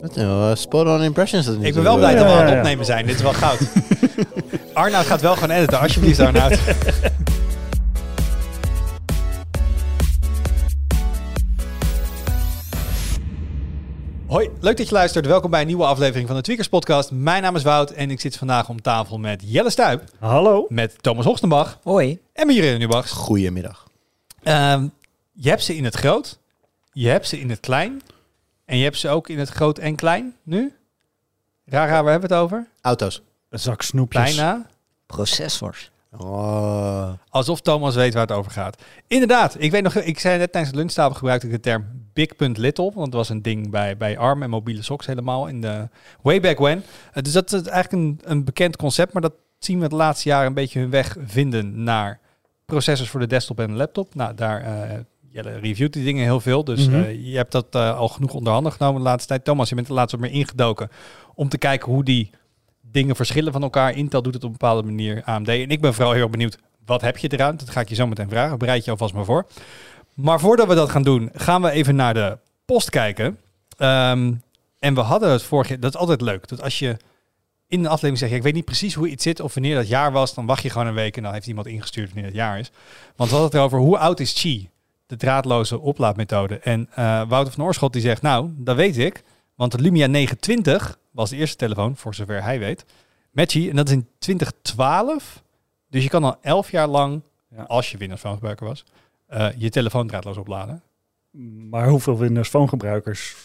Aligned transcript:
Wat 0.00 0.16
nou, 0.16 0.56
spot 0.56 0.86
on 0.86 1.02
impressions. 1.02 1.46
Dat 1.46 1.54
Ik 1.60 1.74
ben 1.74 1.82
wel 1.82 1.96
blij 1.96 2.14
dat 2.14 2.24
we 2.24 2.32
aan 2.32 2.46
het 2.46 2.56
opnemen 2.56 2.84
zijn. 2.84 3.06
Dit 3.06 3.14
is 3.14 3.22
wel 3.22 3.32
goud. 3.32 3.58
Arnoud 4.72 5.06
gaat 5.06 5.20
wel 5.20 5.34
gewoon 5.34 5.50
editen. 5.50 5.80
Alsjeblieft, 5.80 6.20
Arnoud. 6.20 6.58
Hoi, 14.26 14.50
leuk 14.60 14.76
dat 14.76 14.88
je 14.88 14.94
luistert. 14.94 15.26
Welkom 15.26 15.50
bij 15.50 15.60
een 15.60 15.66
nieuwe 15.66 15.84
aflevering 15.84 16.26
van 16.26 16.36
de 16.36 16.42
Tweakers 16.42 16.68
Podcast. 16.68 17.10
Mijn 17.10 17.42
naam 17.42 17.56
is 17.56 17.62
Wout 17.62 17.90
en 17.90 18.10
ik 18.10 18.20
zit 18.20 18.36
vandaag 18.36 18.68
om 18.68 18.82
tafel 18.82 19.18
met 19.18 19.42
Jelle 19.44 19.70
Stuip, 19.70 20.02
Hallo. 20.18 20.66
met 20.68 21.02
Thomas 21.02 21.24
Hochtenbach 21.24 21.78
Hoi. 21.82 22.18
en 22.32 22.46
met 22.46 22.56
Jurgen 22.56 22.78
Nubachs. 22.78 23.10
Goedemiddag. 23.10 23.86
Ehm, 24.42 24.86
je 25.32 25.48
hebt 25.48 25.62
ze 25.64 25.76
in 25.76 25.84
het 25.84 25.94
groot, 25.94 26.38
je 26.92 27.08
hebt 27.08 27.28
ze 27.28 27.40
in 27.40 27.50
het 27.50 27.60
klein 27.60 28.02
en 28.64 28.76
je 28.76 28.82
hebt 28.82 28.98
ze 28.98 29.08
ook 29.08 29.28
in 29.28 29.38
het 29.38 29.48
groot 29.48 29.78
en 29.78 29.94
klein 29.94 30.34
nu. 30.42 30.74
Rara, 31.64 32.02
waar 32.02 32.10
hebben 32.10 32.28
we 32.28 32.34
het 32.34 32.44
over? 32.44 32.68
Auto's. 32.80 33.22
Een 33.48 33.58
zak 33.58 33.82
snoepjes. 33.82 34.36
Bijna. 34.36 34.66
Processors. 35.06 35.90
Oh. 36.18 37.12
Alsof 37.28 37.60
Thomas 37.60 37.94
weet 37.94 38.14
waar 38.14 38.22
het 38.22 38.32
over 38.32 38.50
gaat. 38.50 38.82
Inderdaad, 39.06 39.56
ik 39.58 39.70
weet 39.70 39.82
nog, 39.82 39.94
ik 39.94 40.18
zei 40.18 40.38
net 40.38 40.52
tijdens 40.52 40.72
de 40.72 40.78
lunchtafel 40.78 41.14
gebruikte 41.14 41.46
ik 41.46 41.52
de 41.52 41.60
term 41.60 41.86
big.little, 42.12 42.90
want 42.94 43.06
het 43.06 43.14
was 43.14 43.28
een 43.28 43.42
ding 43.42 43.70
bij, 43.70 43.96
bij 43.96 44.18
ARM 44.18 44.42
en 44.42 44.50
mobiele 44.50 44.82
socks 44.82 45.06
helemaal 45.06 45.46
in 45.46 45.60
de 45.60 45.88
way 46.22 46.40
back 46.40 46.58
when. 46.58 46.84
Eh, 47.12 47.22
dus 47.22 47.32
dat 47.32 47.52
is 47.52 47.62
eigenlijk 47.62 47.92
een, 47.92 48.20
een 48.30 48.44
bekend 48.44 48.76
concept, 48.76 49.12
maar 49.12 49.22
dat 49.22 49.34
zien 49.58 49.80
we 49.80 49.88
de 49.88 49.96
laatste 49.96 50.28
jaren 50.28 50.46
een 50.46 50.54
beetje 50.54 50.78
hun 50.80 50.90
weg 50.90 51.16
vinden 51.26 51.82
naar 51.82 52.20
processors 52.64 53.10
voor 53.10 53.20
de 53.20 53.26
desktop 53.26 53.60
en 53.60 53.66
de 53.66 53.72
laptop. 53.72 54.14
Nou, 54.14 54.34
daar 54.34 54.60
eh 54.60 54.98
Jelle 55.34 55.58
reviewt 55.58 55.92
die 55.92 56.04
dingen 56.04 56.22
heel 56.24 56.40
veel, 56.40 56.64
dus 56.64 56.88
Mhm. 56.88 57.02
eh, 57.02 57.30
je 57.30 57.36
hebt 57.36 57.52
dat 57.52 57.66
eh, 57.70 57.96
al 57.98 58.08
genoeg 58.08 58.34
onder 58.34 58.52
handen 58.52 58.72
genomen 58.72 59.02
de 59.02 59.08
laatste 59.08 59.28
tijd. 59.28 59.44
Thomas, 59.44 59.68
je 59.68 59.74
bent 59.74 59.88
er 59.88 59.94
laatst 59.94 60.12
wat 60.12 60.20
meer 60.20 60.30
ingedoken 60.32 60.88
om 61.34 61.48
te 61.48 61.58
kijken 61.58 61.92
hoe 61.92 62.04
die 62.04 62.30
dingen 62.80 63.16
verschillen 63.16 63.52
van 63.52 63.62
elkaar. 63.62 63.96
Intel 63.96 64.22
doet 64.22 64.34
het 64.34 64.42
op 64.44 64.50
een 64.50 64.56
bepaalde 64.58 64.82
manier, 64.82 65.22
AMD. 65.24 65.48
En 65.48 65.70
ik 65.70 65.80
ben 65.80 65.94
vooral 65.94 66.12
heel 66.12 66.28
benieuwd, 66.28 66.58
wat 66.86 67.00
heb 67.00 67.16
je 67.18 67.28
eraan? 67.32 67.56
Dat 67.56 67.70
ga 67.70 67.80
ik 67.80 67.88
je 67.88 67.94
zo 67.94 68.06
meteen 68.06 68.28
vragen. 68.28 68.58
Bereid 68.58 68.84
je 68.84 68.90
alvast 68.90 69.14
maar 69.14 69.24
voor. 69.24 69.46
Maar 70.14 70.40
voordat 70.40 70.68
we 70.68 70.74
dat 70.74 70.90
gaan 70.90 71.02
doen, 71.02 71.30
gaan 71.34 71.62
we 71.62 71.70
even 71.70 71.96
naar 71.96 72.14
de 72.14 72.38
post 72.64 72.90
kijken. 72.90 73.38
Ehm, 73.76 74.32
en 74.78 74.94
we 74.94 75.00
hadden 75.00 75.30
het 75.30 75.42
vorige 75.42 75.78
dat 75.78 75.94
is 75.94 76.00
altijd 76.00 76.20
leuk. 76.20 76.48
Dat 76.48 76.62
als 76.62 76.78
je 76.78 76.96
in 77.68 77.78
een 77.78 77.86
aflevering 77.86 78.18
zegt, 78.18 78.32
ik 78.32 78.42
weet 78.42 78.54
niet 78.54 78.64
precies 78.64 78.94
hoe 78.94 79.08
iets 79.08 79.22
zit 79.22 79.40
of 79.40 79.54
wanneer 79.54 79.74
dat 79.74 79.88
jaar 79.88 80.12
was, 80.12 80.34
dan 80.34 80.46
wacht 80.46 80.62
je 80.62 80.70
gewoon 80.70 80.86
een 80.86 80.94
week 80.94 81.16
en 81.16 81.22
dan 81.22 81.32
heeft 81.32 81.46
iemand 81.46 81.66
ingestuurd 81.66 82.06
wanneer 82.08 82.26
het 82.26 82.34
jaar 82.34 82.58
is. 82.58 82.70
Want 83.16 83.30
we 83.30 83.36
hadden 83.36 83.44
het 83.44 83.54
erover, 83.54 83.78
hoe 83.78 83.98
oud 83.98 84.20
is 84.20 84.32
Qi? 84.32 84.68
De 85.06 85.16
draadloze 85.16 85.80
oplaadmethode. 85.80 86.58
En 86.58 86.88
eh, 86.94 87.28
Wouter 87.28 87.52
van 87.52 87.64
Oorschot 87.64 87.92
die 87.92 88.02
zegt, 88.02 88.22
nou, 88.22 88.50
dat 88.56 88.76
weet 88.76 88.98
ik. 88.98 89.22
Want 89.54 89.72
de 89.72 89.80
Lumia 89.80 90.06
920 90.06 90.98
was 91.10 91.30
de 91.30 91.36
eerste 91.36 91.56
telefoon, 91.56 91.96
voor 91.96 92.14
zover 92.14 92.42
hij 92.42 92.58
weet, 92.58 92.84
met 93.30 93.48
Qi. 93.50 93.70
En 93.70 93.76
dat 93.76 93.86
is 93.88 93.92
in 93.94 94.08
2012. 94.18 95.42
Dus 95.90 96.02
je 96.02 96.08
kan 96.08 96.24
al 96.24 96.36
11 96.40 96.70
jaar 96.70 96.88
lang, 96.88 97.22
Ja. 97.56 97.62
als 97.62 97.90
je 97.90 97.96
Windows 97.98 98.20
Phone 98.20 98.34
gebruiker 98.34 98.66
was, 98.66 98.84
eh, 99.26 99.48
je 99.56 99.70
telefoon 99.70 100.06
draadloos 100.06 100.36
opladen. 100.36 100.82
Maar 101.70 101.88
hoeveel 101.88 102.18
Windows 102.18 102.48
Phone 102.48 102.68
gebruikers 102.68 103.36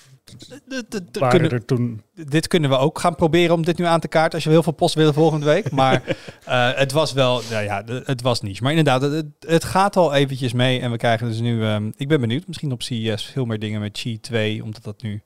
Kunnen, 1.29 1.51
er 1.51 1.65
toen? 1.65 2.01
dit 2.13 2.47
kunnen 2.47 2.69
we 2.69 2.77
ook 2.77 2.99
gaan 2.99 3.15
proberen 3.15 3.55
om 3.55 3.65
dit 3.65 3.77
nu 3.77 3.85
aan 3.85 3.99
te 3.99 4.07
kaarten 4.07 4.33
als 4.33 4.43
je 4.43 4.49
heel 4.49 4.63
veel 4.63 4.73
post 4.73 4.95
willen 4.95 5.13
volgende 5.13 5.45
week. 5.45 5.71
Maar 5.71 6.03
eh, 6.45 6.71
het 6.73 6.91
was 6.91 7.13
wel, 7.13 7.41
nou 7.49 7.63
ja, 7.63 7.83
het 8.03 8.21
was 8.21 8.41
niche. 8.41 8.63
Maar 8.63 8.71
inderdaad, 8.71 9.01
het, 9.01 9.25
het 9.39 9.63
gaat 9.63 9.95
al 9.95 10.13
eventjes 10.13 10.53
mee 10.53 10.79
en 10.79 10.91
we 10.91 10.97
krijgen 10.97 11.27
dus 11.27 11.39
nu, 11.39 11.63
ehm, 11.63 11.91
ik 11.95 12.07
ben 12.07 12.21
benieuwd, 12.21 12.47
misschien 12.47 12.71
op 12.71 12.81
CES 12.81 13.25
veel 13.25 13.45
meer 13.45 13.59
dingen 13.59 13.81
met 13.81 13.91
Qi 13.91 14.19
2, 14.19 14.63
omdat 14.63 14.83
dat 14.83 15.01
nu 15.01 15.21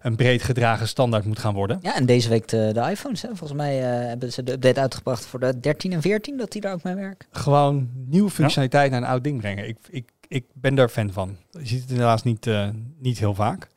een 0.00 0.16
breed 0.16 0.42
gedragen 0.42 0.88
standaard 0.88 1.24
moet 1.24 1.38
gaan 1.38 1.54
worden. 1.54 1.78
Ja, 1.82 1.96
en 1.96 2.06
deze 2.06 2.28
week 2.28 2.48
de, 2.48 2.70
de 2.72 2.90
iPhones. 2.90 3.22
Hè. 3.22 3.28
Volgens 3.28 3.52
mij 3.52 3.78
eh, 3.78 4.06
hebben 4.06 4.32
ze 4.32 4.42
de 4.42 4.52
update 4.52 4.80
uitgebracht 4.80 5.26
voor 5.26 5.40
de 5.40 5.60
13 5.60 5.92
en 5.92 6.02
14, 6.02 6.36
dat 6.36 6.52
die 6.52 6.60
daar 6.60 6.72
ook 6.72 6.82
mee 6.82 6.94
werken. 6.94 7.28
Gewoon 7.30 7.88
nieuwe 8.06 8.30
functionaliteit 8.30 8.90
naar 8.90 9.00
een 9.00 9.08
oud 9.08 9.24
ding 9.24 9.40
brengen. 9.40 9.68
Ik, 9.68 9.76
ik, 9.90 10.10
ik 10.28 10.44
ben 10.52 10.74
daar 10.74 10.88
fan 10.88 11.12
van. 11.12 11.36
Je 11.50 11.66
ziet 11.66 11.80
het 11.80 11.90
helaas 11.90 12.22
niet, 12.22 12.46
eh, 12.46 12.68
niet 12.98 13.18
heel 13.18 13.34
vaak. 13.34 13.68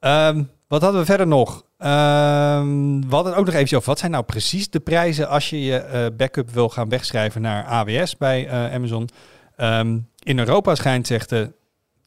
Ehm, 0.00 0.44
wat 0.68 0.82
hadden 0.82 1.00
we 1.00 1.06
verder 1.06 1.26
nog? 1.26 1.64
Ehm, 1.78 3.00
we 3.00 3.14
hadden 3.14 3.36
ook 3.36 3.46
nog 3.46 3.54
even 3.54 3.76
over. 3.76 3.88
Wat 3.88 3.98
zijn 3.98 4.10
nou 4.10 4.24
precies 4.24 4.70
de 4.70 4.80
prijzen 4.80 5.28
als 5.28 5.50
je 5.50 5.62
je 5.64 5.76
eh, 5.78 6.06
backup 6.16 6.50
wil 6.50 6.68
gaan 6.68 6.88
wegschrijven 6.88 7.40
naar 7.40 7.64
AWS 7.64 8.16
bij 8.16 8.48
eh, 8.48 8.74
Amazon? 8.74 9.08
Ehm, 9.56 9.98
in 10.22 10.38
Europa 10.38 10.74
schijnt, 10.74 11.06
zegt 11.06 11.28
de 11.28 11.52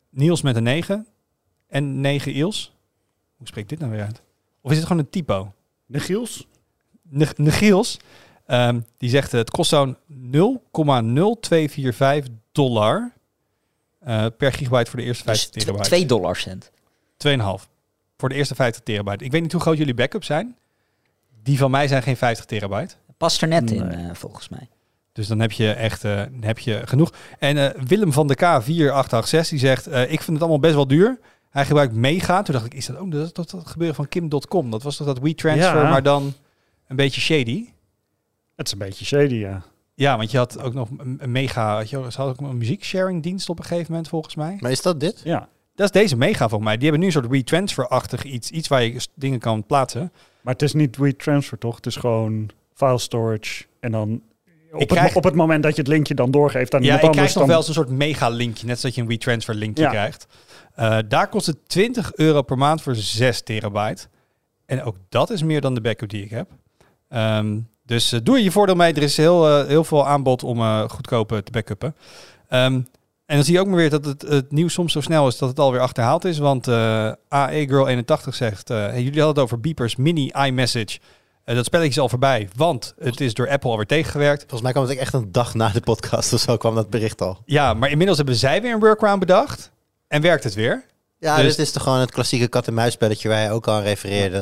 Niels 0.10 0.42
met 0.42 0.56
een 0.56 0.64
9 0.64 1.08
en 1.68 2.02
9 2.02 2.32
Iels. 2.32 2.74
Hoe 3.38 3.48
spreekt 3.48 3.70
dit 3.70 3.80
nou 3.80 3.92
weer 3.92 4.04
uit? 4.04 4.22
Of 4.62 4.72
is 4.72 4.78
het 4.78 4.88
gewoon 4.88 5.02
een 5.04 5.10
typo? 5.10 5.54
De 5.86 6.00
Giels? 6.00 6.48
Neg- 7.02 7.38
Negiels, 7.38 8.00
ehm, 8.46 8.80
die 8.98 9.10
zegt 9.10 9.34
eh, 9.34 9.40
het 9.40 9.50
kost 9.50 9.70
zo'n 9.70 9.98
0,0245 10.08 12.28
dollar 12.52 13.12
eh, 14.00 14.26
per 14.38 14.54
gigabyte 14.54 14.90
voor 14.90 15.00
de 15.00 15.06
eerste 15.06 15.24
Dus 15.26 15.40
50 15.42 15.62
tw- 15.62 15.66
terabyte. 15.66 15.90
2 15.90 16.06
dollar 16.06 16.36
cent. 16.36 16.72
2,5 17.18 17.70
voor 18.22 18.30
de 18.30 18.36
eerste 18.36 18.56
50 18.56 18.84
terabyte. 18.84 19.24
Ik 19.26 19.32
weet 19.32 19.42
niet 19.42 19.52
hoe 19.52 19.62
groot 19.62 19.78
jullie 19.78 19.94
backups 19.94 20.28
zijn. 20.28 20.56
Die 21.44 21.58
van 21.58 21.72
mij 21.72 21.88
zijn 21.88 22.02
geen 22.04 22.18
50 22.18 22.46
terabyte. 22.46 22.96
Past 23.18 23.42
er 23.42 23.48
net 23.48 23.72
in, 23.72 23.92
eh, 23.92 24.10
volgens 24.14 24.50
mij. 24.50 24.70
Dus 25.14 25.28
dan 25.28 25.40
heb 25.40 25.52
je 25.52 25.72
echt 25.72 26.04
eh, 26.04 26.22
heb 26.40 26.60
je 26.60 26.82
genoeg. 26.86 27.14
En 27.40 27.58
eh, 27.58 27.82
Willem 27.84 28.14
van 28.14 28.28
de 28.28 28.36
K4886 28.38 29.50
die 29.50 29.60
zegt, 29.60 29.88
eh, 29.88 30.02
ik 30.02 30.22
vind 30.22 30.28
het 30.28 30.40
allemaal 30.40 30.60
best 30.60 30.74
wel 30.74 30.88
duur. 30.88 31.20
Hij 31.50 31.66
gebruikt 31.66 31.94
Mega. 31.94 32.42
Toen 32.42 32.54
dacht 32.54 32.66
ik, 32.66 32.74
is 32.74 32.86
dat 32.86 32.98
ook 32.98 33.12
dat, 33.12 33.34
toch 33.34 33.46
dat 33.46 33.68
gebeuren 33.68 33.96
van 33.96 34.08
Kim.com? 34.08 34.72
Dat 34.72 34.84
was 34.84 34.98
toch 34.98 35.08
dat 35.08 35.20
WeTransfer, 35.20 35.82
Ja. 35.84 35.90
maar 35.90 36.04
dan 36.04 36.34
een 36.88 36.96
beetje 36.96 37.22
shady. 37.22 37.70
Het 38.56 38.66
is 38.66 38.72
een 38.74 38.80
beetje 38.80 39.06
shady, 39.06 39.36
ja. 39.36 39.62
Ja, 39.94 40.18
want 40.18 40.32
je 40.32 40.38
had 40.38 40.60
ook 40.60 40.74
nog 40.74 40.90
een, 40.98 41.32
mega, 41.32 41.76
had 41.76 41.90
je, 41.90 41.98
ze 42.12 42.18
hadden 42.22 42.40
ook 42.46 42.52
een 42.52 42.58
muzieksharing 42.58 43.24
dienst 43.24 43.50
op 43.50 43.60
een 43.60 43.66
gegeven 43.66 43.92
moment 43.92 44.10
volgens 44.10 44.36
mij. 44.36 44.58
Maar 44.60 44.72
is 44.72 44.82
dat 44.82 45.00
dit? 45.00 45.22
Ja. 45.24 45.50
Dat 45.82 45.96
is 45.96 46.02
deze 46.02 46.18
mega 46.18 46.40
volgens 46.50 46.64
mij. 46.64 46.74
Die 46.74 46.84
hebben 46.84 47.00
nu 47.00 47.06
een 47.06 47.22
soort 47.22 47.32
retransfer-achtig 47.32 48.24
iets, 48.24 48.50
iets 48.50 48.68
waar 48.68 48.84
je 48.84 49.08
dingen 49.14 49.40
kan 49.40 49.64
plaatsen. 49.66 50.12
Maar 50.42 50.54
het 50.54 50.62
is 50.62 50.74
niet 50.74 50.98
WeTransfer, 50.98 51.58
toch? 51.58 51.76
Het 51.76 51.86
is 51.86 51.96
gewoon 51.96 52.50
file 52.74 52.98
storage. 52.98 53.66
En 53.80 53.92
dan 53.92 54.22
op, 54.72 54.88
krijg- 54.88 55.08
het, 55.08 55.16
op 55.16 55.24
het 55.24 55.36
moment 55.36 55.64
dat 55.64 55.76
je 55.76 55.82
het 55.82 55.90
linkje 55.90 56.14
dan 56.14 56.32
doorgeeft 56.32 56.74
aan 56.74 56.80
Ja, 56.80 56.86
iemand 56.86 57.02
je 57.02 57.08
anders... 57.08 57.32
krijgt 57.32 57.34
nog 57.36 57.44
dan... 57.44 57.48
wel 57.48 57.58
eens 57.58 57.68
een 57.68 57.84
soort 57.84 57.98
mega 58.08 58.30
linkje, 58.30 58.68
net 58.68 58.80
zoals 58.80 58.96
je 58.96 59.02
een 59.02 59.10
retransfer 59.10 59.56
linkje 59.56 59.84
Ja. 59.84 59.90
krijgt. 59.90 60.28
Eh, 60.76 60.98
daar 61.08 61.28
kost 61.28 61.46
het 61.46 61.58
20 61.68 62.16
euro 62.16 62.42
per 62.42 62.58
maand 62.58 62.82
voor 62.82 62.96
6 62.96 63.42
terabyte. 63.42 64.08
En 64.66 64.84
ook 64.84 64.96
dat 65.10 65.30
is 65.30 65.44
meer 65.44 65.62
dan 65.62 65.74
de 65.74 65.82
backup 65.82 66.10
die 66.10 66.24
ik 66.24 66.30
heb. 66.30 66.50
Ehm, 67.10 67.60
dus 67.86 68.12
eh, 68.12 68.20
doe 68.24 68.36
er 68.38 68.44
je 68.44 68.52
voordeel 68.52 68.76
mee. 68.76 68.94
Er 68.94 69.04
is 69.04 69.18
heel, 69.18 69.48
eh, 69.60 69.68
heel 69.68 69.84
veel 69.84 70.08
aanbod 70.08 70.44
om 70.44 70.88
goedkoop 70.90 71.32
eh, 71.32 71.38
te 71.38 71.52
backuppen. 71.52 71.96
Ehm, 72.48 72.82
en 73.32 73.38
dan 73.38 73.46
zie 73.46 73.54
je 73.54 73.60
ook 73.60 73.68
maar 73.68 73.76
weer 73.76 73.90
dat 73.90 74.06
het, 74.06 74.22
het 74.22 74.52
nieuws 74.52 74.74
soms 74.74 74.92
zo 74.94 75.02
snel 75.02 75.28
is 75.28 75.38
dat 75.38 75.50
het 75.50 75.60
alweer 75.60 75.80
achterhaald 75.80 76.26
is. 76.26 76.38
Want 76.38 76.68
eh 76.68 77.12
AE 77.28 77.68
Girl 77.68 77.88
81 77.88 78.36
zegt, 78.36 78.70
eh, 78.70 78.78
hey, 78.78 79.02
jullie 79.04 79.22
hadden 79.22 79.28
het 79.28 79.40
over 79.40 79.60
beepers, 79.60 79.96
mini 79.96 80.32
iMessage. 80.46 81.00
Eh, 81.44 81.56
dat 81.56 81.66
spelletje 81.66 81.92
is 81.92 82.00
al 82.00 82.10
voorbij, 82.10 82.50
want 82.56 82.94
het 83.00 83.22
is 83.22 83.34
door 83.34 83.50
Apple 83.50 83.70
alweer 83.70 83.86
tegengewerkt. 83.86 84.40
Volgens 84.40 84.62
mij 84.62 84.72
kwam 84.72 84.84
het 84.88 84.98
echt 84.98 85.14
een 85.14 85.32
dag 85.32 85.54
na 85.54 85.70
de 85.70 85.80
podcast 85.80 86.34
of 86.34 86.40
zo 86.40 86.58
kwam 86.58 86.76
dat 86.76 86.90
bericht 86.90 87.22
al. 87.22 87.38
Ja, 87.46 87.74
maar 87.74 87.90
inmiddels 87.90 88.18
hebben 88.18 88.36
zij 88.36 88.62
weer 88.62 88.74
een 88.74 88.80
workaround 88.80 89.20
bedacht. 89.20 89.72
En 90.08 90.22
werkt 90.22 90.44
het 90.44 90.54
weer. 90.54 90.86
Ja, 91.18 91.36
Dus- 91.36 91.56
dit 91.56 91.66
is 91.66 91.72
toch 91.72 91.84
gewoon 91.84 92.00
het 92.00 92.12
klassieke 92.12 92.48
kat-en-muisspelletje 92.48 93.30
waar 93.30 93.44
je 93.44 93.50
ook 93.50 93.68
al 93.68 93.74
aan 93.74 93.84
refereerde. 93.84 94.40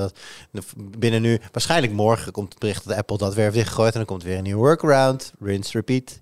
Dat 0.51 0.65
binnen 0.97 1.21
nu, 1.21 1.39
waarschijnlijk 1.51 1.93
morgen 1.93 2.31
komt 2.31 2.49
het 2.49 2.59
bericht 2.59 2.87
dat 2.87 2.97
Apple 2.97 3.17
dat 3.17 3.33
weer 3.33 3.43
heeft 3.43 3.55
dichtgegooid. 3.55 3.91
En 3.91 3.97
dan 3.97 4.07
komt 4.07 4.23
weer 4.23 4.37
een 4.37 4.43
nieuwe 4.43 4.61
workaround. 4.61 5.31
Rinse, 5.39 5.71
repeat. 5.71 6.19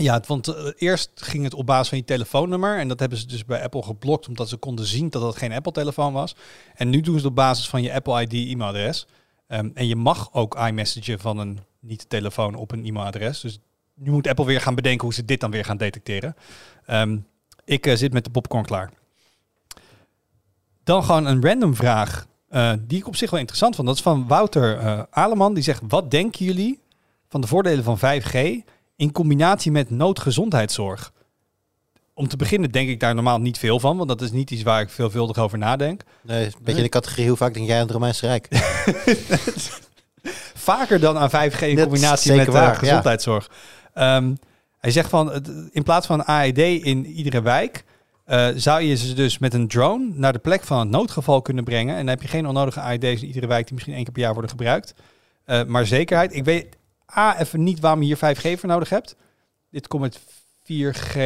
Ja, 0.00 0.22
want 0.26 0.48
eh, 0.48 0.64
eerst 0.76 1.10
ging 1.14 1.44
het 1.44 1.54
op 1.54 1.66
basis 1.66 1.88
van 1.88 1.98
je 1.98 2.04
telefoonnummer. 2.04 2.78
En 2.78 2.88
dat 2.88 3.00
hebben 3.00 3.18
ze 3.18 3.26
dus 3.26 3.44
bij 3.44 3.62
Apple 3.62 3.82
geblokt, 3.82 4.28
omdat 4.28 4.48
ze 4.48 4.56
konden 4.56 4.86
zien 4.86 5.10
dat 5.10 5.22
dat 5.22 5.36
geen 5.36 5.52
Apple-telefoon 5.52 6.12
was. 6.12 6.36
En 6.74 6.90
nu 6.90 7.00
doen 7.00 7.14
ze 7.14 7.20
het 7.20 7.28
op 7.28 7.34
basis 7.34 7.68
van 7.68 7.82
je 7.82 7.92
Apple 7.92 8.22
ID 8.22 8.32
e-mailadres. 8.32 9.06
Ehm, 9.46 9.68
en 9.74 9.86
je 9.86 9.96
mag 9.96 10.32
ook 10.32 10.54
iMessagen 10.54 11.18
van 11.18 11.38
een 11.38 11.58
niet-telefoon 11.80 12.54
op 12.54 12.72
een 12.72 12.84
e-mailadres. 12.84 13.40
Dus 13.40 13.58
nu 13.94 14.10
moet 14.10 14.28
Apple 14.28 14.44
weer 14.44 14.60
gaan 14.60 14.74
bedenken 14.74 15.04
hoe 15.04 15.14
ze 15.14 15.24
dit 15.24 15.40
dan 15.40 15.50
weer 15.50 15.64
gaan 15.64 15.76
detecteren. 15.76 16.36
Ehm, 16.86 17.18
ik 17.64 17.86
eh, 17.86 17.96
zit 17.96 18.12
met 18.12 18.24
de 18.24 18.30
popcorn 18.30 18.64
klaar. 18.64 18.90
Dan 20.84 21.04
gewoon 21.04 21.26
een 21.26 21.42
random 21.42 21.74
vraag, 21.74 22.26
eh, 22.48 22.72
die 22.80 22.98
ik 22.98 23.06
op 23.06 23.16
zich 23.16 23.30
wel 23.30 23.40
interessant 23.40 23.74
vond. 23.74 23.86
Dat 23.86 23.96
is 23.96 24.02
van 24.02 24.26
Wouter 24.26 25.06
Aleman. 25.10 25.54
Die 25.54 25.62
zegt, 25.62 25.82
wat 25.88 26.10
denken 26.10 26.44
jullie 26.44 26.80
van 27.28 27.40
de 27.40 27.46
voordelen 27.46 27.84
van 27.84 27.98
5G 27.98 28.64
in 29.00 29.12
combinatie 29.12 29.72
met 29.72 29.90
noodgezondheidszorg? 29.90 31.12
Om 32.14 32.28
te 32.28 32.36
beginnen 32.36 32.70
denk 32.70 32.88
ik 32.88 33.00
daar 33.00 33.14
normaal 33.14 33.38
niet 33.38 33.58
veel 33.58 33.80
van, 33.80 33.96
want 33.96 34.08
dat 34.08 34.20
is 34.20 34.30
niet 34.30 34.50
iets 34.50 34.62
waar 34.62 34.80
ik 34.80 34.90
veelvuldig 34.90 35.38
over 35.38 35.58
nadenk. 35.58 36.02
Nee, 36.22 36.44
een 36.44 36.52
beetje 36.62 36.76
in 36.76 36.84
de 36.84 36.88
categorie 36.88 37.28
hoe 37.28 37.36
vaak 37.36 37.54
denk 37.54 37.66
jij 37.66 37.76
aan 37.76 37.82
het 37.82 37.90
Romeinse 37.90 38.26
Rijk? 38.26 38.48
Vaker 40.54 41.00
dan 41.00 41.18
aan 41.18 41.30
5G 41.30 41.60
in 41.60 41.80
combinatie 41.80 42.34
met 42.34 42.46
eh, 42.46 42.52
waar, 42.52 42.76
gezondheidszorg. 42.76 43.50
Ehm, 43.94 44.34
hij 44.78 44.90
zegt 44.90 45.08
van, 45.08 45.32
in 45.70 45.82
plaats 45.82 46.06
van 46.06 46.24
AED 46.24 46.58
in 46.58 47.06
iedere 47.06 47.42
wijk, 47.42 47.84
eh, 48.24 48.48
zou 48.54 48.82
je 48.82 48.96
ze 48.96 49.14
dus 49.14 49.38
met 49.38 49.54
een 49.54 49.68
drone 49.68 50.10
naar 50.14 50.32
de 50.32 50.38
plek 50.38 50.64
van 50.64 50.78
het 50.78 50.88
noodgeval 50.88 51.42
kunnen 51.42 51.64
brengen. 51.64 51.94
En 51.94 52.00
dan 52.00 52.08
heb 52.08 52.22
je 52.22 52.28
geen 52.28 52.46
onnodige 52.46 52.80
AED's 52.80 53.22
in 53.22 53.26
iedere 53.26 53.46
wijk 53.46 53.64
die 53.64 53.74
misschien 53.74 53.94
één 53.94 54.04
keer 54.04 54.12
per 54.12 54.22
jaar 54.22 54.32
worden 54.32 54.50
gebruikt. 54.50 54.94
Eh, 55.44 55.64
maar 55.64 55.86
zekerheid, 55.86 56.34
ik 56.34 56.44
weet 56.44 56.78
A, 57.16 57.38
even 57.40 57.62
niet 57.62 57.80
waarom 57.80 58.02
je 58.02 58.06
hier 58.06 58.36
5G 58.36 58.58
voor 58.60 58.68
nodig 58.68 58.88
hebt. 58.88 59.16
Dit 59.70 59.86
komt 59.88 60.02
met 60.02 60.20
4G 60.62 61.18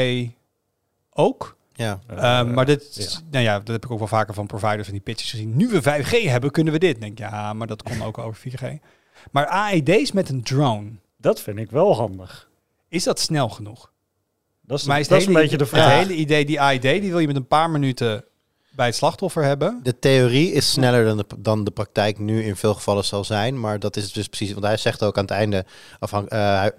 ook. 1.11 1.57
Ja. 1.73 2.01
Ehm, 2.07 2.53
maar 2.55 2.67
dit, 2.67 2.95
ja. 2.95 3.21
nou 3.31 3.45
ja, 3.45 3.59
dat 3.59 3.69
heb 3.69 3.85
ik 3.85 3.91
ook 3.91 3.99
wel 3.99 4.09
vaker 4.09 4.35
van 4.35 4.47
providers 4.47 4.85
van 4.85 4.93
die 4.93 5.03
pitches 5.03 5.31
gezien. 5.31 5.57
Nu 5.57 5.69
we 5.69 5.83
5G 5.83 6.29
hebben, 6.29 6.51
kunnen 6.51 6.73
we 6.73 6.79
dit. 6.79 7.01
Denk 7.01 7.19
ja, 7.19 7.53
maar 7.53 7.67
dat 7.67 7.83
kon 7.83 8.03
ook 8.03 8.19
over 8.19 8.51
4G. 8.51 8.65
Maar 9.31 9.47
AED's 9.47 10.13
met 10.13 10.29
een 10.29 10.43
drone, 10.43 10.91
Dat 11.17 11.41
vind 11.41 11.59
ik 11.59 11.71
wel 11.71 11.95
handig. 11.97 12.49
is 12.89 13.05
dat 13.05 13.21
snel 13.21 13.49
genoeg? 13.49 13.93
Dat 14.61 14.79
is, 14.79 14.85
Maar 14.85 15.01
is 15.01 15.09
dat 15.09 15.19
het 15.19 15.29
is 15.29 15.35
een 15.35 15.41
beetje 15.43 15.57
de 15.57 15.65
het 15.65 15.73
vraag. 15.73 15.93
hele 15.99 16.15
idee, 16.15 16.45
die 16.45 16.61
AED, 16.61 16.83
die 16.83 17.11
wil 17.11 17.19
je 17.19 17.27
met 17.27 17.37
een 17.37 17.47
paar 17.47 17.71
minuten 17.71 18.25
bij 18.75 18.87
het 18.87 18.95
slachtoffer 18.95 19.43
hebben. 19.45 19.81
De 19.83 19.99
theorie 19.99 20.53
is 20.53 20.71
sneller 20.71 21.05
dan 21.05 21.17
de, 21.17 21.25
dan 21.39 21.65
de 21.65 21.71
praktijk 21.71 22.19
nu 22.19 22.45
in 22.45 22.57
veel 22.57 22.75
gevallen 22.75 23.05
zal 23.05 23.25
zijn. 23.25 23.61
Maar 23.61 23.79
dat 23.79 23.97
is 23.97 24.13
dus 24.13 24.27
precies, 24.29 24.53
want 24.53 24.65
hij 24.65 24.77
zegt 24.77 25.03
ook 25.03 25.17
aan 25.19 25.25
het 25.25 25.33
einde, 25.33 25.65
hij- 26.29 26.73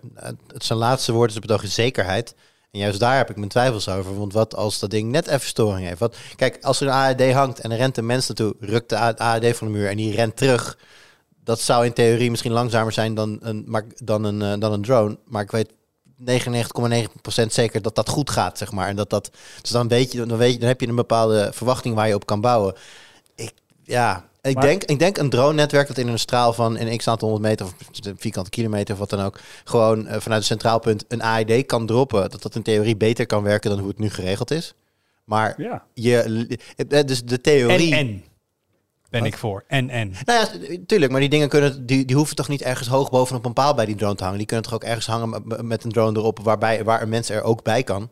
het 0.47 0.63
zijn 0.65 0.79
laatste 0.79 1.11
woord 1.11 1.31
is 1.31 1.39
betogen 1.39 1.67
zekerheid. 1.67 2.35
En 2.71 2.79
juist 2.79 2.99
daar 2.99 3.17
heb 3.17 3.29
ik 3.29 3.35
mijn 3.35 3.49
twijfels 3.49 3.89
over. 3.89 4.17
Want 4.17 4.33
wat 4.33 4.55
als 4.55 4.79
dat 4.79 4.89
ding 4.89 5.11
net 5.11 5.27
even 5.27 5.47
storing 5.47 5.87
heeft? 5.87 5.99
Wat, 5.99 6.17
kijk, 6.35 6.57
als 6.61 6.81
er 6.81 6.87
een 6.87 6.93
AED 6.93 7.31
hangt 7.33 7.59
en 7.59 7.71
er 7.71 7.77
rent 7.77 7.97
een 7.97 8.05
mens 8.05 8.27
naartoe, 8.27 8.55
rukt 8.59 8.89
de 8.89 8.97
AED 9.17 9.57
van 9.57 9.67
de 9.67 9.73
muur 9.73 9.89
en 9.89 9.97
die 9.97 10.15
rent 10.15 10.37
terug. 10.37 10.77
Dat 11.43 11.59
zou 11.59 11.85
in 11.85 11.93
theorie 11.93 12.29
misschien 12.29 12.51
langzamer 12.51 12.91
zijn 12.91 13.13
dan 13.13 13.37
een, 13.41 13.85
dan 14.03 14.23
een, 14.23 14.41
eh, 14.41 14.59
dan 14.59 14.73
een 14.73 14.81
drone. 14.81 15.17
Maar 15.25 15.41
ik 15.43 15.51
weet 15.51 15.71
99,9% 16.19 17.45
zeker 17.47 17.81
dat 17.81 17.95
dat 17.95 18.09
goed 18.09 18.29
gaat, 18.29 18.57
zeg 18.57 18.71
maar. 18.71 18.87
En 18.87 18.95
dat 18.95 19.09
dat, 19.09 19.29
dus 19.61 19.71
dan 19.71 19.87
weet 19.87 20.11
je, 20.11 20.25
dan 20.25 20.37
weet 20.37 20.53
je, 20.53 20.59
dan 20.59 20.67
heb 20.67 20.81
je 20.81 20.87
een 20.87 20.95
bepaalde 20.95 21.49
verwachting 21.53 21.95
waar 21.95 22.07
je 22.07 22.15
op 22.15 22.25
kan 22.25 22.41
bouwen. 22.41 22.73
Ik, 23.35 23.51
ja, 23.83 24.25
ik, 24.41 24.53
Maar- 24.55 24.63
denk, 24.63 24.83
ik 24.83 24.99
denk 24.99 25.17
een 25.17 25.29
drone-netwerk 25.29 25.87
dat 25.87 25.97
in 25.97 26.07
een 26.07 26.19
straal 26.19 26.53
van 26.53 26.77
een 26.79 26.97
x 26.97 27.07
aantal 27.07 27.29
honderd 27.29 27.49
meter 27.49 27.65
of 27.65 27.73
vierkante 28.17 28.49
kilometer 28.49 28.93
of 28.93 28.99
wat 28.99 29.09
dan 29.09 29.21
ook, 29.21 29.39
gewoon 29.63 30.07
eh, 30.07 30.19
vanuit 30.19 30.41
een 30.41 30.47
centraal 30.47 30.79
punt 30.79 31.05
een 31.07 31.21
AED 31.23 31.65
kan 31.65 31.85
droppen. 31.85 32.29
Dat 32.29 32.41
dat 32.41 32.55
in 32.55 32.61
theorie 32.63 32.95
beter 32.97 33.25
kan 33.25 33.43
werken 33.43 33.69
dan 33.69 33.79
hoe 33.79 33.87
het 33.89 33.99
nu 33.99 34.09
geregeld 34.09 34.51
is. 34.51 34.73
Maar 35.23 35.53
Ja. 35.61 35.83
je, 35.93 36.47
eh, 36.87 37.03
dus 37.05 37.23
de 37.23 37.41
theorie. 37.41 37.95
En, 37.95 38.07
en 38.07 38.23
ben 39.21 39.23
Wat? 39.23 39.33
ik 39.33 39.37
voor. 39.39 39.63
En, 39.67 39.89
en. 39.89 40.13
Nou 40.25 40.39
ja, 40.39 40.75
tuurlijk, 40.85 41.11
maar 41.11 41.19
die 41.21 41.29
dingen 41.29 41.49
kunnen, 41.49 41.85
die, 41.85 42.05
die 42.05 42.15
hoeven 42.15 42.35
toch 42.35 42.47
niet 42.47 42.61
ergens 42.61 42.87
hoog 42.87 43.09
bovenop 43.09 43.45
een 43.45 43.53
paal 43.53 43.73
bij 43.73 43.85
die 43.85 43.95
drone 43.95 44.15
te 44.15 44.23
hangen. 44.23 44.37
Die 44.37 44.47
kunnen 44.47 44.65
toch 44.65 44.73
ook 44.73 44.83
ergens 44.83 45.05
hangen 45.05 45.43
met- 45.67 45.83
een 45.83 45.91
drone 45.91 46.19
erop, 46.19 46.39
waarbij, 46.43 46.83
waar 46.83 47.01
een 47.01 47.09
mens 47.09 47.29
er 47.29 47.43
ook 47.43 47.63
bij 47.63 47.83
kan. 47.83 48.09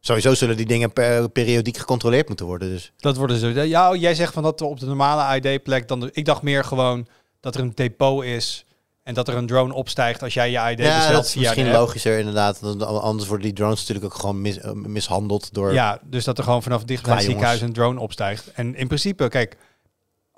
Sowieso 0.00 0.34
zullen 0.34 0.56
die 0.56 0.66
dingen 0.66 0.92
per, 0.92 1.28
periodiek 1.30 1.76
gecontroleerd 1.76 2.28
moeten 2.28 2.46
worden. 2.46 2.68
Dus. 2.68 2.92
Dat 2.96 3.16
worden 3.16 3.38
ze. 3.38 3.46
Ja, 3.68 3.94
jij 3.94 4.14
zegt 4.14 4.32
van 4.32 4.42
dat 4.42 4.60
er 4.60 4.66
op 4.66 4.80
de 4.80 4.86
normale 4.86 5.20
AED-plek 5.22 5.88
dan. 5.88 6.00
de- 6.00 6.10
ik 6.12 6.24
dacht 6.24 6.42
meer 6.42 6.64
gewoon 6.64 7.06
dat 7.40 7.54
er 7.54 7.60
een 7.60 7.72
depot 7.74 8.24
is 8.24 8.64
en 9.02 9.14
dat 9.14 9.28
er 9.28 9.34
een 9.36 9.46
drone 9.46 9.74
opstijgt 9.74 10.22
als 10.22 10.34
jij 10.34 10.50
je 10.50 10.58
AED 10.58 10.78
ja, 10.78 10.94
bestelt 10.96 11.16
dat 11.16 11.24
is 11.26 11.34
misschien 11.34 11.70
logischer 11.70 12.18
inderdaad. 12.18 12.62
Anders 12.82 13.28
worden 13.28 13.46
die 13.46 13.54
drones 13.54 13.78
natuurlijk 13.78 14.06
ook 14.06 14.20
gewoon 14.20 14.40
mis- 14.40 14.58
mishandeld 14.72 15.54
door... 15.54 15.72
Ja, 15.72 16.00
dus 16.04 16.24
dat 16.24 16.38
er 16.38 16.44
gewoon 16.44 16.62
vanaf 16.62 16.84
dicht 16.84 17.02
bij 17.02 17.10
Ja, 17.12 17.16
het 17.18 17.26
ziekenhuis 17.26 17.60
een 17.60 17.72
drone 17.72 18.00
opstijgt. 18.00 18.50
En 18.54 18.74
in 18.76 18.86
principe, 18.86 19.28
kijk, 19.28 19.56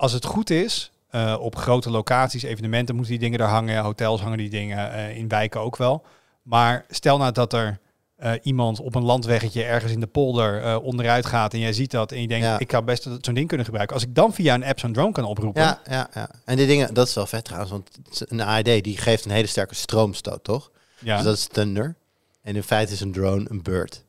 als 0.01 0.11
het 0.11 0.25
goed 0.25 0.49
is, 0.49 0.91
eh, 1.09 1.37
op 1.39 1.55
grote 1.55 1.89
locaties, 1.89 2.43
evenementen 2.43 2.95
moeten 2.95 3.13
die 3.13 3.21
dingen 3.23 3.39
daar 3.39 3.49
hangen, 3.49 3.83
hotels 3.83 4.21
hangen 4.21 4.37
die 4.37 4.49
dingen, 4.49 4.91
eh, 4.91 5.17
in 5.17 5.27
wijken 5.27 5.61
ook 5.61 5.77
wel. 5.77 6.05
Maar 6.41 6.85
stel 6.89 7.17
nou 7.17 7.31
dat 7.31 7.53
er 7.53 7.79
eh, 8.15 8.31
iemand 8.41 8.79
op 8.79 8.95
een 8.95 9.03
landweggetje 9.03 9.63
ergens 9.63 9.91
in 9.91 9.99
de 9.99 10.07
polder 10.07 10.79
onderuit 10.79 11.25
gaat 11.25 11.53
en 11.53 11.59
jij 11.59 11.73
ziet 11.73 11.91
dat 11.91 12.11
en 12.11 12.21
je 12.21 12.27
denkt, 12.27 12.45
Ja. 12.45 12.59
ik 12.59 12.71
zou 12.71 12.83
best 12.83 13.03
zo'n 13.21 13.33
ding 13.33 13.47
kunnen 13.47 13.65
gebruiken. 13.65 13.95
Als 13.95 14.05
ik 14.05 14.15
dan 14.15 14.33
via 14.33 14.53
een 14.53 14.63
app 14.63 14.79
zo'n 14.79 14.93
drone 14.93 15.11
kan 15.11 15.23
oproepen, 15.23 15.61
Ja, 15.61 15.81
ja, 15.89 16.09
ja. 16.13 16.29
En 16.45 16.57
die 16.57 16.67
dingen, 16.67 16.93
dat 16.93 17.07
is 17.07 17.13
wel 17.13 17.25
vet 17.25 17.43
trouwens, 17.43 17.71
want 17.71 17.89
een 18.31 18.41
AED 18.41 18.83
die 18.83 18.97
geeft 18.97 19.25
een 19.25 19.31
hele 19.31 19.47
sterke 19.47 19.75
stroomstoot, 19.75 20.43
toch? 20.43 20.71
ja. 20.99 21.15
Dus 21.15 21.25
dat 21.25 21.37
is 21.37 21.47
thunder. 21.47 21.95
En 22.41 22.55
in 22.55 22.63
feite 22.63 22.93
is 22.93 23.01
een 23.01 23.11
drone 23.11 23.45
een 23.49 23.61
bird. 23.61 24.03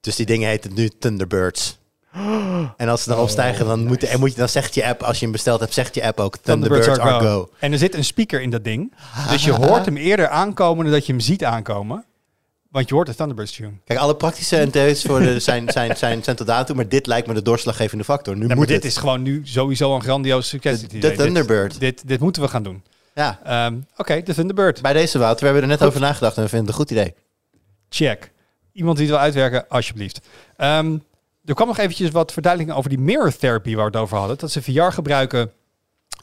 Dus 0.00 0.16
die 0.16 0.26
dingen 0.26 0.48
heten 0.48 0.74
nu 0.74 0.88
Thunderbirds. 0.88 1.77
En 2.76 2.88
als 2.88 3.02
ze 3.02 3.08
dan 3.08 3.18
opstijgen, 3.18 3.66
dan, 3.66 3.86
moet, 3.86 4.02
en 4.04 4.18
moet 4.20 4.30
je, 4.32 4.36
dan 4.38 4.48
zegt 4.48 4.74
je 4.74 4.86
app, 4.86 5.02
als 5.02 5.16
je 5.18 5.22
hem 5.22 5.32
besteld 5.32 5.60
hebt, 5.60 5.74
zegt 5.74 5.94
je 5.94 6.04
app 6.04 6.20
ook 6.20 6.36
Thunderbirds, 6.36 6.88
are 6.88 7.20
go. 7.26 7.50
En 7.58 7.72
er 7.72 7.78
zit 7.78 7.94
een 7.94 8.04
speaker 8.04 8.40
in 8.40 8.50
dat 8.50 8.64
ding. 8.64 8.94
Dus 9.30 9.44
je 9.44 9.52
hoort 9.52 9.84
hem 9.84 9.96
eerder 9.96 10.28
aankomen 10.28 10.84
dan 10.84 10.92
dat 10.92 11.06
je 11.06 11.12
hem 11.12 11.20
ziet 11.20 11.44
aankomen. 11.44 12.04
Want 12.70 12.88
je 12.88 12.94
hoort 12.94 13.06
de 13.06 13.14
Thunderbirds 13.14 13.52
tune. 13.52 13.70
Kijk, 13.84 13.98
alle 13.98 14.16
praktische 14.16 14.56
en 14.56 14.70
theoretische 14.70 15.08
voordelen 15.08 15.42
zijn, 15.42 15.68
zijn, 15.70 15.96
zijn, 15.96 16.22
zijn 16.24 16.36
tot 16.36 16.46
daartoe, 16.46 16.76
maar 16.76 16.88
dit 16.88 17.06
lijkt 17.06 17.26
me 17.26 17.34
de 17.34 17.42
doorslaggevende 17.42 18.04
factor. 18.04 18.36
Nu 18.36 18.48
Ja, 18.48 18.54
moet 18.54 18.66
dit 18.66 18.76
het. 18.76 18.84
is 18.84 18.96
gewoon 18.96 19.22
nu 19.22 19.40
sowieso 19.44 19.94
een 19.94 20.02
grandioos 20.02 20.48
succes. 20.48 20.80
De- 20.80 20.80
dit 20.80 20.90
de 20.90 20.96
idee. 20.96 21.10
Dit- 21.10 21.18
Thunderbird. 21.20 21.80
Dit, 21.80 22.08
dit, 22.08 22.20
moeten 22.20 22.42
we 22.42 22.48
gaan 22.48 22.62
doen. 22.62 22.82
Ja, 23.14 23.38
Ehm, 23.44 23.76
Oké, 23.96 24.22
de 24.22 24.34
Thunderbird. 24.34 24.82
bij 24.82 24.92
deze 24.92 25.18
Wouter, 25.18 25.38
we 25.40 25.44
hebben 25.52 25.62
er 25.70 25.76
net 25.78 25.88
over 25.88 26.00
nagedacht 26.00 26.36
en 26.36 26.42
we 26.42 26.48
vinden 26.48 26.66
het 26.68 26.74
een 26.78 26.80
goed 26.86 26.90
idee. 26.90 27.14
Check. 27.88 28.32
Iemand 28.72 28.96
die 28.96 29.06
het 29.06 29.14
wil 29.14 29.24
uitwerken, 29.24 29.68
alsjeblieft. 29.68 30.20
Ehm, 30.56 30.96
er 31.48 31.54
kwam 31.54 31.66
nog 31.66 31.78
eventjes 31.78 32.10
wat 32.10 32.32
verduidelijking 32.32 32.78
over 32.78 32.90
die 32.96 33.04
mirror 33.04 33.36
therapy 33.36 33.74
waar 33.74 33.84
we 33.84 33.90
het 33.90 34.00
over 34.00 34.16
hadden. 34.16 34.38
Dat 34.38 34.50
ze 34.50 34.62
VR 34.62 34.80
gebruiken 34.80 35.52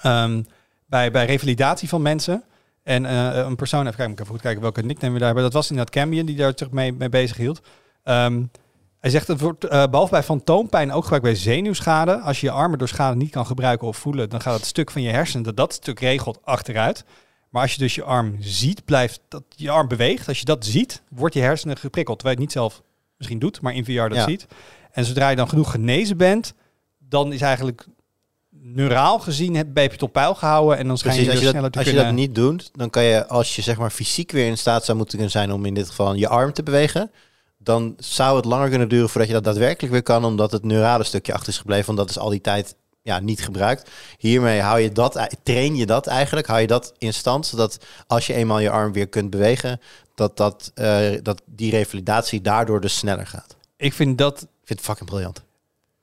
ehm, 0.02 0.44
bij, 0.86 1.12
bij 1.12 1.26
revalidatie 1.26 1.90
van 1.90 2.02
mensen. 2.02 2.44
En 2.84 3.06
eh, 3.06 3.38
een 3.38 3.56
persoon, 3.56 3.82
even 3.88 3.96
kijken, 3.96 4.06
moet 4.08 4.14
ik 4.14 4.20
even 4.20 4.34
goed 4.34 4.42
kijken 4.42 4.62
welke 4.62 4.82
nickname 4.82 5.14
we 5.14 5.18
daar 5.20 5.28
hebben. 5.28 5.44
Dat 5.44 5.54
was 5.54 5.70
inderdaad 5.70 5.94
Cambion 5.94 6.26
die 6.26 6.36
daar 6.36 6.52
zich 6.56 6.72
mee, 6.72 6.94
mee 6.94 7.10
bezig 7.10 7.38
hield. 7.38 7.62
Ehm, 8.04 8.44
hij 9.00 9.10
zegt, 9.10 9.28
het 9.28 9.40
wordt 9.40 9.64
eh, 9.64 9.88
behalve 9.88 10.12
bij 10.12 10.24
fantoompijn 10.24 10.92
ook 10.92 11.04
gebruikt 11.04 11.26
bij 11.26 11.36
zenuwschade. 11.36 12.20
Als 12.20 12.40
je 12.40 12.46
je 12.46 12.52
armen 12.52 12.78
door 12.78 12.88
schade 12.88 13.16
niet 13.16 13.32
kan 13.32 13.46
gebruiken 13.46 13.88
of 13.88 13.98
voelen, 13.98 14.30
dan 14.30 14.42
gaat 14.42 14.56
het 14.56 14.66
stuk 14.66 14.92
van 14.92 15.02
je 15.02 15.10
hersenen 15.10 15.44
dat 15.44 15.58
dat 15.58 15.74
stuk 15.74 16.00
regelt 16.00 16.40
achteruit. 16.44 17.06
Maar 17.50 17.62
als 17.62 17.74
je 17.74 17.80
dus 17.80 17.96
je 17.96 18.04
arm 18.04 18.36
ziet, 18.40 18.86
blijft 18.86 19.20
dat 19.28 19.44
je 19.50 19.70
arm 19.70 19.88
beweegt. 19.88 20.28
Als 20.28 20.40
je 20.40 20.46
dat 20.46 20.66
ziet, 20.66 21.02
wordt 21.10 21.34
je 21.34 21.42
hersenen 21.42 21.78
geprikkeld. 21.78 22.20
Terwijl 22.20 22.40
je 22.40 22.46
het 22.46 22.54
niet 22.56 22.64
zelf 22.64 22.82
misschien 23.18 23.40
doet, 23.40 23.62
maar 23.62 23.74
in 23.74 23.86
VR 23.86 23.92
dat 23.92 24.14
Ja. 24.14 24.24
ziet. 24.24 24.48
En 24.96 25.06
zodra 25.06 25.30
je 25.30 25.36
dan 25.36 25.50
genoeg 25.50 25.72
genezen 25.72 26.18
bent, 26.18 26.54
dan 27.00 27.34
is 27.34 27.42
eigenlijk 27.42 27.88
neuraal 28.50 29.20
gezien 29.20 29.56
heb, 29.56 29.78
je 29.78 29.82
het 29.82 30.04
op 30.04 30.14
peil 30.14 30.36
gehouden 30.36 30.78
en 30.78 30.88
dan 30.88 30.98
schijn 30.98 31.16
Precies, 31.16 31.32
je 31.32 31.38
als 31.38 31.40
dus 31.40 31.50
je, 31.50 31.56
sneller 31.56 31.72
dat, 31.72 31.86
als 31.86 31.94
je 31.94 32.04
dat 32.04 32.14
niet 32.14 32.36
doet, 32.36 32.70
dan 32.74 32.90
kan 32.90 33.04
je, 33.04 33.28
als 33.28 33.56
je 33.56 33.62
zeg 33.62 33.78
maar 33.78 33.90
fysiek 33.90 34.32
weer 34.32 34.48
in 34.48 34.58
staat 34.58 34.86
zou 34.86 34.98
moeten 34.98 35.16
kunnen 35.16 35.34
zijn 35.34 35.52
om 35.52 35.66
in 35.66 35.74
dit 35.74 35.90
geval 35.90 36.14
je 36.14 36.28
arm 36.28 36.54
te 36.54 36.64
bewegen, 36.64 37.12
dan 37.58 37.94
zou 37.98 38.36
het 38.36 38.46
langer 38.46 38.70
kunnen 38.70 38.90
duren 38.90 39.10
voordat 39.10 39.28
je 39.28 39.36
dat 39.36 39.44
daadwerkelijk 39.44 39.94
weer 39.94 40.04
kan, 40.04 40.26
omdat 40.26 40.52
het 40.52 40.64
neurale 40.64 41.04
stukje 41.04 41.34
achter 41.34 41.50
is 41.50 41.58
gebleven, 41.58 41.86
want 41.86 41.98
dat 41.98 42.10
is 42.10 42.20
al 42.20 42.30
die 42.30 42.42
tijd 42.42 42.76
ja, 43.02 43.20
niet 43.20 43.44
gebruikt. 43.44 43.90
Hiermee 44.18 44.62
hou 44.62 44.80
je 44.80 44.92
dat, 44.92 45.28
train 45.44 45.76
je 45.76 45.86
dat 45.86 46.08
eigenlijk, 46.08 46.48
hou 46.48 46.62
je 46.62 46.68
dat 46.68 46.94
in 46.98 47.14
stand, 47.14 47.46
zodat 47.46 47.78
als 48.08 48.28
je 48.28 48.34
eenmaal 48.34 48.60
je 48.60 48.70
arm 48.70 48.94
weer 48.94 49.08
kunt 49.08 49.30
bewegen, 49.30 49.80
dat, 50.16 50.38
dat, 50.38 50.72
eh, 50.74 51.12
dat 51.22 51.42
die 51.46 51.72
revalidatie 51.72 52.42
daardoor 52.42 52.82
dus 52.82 52.98
sneller 52.98 53.28
gaat. 53.28 53.56
Ik 53.78 53.94
vind 53.94 54.18
dat, 54.18 54.48
vind 54.66 54.80
het 54.80 54.88
fucking 54.88 55.10
briljant. 55.10 55.44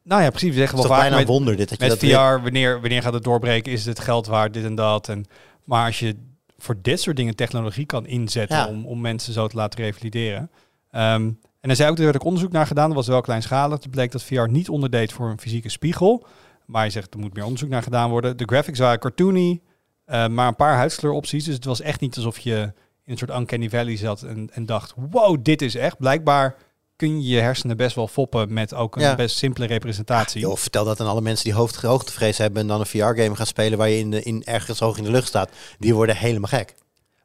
Nou 0.02 0.22
ja, 0.22 0.30
precies. 0.30 0.48
We 0.48 0.54
zeggen 0.56 0.78
wel 0.78 0.86
vaak 0.86 1.00
bijna 1.00 1.16
met, 1.16 1.26
wonder 1.26 1.56
dit, 1.56 1.68
dat 1.68 1.78
je 1.80 1.88
met 1.88 2.00
dat 2.00 2.10
VR, 2.10 2.42
wanneer, 2.42 2.80
wanneer 2.80 3.02
gaat 3.02 3.12
het 3.12 3.24
doorbreken? 3.24 3.72
Is 3.72 3.84
het 3.84 4.00
geld 4.00 4.26
waard, 4.26 4.54
dit 4.54 4.64
en 4.64 4.74
dat? 4.74 5.08
En, 5.08 5.24
maar 5.64 5.86
als 5.86 5.98
je 5.98 6.16
voor 6.58 6.76
dit 6.82 7.00
soort 7.00 7.16
dingen 7.16 7.36
technologie 7.36 7.86
kan 7.86 8.06
inzetten 8.06 8.56
Ja. 8.56 8.66
om, 8.66 8.86
om 8.86 9.00
mensen 9.00 9.32
zo 9.32 9.46
te 9.46 9.56
laten 9.56 9.84
revalideren. 9.84 10.50
Ehm, 10.90 11.30
en 11.60 11.70
er 11.70 11.76
zei 11.76 11.90
ook, 11.90 11.98
er 11.98 12.04
werd 12.04 12.16
ook 12.16 12.24
onderzoek 12.24 12.52
naar 12.52 12.66
gedaan, 12.66 12.86
dat 12.86 12.96
was 12.96 13.06
wel 13.06 13.20
kleinschalig. 13.20 13.82
Het 13.82 13.90
bleek 13.90 14.12
dat 14.12 14.22
VR 14.22 14.48
niet 14.48 14.68
onderdeed 14.68 15.12
voor 15.12 15.30
een 15.30 15.40
fysieke 15.40 15.68
spiegel. 15.68 16.26
Maar 16.66 16.84
je 16.84 16.90
zegt, 16.90 17.14
er 17.14 17.20
moet 17.20 17.34
meer 17.34 17.44
onderzoek 17.44 17.68
naar 17.68 17.82
gedaan 17.82 18.10
worden. 18.10 18.36
De 18.36 18.44
graphics 18.44 18.78
waren 18.78 18.98
cartoony, 18.98 19.60
eh, 20.04 20.26
maar 20.26 20.48
een 20.48 20.56
paar 20.56 20.76
huidskleuropties. 20.76 21.44
Dus 21.44 21.54
het 21.54 21.64
was 21.64 21.80
echt 21.80 22.00
niet 22.00 22.16
alsof 22.16 22.38
je 22.38 22.72
in 23.04 23.12
een 23.12 23.18
soort 23.18 23.30
uncanny 23.30 23.70
valley 23.70 23.96
zat 23.96 24.22
en, 24.22 24.50
en 24.52 24.66
dacht, 24.66 24.94
wow, 25.10 25.36
dit 25.42 25.62
is 25.62 25.74
echt. 25.74 25.98
Blijkbaar 25.98 26.56
kun 27.02 27.22
je 27.22 27.28
je 27.28 27.40
hersenen 27.40 27.76
best 27.76 27.96
wel 27.96 28.08
foppen 28.08 28.52
met 28.52 28.74
ook 28.74 28.96
een 28.96 29.02
Ja. 29.02 29.14
best 29.14 29.36
simpele 29.36 29.66
representatie. 29.66 30.40
Joh, 30.40 30.56
vertel 30.56 30.84
dat 30.84 31.00
aan 31.00 31.06
alle 31.06 31.20
mensen 31.20 31.44
die 31.44 31.54
hoofd, 31.54 31.76
hoogtevrees 31.76 32.38
hebben 32.38 32.62
en 32.62 32.68
dan 32.68 32.80
een 32.80 32.86
VR-game 32.86 33.36
gaan 33.36 33.46
spelen 33.46 33.78
waar 33.78 33.88
je 33.88 33.98
in, 33.98 34.10
de, 34.10 34.22
in 34.22 34.44
ergens 34.44 34.78
hoog 34.78 34.98
in 34.98 35.04
de 35.04 35.10
lucht 35.10 35.28
staat. 35.28 35.50
Die 35.78 35.94
worden 35.94 36.16
helemaal 36.16 36.48
gek. 36.48 36.74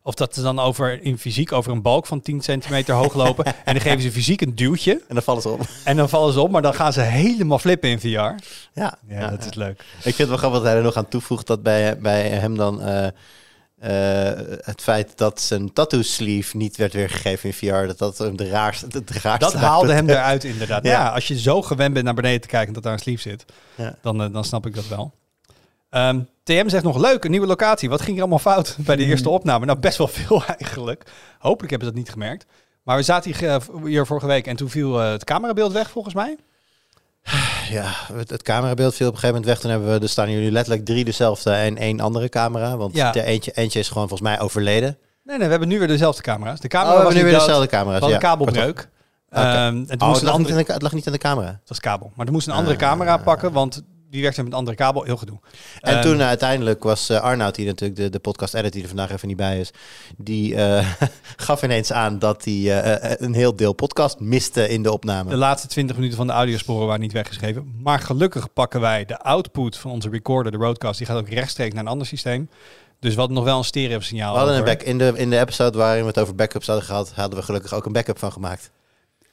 Of 0.04 0.14
dat 0.14 0.34
ze 0.34 0.42
dan 0.42 0.60
over, 0.60 1.02
in 1.04 1.18
fysiek 1.18 1.52
over 1.52 1.72
een 1.72 1.82
balk 1.82 2.06
van 2.06 2.22
10 2.22 2.42
centimeter 2.42 2.96
hoog 2.96 3.14
lopen. 3.14 3.46
en 3.66 3.74
dan 3.74 3.82
geven 3.82 4.02
ze 4.02 4.12
fysiek 4.12 4.42
een 4.42 4.56
duwtje. 4.56 4.92
En 5.08 5.14
dan 5.16 5.24
vallen 5.24 5.42
ze 5.42 5.50
op. 5.50 5.62
En 5.84 5.98
dan 5.98 6.10
vallen 6.10 6.34
ze 6.34 6.42
op, 6.42 6.52
maar 6.52 6.62
dan 6.62 6.74
gaan 6.74 6.94
ze 6.94 7.02
helemaal 7.02 7.60
flippen 7.60 7.90
in 7.90 8.00
VR. 8.00 8.08
Ja, 8.08 8.38
Ja, 9.08 9.30
dat 9.30 9.46
is 9.46 9.54
leuk. 9.54 9.80
Ik 9.80 10.02
vind 10.02 10.18
het 10.18 10.28
wel 10.28 10.38
grappig 10.38 10.60
dat 10.60 10.68
hij 10.68 10.78
er 10.78 10.84
nog 10.84 10.96
aan 10.96 11.08
toevoegt 11.08 11.48
dat 11.48 11.64
bij, 11.64 11.98
bij 11.98 12.28
hem 12.30 12.58
dan 12.58 12.82
eh, 12.82 13.08
eh, 13.80 14.32
het 14.62 14.82
feit 14.82 15.18
dat 15.18 15.42
zijn 15.42 15.74
tattoo 15.74 16.02
sleeve 16.02 16.58
niet 16.58 16.76
werd 16.78 16.94
weergegeven 16.94 17.50
in 17.50 17.56
VR, 17.56 17.88
dat 17.88 17.98
dat 17.98 18.18
hem 18.18 18.38
de 18.38 18.50
raarste, 18.50 18.86
het 18.92 19.10
raarste 19.12 19.52
Dat 19.52 19.54
haalde 19.54 19.94
hem 19.94 20.10
eruit 20.10 20.44
inderdaad. 20.44 20.84
Ja. 20.84 20.92
Ja. 20.92 21.10
als 21.10 21.28
je 21.28 21.40
zo 21.40 21.62
gewend 21.62 21.94
bent 21.94 22.06
naar 22.06 22.14
beneden 22.14 22.42
te 22.42 22.48
kijken 22.48 22.74
dat 22.74 22.84
daar 22.84 22.94
een 22.94 23.00
sleeve 23.00 23.22
zit, 23.22 23.46
Ja. 23.76 23.96
dan, 24.02 24.22
eh, 24.24 24.34
dan 24.34 24.44
snap 24.44 24.66
ik 24.66 24.76
dat 24.76 24.88
wel. 24.88 25.14
Ehm, 25.90 26.20
TM 26.44 26.70
zegt 26.70 26.84
nog 26.84 26.98
leuk, 26.98 27.24
een 27.24 27.32
nieuwe 27.32 27.48
locatie. 27.48 27.90
Wat 27.90 28.02
ging 28.02 28.16
er 28.16 28.22
allemaal 28.22 28.40
fout 28.40 28.76
bij 28.80 28.96
de 28.96 29.04
eerste 29.06 29.30
opname? 29.30 29.66
Nou, 29.66 29.80
best 29.80 29.98
wel 29.98 30.08
veel 30.08 30.44
eigenlijk. 30.58 31.04
Hopelijk 31.40 31.70
hebben 31.70 31.88
ze 31.88 31.94
dat 31.94 32.04
niet 32.04 32.12
gemerkt. 32.14 32.46
Maar 32.84 32.98
we 32.98 33.04
zaten 33.04 33.32
hier, 33.34 33.50
eh, 33.50 33.58
hier 33.86 34.06
vorige 34.06 34.28
week 34.28 34.48
en 34.48 34.56
toen 34.56 34.70
viel 34.70 34.96
het 34.98 35.24
camerabeeld 35.24 35.72
weg 35.72 35.90
volgens 35.90 36.14
mij. 36.14 36.38
Ja, 37.70 37.94
het, 38.14 38.30
het 38.30 38.42
camerabeeld 38.44 38.96
viel 38.96 39.08
op 39.08 39.14
een 39.14 39.20
gegeven 39.20 39.42
moment 39.42 39.46
weg. 39.46 39.60
Toen 39.60 39.72
hebben 39.72 40.00
we, 40.00 40.04
er 40.06 40.10
staan 40.10 40.28
hier 40.28 40.40
nu 40.40 40.52
letterlijk 40.52 40.86
drie 40.86 41.06
dezelfde 41.06 41.52
en 41.52 41.78
één 41.78 42.00
andere 42.00 42.30
camera. 42.30 42.78
Want 42.78 42.96
Ja. 42.96 43.12
de 43.12 43.24
eentje, 43.24 43.52
eentje 43.52 43.80
is 43.80 43.88
gewoon 43.88 44.08
volgens 44.08 44.30
mij 44.30 44.40
overleden. 44.40 44.98
Nee, 45.24 45.36
nee, 45.38 45.46
we 45.46 45.52
hebben 45.52 45.70
nu 45.70 45.80
weer 45.80 45.88
dezelfde 45.88 46.22
camera's. 46.22 46.60
De 46.60 46.68
camera 46.68 46.92
Oh, 46.92 46.98
we 46.98 47.04
hebben 47.04 47.18
nu 47.24 47.30
weer 47.30 47.38
dood. 47.38 47.46
dezelfde 47.48 47.68
camera's. 47.70 48.00
Hadden 48.00 48.20
ja. 48.20 48.28
kabelbreuk. 48.28 48.90
Oké. 49.30 49.40
Ehm, 49.42 49.46
en 49.58 49.86
toen 49.88 50.02
Oh, 50.02 50.08
moest 50.08 50.14
het 50.14 50.22
een 50.22 50.28
lag, 50.28 50.38
niet 50.38 50.48
andere... 50.48 50.64
de, 50.66 50.74
het 50.74 50.82
lag 50.82 50.94
niet 50.94 51.08
aan 51.08 51.14
de 51.14 51.20
camera. 51.20 51.48
Het 51.48 51.70
was 51.70 51.80
kabel. 51.80 52.12
Maar 52.16 52.26
er 52.26 52.32
moest 52.32 52.48
een 52.48 52.54
andere 52.54 52.76
Ah. 52.76 52.82
camera 52.82 53.18
pakken, 53.18 53.52
want 53.52 53.84
die 54.10 54.22
werkte 54.22 54.44
met 54.44 54.52
een 54.52 54.58
andere 54.58 54.78
kabel. 54.78 55.04
Heel 55.04 55.18
gedoe. 55.18 55.40
En 55.82 55.94
Ehm, 55.94 56.02
toen 56.02 56.22
uiteindelijk 56.22 56.84
was 56.84 57.10
eh, 57.10 57.22
Arnoud, 57.22 57.56
die 57.56 57.66
natuurlijk 57.66 58.00
de, 58.00 58.10
de 58.10 58.20
podcast 58.20 58.54
edit, 58.54 58.74
die 58.74 58.82
er 58.82 58.88
vandaag 58.88 59.12
even 59.12 59.28
niet 59.28 59.38
bij 59.38 59.60
is, 59.60 59.72
die 60.18 60.56
eh, 60.56 60.92
gaf 61.48 61.64
ineens 61.64 61.92
aan 61.92 62.20
dat 62.20 62.46
hij 62.46 62.82
eh, 62.82 63.16
een 63.18 63.34
heel 63.34 63.56
deel 63.56 63.74
podcast 63.74 64.20
miste 64.20 64.70
in 64.70 64.84
de 64.84 64.92
opname. 64.92 65.30
De 65.30 65.36
laatste 65.36 65.68
20 65.68 65.96
minuten 65.96 66.18
van 66.18 66.28
de 66.28 66.34
audiosporen 66.34 66.88
waren 66.88 67.02
niet 67.02 67.14
weggeschreven. 67.14 67.74
Maar 67.84 68.00
gelukkig 68.00 68.54
pakken 68.54 68.82
wij 68.82 69.06
de 69.06 69.20
output 69.20 69.78
van 69.78 69.92
onze 69.92 70.10
recorder, 70.10 70.52
de 70.52 70.58
Roadcast. 70.58 70.98
Die 70.98 71.08
gaat 71.08 71.18
ook 71.18 71.30
rechtstreeks 71.30 71.74
naar 71.74 71.84
een 71.84 71.90
ander 71.90 72.08
systeem. 72.08 72.50
Dus 73.00 73.14
we 73.14 73.20
hadden 73.20 73.38
nog 73.38 73.46
wel 73.46 73.58
een 73.58 73.64
stereo 73.64 74.00
signaal. 74.00 74.32
We 74.32 74.38
hadden 74.38 74.58
een 74.58 74.64
back 74.64 74.82
in 74.82 74.98
de, 74.98 75.14
in 75.16 75.30
de 75.30 75.40
episode 75.40 75.78
waarin 75.78 76.02
we 76.02 76.08
het 76.08 76.20
over 76.20 76.36
backups 76.36 76.68
hadden 76.68 76.86
gehad, 76.86 77.12
hadden 77.16 77.40
we 77.40 77.46
gelukkig 77.46 77.74
ook 77.74 77.86
een 77.86 77.92
backup 77.92 78.20
van 78.20 78.32
gemaakt. 78.32 78.72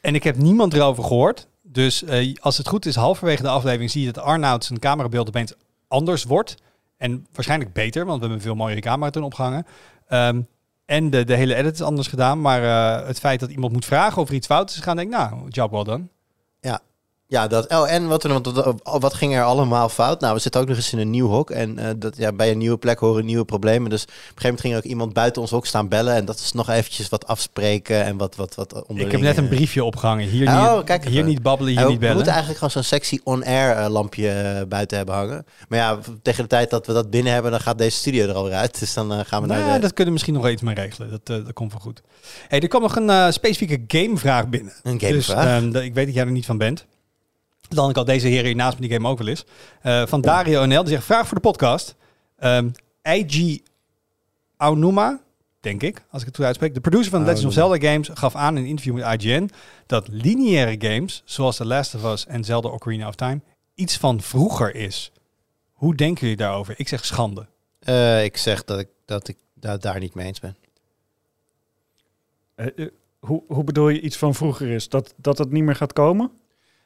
En 0.01 0.15
ik 0.15 0.23
heb 0.23 0.37
niemand 0.37 0.75
erover 0.75 1.05
gehoord. 1.05 1.47
Dus 1.75 2.05
eh, 2.05 2.35
als 2.41 2.59
het 2.59 2.69
goed 2.69 2.87
is, 2.87 2.95
halverwege 2.95 3.43
de 3.43 3.49
aflevering 3.49 3.91
zie 3.91 4.05
je 4.05 4.13
dat 4.13 4.25
Arnoud 4.25 4.65
zijn 4.65 4.79
camerabeeld 4.79 5.29
opeens 5.29 5.55
anders 5.89 6.25
wordt. 6.25 6.55
En 6.97 7.27
waarschijnlijk 7.33 7.73
beter, 7.73 8.05
want 8.05 8.15
we 8.15 8.21
hebben 8.21 8.39
een 8.39 8.45
veel 8.45 8.55
mooiere 8.55 8.81
camera 8.81 9.11
toen 9.11 9.23
opgehangen. 9.23 9.67
Ehm, 10.07 10.43
en 10.85 11.11
de, 11.11 11.25
de 11.25 11.35
hele 11.35 11.55
edit 11.55 11.75
is 11.75 11.83
anders 11.83 12.09
gedaan. 12.09 12.41
Maar 12.41 12.63
eh, 12.63 13.07
het 13.07 13.19
feit 13.19 13.41
dat 13.41 13.51
iemand 13.51 13.73
moet 13.73 13.85
vragen 13.85 14.23
of 14.23 14.29
er 14.29 14.35
iets 14.35 14.47
fout 14.47 14.71
is 14.71 14.77
gegaan, 14.77 14.97
denk 14.97 15.13
ik, 15.13 15.19
nou, 15.19 15.49
job 15.49 15.71
well 15.71 15.85
done. 15.85 16.05
Ja, 16.61 16.81
dat, 17.29 17.69
oh, 17.71 17.91
en 17.93 18.07
wat, 18.09 18.25
er, 18.25 18.33
wat, 18.43 18.83
wat 19.01 19.15
ging 19.15 19.35
er 19.37 19.43
allemaal 19.43 19.89
fout? 19.89 20.21
Nou, 20.21 20.35
we 20.35 20.41
zitten 20.41 20.61
ook 20.61 20.67
nog 20.69 20.77
eens 20.77 20.93
in 20.93 20.99
een 20.99 21.11
nieuw 21.11 21.29
hok. 21.29 21.51
En 21.51 21.79
eh, 21.79 21.91
dat, 21.97 22.17
ja, 22.17 22.33
bij 22.33 22.51
een 22.51 22.59
nieuwe 22.59 22.77
plek 22.77 22.99
horen 22.99 23.25
nieuwe 23.25 23.45
problemen. 23.45 23.91
Dus 23.91 24.03
op 24.03 24.09
een 24.09 24.15
gegeven 24.15 24.43
moment 24.45 24.61
ging 24.61 24.73
er 24.73 24.79
ook 24.79 24.85
iemand 24.85 25.13
buiten 25.13 25.43
ons 25.43 25.51
hok 25.51 25.67
staan 25.67 25.89
bellen. 25.89 26.15
En 26.15 26.25
dat 26.25 26.39
is 26.39 26.53
nog 26.53 26.69
eventjes 26.71 27.09
wat 27.09 27.27
afspreken 27.27 28.05
en 28.05 28.17
wat, 28.17 28.37
wat, 28.37 28.55
wat 28.55 28.73
onderling, 28.73 29.05
Ik 29.05 29.11
heb 29.13 29.21
net 29.21 29.37
een 29.37 29.49
briefje 29.49 29.85
opgehangen. 29.85 30.29
Hier, 30.29 30.49
Oh, 30.49 30.75
niet, 30.77 30.85
kijk 30.85 31.05
hier 31.09 31.25
niet 31.25 31.43
babbelen, 31.43 31.71
hier 31.73 31.81
Ja, 31.81 31.87
we, 31.87 31.91
niet 31.93 32.01
we 32.01 32.07
bellen. 32.07 32.15
moeten 32.25 32.33
eigenlijk 32.35 32.65
gewoon 32.65 32.85
zo'n 32.85 32.99
sexy 32.99 33.19
on-air 33.25 33.77
eh, 33.77 33.91
lampje 33.91 34.29
eh, 34.31 34.67
buiten 34.69 34.97
hebben 34.97 35.15
hangen. 35.15 35.47
Maar 35.69 35.79
ja, 35.79 35.99
tegen 36.23 36.43
de 36.43 36.49
tijd 36.49 36.71
dat 36.71 36.87
we 36.87 36.93
dat 36.93 37.11
binnen 37.11 37.33
hebben, 37.33 37.51
dan 37.51 37.61
gaat 37.61 37.79
deze 37.79 37.97
studio 37.97 38.29
er 38.29 38.35
alweer 38.35 38.53
uit. 38.55 38.79
Dus 38.79 38.95
dan 38.95 39.25
gaan 39.25 39.43
we 39.43 39.49
Nou, 39.49 39.61
naar 39.65 39.75
de... 39.75 39.81
dat 39.81 39.89
kunnen 39.89 40.07
we 40.07 40.13
misschien 40.13 40.35
nog 40.35 40.49
iets 40.49 40.63
mee 40.63 40.75
regelen. 40.75 41.11
Dat, 41.11 41.27
dat 41.27 41.53
komt 41.53 41.73
wel 41.73 41.81
goed. 41.81 42.03
Hey, 42.49 42.61
er 42.61 42.69
kwam 42.69 42.83
nog 42.83 42.97
een 42.97 43.33
specifieke 43.33 43.85
gamevraag 43.87 44.49
binnen. 44.49 44.73
Een 44.83 44.99
Dus 44.99 45.09
gamevraag. 45.27 45.61
ehm, 45.61 45.71
de- 45.71 45.85
ik 45.85 45.95
weet 45.95 46.07
dat 46.07 46.15
jij 46.15 46.25
er 46.25 46.31
niet 46.31 46.47
van 46.47 46.59
bent. 46.59 46.87
Dan 47.69 47.91
ik 47.91 47.97
al 47.97 48.05
deze 48.05 48.29
heren 48.29 48.45
hier 48.45 48.57
naast 48.57 48.79
me 48.79 48.87
die 48.89 48.97
game 48.97 49.09
ook 49.09 49.19
wel 49.19 49.27
is. 49.27 49.45
Eh, 49.83 50.07
van 50.07 50.21
Dario 50.21 50.65
NL. 50.65 50.81
Die 50.83 50.93
zegt, 50.93 51.05
vraag 51.05 51.27
voor 51.27 51.37
de 51.37 51.43
podcast. 51.43 51.95
Ehm 52.37 52.69
IG 53.03 53.59
Aonuma, 54.57 55.21
denk 55.61 55.83
ik, 55.83 56.03
als 56.11 56.21
ik 56.21 56.27
het 56.27 56.37
goed 56.37 56.45
uitspreek. 56.45 56.75
De 56.75 56.81
producer 56.81 57.11
van 57.11 57.21
de 57.21 57.27
Legend 57.27 57.47
of 57.47 57.53
Zelda 57.53 57.89
games 57.91 58.11
gaf 58.15 58.35
aan 58.35 58.57
in 58.57 58.63
een 58.63 58.69
interview 58.69 58.95
met 58.95 59.23
IGN... 59.23 59.51
dat 59.87 60.09
lineaire 60.09 60.77
games, 60.91 61.23
zoals 61.25 61.57
The 61.57 61.65
Last 61.67 61.95
of 61.95 62.05
Us 62.05 62.27
en 62.27 62.45
Zelda 62.45 62.69
Ocarina 62.69 63.09
of 63.09 63.15
Time... 63.15 63.41
iets 63.75 63.97
van 63.97 64.21
vroeger 64.21 64.75
is. 64.75 65.13
Hoe 65.73 65.95
denken 65.95 66.21
jullie 66.21 66.37
daarover? 66.37 66.75
Ik 66.77 66.89
zeg 66.89 67.05
schande. 67.05 67.47
Eh, 67.79 68.25
ik 68.25 68.37
zeg 68.37 68.65
dat 68.65 68.79
ik, 68.79 68.89
dat 69.05 69.29
ik 69.29 69.37
da- 69.55 69.77
daar 69.77 69.99
niet 69.99 70.15
mee 70.15 70.27
eens 70.27 70.41
ben. 70.41 70.57
Eh, 72.55 72.87
hoe, 73.19 73.43
hoe 73.49 73.65
bedoel 73.65 73.89
je 73.89 74.01
iets 74.01 74.17
van 74.17 74.35
vroeger 74.35 74.69
is? 74.71 74.89
Dat, 74.89 75.15
dat 75.17 75.39
het 75.39 75.51
niet 75.51 75.65
meer 75.65 75.77
gaat 75.77 75.93
komen? 75.93 76.31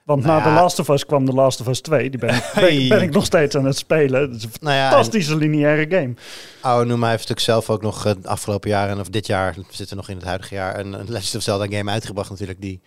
Want 0.08 0.24
Nou 0.24 0.38
na 0.42 0.44
The. 0.48 0.50
Last 0.62 0.78
of 0.78 0.88
Us 0.88 1.06
kwam 1.06 1.26
The 1.26 1.32
Last 1.32 1.60
of 1.60 1.66
Us 1.68 1.80
2. 1.80 2.10
Die 2.10 2.20
ben, 2.20 2.34
ik- 2.34 2.50
ben, 2.54 2.72
ik- 2.82 2.88
ben 2.88 3.02
ik 3.02 3.10
nog 3.10 3.24
steeds 3.24 3.56
aan 3.56 3.64
het 3.64 3.76
spelen. 3.76 4.20
Het 4.20 4.34
is 4.36 4.42
een 4.42 4.50
Nou 4.60 4.74
ja, 4.76 4.88
fantastische 4.90 5.36
lineaire 5.36 5.96
game. 5.96 6.14
Oude 6.60 6.88
Noema 6.88 7.06
heeft 7.06 7.28
natuurlijk 7.28 7.46
zelf 7.46 7.70
ook 7.70 7.82
nog 7.82 8.06
eh, 8.06 8.14
het 8.14 8.26
afgelopen 8.26 8.70
jaar 8.70 8.88
en 8.88 9.00
of 9.00 9.08
dit 9.08 9.26
jaar, 9.26 9.54
we 9.56 9.62
zitten 9.70 9.96
nog 9.96 10.08
in 10.08 10.16
het 10.16 10.24
huidige 10.24 10.54
jaar, 10.54 10.78
een, 10.78 10.92
een 10.92 11.10
Legend 11.10 11.34
of 11.34 11.42
Zelda 11.42 11.66
game 11.76 11.90
uitgebracht 11.90 12.30
natuurlijk 12.30 12.60
die 12.60 12.80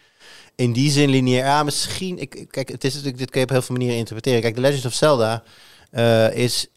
in 0.55 0.73
die 0.73 0.91
zin 0.91 1.09
lineair. 1.09 1.45
Ja, 1.45 1.63
misschien. 1.63 2.19
Ik, 2.19 2.35
ik- 2.35 2.51
kijk, 2.51 2.69
het 2.69 2.83
is 2.83 2.91
natuurlijk 2.93 3.19
dit 3.19 3.29
kun 3.29 3.39
je 3.39 3.45
op 3.45 3.51
heel 3.51 3.61
veel 3.61 3.75
manieren 3.75 3.97
interpreteren. 3.97 4.41
Kijk, 4.41 4.55
The 4.55 4.61
Legend 4.61 4.85
of 4.85 4.93
Zelda 4.93 5.43
eh, 5.91 6.33
is 6.35 6.67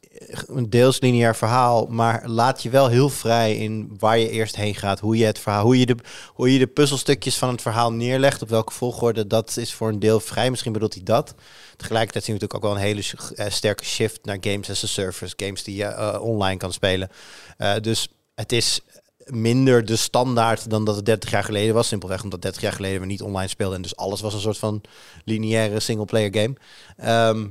een 0.47 0.71
deels 0.71 1.00
lineair 1.00 1.37
verhaal, 1.37 1.87
maar 1.87 2.28
laat 2.28 2.62
je 2.62 2.71
wel 2.71 2.88
heel 2.88 3.09
vrij 3.09 3.56
in 3.56 3.97
waar 3.99 4.18
je 4.18 4.30
eerst 4.30 4.56
heen 4.56 4.75
gaat, 4.75 5.00
hoe 5.00 5.16
je 5.16 5.25
het 5.25 5.38
verhaal, 5.38 5.64
hoe 5.64 5.78
je 5.78 5.87
de, 5.87 5.97
hoe 6.28 6.52
je 6.52 6.59
de 6.59 6.66
puzzelstukjes 6.66 7.38
van 7.38 7.49
het 7.49 7.62
verhaal 7.62 7.92
neerlegt, 7.92 8.42
op 8.42 8.49
welke 8.49 8.73
volgorde. 8.73 9.26
Dat 9.26 9.56
is 9.56 9.73
voor 9.73 9.88
een 9.88 9.99
deel 9.99 10.21
vrij. 10.21 10.50
Misschien 10.50 10.73
bedoelt 10.73 10.94
hij 10.94 11.02
dat. 11.02 11.35
Tegelijkertijd 11.76 12.25
zien 12.25 12.35
we 12.35 12.40
natuurlijk 12.40 12.54
ook 12.54 12.73
wel 12.73 12.83
een 12.83 12.94
hele 12.94 13.35
eh, 13.35 13.50
sterke 13.50 13.85
shift 13.85 14.25
naar 14.25 14.38
games 14.40 14.71
as 14.71 14.85
a 14.85 14.87
service, 14.87 15.35
games 15.37 15.62
die 15.62 15.76
je 15.76 15.85
eh, 15.85 16.23
online 16.23 16.56
kan 16.56 16.73
spelen. 16.73 17.09
Eh, 17.56 17.75
dus 17.80 18.09
het 18.35 18.52
is 18.52 18.80
minder 19.25 19.85
de 19.85 19.97
standaard 19.97 20.71
dan 20.71 20.85
dat 20.85 20.97
het 20.97 21.06
30 21.06 21.30
jaar 21.30 21.44
geleden 21.44 21.75
was. 21.75 21.88
Simpelweg 21.88 22.23
omdat 22.23 22.42
30 22.42 22.62
jaar 22.62 22.73
geleden 22.73 23.00
we 23.00 23.06
niet 23.06 23.23
online 23.23 23.49
speelden 23.49 23.76
en 23.76 23.83
dus 23.83 23.97
alles 23.97 24.21
was 24.21 24.35
een 24.35 24.40
soort 24.40 24.59
van 24.59 24.80
lineaire 25.25 25.80
single-player 25.80 26.35
game. 26.35 26.54
Ehm, 26.97 27.47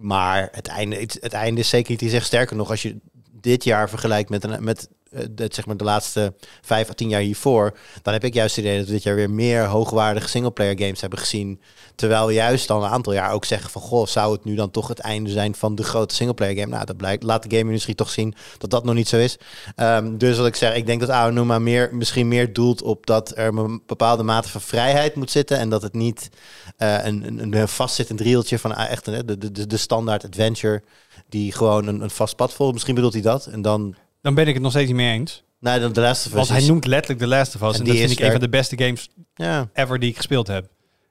maar 0.00 0.48
het 0.52 0.66
einde, 0.66 0.96
het, 0.96 1.32
einde 1.32 1.60
is 1.60 1.68
zeker 1.68 1.90
niet 1.90 2.00
die 2.00 2.10
zegt 2.10 2.26
sterker 2.26 2.56
nog 2.56 2.70
als 2.70 2.82
je 2.82 2.96
dit 3.32 3.64
jaar 3.64 3.88
vergelijkt 3.88 4.30
met, 4.30 4.44
een, 4.44 4.64
met 4.64 4.88
eh, 5.10 5.24
de, 5.30 5.48
zeg 5.50 5.66
maar 5.66 5.76
de 5.76 5.84
laatste 5.84 6.34
vijf 6.60 6.90
à 6.90 6.92
tien 6.92 7.08
jaar 7.08 7.20
hiervoor, 7.20 7.76
dan 8.02 8.12
heb 8.12 8.24
ik 8.24 8.34
juist 8.34 8.56
het 8.56 8.64
idee 8.64 8.78
dat 8.78 8.86
we 8.86 8.92
dit 8.92 9.02
jaar 9.02 9.14
weer 9.14 9.30
meer 9.30 9.64
hoogwaardige 9.64 10.28
singleplayer 10.28 10.78
games 10.78 11.00
hebben 11.00 11.18
gezien. 11.18 11.60
Terwijl 11.94 12.26
we 12.26 12.32
juist 12.32 12.70
al 12.70 12.84
een 12.84 12.90
aantal 12.90 13.12
jaar 13.12 13.32
ook 13.32 13.44
zeggen 13.44 13.70
van 13.70 13.82
goh, 13.82 14.06
zou 14.06 14.32
het 14.32 14.44
nu 14.44 14.54
dan 14.54 14.70
toch 14.70 14.88
het 14.88 14.98
einde 14.98 15.30
zijn 15.30 15.54
van 15.54 15.74
de 15.74 15.82
grote 15.82 16.14
singleplayer 16.14 16.56
game? 16.56 16.70
Nou, 16.70 16.84
dat 16.84 16.96
blijkt, 16.96 17.22
laat 17.22 17.42
de 17.42 17.56
game-industrie 17.56 17.94
toch 17.94 18.10
zien 18.10 18.34
dat 18.58 18.70
dat 18.70 18.84
nog 18.84 18.94
niet 18.94 19.08
zo 19.08 19.16
is. 19.16 19.38
Ehm, 19.76 20.16
dus 20.16 20.36
wat 20.36 20.46
ik 20.46 20.56
zeg, 20.56 20.74
ik 20.74 20.86
denk 20.86 21.00
dat 21.00 21.10
Aonuma 21.10 21.58
meer, 21.58 21.88
misschien 21.92 22.28
meer 22.28 22.52
doelt 22.52 22.82
op 22.82 23.06
dat 23.06 23.32
er 23.36 23.58
een 23.58 23.82
bepaalde 23.86 24.22
mate 24.22 24.48
van 24.48 24.60
vrijheid 24.60 25.14
moet 25.14 25.30
zitten 25.30 25.58
en 25.58 25.68
dat 25.68 25.82
het 25.82 25.94
niet 25.94 26.28
eh, 26.76 27.04
een, 27.04 27.26
een, 27.26 27.56
een 27.56 27.68
vastzittend 27.68 28.20
rieltje 28.20 28.58
van 28.58 28.74
ah, 28.74 28.90
echt 28.90 29.06
een, 29.06 29.26
de, 29.26 29.52
de, 29.52 29.66
de 29.66 29.76
standaard 29.76 30.24
adventure 30.24 30.82
die 31.28 31.52
gewoon 31.52 31.86
een, 31.86 32.00
een 32.00 32.10
vast 32.10 32.36
pad 32.36 32.52
volgt. 32.52 32.72
Misschien 32.72 32.94
bedoelt 32.94 33.12
hij 33.12 33.22
dat. 33.22 33.46
En 33.46 33.62
dan, 33.62 33.94
Dan 34.20 34.34
ben 34.34 34.46
ik 34.46 34.54
het 34.54 34.62
nog 34.62 34.72
steeds 34.72 34.86
niet 34.86 34.96
mee 34.96 35.12
eens. 35.12 35.42
nou, 35.60 35.80
dan 35.80 35.92
de 35.92 36.00
laatste 36.00 36.30
Want 36.30 36.48
hij 36.48 36.66
noemt 36.66 36.86
letterlijk 36.86 37.20
The 37.20 37.26
Last 37.26 37.54
of 37.54 37.62
Us. 37.62 37.78
En 37.78 37.84
dat 37.84 37.96
vind 37.96 38.10
ik 38.10 38.20
een 38.20 38.30
van 38.30 38.40
de 38.40 38.48
beste 38.48 38.78
games 38.78 39.08
Ja, 39.34 39.68
ever 39.72 39.98
die 39.98 40.10
ik 40.10 40.16
gespeeld 40.16 40.46
heb. 40.46 40.68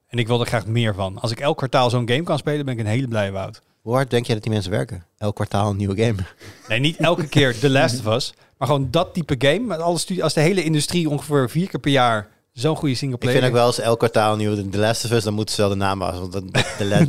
En 0.08 0.18
ik 0.18 0.28
wil 0.28 0.40
er 0.40 0.46
graag 0.46 0.66
meer 0.66 0.94
van. 0.94 1.22
Als 1.22 1.32
ik 1.32 1.40
elk 1.40 1.58
kwartaal 1.58 1.90
zo'n 1.90 2.10
game 2.10 2.24
kan 2.24 2.38
spelen, 2.38 2.66
ben 2.66 2.74
ik 2.74 2.80
een 2.80 2.86
hele 2.86 3.08
blije 3.08 3.32
woud. 3.32 3.62
hoe 3.82 3.94
hard 3.94 4.10
denk 4.10 4.26
jij 4.26 4.36
dat 4.36 4.44
die 4.44 4.54
mensen 4.54 4.72
werken? 4.72 5.06
Elk 5.18 5.36
kwartaal 5.36 5.70
een 5.70 5.78
nieuwe 5.78 6.04
game. 6.04 6.16
Nee, 6.68 6.80
niet 6.80 6.98
elke 6.98 7.28
keer 7.28 7.60
The 7.60 7.70
Last 7.70 8.06
of 8.06 8.16
Us. 8.16 8.34
Maar 8.58 8.68
gewoon 8.68 8.88
dat 8.92 9.14
type 9.14 9.36
game. 9.38 9.60
Met 9.60 10.00
studie, 10.00 10.24
als 10.24 10.34
de 10.34 10.42
hele 10.42 10.64
industrie 10.64 11.10
ongeveer 11.10 11.50
vier 11.50 11.70
keer 11.70 11.80
per 11.80 11.92
jaar 11.92 12.28
zo'n 12.54 12.76
goede 12.76 12.92
Ik 12.92 12.98
singleplayer... 12.98 13.38
vind 13.40 13.52
ook 13.52 13.58
wel 13.58 13.68
eens 13.68 13.80
elk 13.80 13.98
kwartaal 13.98 14.32
een 14.32 14.38
nieuwe 14.38 14.70
The 14.70 14.78
Last 14.78 15.06
of 15.06 15.12
Us, 15.12 15.24
dan 15.24 15.34
moeten 15.34 15.56
ze 15.56 15.62
wel 15.62 15.70
de 15.70 15.76
naam 15.76 16.02
af. 16.02 16.20
Want 16.20 16.34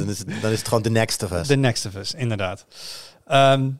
is, 0.09 0.25
dan 0.41 0.51
is 0.51 0.59
het 0.59 0.69
gewoon 0.69 0.83
The 0.83 0.91
Next 0.91 1.23
of 1.23 1.33
Us. 1.33 1.47
The 1.47 1.57
Next 1.57 1.87
of 1.87 1.95
Us, 1.95 2.15
inderdaad. 2.15 2.65
Ehm, 3.27 3.71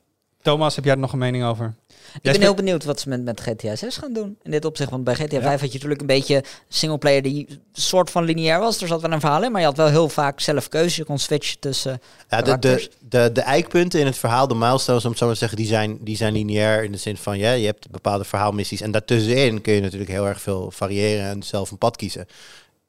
Thomas, 0.43 0.75
heb 0.75 0.85
jij 0.85 0.93
er 0.95 0.99
nog 1.01 1.13
een 1.13 1.19
mening 1.19 1.45
over? 1.45 1.75
Ik 2.15 2.33
ben 2.33 2.41
heel 2.41 2.55
benieuwd 2.55 2.85
wat 2.85 3.01
ze 3.01 3.09
met, 3.09 3.25
met 3.25 3.41
GTA 3.41 3.77
6 3.77 3.97
gaan 3.97 4.13
doen. 4.13 4.39
In 4.43 4.51
dit 4.51 4.65
opzicht, 4.65 4.91
want 4.91 5.05
bij 5.05 5.15
GTA 5.15 5.37
Ja. 5.37 5.43
5 5.43 5.61
had 5.61 5.69
je 5.69 5.75
natuurlijk 5.75 6.01
een 6.01 6.07
beetje 6.07 6.45
singleplayer 6.69 7.23
die 7.23 7.61
soort 7.73 8.11
van 8.11 8.25
lineair 8.25 8.61
was. 8.61 8.81
Er 8.81 8.89
zat 8.89 9.01
wel 9.01 9.13
een 9.13 9.21
verhaal 9.21 9.43
in, 9.43 9.53
maar 9.53 9.61
je 9.61 9.67
had 9.67 9.77
wel 9.77 9.89
heel 9.89 10.09
vaak 10.09 10.41
zelf 10.41 10.69
keuze. 10.69 11.01
Je 11.01 11.07
kon 11.07 11.19
switchen 11.19 11.59
tussen... 11.59 12.01
Ja, 12.29 12.43
de, 12.43 12.89
de, 13.09 13.31
de 13.33 13.41
eikpunten 13.41 14.01
in 14.01 14.07
het 14.07 14.17
verhaal, 14.19 14.49
de 14.49 14.55
milestones, 14.55 15.05
om 15.05 15.11
het 15.11 15.19
zo 15.19 15.25
maar 15.25 15.35
te 15.35 15.41
zeggen, 15.41 15.59
die 15.59 15.67
zijn, 15.67 15.99
die 16.01 16.17
zijn 16.17 16.33
lineair 16.33 16.85
in 16.85 16.93
de 16.93 16.99
zin 16.99 17.17
van, 17.17 17.39
ja, 17.39 17.53
je 17.53 17.67
hebt 17.67 17.91
bepaalde 17.91 18.25
verhaalmissies. 18.25 18.81
En 18.81 18.91
daartussenin 18.91 19.61
kun 19.61 19.73
je 19.73 19.81
natuurlijk 19.81 20.11
heel 20.11 20.27
erg 20.27 20.41
veel 20.41 20.71
variëren 20.71 21.27
en 21.27 21.43
zelf 21.43 21.71
een 21.71 21.79
pad 21.79 21.97
kiezen. 21.97 22.27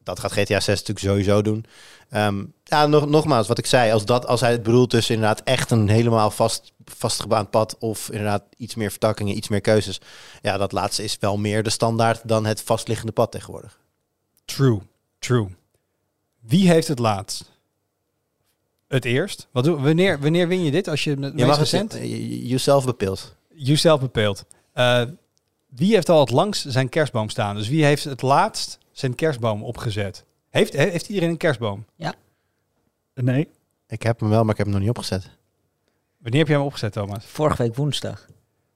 Dat 0.10 0.20
gaat 0.20 0.32
GTA 0.32 0.60
6 0.60 0.68
natuurlijk 0.68 1.00
sowieso 1.00 1.42
doen. 1.42 1.66
Ehm, 2.10 2.44
ja, 2.63 2.88
nog, 2.88 3.08
nogmaals, 3.08 3.48
wat 3.48 3.58
ik 3.58 3.66
zei, 3.66 3.92
als, 3.92 4.06
dat, 4.06 4.28
als 4.28 4.42
hij 4.42 4.51
het 4.51 4.63
bedoelt 4.63 4.89
tussen 4.89 5.16
inderdaad 5.16 5.42
echt 5.44 5.72
een 5.72 5.89
helemaal 5.89 6.32
vast, 6.32 6.74
vastgebaand 6.86 7.50
pad 7.50 7.78
of 7.80 8.10
inderdaad 8.10 8.44
iets 8.58 8.75
meer 8.75 8.89
vertakkingen, 8.89 9.38
iets 9.38 9.48
meer 9.48 9.62
keuzes. 9.62 10.01
Ja, 10.42 10.58
dat 10.58 10.72
laatste 10.72 11.04
is 11.04 11.18
wel 11.20 11.38
meer 11.38 11.63
de 11.63 11.70
standaard 11.70 12.22
dan 12.28 12.46
het 12.46 12.62
vastliggende 12.62 13.12
pad 13.12 13.32
tegenwoordig. 13.32 13.80
True, 14.46 14.80
true. 15.20 15.48
Wie 16.39 16.70
heeft 16.70 16.88
het 16.88 17.00
laatst? 17.00 17.51
Het 18.88 19.06
eerst? 19.06 19.48
Wat 19.51 19.63
doe, 19.63 19.80
wanneer, 19.80 20.20
wanneer 20.20 20.48
win 20.48 20.63
je 20.63 20.72
dit? 20.72 20.88
Als 20.88 21.04
je 21.04 21.32
Je 21.36 21.46
mag 21.46 21.58
recent? 21.58 21.94
jezelf 22.44 22.86
bepeelt. 22.86 23.36
Jezelf 23.54 24.00
bepeelt. 24.00 24.46
Eh, 24.74 25.01
wie 25.68 25.94
heeft 25.94 26.10
al 26.10 26.20
het 26.20 26.32
langst 26.32 26.66
zijn 26.68 26.89
kerstboom 26.89 27.30
staan? 27.30 27.56
Dus 27.56 27.68
wie 27.68 27.86
heeft 27.86 28.04
het 28.04 28.22
laatst 28.22 28.78
zijn 29.00 29.15
kerstboom 29.15 29.63
opgezet? 29.63 30.25
Heeft, 30.50 30.74
he- 30.74 30.89
heeft 30.89 31.08
iedereen 31.08 31.29
een 31.29 31.38
kerstboom? 31.38 31.86
Nee, 33.13 33.50
Ik 33.88 34.01
heb 34.03 34.20
hem 34.20 34.29
wel, 34.29 34.41
maar 34.41 34.51
ik 34.51 34.58
heb 34.58 34.65
hem 34.65 34.75
nog 34.75 34.82
niet 34.86 34.89
opgezet. 34.98 35.29
Wanneer 36.18 36.39
heb 36.39 36.48
jij 36.48 36.58
hem 36.58 36.65
opgezet, 36.65 36.91
Thomas? 36.94 37.25
Vorige 37.25 37.63
week 37.63 37.75
woensdag. 37.75 38.25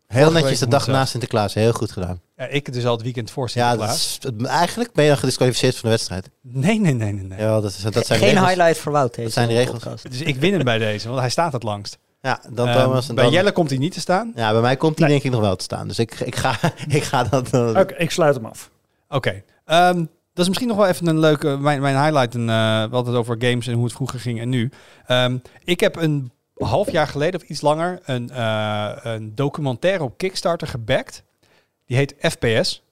Heel 0.08 0.24
Vorige 0.24 0.42
netjes 0.42 0.60
de 0.60 0.68
dag 0.68 0.80
woensdag. 0.86 0.96
na 1.04 1.06
Sinterklaas. 1.10 1.54
Heel 1.54 1.72
goed 1.74 1.92
gedaan. 1.92 2.22
Ja, 2.38 2.46
ik 2.48 2.74
dus 2.74 2.86
al 2.86 2.92
het 2.94 3.02
weekend 3.02 3.32
voor 3.32 3.50
Ja, 3.54 3.76
dat 3.76 3.90
Sinterklaas. 3.90 4.18
is, 4.18 4.20
het- 4.42 4.46
eigenlijk 4.46 4.94
ben 4.94 5.04
je 5.04 5.10
dan 5.10 5.20
gedisqualificeerd 5.20 5.74
van 5.76 5.82
de 5.84 5.90
wedstrijd. 5.90 6.30
Nee, 6.42 6.80
nee, 6.80 6.94
nee, 6.94 7.12
nee. 7.14 7.24
nee. 7.24 7.40
Ja, 7.40 7.60
dat, 7.62 7.72
is, 7.72 7.78
dat 7.78 8.06
zijn 8.06 8.20
Geen 8.20 8.30
regels. 8.30 8.48
highlight 8.48 8.78
voor 8.78 8.92
Wout. 8.92 9.16
deze 9.16 9.30
zijn 9.30 9.48
de 9.48 9.54
regels. 9.54 9.80
podcast. 9.80 10.10
Dus 10.12 10.22
ik 10.22 10.36
win 10.36 10.54
hem 10.54 10.64
bij 10.64 10.78
deze, 10.78 11.08
want 11.08 11.20
hij 11.20 11.30
staat 11.30 11.54
het 11.54 11.64
langst. 11.64 11.98
Ja, 12.22 12.42
dan 12.52 12.68
Ehm, 12.68 12.78
Thomas. 12.82 13.10
En 13.10 13.16
bij 13.16 13.24
dan, 13.24 13.34
Jelle 13.34 13.52
komt 13.52 13.70
hij 13.70 13.80
niet 13.80 13.94
te 13.94 14.00
staan. 14.00 14.32
Ja, 14.36 14.52
bij 14.52 14.62
mij 14.62 14.76
komt 14.78 14.98
hij 15.00 15.08
Nee. 15.08 15.16
denk 15.20 15.28
ik 15.28 15.40
nog 15.40 15.48
wel 15.48 15.56
te 15.56 15.64
staan. 15.64 15.88
Dus 15.88 16.00
ik, 16.00 16.20
ik, 16.20 16.36
ga, 16.36 16.60
ik 16.88 17.04
ga 17.04 17.24
dat... 17.24 17.54
Oké, 17.54 17.94
ik 17.98 18.12
sluit 18.12 18.36
hem 18.36 18.46
af. 18.46 18.70
Oké. 19.10 19.44
Ehm, 19.66 19.98
dat 20.34 20.44
is 20.44 20.48
misschien 20.48 20.68
nog 20.68 20.78
wel 20.78 20.88
even 20.88 21.08
een 21.08 21.20
leuke, 21.20 21.58
mijn, 21.58 21.82
mijn 21.82 22.04
highlight. 22.04 22.36
Eh, 22.36 22.80
hadden 22.80 23.06
het 23.06 23.16
over 23.16 23.36
games 23.40 23.68
en 23.68 23.74
hoe 23.74 23.84
het 23.84 23.94
vroeger 23.94 24.20
ging 24.20 24.40
en 24.40 24.50
nu. 24.50 24.72
Ehm, 25.06 25.38
ik 25.64 25.80
heb 25.80 25.96
een 25.96 26.32
half 26.56 26.92
jaar 26.92 27.08
geleden 27.08 27.42
of 27.42 27.48
iets 27.48 27.62
langer 27.62 28.00
een, 28.06 28.30
eh, 28.30 28.92
een 29.04 29.36
documentaire 29.36 30.04
op 30.04 30.18
Kickstarter 30.18 30.68
gebackt. 30.68 31.24
Die 31.86 31.98
heet 31.98 32.16
FPS. 32.20 32.84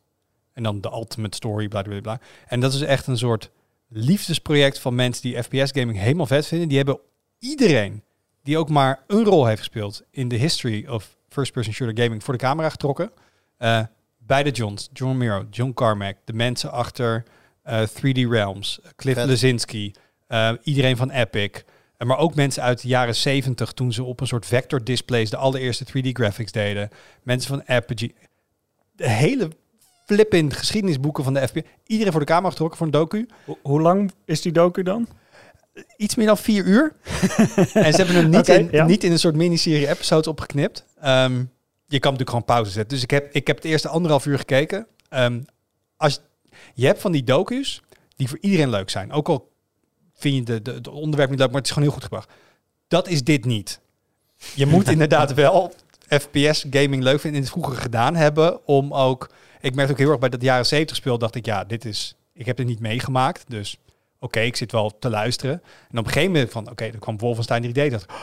En 0.53 0.63
dan 0.63 0.81
de 0.81 0.91
Ultimate 0.91 1.35
Story, 1.35 1.67
bla 1.67 1.81
bla 1.81 2.01
bla. 2.01 2.19
En 2.47 2.59
dat 2.59 2.73
is 2.73 2.81
echt 2.81 3.07
een 3.07 3.17
soort 3.17 3.51
liefdesproject 3.87 4.79
van 4.79 4.95
mensen 4.95 5.21
die 5.21 5.43
FPS 5.43 5.71
gaming 5.71 5.97
helemaal 5.97 6.25
vet 6.25 6.47
vinden. 6.47 6.67
Die 6.67 6.77
hebben 6.77 6.99
iedereen 7.39 8.03
die 8.43 8.57
ook 8.57 8.69
maar 8.69 9.03
een 9.07 9.23
rol 9.23 9.45
heeft 9.45 9.59
gespeeld 9.59 10.03
in 10.11 10.27
de 10.27 10.35
history 10.35 10.87
of 10.87 11.17
first-person 11.29 11.73
shooter 11.73 12.03
gaming 12.03 12.23
voor 12.23 12.33
de 12.33 12.39
camera 12.39 12.69
getrokken. 12.69 13.11
Eh, 13.57 13.81
beide 14.31 14.51
Johns, 14.51 14.89
John 14.93 15.11
Romero, 15.11 15.45
John 15.49 15.73
Carmack, 15.73 16.15
de 16.25 16.33
mensen 16.33 16.71
achter 16.71 17.23
eh, 17.63 17.81
3D 17.87 18.29
Realms, 18.29 18.79
Cliff 18.95 19.17
Vet. 19.17 19.27
Lesinski, 19.27 19.91
eh, 20.27 20.51
iedereen 20.63 20.97
van 20.97 21.09
Epic. 21.09 21.49
Eh, 21.97 22.07
maar 22.07 22.17
ook 22.17 22.35
mensen 22.35 22.63
uit 22.63 22.81
de 22.81 22.87
jaren 22.87 23.15
70 23.15 23.71
toen 23.71 23.93
ze 23.93 24.03
op 24.03 24.19
een 24.19 24.27
soort 24.27 24.45
vector 24.45 24.83
displays 24.83 25.29
de 25.29 25.37
allereerste 25.37 25.85
3D 25.85 26.11
graphics 26.13 26.51
deden. 26.51 26.89
Mensen 27.23 27.49
van 27.49 27.75
Apogee. 27.75 28.15
De 28.95 29.09
hele 29.09 29.49
flippend 30.05 30.53
geschiedenisboeken 30.53 31.23
van 31.23 31.33
de 31.33 31.47
FPS. 31.47 31.67
Iedereen 31.85 32.11
voor 32.11 32.21
de 32.21 32.27
camera 32.27 32.49
getrokken 32.49 32.77
voor 32.77 32.85
een 32.85 32.93
docu. 32.93 33.27
Ho- 33.45 33.57
hoe 33.61 33.81
lang 33.81 34.11
is 34.25 34.41
die 34.41 34.51
docu 34.51 34.83
dan? 34.83 35.07
Iets 35.97 36.15
meer 36.15 36.27
dan 36.27 36.37
vier 36.37 36.65
uur. 36.65 36.93
en 37.73 37.93
ze 37.93 38.03
hebben 38.03 38.15
hem 38.15 38.29
niet, 38.29 38.47
in, 38.47 38.67
ja. 38.71 38.85
niet 38.85 39.03
in 39.03 39.11
een 39.11 39.19
soort 39.19 39.35
miniserie 39.35 39.89
episodes 39.89 40.27
opgeknipt. 40.27 40.85
Ehm, 41.01 41.43
je 41.91 41.99
kan 41.99 42.11
natuurlijk 42.11 42.29
gewoon 42.29 42.45
pauze 42.45 42.71
zetten. 42.71 42.93
Dus 42.93 43.03
ik 43.03 43.11
heb, 43.11 43.33
ik 43.33 43.47
heb 43.47 43.55
het 43.55 43.65
eerste 43.65 43.87
anderhalf 43.87 44.25
uur 44.25 44.37
gekeken. 44.37 44.87
Ehm, 45.09 45.41
als, 45.97 46.21
je 46.73 46.85
hebt 46.85 47.01
van 47.01 47.11
die 47.11 47.23
docu's 47.23 47.81
die 48.15 48.27
voor 48.29 48.37
iedereen 48.41 48.69
leuk 48.69 48.89
zijn. 48.89 49.11
Ook 49.11 49.29
al 49.29 49.51
vind 50.13 50.35
je 50.35 50.43
de, 50.43 50.61
de, 50.61 50.71
het 50.73 50.87
onderwerp 50.87 51.29
niet 51.29 51.39
leuk, 51.39 51.47
maar 51.47 51.57
het 51.57 51.65
is 51.65 51.71
gewoon 51.71 51.87
heel 51.87 51.97
goed 51.97 52.03
gebracht. 52.03 52.31
Dat 52.87 53.07
is 53.07 53.23
dit 53.23 53.45
niet. 53.45 53.79
Je 54.55 54.65
moet 54.65 54.89
inderdaad 54.95 55.33
wel 55.33 55.73
FPS 56.07 56.65
gaming 56.69 57.03
leuk 57.03 57.19
vinden 57.19 57.39
en 57.39 57.45
het 57.45 57.55
vroeger 57.55 57.75
gedaan 57.77 58.15
hebben 58.15 58.67
om 58.67 58.93
ook... 58.93 59.29
Ik 59.61 59.75
merkte 59.75 59.93
ook 59.93 59.99
heel 59.99 60.09
erg 60.09 60.19
bij 60.19 60.29
dat 60.29 60.41
jaren 60.41 60.65
70 60.65 60.95
speel, 60.95 61.17
dacht 61.17 61.35
ik, 61.35 61.45
ja, 61.45 61.63
dit 61.63 61.85
is... 61.85 62.15
Ik 62.33 62.45
heb 62.45 62.57
het 62.57 62.67
niet 62.67 62.79
meegemaakt, 62.79 63.43
dus 63.47 63.77
oké, 64.19 64.39
ik 64.39 64.55
zit 64.55 64.71
wel 64.71 64.97
te 64.99 65.09
luisteren. 65.09 65.61
En 65.89 65.97
op 65.97 66.05
een 66.05 66.11
gegeven 66.11 66.31
moment 66.31 66.51
van, 66.51 66.69
oké, 66.69 66.83
er 66.83 66.99
kwam 66.99 67.17
Wolfenstein 67.17 67.63
3D, 67.63 67.89
dacht 67.89 68.03
ik, 68.03 68.11
"Oh, 68.11 68.17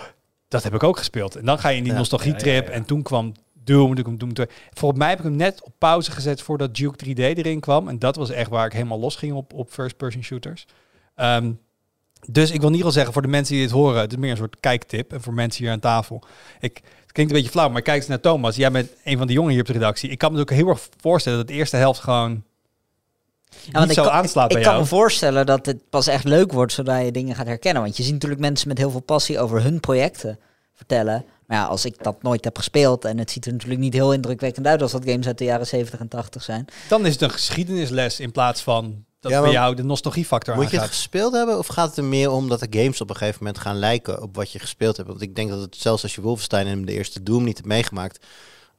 dat 0.49 0.63
heb 0.63 0.75
ik 0.75 0.83
ook 0.83 0.99
gespeeld. 0.99 1.37
En 1.37 1.45
dan 1.45 1.59
ga 1.59 1.69
je 1.69 1.77
in 1.77 1.83
die 1.83 1.93
Ja, 1.93 1.99
nostalgietrip 1.99 2.45
ja, 2.45 2.53
ja, 2.63 2.69
ja. 2.69 2.71
en 2.71 2.85
toen 2.85 3.03
kwam 3.03 3.33
Doom, 3.69 3.95
toen 3.95 4.05
kwam 4.05 4.19
Doom 4.19 4.33
2. 4.33 4.47
Volgens 4.73 5.01
mij 5.01 5.09
heb 5.09 5.19
ik 5.19 5.25
hem 5.25 5.37
net 5.37 5.63
op 5.63 5.73
pauze 5.79 6.11
gezet 6.11 6.43
voordat 6.43 6.75
Duke 6.75 7.05
3D 7.05 7.19
erin 7.19 7.61
kwam. 7.61 7.89
En 7.89 7.99
dat 7.99 8.17
was 8.17 8.31
echt 8.31 8.51
waar 8.51 8.67
ik 8.67 8.73
helemaal 8.73 8.99
los 8.99 9.17
ging 9.17 9.33
op, 9.33 9.53
op 9.53 9.71
first-person 9.71 10.23
shooters. 10.23 10.67
Ehm, 11.15 11.53
dus 12.27 12.51
ik 12.51 12.61
wil 12.61 12.71
niet 12.71 12.85
al 12.85 12.91
zeggen 12.91 13.13
voor 13.13 13.23
de 13.23 13.29
mensen 13.29 13.55
die 13.55 13.63
dit 13.63 13.73
horen, 13.73 14.01
het 14.01 14.13
is 14.13 14.19
meer 14.19 14.31
een 14.31 14.37
soort 14.37 14.61
kijktip. 14.61 15.13
En 15.13 15.23
voor 15.23 15.35
mensen 15.35 15.65
hier 15.65 15.73
aan 15.73 15.81
tafel. 15.81 16.23
Ik, 16.61 16.81
het 17.01 17.13
klinkt 17.13 17.33
een 17.33 17.39
beetje 17.39 17.51
flauw, 17.51 17.69
maar 17.69 17.83
kijk 17.83 17.97
eens 17.97 18.07
naar 18.07 18.21
Thomas. 18.21 18.57
Jij 18.57 18.71
bent 18.71 18.91
een 19.05 19.19
van 19.19 19.27
de 19.27 19.33
jongen 19.33 19.51
hier 19.51 19.61
op 19.61 19.67
de 19.67 19.73
redactie. 19.73 20.11
Ik 20.11 20.19
kan 20.19 20.33
me 20.33 20.41
ook 20.41 20.51
heel 20.51 20.69
erg 20.69 20.89
voorstellen 21.01 21.39
dat 21.39 21.49
de 21.49 21.55
eerste 21.55 21.77
helft 21.77 22.01
gewoon 22.01 22.43
Ja, 23.71 23.85
niet 23.85 23.95
zo 23.95 24.03
kan, 24.03 24.13
aanslaat 24.13 24.51
ik 24.51 24.57
bij 24.57 24.67
kan 24.67 24.79
me 24.79 24.85
voorstellen 24.85 25.47
dat 25.47 25.67
het 25.67 25.89
pas 25.91 26.07
echt 26.07 26.25
leuk 26.25 26.53
wordt 26.53 26.73
zodra 26.73 26.99
je 26.99 27.13
dingen 27.13 27.35
gaat 27.35 27.47
herkennen. 27.47 27.83
Want 27.83 27.97
je 27.97 28.03
ziet 28.03 28.13
natuurlijk 28.13 28.41
mensen 28.41 28.69
met 28.69 28.79
heel 28.79 28.91
veel 28.91 29.01
passie 29.01 29.41
over 29.41 29.63
hun 29.63 29.81
projecten 29.81 30.39
vertellen. 30.75 31.25
Maar 31.49 31.59
ja, 31.59 31.65
als 31.65 31.85
ik 31.85 32.03
dat 32.03 32.23
nooit 32.23 32.45
heb 32.45 32.57
gespeeld 32.57 33.05
en 33.05 33.19
het 33.19 33.31
ziet 33.31 33.47
er 33.47 33.53
natuurlijk 33.53 33.81
niet 33.81 33.93
heel 33.93 34.13
indrukwekkend 34.13 34.67
uit 34.67 34.83
als 34.83 34.93
dat 34.93 35.05
games 35.05 35.27
uit 35.27 35.39
de 35.39 35.45
jaren 35.45 35.67
70 35.67 36.01
en 36.01 36.09
80 36.09 36.43
zijn. 36.43 36.65
Dan 36.89 37.07
is 37.07 37.13
het 37.13 37.23
een 37.23 37.31
geschiedenisles 37.31 38.21
in 38.21 38.33
plaats 38.33 38.63
van 38.63 39.05
dat 39.21 39.33
Ja, 39.33 39.41
bij 39.41 39.51
jou 39.51 39.75
de 39.75 39.83
nostalgiefactor 39.83 40.55
Moet 40.55 40.71
je 40.71 40.79
het 40.79 40.89
gespeeld 40.89 41.33
hebben 41.33 41.59
of 41.59 41.67
gaat 41.67 41.89
het 41.89 41.97
er 41.97 42.05
meer 42.05 42.31
om 42.31 42.49
dat 42.49 42.61
de 42.61 42.79
games 42.79 43.01
op 43.01 43.11
een 43.11 43.17
gegeven 43.17 43.39
moment 43.45 43.63
gaan 43.63 43.77
lijken 43.77 44.23
op 44.23 44.37
wat 44.37 44.53
je 44.53 44.59
gespeeld 44.59 44.97
hebt? 44.97 45.09
Want 45.09 45.23
ik 45.23 45.35
denk 45.35 45.51
dat 45.51 45.61
het 45.61 45.77
zelfs 45.77 46.03
als 46.03 46.15
je 46.15 46.21
Wolfenstein 46.21 46.67
en 46.67 46.85
de 46.85 46.93
eerste 46.93 47.23
Doom 47.23 47.45
niet 47.45 47.57
hebt 47.57 47.69
meegemaakt, 47.69 48.27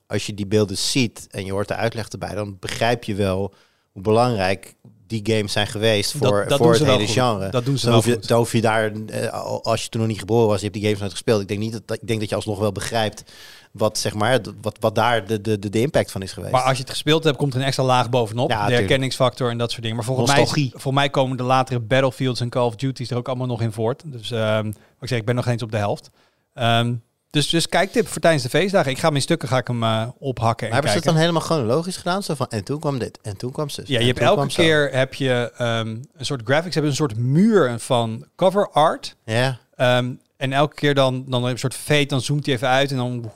als 0.08 0.26
je 0.26 0.34
die 0.34 0.48
beelden 0.48 0.78
ziet 0.78 1.28
en 1.32 1.46
je 1.46 1.52
hoort 1.52 1.68
de 1.68 1.76
uitleg 1.76 2.08
erbij, 2.08 2.34
dan 2.34 2.58
begrijp 2.60 3.04
je 3.04 3.16
wel 3.16 3.54
hoe 3.92 4.02
belangrijk 4.02 4.76
die 5.10 5.36
games 5.36 5.52
zijn 5.52 5.68
geweest 5.68 6.20
Dat- 6.20 6.30
voor, 6.30 6.46
dat 6.48 6.58
voor 6.58 6.72
doen 6.72 6.82
het 6.82 6.92
hele 6.92 7.06
goed. 7.06 7.14
genre. 7.16 7.50
Dat 7.50 7.66
doen 7.66 7.78
ze 7.78 7.86
dan 7.86 7.94
wel 7.94 8.04
hoef, 8.04 8.12
je, 8.12 8.18
goed. 8.20 8.28
dan 8.28 8.38
hoef 8.38 8.52
je 8.52 8.62
daar, 8.62 8.92
eh, 9.08 9.28
al- 9.44 9.64
als 9.64 9.84
je 9.84 9.90
toen 9.90 10.02
nog 10.02 10.10
niet 10.10 10.20
geboren 10.20 10.48
was, 10.48 10.58
je 10.58 10.62
hebt 10.64 10.74
die 10.76 10.84
games 10.84 11.00
nooit 11.00 11.12
gespeeld. 11.12 11.42
Ik 11.42 11.48
denk 11.48 11.60
niet 11.60 11.72
dat, 11.72 11.82
dat- 11.86 11.98
ik 12.02 12.08
denk 12.08 12.20
dat 12.20 12.30
je 12.30 12.36
alsnog 12.36 12.60
wel 12.60 12.72
begrijpt 12.72 13.24
wat, 13.72 13.98
zeg 13.98 14.14
maar, 14.14 14.40
wat, 14.62 14.78
wat 14.80 14.96
daar 14.96 15.28
de, 15.28 15.42
de, 15.42 15.60
de, 15.70 15.82
impact 15.82 16.12
van 16.12 16.22
is 16.22 16.32
geweest. 16.32 16.52
Maar 16.52 16.62
als 16.64 16.76
je 16.78 16.82
het 16.84 16.92
gespeeld 16.92 17.24
hebt, 17.24 17.38
komt 17.38 17.54
er 17.54 17.60
een 17.60 17.66
extra 17.66 17.84
laag 17.84 18.10
bovenop. 18.10 18.50
Ja, 18.50 18.68
de 18.68 18.74
herkenningsfactor 18.74 19.50
en 19.50 19.58
dat 19.58 19.70
soort 19.70 19.82
dingen. 19.82 19.98
Maar 19.98 20.06
volgens 20.06 20.52
mij, 20.54 20.72
voor 20.76 20.94
mij 20.94 21.10
komen 21.10 21.38
de 21.38 21.44
latere 21.44 21.80
Battlefields 21.80 22.40
en 22.40 22.50
Call 22.50 22.66
of 22.66 22.76
Duty's 22.76 23.12
er 23.12 23.18
ook 23.18 23.28
allemaal 23.28 23.48
nog 23.48 23.62
in 23.62 23.72
voort. 23.72 24.04
Dus 24.06 24.32
ehm, 24.32 24.66
wat 24.66 24.74
ik 25.02 25.08
zeg, 25.08 25.20
ik 25.20 25.26
ben 25.26 25.36
nog 25.36 25.48
eens 25.48 25.64
op 25.64 25.72
de 25.72 25.78
helft. 25.78 26.10
Ehm, 26.54 26.94
dus, 27.30 27.50
dus 27.50 27.68
kijktip 27.68 28.08
voor 28.08 28.22
tijdens 28.22 28.44
de 28.44 28.50
feestdagen. 28.50 28.92
Ik 28.92 28.98
ga 28.98 29.08
hem 29.08 29.16
in 29.16 29.22
stukken 29.22 29.48
ga 29.48 29.58
ik 29.58 29.68
hem 29.68 29.84
eh, 29.84 30.08
ophakken 30.20 30.68
en 30.68 30.74
maar 30.74 30.82
hebben 30.82 30.92
ze 30.92 30.98
het 30.98 31.06
dan 31.06 31.16
helemaal 31.16 31.42
chronologisch 31.42 31.98
gedaan? 31.98 32.24
Zo 32.24 32.34
van, 32.34 32.48
en 32.50 32.64
toen 32.64 32.80
kwam 32.80 33.00
dit, 33.00 33.20
en 33.22 33.38
toen 33.38 33.52
kwam 33.52 33.70
zus. 33.70 33.88
Ja, 33.88 34.00
je 34.00 34.06
hebt 34.06 34.20
elke 34.20 34.52
zo. 34.52 34.62
keer 34.62 34.90
heb 34.92 35.14
je 35.14 35.52
ehm, 35.58 35.88
een 35.88 36.26
soort 36.26 36.42
graphics, 36.44 36.74
hebben 36.74 36.92
een 36.92 36.98
soort 36.98 37.18
muur 37.18 37.80
van 37.80 38.26
cover 38.36 38.70
art. 38.70 39.16
Ja, 39.24 39.60
Ehm, 39.80 40.14
en 40.38 40.54
elke 40.54 40.76
keer 40.76 40.94
dan, 40.94 41.26
dan 41.28 41.34
heb 41.34 41.44
je 41.44 41.50
een 41.50 41.60
soort 41.60 41.76
fade, 41.76 42.06
dan 42.06 42.22
zoomt 42.22 42.46
hij 42.46 42.56
even 42.56 42.68
uit 42.68 42.92
en 42.92 42.98
dan 42.98 43.32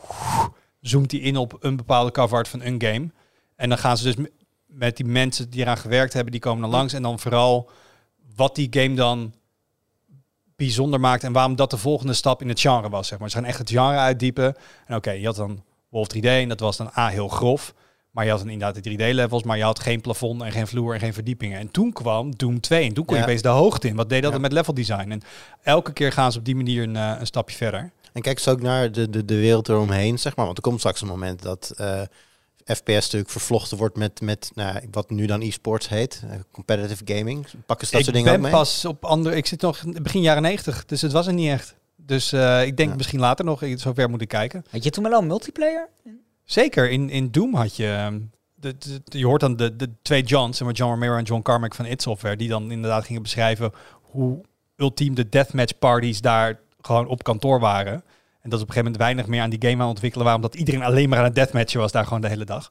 zoomt 0.82 1.12
hij 1.12 1.20
in 1.20 1.38
op 1.38 1.58
een 1.60 1.76
bepaalde 1.76 2.12
cover 2.12 2.38
art 2.38 2.48
van 2.48 2.62
een 2.62 2.82
game. 2.82 3.10
En 3.56 3.70
dan 3.70 3.78
gaan 3.78 3.98
ze 3.98 4.04
dus 4.04 4.26
met 4.66 4.98
die 4.98 5.06
mensen 5.06 5.50
die 5.50 5.62
eraan 5.62 5.78
gewerkt 5.78 6.14
hebben, 6.14 6.32
die 6.32 6.42
komen 6.42 6.62
dan 6.62 6.70
langs. 6.70 6.94
En 6.94 7.02
dan 7.02 7.20
vooral 7.20 7.70
wat 8.36 8.56
die 8.56 8.68
game 8.70 8.96
dan 8.96 9.34
bijzonder 10.66 11.00
maakt 11.00 11.24
en 11.24 11.32
waarom 11.34 11.56
dat 11.56 11.70
de 11.70 11.78
volgende 11.78 12.14
stap 12.14 12.42
in 12.42 12.50
het 12.50 12.60
genre 12.60 12.90
was. 12.90 13.08
Zeg 13.08 13.20
maar. 13.20 13.30
Ze 13.30 13.36
gaan 13.36 13.46
echt 13.46 13.58
het 13.58 13.70
genre 13.70 13.98
uitdiepen. 13.98 14.56
En 14.86 14.96
oké, 14.96 15.12
je 15.12 15.26
had 15.26 15.36
dan 15.36 15.64
Wolf 15.90 16.08
3D 16.18 16.22
en 16.26 16.50
dat 16.50 16.60
was 16.60 16.78
dan 16.78 16.92
A, 16.98 17.08
heel 17.08 17.28
grof. 17.28 17.74
Maar 18.12 18.24
je 18.26 18.30
had 18.32 18.40
dan 18.40 18.50
inderdaad 18.50 18.84
de 18.84 18.90
3D-levels, 18.92 19.44
maar 19.44 19.58
je 19.58 19.64
had 19.64 19.80
geen 19.80 20.02
plafond 20.02 20.42
en 20.42 20.52
geen 20.52 20.68
vloer 20.68 20.94
en 20.94 21.00
geen 21.00 21.14
verdiepingen. 21.14 21.60
En 21.60 21.72
toen 21.72 21.94
kwam 21.94 22.36
Doom 22.36 22.60
2 22.60 22.88
en 22.88 22.94
toen 22.94 23.06
kon 23.06 23.16
je 23.18 23.22
opeens 23.24 23.42
de 23.42 23.48
hoogte 23.48 23.88
in. 23.88 23.96
Wat 23.96 24.10
deed 24.10 24.24
dat 24.24 24.32
Ja. 24.34 24.40
met 24.40 24.52
level 24.52 24.74
design? 24.74 25.12
En 25.12 25.22
elke 25.64 25.94
keer 25.94 26.12
gaan 26.12 26.32
ze 26.32 26.38
op 26.38 26.46
die 26.46 26.56
manier 26.56 26.84
een, 26.84 26.96
eh, 26.96 27.16
een 27.20 27.26
stapje 27.26 27.56
verder. 27.56 27.92
en 28.14 28.22
kijk 28.22 28.38
eens 28.38 28.48
ook 28.48 28.62
naar 28.62 28.92
de, 28.92 29.10
de, 29.10 29.26
de 29.26 29.36
wereld 29.36 29.70
eromheen, 29.70 30.20
zeg 30.20 30.36
maar. 30.36 30.46
Want 30.46 30.58
er 30.58 30.64
komt 30.64 30.80
straks 30.80 31.02
een 31.02 31.08
moment 31.08 31.42
dat 31.42 31.74
eh, 31.78 32.02
FPS 32.66 32.88
natuurlijk 32.94 33.30
vervlochten 33.30 33.78
wordt 33.78 33.98
met, 33.98 34.22
met 34.22 34.52
nou, 34.56 34.80
wat 34.92 35.10
nu 35.10 35.26
dan 35.26 35.42
e-sports 35.42 35.90
heet. 35.90 36.22
eh, 36.30 36.40
competitive 36.52 37.02
gaming. 37.06 37.46
Pakken 37.66 37.88
ze 37.88 37.92
dat 37.94 38.02
ik 38.02 38.08
soort 38.08 38.18
dingen 38.18 38.24
ben 38.24 38.34
ook 38.36 38.42
mee? 38.42 38.52
pas 38.52 38.86
op 38.86 39.06
andere. 39.06 39.36
Ik 39.36 39.46
zit 39.46 39.62
nog 39.62 39.84
in 39.84 40.04
begin 40.04 40.22
jaren 40.22 40.42
90, 40.42 40.86
dus 40.86 41.02
het 41.02 41.12
was 41.12 41.28
er 41.28 41.34
niet 41.34 41.50
echt. 41.50 41.76
Dus 41.96 42.32
eh, 42.32 42.66
ik 42.66 42.78
denk 42.78 42.90
Ja. 42.90 42.96
misschien 42.96 43.20
later 43.20 43.46
nog. 43.46 43.62
Zover 43.76 44.10
moet 44.10 44.22
ik 44.22 44.28
kijken. 44.28 44.64
Had 44.70 44.84
je 44.84 44.90
toen 44.90 45.04
wel 45.10 45.20
een 45.22 45.28
multiplayer? 45.28 45.90
Zeker, 46.44 46.90
in, 46.90 47.10
in 47.10 47.32
Doom 47.32 47.56
had 47.56 47.76
je... 47.76 47.88
ehm, 47.88 48.20
De, 48.56 48.78
de- 48.78 49.02
de- 49.04 49.18
je 49.18 49.26
hoort 49.26 49.42
dan 49.42 49.56
de, 49.56 49.76
de 49.76 49.90
twee 50.02 50.24
Johns, 50.24 50.58
John 50.60 50.92
Romero 50.92 51.18
en 51.18 51.24
John 51.24 51.42
Carmack 51.42 51.76
van 51.76 51.86
id 51.86 52.02
Software, 52.02 52.36
die 52.36 52.50
dan 52.50 52.72
inderdaad 52.72 53.06
gingen 53.06 53.22
beschrijven 53.22 53.72
hoe 54.02 54.42
ultiem 54.76 55.16
de 55.16 55.30
deathmatch 55.30 55.78
parties 55.80 56.22
daar 56.22 56.60
gewoon 56.82 57.08
op 57.08 57.24
kantoor 57.24 57.60
waren. 57.60 58.04
En 58.44 58.50
dat 58.50 58.60
is 58.60 58.66
op 58.66 58.70
een 58.70 58.74
gegeven 58.76 58.84
moment 58.84 58.98
weinig 58.98 59.28
meer 59.28 59.42
aan 59.42 59.50
die 59.60 59.70
game 59.70 59.84
aan 59.84 59.90
ontwikkelen 59.90 60.26
waren, 60.26 60.42
omdat 60.44 60.60
iedereen 60.60 60.84
alleen 60.84 61.10
maar 61.10 61.18
aan 61.20 61.24
het 61.24 61.36
deathmatchen 61.36 61.80
was 61.80 61.92
daar 61.92 62.04
gewoon 62.06 62.22
de 62.22 62.28
hele 62.28 62.46
dag. 62.46 62.70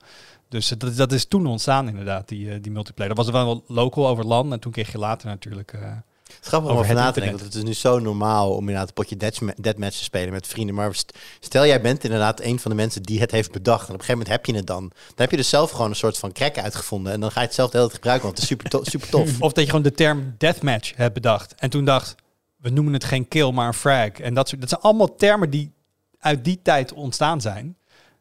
Dus 0.48 0.70
eh, 0.70 0.78
dat, 0.78 0.96
dat 0.96 1.12
is 1.12 1.24
toen 1.24 1.46
ontstaan 1.46 1.88
inderdaad, 1.88 2.28
die, 2.28 2.50
eh, 2.50 2.56
die 2.60 2.72
multiplayer. 2.72 3.14
Dat 3.14 3.24
was 3.24 3.34
wel 3.34 3.64
local 3.66 4.08
over 4.08 4.24
LAN 4.26 4.52
en 4.52 4.60
toen 4.60 4.72
kreeg 4.72 4.92
je 4.92 4.98
later 4.98 5.26
natuurlijk... 5.28 5.72
eh, 5.72 5.80
Het 5.82 6.38
is 6.42 6.48
grappig 6.48 6.70
om 6.70 6.76
Over 6.76 6.94
na 6.94 7.10
te 7.10 7.20
denken, 7.20 7.38
want 7.38 7.52
het 7.54 7.62
is 7.62 7.68
nu 7.68 7.74
zo 7.74 7.98
normaal 7.98 8.50
om 8.52 8.58
inderdaad 8.60 8.88
een 8.88 8.94
potje 8.94 9.16
deathma- 9.16 9.54
deathmatch 9.56 9.96
te 9.98 10.04
spelen 10.04 10.32
met 10.32 10.46
vrienden. 10.46 10.74
Maar 10.74 10.94
st- 10.94 11.18
stel 11.40 11.66
jij 11.66 11.80
bent 11.80 12.04
inderdaad 12.04 12.40
een 12.40 12.58
van 12.58 12.70
de 12.70 12.76
mensen 12.76 13.02
die 13.02 13.20
het 13.20 13.30
heeft 13.30 13.52
bedacht. 13.52 13.88
En 13.88 13.94
op 13.94 14.00
een 14.00 14.04
gegeven 14.04 14.18
moment 14.18 14.36
heb 14.36 14.46
je 14.46 14.54
het 14.54 14.66
dan. 14.66 14.88
Dan 14.88 15.14
heb 15.16 15.30
je 15.30 15.36
dus 15.36 15.48
zelf 15.48 15.70
gewoon 15.70 15.90
een 15.90 15.96
soort 15.96 16.18
van 16.18 16.32
crack 16.32 16.58
uitgevonden. 16.58 17.12
En 17.12 17.20
dan 17.20 17.30
ga 17.30 17.40
je 17.40 17.46
het 17.46 17.54
zelf 17.54 17.70
de 17.70 17.76
hele 17.76 17.88
tijd 17.88 18.00
gebruiken, 18.00 18.26
want 18.28 18.40
het 18.40 18.50
is 18.50 18.56
super 18.90 19.10
tof. 19.10 19.40
Of 19.40 19.52
dat 19.52 19.64
je 19.64 19.70
gewoon 19.70 19.82
de 19.84 19.92
term 19.92 20.34
deathmatch 20.38 20.92
hebt 20.96 21.14
bedacht. 21.14 21.54
En 21.54 21.70
toen 21.70 21.84
dacht, 21.84 22.14
we 22.62 22.70
noemen 22.70 22.92
het 22.92 23.04
geen 23.04 23.28
kill, 23.28 23.50
maar 23.50 23.66
een 23.66 23.74
frag. 23.74 24.08
En 24.08 24.34
dat, 24.34 24.48
soort, 24.48 24.60
dat 24.60 24.70
zijn 24.70 24.80
allemaal 24.80 25.14
termen 25.14 25.50
die 25.50 25.72
uit 26.18 26.44
die 26.44 26.60
tijd 26.62 26.92
ontstaan 26.92 27.40
zijn. 27.40 27.76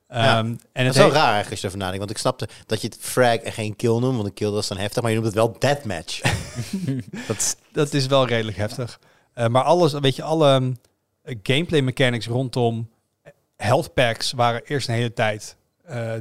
Ja. 0.09 0.37
Ehm, 0.37 0.45
en 0.71 0.85
Het 0.85 0.89
is 0.93 0.95
wel 0.97 1.05
heet- 1.05 1.15
raar 1.15 1.33
eigenlijk 1.33 1.63
als 1.63 1.71
je 1.71 1.77
nadenkt. 1.77 1.97
Want 1.99 2.11
ik 2.11 2.17
snapte 2.17 2.47
dat 2.65 2.81
je 2.81 2.87
het 2.87 2.97
frag 2.99 3.35
en 3.35 3.51
geen 3.51 3.75
kill 3.75 3.99
noemt. 3.99 4.15
Want 4.15 4.25
een 4.27 4.33
kill 4.33 4.57
is 4.57 4.67
dan 4.67 4.77
heftig. 4.77 5.01
Maar 5.01 5.11
je 5.11 5.19
noemt 5.19 5.33
het 5.33 5.37
wel 5.43 5.55
deathmatch. 5.59 6.21
dat 7.27 7.37
is, 7.37 7.55
dat 7.71 7.93
is 7.93 8.05
wel 8.05 8.27
redelijk 8.27 8.57
heftig. 8.57 8.99
Eh, 9.33 9.47
maar 9.47 9.63
alles, 9.63 9.93
weet 9.93 10.15
je, 10.15 10.23
alle 10.23 10.53
um, 10.53 10.77
gameplay 11.43 11.81
mechanics 11.81 12.27
rondom 12.27 12.89
health 13.55 13.93
packs 13.93 14.31
waren 14.31 14.61
eerst 14.65 14.87
een 14.87 14.93
hele 14.95 15.13
tijd 15.13 15.55
eh, 15.83 16.13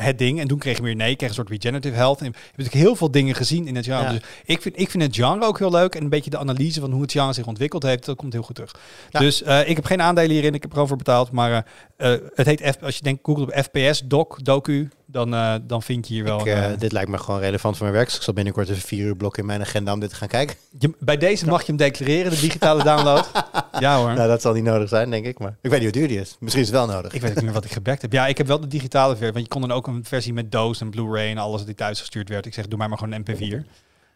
het 0.00 0.18
ding. 0.18 0.40
En 0.40 0.48
toen 0.48 0.58
kreeg 0.58 0.76
je 0.76 0.82
weer 0.82 0.94
nee, 0.94 1.16
kreeg 1.16 1.28
een 1.28 1.34
soort 1.34 1.48
regenerative 1.48 1.94
health. 1.94 2.18
En 2.20 2.26
je 2.26 2.32
hebt 2.32 2.56
natuurlijk 2.56 2.84
heel 2.84 2.96
veel 2.96 3.10
dingen 3.10 3.34
gezien 3.34 3.66
in 3.66 3.76
het 3.76 3.84
genre. 3.84 4.02
Ja. 4.02 4.10
Dus 4.10 4.20
ik 4.44 4.62
vind, 4.62 4.78
ik 4.78 4.90
vind 4.90 5.02
het 5.02 5.16
genre 5.16 5.46
ook 5.46 5.58
heel 5.58 5.70
leuk. 5.70 5.94
En 5.94 6.02
een 6.02 6.08
beetje 6.08 6.30
de 6.30 6.38
analyse 6.38 6.80
van 6.80 6.90
hoe 6.90 7.02
het 7.02 7.12
genre 7.12 7.32
zich 7.32 7.46
ontwikkeld 7.46 7.82
heeft, 7.82 8.04
dat 8.04 8.16
komt 8.16 8.32
heel 8.32 8.42
goed 8.42 8.54
terug. 8.54 8.74
Ja. 9.10 9.20
Dus 9.20 9.42
eh, 9.42 9.68
ik 9.68 9.76
heb 9.76 9.84
geen 9.84 10.02
aandelen 10.02 10.30
hierin, 10.30 10.54
ik 10.54 10.62
heb 10.62 10.72
erover 10.72 10.96
betaald. 10.96 11.30
Maar 11.30 11.66
eh, 11.96 12.14
eh, 12.14 12.20
het 12.34 12.46
heet, 12.46 12.60
F, 12.60 12.82
als 12.82 12.96
je 12.96 13.02
denkt, 13.02 13.20
Google 13.22 13.42
op 13.42 13.52
FPS, 13.52 14.02
doc, 14.04 14.38
docu, 14.42 14.88
dan, 15.10 15.34
eh, 15.34 15.54
dan 15.62 15.82
vind 15.82 16.08
je 16.08 16.14
hier 16.14 16.24
wel... 16.24 16.40
ik, 16.40 16.46
een, 16.46 16.52
eh, 16.52 16.72
eh, 16.72 16.78
dit 16.78 16.92
lijkt 16.92 17.10
me 17.10 17.18
gewoon 17.18 17.40
relevant 17.40 17.76
voor 17.76 17.84
mijn 17.84 17.96
werk. 17.96 18.08
Dus 18.08 18.16
ik 18.16 18.22
zal 18.22 18.34
binnenkort 18.34 18.68
even 18.68 18.82
vier 18.82 19.06
uur 19.06 19.16
blokken 19.16 19.40
in 19.40 19.46
mijn 19.48 19.60
agenda 19.60 19.92
om 19.92 20.00
dit 20.00 20.10
te 20.10 20.16
gaan 20.16 20.28
kijken. 20.28 20.56
je, 20.78 20.94
bij 20.98 21.16
deze 21.16 21.46
mag 21.46 21.60
je 21.60 21.66
hem 21.66 21.76
declareren, 21.76 22.30
de 22.30 22.40
digitale 22.40 22.82
download. 22.82 23.30
ja 23.78 23.96
hoor. 23.96 24.14
Nou, 24.14 24.28
dat 24.28 24.40
zal 24.40 24.52
niet 24.52 24.64
nodig 24.64 24.88
zijn, 24.88 25.10
denk 25.10 25.26
ik. 25.26 25.38
Maar 25.38 25.56
ik 25.60 25.70
weet 25.70 25.80
niet 25.80 25.90
hoe 25.90 25.98
duur 25.98 26.08
die 26.08 26.20
is. 26.20 26.36
Misschien 26.40 26.62
is 26.62 26.68
het 26.68 26.76
wel 26.76 26.86
nodig. 26.86 27.12
Ik 27.12 27.20
weet 27.20 27.34
niet 27.34 27.44
meer 27.44 27.52
wat 27.52 27.64
ik 27.64 27.72
gebackt 27.72 28.02
heb. 28.02 28.12
Ja, 28.12 28.26
ik 28.26 28.38
heb 28.38 28.46
wel 28.46 28.60
de 28.60 28.66
digitale 28.66 29.16
versie. 29.16 29.32
Want 29.32 29.44
je 29.44 29.50
kon 29.50 29.60
dan 29.60 29.72
ook 29.72 29.86
een 29.86 30.04
versie 30.04 30.32
met 30.32 30.52
doos 30.52 30.80
en 30.80 30.90
Blu-ray 30.90 31.30
en 31.30 31.38
alles 31.38 31.64
die 31.64 31.74
thuis 31.74 32.00
gestuurd 32.00 32.28
werd. 32.28 32.46
Ik 32.46 32.54
zeg, 32.54 32.66
doe 32.66 32.78
mij 32.78 32.88
maar 32.88 32.98
gewoon 32.98 33.12
een 33.12 33.22
MP4. 33.22 33.66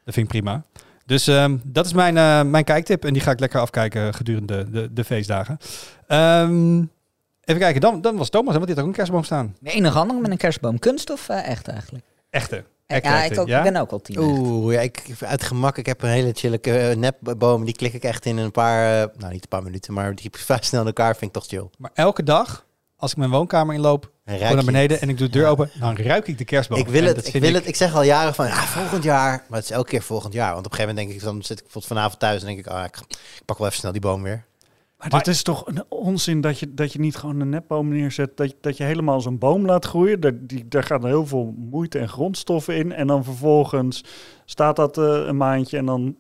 Dat 0.04 0.14
vind 0.14 0.16
ik 0.16 0.28
prima. 0.28 0.64
Dus 1.06 1.26
ehm, 1.26 1.56
dat 1.64 1.86
is 1.86 1.92
mijn, 1.92 2.16
eh, 2.16 2.42
mijn 2.42 2.64
kijktip. 2.64 3.04
En 3.04 3.12
die 3.12 3.22
ga 3.22 3.30
ik 3.30 3.40
lekker 3.40 3.60
afkijken 3.60 4.14
gedurende 4.14 4.70
de, 4.70 4.92
de 4.92 5.04
feestdagen. 5.04 5.58
Ehm, 6.06 6.82
even 7.44 7.60
kijken, 7.60 7.80
dan, 7.80 8.00
dan 8.00 8.16
was 8.16 8.28
Thomas, 8.30 8.52
hè, 8.52 8.58
want 8.58 8.66
die 8.66 8.74
had 8.74 8.84
ook 8.84 8.90
een 8.90 8.96
kerstboom 8.96 9.24
staan. 9.24 9.56
De 9.60 9.70
enige 9.70 9.98
andere 9.98 10.20
met 10.20 10.30
een 10.30 10.36
kerstboom. 10.36 10.78
Kunst 10.78 11.10
of 11.10 11.28
eh, 11.28 11.48
echt 11.48 11.68
eigenlijk? 11.68 12.04
Echte. 12.30 12.64
Ja, 12.86 12.94
Echte, 13.00 13.34
ik, 13.34 13.40
ook, 13.40 13.46
ja? 13.46 13.64
ik 13.64 13.72
ben 13.72 13.80
ook 13.80 13.90
al 13.90 14.00
tien. 14.00 14.18
Oeh, 14.18 14.74
ja, 14.74 14.80
ik, 14.80 15.02
uit 15.20 15.42
gemak. 15.42 15.78
Ik 15.78 15.86
heb 15.86 16.02
een 16.02 16.08
hele 16.08 16.32
chille 16.34 16.58
uh, 16.62 16.96
nepboom. 16.96 17.64
Die 17.64 17.74
klik 17.74 17.92
ik 17.92 18.04
echt 18.04 18.26
in 18.26 18.36
een 18.36 18.50
paar, 18.50 19.02
uh, 19.02 19.14
nou 19.18 19.32
niet 19.32 19.42
een 19.42 19.48
paar 19.48 19.62
minuten, 19.62 19.92
maar 19.92 20.14
die 20.14 20.30
vrij 20.46 20.58
snel 20.60 20.80
in 20.80 20.86
elkaar 20.86 21.16
vind 21.16 21.36
ik 21.36 21.42
toch 21.42 21.46
chill. 21.46 21.70
Maar 21.78 21.90
elke 21.94 22.22
dag, 22.22 22.66
als 22.96 23.10
ik 23.10 23.16
mijn 23.16 23.30
woonkamer 23.30 23.74
inloop, 23.74 24.10
En 24.24 24.38
gewoon 24.38 24.54
naar 24.54 24.64
beneden 24.64 24.90
het. 24.90 25.00
en 25.00 25.08
ik 25.08 25.18
doe 25.18 25.26
de 25.26 25.32
deur 25.32 25.42
Ja. 25.42 25.48
open, 25.48 25.70
dan 25.80 25.96
ruik 25.96 26.28
ik 26.28 26.38
de 26.38 26.44
kerstboom. 26.44 26.78
Ik 26.78 26.88
wil 26.88 27.00
En 27.06 27.06
het, 27.06 27.34
ik 27.34 27.40
wil 27.40 27.54
het. 27.54 27.66
Ik 27.66 27.76
zeg 27.76 27.94
al 27.94 28.02
jaren 28.02 28.34
van, 28.34 28.46
ja, 28.46 28.66
volgend 28.66 29.02
jaar. 29.04 29.44
Maar 29.48 29.58
het 29.58 29.68
is 29.70 29.76
elke 29.76 29.88
keer 29.88 30.02
volgend 30.02 30.32
jaar. 30.32 30.52
Want 30.52 30.66
op 30.66 30.72
een 30.72 30.78
gegeven 30.78 30.94
moment 30.94 31.14
denk 31.14 31.22
ik, 31.22 31.32
dan 31.32 31.42
zit 31.42 31.58
ik 31.58 31.62
bijvoorbeeld 31.64 31.92
vanavond 31.92 32.20
thuis 32.20 32.40
en 32.40 32.46
denk 32.46 32.58
ik, 32.58 32.66
ah, 32.66 32.84
ik, 32.84 32.96
ik 33.10 33.44
pak 33.44 33.58
wel 33.58 33.66
even 33.66 33.78
snel 33.78 33.92
die 33.92 34.00
boom 34.00 34.22
weer. 34.22 34.44
Maar, 35.02 35.10
Maar- 35.10 35.22
dat 35.24 35.34
is 35.34 35.42
toch 35.42 35.66
een 35.66 35.82
onzin 35.88 36.40
dat 36.40 36.58
je, 36.58 36.74
dat 36.74 36.92
je 36.92 36.98
niet 37.00 37.16
gewoon 37.16 37.40
een 37.40 37.48
nepboom 37.48 37.88
neerzet. 37.88 38.36
Dat, 38.36 38.50
je- 38.50 38.56
dat 38.60 38.76
je 38.76 38.84
helemaal 38.84 39.20
zo'n 39.20 39.38
boom 39.38 39.66
laat 39.66 39.84
groeien. 39.84 40.20
Daar, 40.20 40.32
die, 40.46 40.68
daar 40.68 40.82
gaan 40.82 41.06
heel 41.06 41.26
veel 41.26 41.54
moeite 41.58 41.98
en 41.98 42.08
grondstoffen 42.08 42.76
in. 42.76 42.92
En 42.92 43.06
dan 43.06 43.24
vervolgens 43.24 44.04
staat 44.44 44.76
dat 44.76 44.98
eh, 44.98 45.04
een 45.26 45.36
maandje 45.36 45.76
en 45.76 45.86
dan 45.86 46.16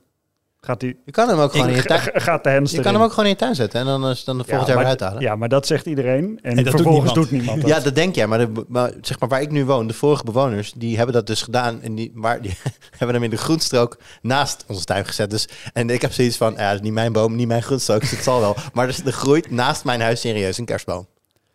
gaat, 0.66 0.80
die, 0.80 0.96
Je 1.04 1.12
kan 1.12 1.28
hem 1.28 1.38
ook 1.38 1.52
gewoon 1.52 1.68
in 1.68 1.74
je 1.74 1.82
tuin. 1.82 2.00
ga- 2.00 2.18
gaat 2.28 2.44
de 2.44 2.50
hens 2.50 2.72
Je 2.72 2.80
kan 2.80 2.94
hem 2.94 3.02
ook 3.02 3.10
gewoon 3.10 3.24
in 3.24 3.30
je 3.30 3.36
tuin 3.36 3.54
zetten 3.54 3.80
en 3.80 3.86
dan, 3.86 4.10
is 4.10 4.24
dan 4.24 4.38
de 4.38 4.44
volgend 4.44 4.66
jaar 4.66 4.76
maar, 4.76 4.84
weer 4.84 4.94
uithalen. 5.00 5.22
Ja, 5.22 5.36
maar 5.36 5.48
dat 5.48 5.66
zegt 5.66 5.86
iedereen. 5.86 6.38
En, 6.42 6.54
dat 6.56 6.64
doet 6.64 6.74
vervolgens 6.74 7.04
niemand. 7.04 7.14
doet 7.14 7.30
niemand 7.30 7.60
dat. 7.60 7.70
Ja, 7.70 7.80
dat 7.80 7.94
denk 7.94 8.14
jij. 8.14 8.26
Maar, 8.26 8.38
de, 8.38 8.64
maar 8.68 8.92
zeg 9.00 9.20
maar 9.20 9.28
waar 9.28 9.40
ik 9.40 9.50
nu 9.50 9.64
woon, 9.64 9.86
de 9.86 9.94
vorige 9.94 10.24
bewoners, 10.24 10.72
die 10.76 10.96
hebben 10.96 11.14
dat 11.14 11.26
dus 11.26 11.42
gedaan. 11.42 11.82
En 11.82 11.94
die, 11.94 12.10
maar 12.14 12.42
die 12.42 12.56
hebben 12.98 13.14
hem 13.14 13.24
in 13.24 13.30
de 13.30 13.36
groenstrook 13.36 13.98
naast 14.20 14.64
onze 14.68 14.84
tuin 14.84 15.06
gezet. 15.06 15.30
Dus, 15.30 15.48
en 15.72 15.90
ik 15.90 16.02
heb 16.02 16.12
zoiets 16.12 16.36
van, 16.36 16.52
ja, 16.52 16.66
dat 16.66 16.74
is 16.74 16.80
niet 16.80 16.92
mijn 16.92 17.12
boom, 17.12 17.36
niet 17.36 17.48
mijn 17.48 17.62
groenstrook, 17.62 18.00
dus 18.00 18.10
het 18.10 18.22
zal 18.22 18.40
wel. 18.40 18.56
Maar 18.72 18.86
dus, 18.86 19.04
er 19.04 19.12
groeit 19.12 19.50
naast 19.50 19.84
mijn 19.84 20.00
huis 20.00 20.20
serieus 20.20 20.58
een 20.58 20.64
kerstboom. 20.64 21.06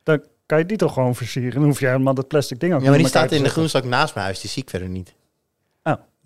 Dan 0.04 0.22
kan 0.46 0.58
je 0.58 0.66
die 0.66 0.78
toch 0.78 0.94
gewoon 0.94 1.16
versieren. 1.16 1.54
Dan 1.54 1.64
hoef 1.64 1.80
je 1.80 1.86
helemaal 1.86 2.14
dat 2.14 2.28
plastic 2.28 2.60
ding 2.60 2.74
ook 2.74 2.82
Ja, 2.82 2.90
maar 2.90 2.98
die 2.98 3.08
staat 3.08 3.32
in 3.32 3.44
de 3.44 3.50
groenstrook 3.50 3.84
naast 3.84 4.14
mijn 4.14 4.26
huis, 4.26 4.42
die 4.42 4.50
zie 4.50 4.64
ik 4.64 4.70
verder 4.70 4.90
niet. 4.90 5.14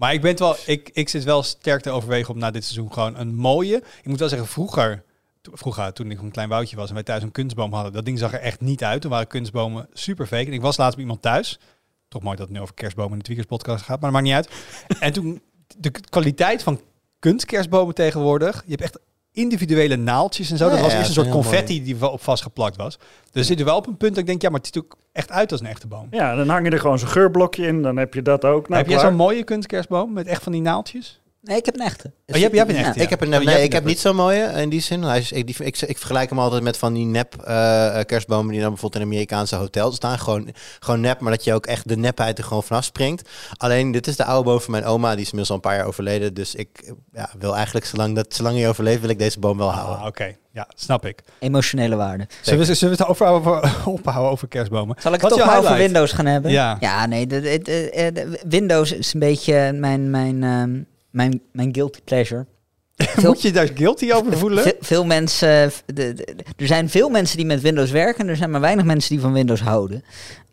Maar 0.02 0.14
ik 0.14 0.22
ben 0.22 0.38
wel, 0.38 0.56
ik, 0.66 0.90
ik 0.94 1.10
zit 1.10 1.24
wel 1.24 1.44
sterk 1.44 1.82
te 1.82 1.90
overwegen 1.90 2.34
om 2.34 2.40
na 2.40 2.52
dit 2.52 2.64
seizoen 2.64 2.94
gewoon 2.94 3.18
een 3.18 3.36
mooie. 3.36 3.76
Ik 3.76 4.06
moet 4.06 4.20
wel 4.20 4.30
zeggen, 4.30 4.48
vroeger, 4.48 5.04
vroeger 5.42 5.94
toen 5.94 6.12
ik 6.12 6.22
een 6.22 6.32
klein 6.32 6.50
woudje 6.50 6.76
was 6.76 6.88
en 6.88 6.94
wij 6.94 7.04
thuis 7.04 7.24
een 7.24 7.32
kunstboom 7.32 7.74
hadden, 7.74 7.94
dat 7.94 8.06
ding 8.06 8.20
zag 8.20 8.34
er 8.34 8.40
echt 8.40 8.62
niet 8.62 8.84
uit. 8.84 9.02
Toen 9.02 9.12
waren 9.12 9.28
kunstbomen 9.28 9.88
super 9.94 10.28
fake. 10.28 10.46
En 10.46 10.54
ik 10.54 10.62
was 10.62 10.78
laatst 10.78 10.96
bij 10.96 11.04
iemand 11.04 11.22
thuis. 11.22 11.60
Toch 12.08 12.22
mooi 12.22 12.36
dat 12.36 12.48
het 12.48 12.56
nu 12.56 12.62
over 12.62 12.74
kerstbomen 12.74 13.12
in 13.12 13.18
de 13.18 13.24
Tweakers 13.24 13.48
podcast 13.48 13.84
gaat, 13.84 14.02
maar 14.02 14.12
dat 14.12 14.22
maakt 14.22 14.26
niet 14.26 14.48
uit. 14.48 14.50
en 15.08 15.14
toen, 15.14 15.42
de 15.78 15.92
kwaliteit 15.92 16.64
van 16.64 16.82
kunstkerstbomen 17.20 17.96
tegenwoordig, 17.96 18.64
je 18.66 18.72
hebt 18.72 18.82
echt 18.82 19.00
individuele 19.34 19.96
naaltjes 19.96 20.52
en 20.52 20.58
zo. 20.58 20.66
Ja, 20.66 20.72
dat 20.72 20.80
was 20.80 20.92
ja, 20.92 20.98
eerst 20.98 21.08
een 21.10 21.24
soort 21.24 21.30
confetti 21.30 21.84
die 21.84 22.12
op 22.12 22.22
vastgeplakt 22.22 22.76
was. 22.76 23.00
Dus 23.32 23.48
zit 23.48 23.60
er 23.60 23.66
wel 23.66 23.76
op 23.76 23.88
een 23.88 23.98
punt 23.98 24.12
dat 24.12 24.20
ik 24.20 24.26
denk, 24.26 24.42
ja, 24.42 24.50
maar 24.50 24.60
het 24.60 24.68
ziet 24.68 24.84
ook 24.84 24.98
echt 25.12 25.32
uit 25.32 25.52
als 25.52 25.62
een 25.62 25.68
echte 25.68 25.88
boom. 25.88 26.08
Ja, 26.12 26.36
dan 26.36 26.50
hang 26.50 26.66
je 26.66 26.72
er 26.72 26.80
gewoon 26.80 27.00
zo'n 27.00 27.08
geurblokje 27.08 27.68
in. 27.68 27.82
Dan 27.82 27.98
heb 27.98 28.14
je 28.14 28.22
dat 28.22 28.46
ook. 28.46 28.68
Nou, 28.68 28.82
heb 28.82 28.90
jij 28.90 28.98
klaar. 28.98 29.10
zo'n 29.10 29.18
mooie 29.18 29.44
kunstkerstboom 29.44 30.14
met 30.14 30.28
echt 30.28 30.44
van 30.44 30.52
die 30.52 30.62
naaltjes? 30.62 31.21
Nee, 31.42 31.58
ik 31.58 31.66
heb 31.66 31.76
een 31.76 31.82
echte. 31.86 32.08
Oh, 32.08 32.12
jij, 32.38 32.40
hebt- 32.42 32.70
een 32.70 32.76
echte, 32.76 33.00
ja. 33.00 33.04
Ik 33.04 33.10
heb, 33.10 33.22
een, 33.22 33.28
Oh, 33.28 33.34
jij 33.44 33.54
nee, 33.54 33.64
ik 33.64 33.70
een 33.70 33.74
heb 33.76 33.86
niet 33.86 34.00
zo'n 34.00 34.16
mooie 34.16 34.44
in 34.44 34.70
die 34.70 34.82
zin. 34.82 35.02
Hij 35.04 35.20
is, 35.20 35.32
ik, 35.32 35.46
die, 35.48 35.66
ik, 35.66 35.82
ik 35.82 35.98
vergelijk 35.98 36.30
hem 36.30 36.40
altijd 36.40 36.64
met 36.64 36.78
van 36.78 36.94
die 36.94 37.06
nep 37.06 37.36
eh, 37.44 38.00
eh, 38.00 38.06
kerstbomen 38.06 38.52
die 38.52 38.62
dan 38.62 38.70
bijvoorbeeld 38.70 39.02
in 39.04 39.08
Amerikaanse 39.10 39.56
hotels 39.56 39.96
staan. 39.96 40.20
Gewoon, 40.20 40.50
gewoon 40.80 41.00
nep, 41.02 41.20
maar 41.20 41.32
dat 41.32 41.44
je 41.44 41.54
ook 41.54 41.66
echt 41.66 41.88
de 41.88 41.98
nepheid 41.98 42.38
er 42.38 42.44
gewoon 42.44 42.64
vanaf 42.64 42.84
springt. 42.84 43.30
Alleen, 43.58 43.92
dit 43.92 44.08
is 44.08 44.16
de 44.16 44.26
oude 44.26 44.50
boom 44.50 44.62
van 44.62 44.72
mijn 44.72 44.86
oma. 44.86 45.10
Die 45.12 45.20
is 45.26 45.32
inmiddels 45.32 45.50
al 45.50 45.56
een 45.56 45.62
paar 45.62 45.76
jaar 45.76 45.86
overleden. 45.86 46.34
Dus 46.34 46.56
ik 46.56 46.94
ja, 47.14 47.30
wil 47.40 47.56
eigenlijk, 47.56 47.86
zolang, 47.86 48.16
dat, 48.16 48.34
zolang 48.34 48.56
hij 48.58 48.70
overleeft, 48.70 49.02
wil 49.02 49.10
ik 49.10 49.20
deze 49.20 49.40
boom 49.40 49.58
wel 49.58 49.72
houden. 49.72 50.00
Ah, 50.00 50.06
oké. 50.06 50.36
Ja, 50.54 50.68
snap 50.76 51.06
ik. 51.06 51.22
Emotionele 51.40 51.96
waarde. 51.96 52.28
Zullen 52.42 52.66
we, 52.68 52.74
zullen 52.76 52.98
we 52.98 53.04
het 53.04 53.12
over, 53.12 53.28
over, 53.28 53.74
ophouden 54.00 54.32
over 54.32 54.48
kerstbomen? 54.48 54.96
Zal 55.00 55.14
ik 55.14 55.22
Wat 55.22 55.32
het 55.32 55.40
toch 55.40 55.50
maar 55.50 55.58
over? 55.60 55.76
Windows 55.76 56.12
gaan 56.12 56.26
hebben? 56.26 56.52
Ja. 56.52 56.78
Ja, 56.80 57.06
nee. 57.06 57.28
De, 57.28 57.42
de, 57.42 57.60
de- 57.64 58.12
de- 58.14 58.40
Windows 58.48 58.92
is 58.92 59.14
een 59.14 59.20
beetje 59.20 59.72
mijn, 59.74 60.10
mijn, 60.10 60.44
ehm, 60.44 60.80
mijn, 61.12 61.42
mijn 61.52 61.74
guilty 61.76 62.00
pleasure. 62.04 62.46
Veel- 62.96 63.30
Moet 63.30 63.42
je 63.42 63.52
daar 63.52 63.68
guilty 63.76 64.12
over 64.12 64.38
voelen? 64.38 64.64
Ve- 64.64 64.78
veel 64.80 65.06
mensen, 65.06 65.72
de- 65.86 66.14
de- 66.14 66.36
er 66.58 66.68
zijn 66.68 66.90
veel 66.90 67.10
mensen 67.10 67.38
die 67.38 67.46
met 67.46 67.62
Windows 67.62 67.92
werken. 67.92 68.28
Er 68.28 68.36
zijn 68.36 68.52
maar 68.52 68.62
weinig 68.62 68.86
mensen 68.86 69.10
die 69.10 69.20
van 69.20 69.34
Windows 69.34 69.62
houden. 69.62 70.04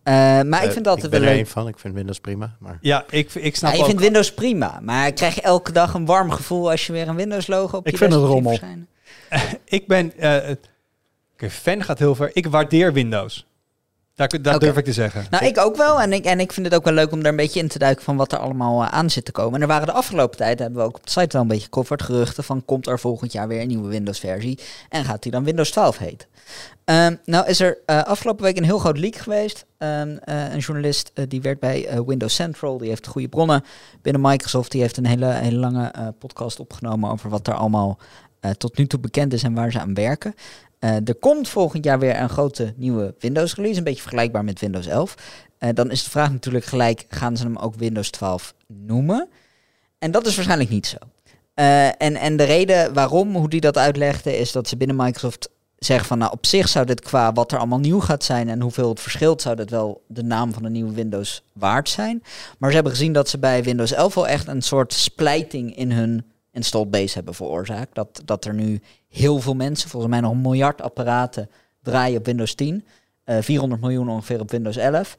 Eh, 0.02 0.14
maar 0.14 0.42
ik 0.42 0.52
Eh, 0.52 0.60
vind 0.62 0.74
het 0.74 0.86
altijd 0.86 1.04
ik 1.04 1.10
ben 1.20 1.28
er 1.28 1.34
één 1.34 1.46
van. 1.46 1.68
Ik 1.68 1.78
vind 1.78 1.94
Windows 1.94 2.20
prima. 2.20 2.56
Maar 2.60 2.78
Ja, 2.80 3.04
ik, 3.10 3.34
ik 3.34 3.56
snap 3.56 3.70
Ja, 3.70 3.76
je 3.76 3.82
ook. 3.82 3.88
vindt 3.88 4.02
Windows 4.02 4.34
prima, 4.34 4.80
maar 4.82 5.12
krijg 5.12 5.34
je 5.34 5.40
elke 5.40 5.72
dag 5.72 5.94
een 5.94 6.06
warm 6.06 6.30
gevoel 6.30 6.70
als 6.70 6.86
je 6.86 6.92
weer 6.92 7.08
een 7.08 7.16
Windows 7.16 7.46
logo 7.46 7.76
op 7.76 7.86
Ik 7.86 7.92
je 7.92 7.98
vind 7.98 8.12
het 8.12 8.22
rommel. 8.22 8.58
Ik 9.64 9.86
ben... 9.86 10.12
eh, 10.18 10.50
Oké, 11.32 11.50
fan 11.50 11.82
gaat 11.84 11.98
heel 11.98 12.14
ver. 12.14 12.30
Ik 12.32 12.46
waardeer 12.46 12.92
Windows. 12.92 13.46
Daar, 14.40 14.58
durf 14.58 14.76
ik 14.76 14.84
te 14.84 14.92
zeggen. 14.92 15.26
Nou, 15.30 15.44
ik 15.44 15.58
ook 15.58 15.76
wel. 15.76 16.00
En 16.00 16.12
ik, 16.12 16.24
en 16.24 16.40
ik 16.40 16.52
vind 16.52 16.66
het 16.66 16.74
ook 16.74 16.84
wel 16.84 16.92
leuk 16.92 17.12
om 17.12 17.22
daar 17.22 17.30
een 17.30 17.36
beetje 17.36 17.60
in 17.60 17.68
te 17.68 17.78
duiken 17.78 18.04
van 18.04 18.16
wat 18.16 18.32
er 18.32 18.38
allemaal 18.38 18.82
eh, 18.82 18.88
aan 18.88 19.10
zit 19.10 19.24
te 19.24 19.32
komen. 19.32 19.54
En 19.54 19.60
er 19.60 19.66
waren 19.66 19.86
de 19.86 19.92
afgelopen 19.92 20.36
tijd, 20.36 20.58
hebben 20.58 20.78
we 20.78 20.84
ook 20.84 20.96
op 20.96 21.04
de 21.04 21.10
site 21.10 21.32
wel 21.32 21.42
een 21.42 21.48
beetje 21.48 21.64
gecoverd, 21.64 22.02
geruchten 22.02 22.44
van 22.44 22.64
komt 22.64 22.86
er 22.86 22.98
volgend 22.98 23.32
jaar 23.32 23.48
weer 23.48 23.60
een 23.60 23.68
nieuwe 23.68 23.88
Windows 23.88 24.18
versie. 24.18 24.58
En 24.88 25.04
gaat 25.04 25.22
die 25.22 25.32
dan 25.32 25.44
Windows 25.44 25.70
12 25.70 25.98
heten? 25.98 26.28
Ehm, 26.84 27.14
nou 27.24 27.46
is 27.46 27.60
er 27.60 27.78
eh, 27.86 28.02
afgelopen 28.02 28.44
week 28.44 28.56
een 28.56 28.64
heel 28.64 28.78
groot 28.78 28.98
leak 28.98 29.16
geweest. 29.16 29.66
Ehm, 29.78 30.16
eh, 30.24 30.52
een 30.52 30.58
journalist 30.58 31.12
die 31.28 31.40
werkt 31.40 31.60
bij 31.60 32.02
Windows 32.06 32.34
Central, 32.34 32.78
die 32.78 32.88
heeft 32.88 33.06
goede 33.06 33.28
bronnen 33.28 33.64
binnen 34.02 34.22
Microsoft. 34.22 34.70
Die 34.70 34.80
heeft 34.80 34.96
een 34.96 35.06
hele, 35.06 35.26
hele 35.26 35.58
lange 35.58 36.14
podcast 36.18 36.60
opgenomen 36.60 37.10
over 37.10 37.30
wat 37.30 37.46
er 37.46 37.54
allemaal 37.54 37.98
tot 38.58 38.76
nu 38.76 38.86
toe 38.86 39.00
bekend 39.00 39.32
is 39.32 39.42
en 39.42 39.54
waar 39.54 39.72
ze 39.72 39.80
aan 39.80 39.94
werken. 39.94 40.34
Eh, 40.78 41.08
er 41.08 41.14
komt 41.14 41.48
volgend 41.48 41.84
jaar 41.84 41.98
weer 41.98 42.20
een 42.20 42.28
grote 42.28 42.72
nieuwe 42.76 43.14
Windows 43.18 43.54
release, 43.54 43.78
een 43.78 43.84
beetje 43.84 44.00
vergelijkbaar 44.00 44.44
met 44.44 44.60
Windows 44.60 44.86
11. 44.86 45.14
Eh, 45.58 45.68
dan 45.74 45.90
is 45.90 46.04
de 46.04 46.10
vraag 46.10 46.30
natuurlijk 46.30 46.64
gelijk, 46.64 47.04
gaan 47.08 47.36
ze 47.36 47.42
hem 47.42 47.56
ook 47.56 47.74
Windows 47.74 48.10
12 48.10 48.54
noemen? 48.66 49.28
En 49.98 50.10
dat 50.10 50.26
is 50.26 50.34
waarschijnlijk 50.34 50.70
niet 50.70 50.86
zo. 50.86 50.96
Eh, 51.54 51.86
en, 51.86 52.16
en 52.16 52.36
de 52.36 52.44
reden 52.44 52.94
waarom, 52.94 53.34
hoe 53.36 53.48
die 53.48 53.60
dat 53.60 53.78
uitlegde, 53.78 54.38
is 54.38 54.52
dat 54.52 54.68
ze 54.68 54.76
binnen 54.76 54.96
Microsoft 54.96 55.48
zeggen 55.78 56.06
van, 56.06 56.18
nou 56.18 56.32
op 56.32 56.46
zich 56.46 56.68
zou 56.68 56.86
dit 56.86 57.00
qua 57.00 57.32
wat 57.32 57.52
er 57.52 57.58
allemaal 57.58 57.78
nieuw 57.78 58.00
gaat 58.00 58.24
zijn 58.24 58.48
en 58.48 58.60
hoeveel 58.60 58.88
het 58.88 59.00
verschilt, 59.00 59.42
zou 59.42 59.56
dat 59.56 59.70
wel 59.70 60.02
de 60.06 60.22
naam 60.22 60.52
van 60.52 60.62
de 60.62 60.70
nieuwe 60.70 60.92
Windows 60.92 61.42
waard 61.52 61.88
zijn. 61.88 62.22
Maar 62.58 62.68
ze 62.68 62.74
hebben 62.74 62.92
gezien 62.92 63.12
dat 63.12 63.28
ze 63.28 63.38
bij 63.38 63.62
Windows 63.62 63.92
11 63.92 64.14
wel 64.14 64.28
echt 64.28 64.46
een 64.46 64.62
soort 64.62 64.92
splijting 64.92 65.76
in 65.76 65.92
hun 65.92 66.24
installed 66.58 66.90
base 66.90 67.14
hebben 67.14 67.34
veroorzaakt. 67.34 67.94
Dat, 67.94 68.22
dat 68.24 68.44
er 68.44 68.54
nu 68.54 68.80
heel 69.08 69.38
veel 69.40 69.54
mensen, 69.54 69.90
volgens 69.90 70.12
mij 70.12 70.20
nog 70.20 70.32
een 70.32 70.40
miljard 70.40 70.82
apparaten, 70.82 71.50
draaien 71.82 72.18
op 72.18 72.26
Windows 72.26 72.54
10. 72.54 72.84
eh 73.24 73.36
400 73.40 73.80
miljoen 73.80 74.08
ongeveer 74.08 74.40
op 74.40 74.50
Windows 74.50 74.76
11. 74.76 75.16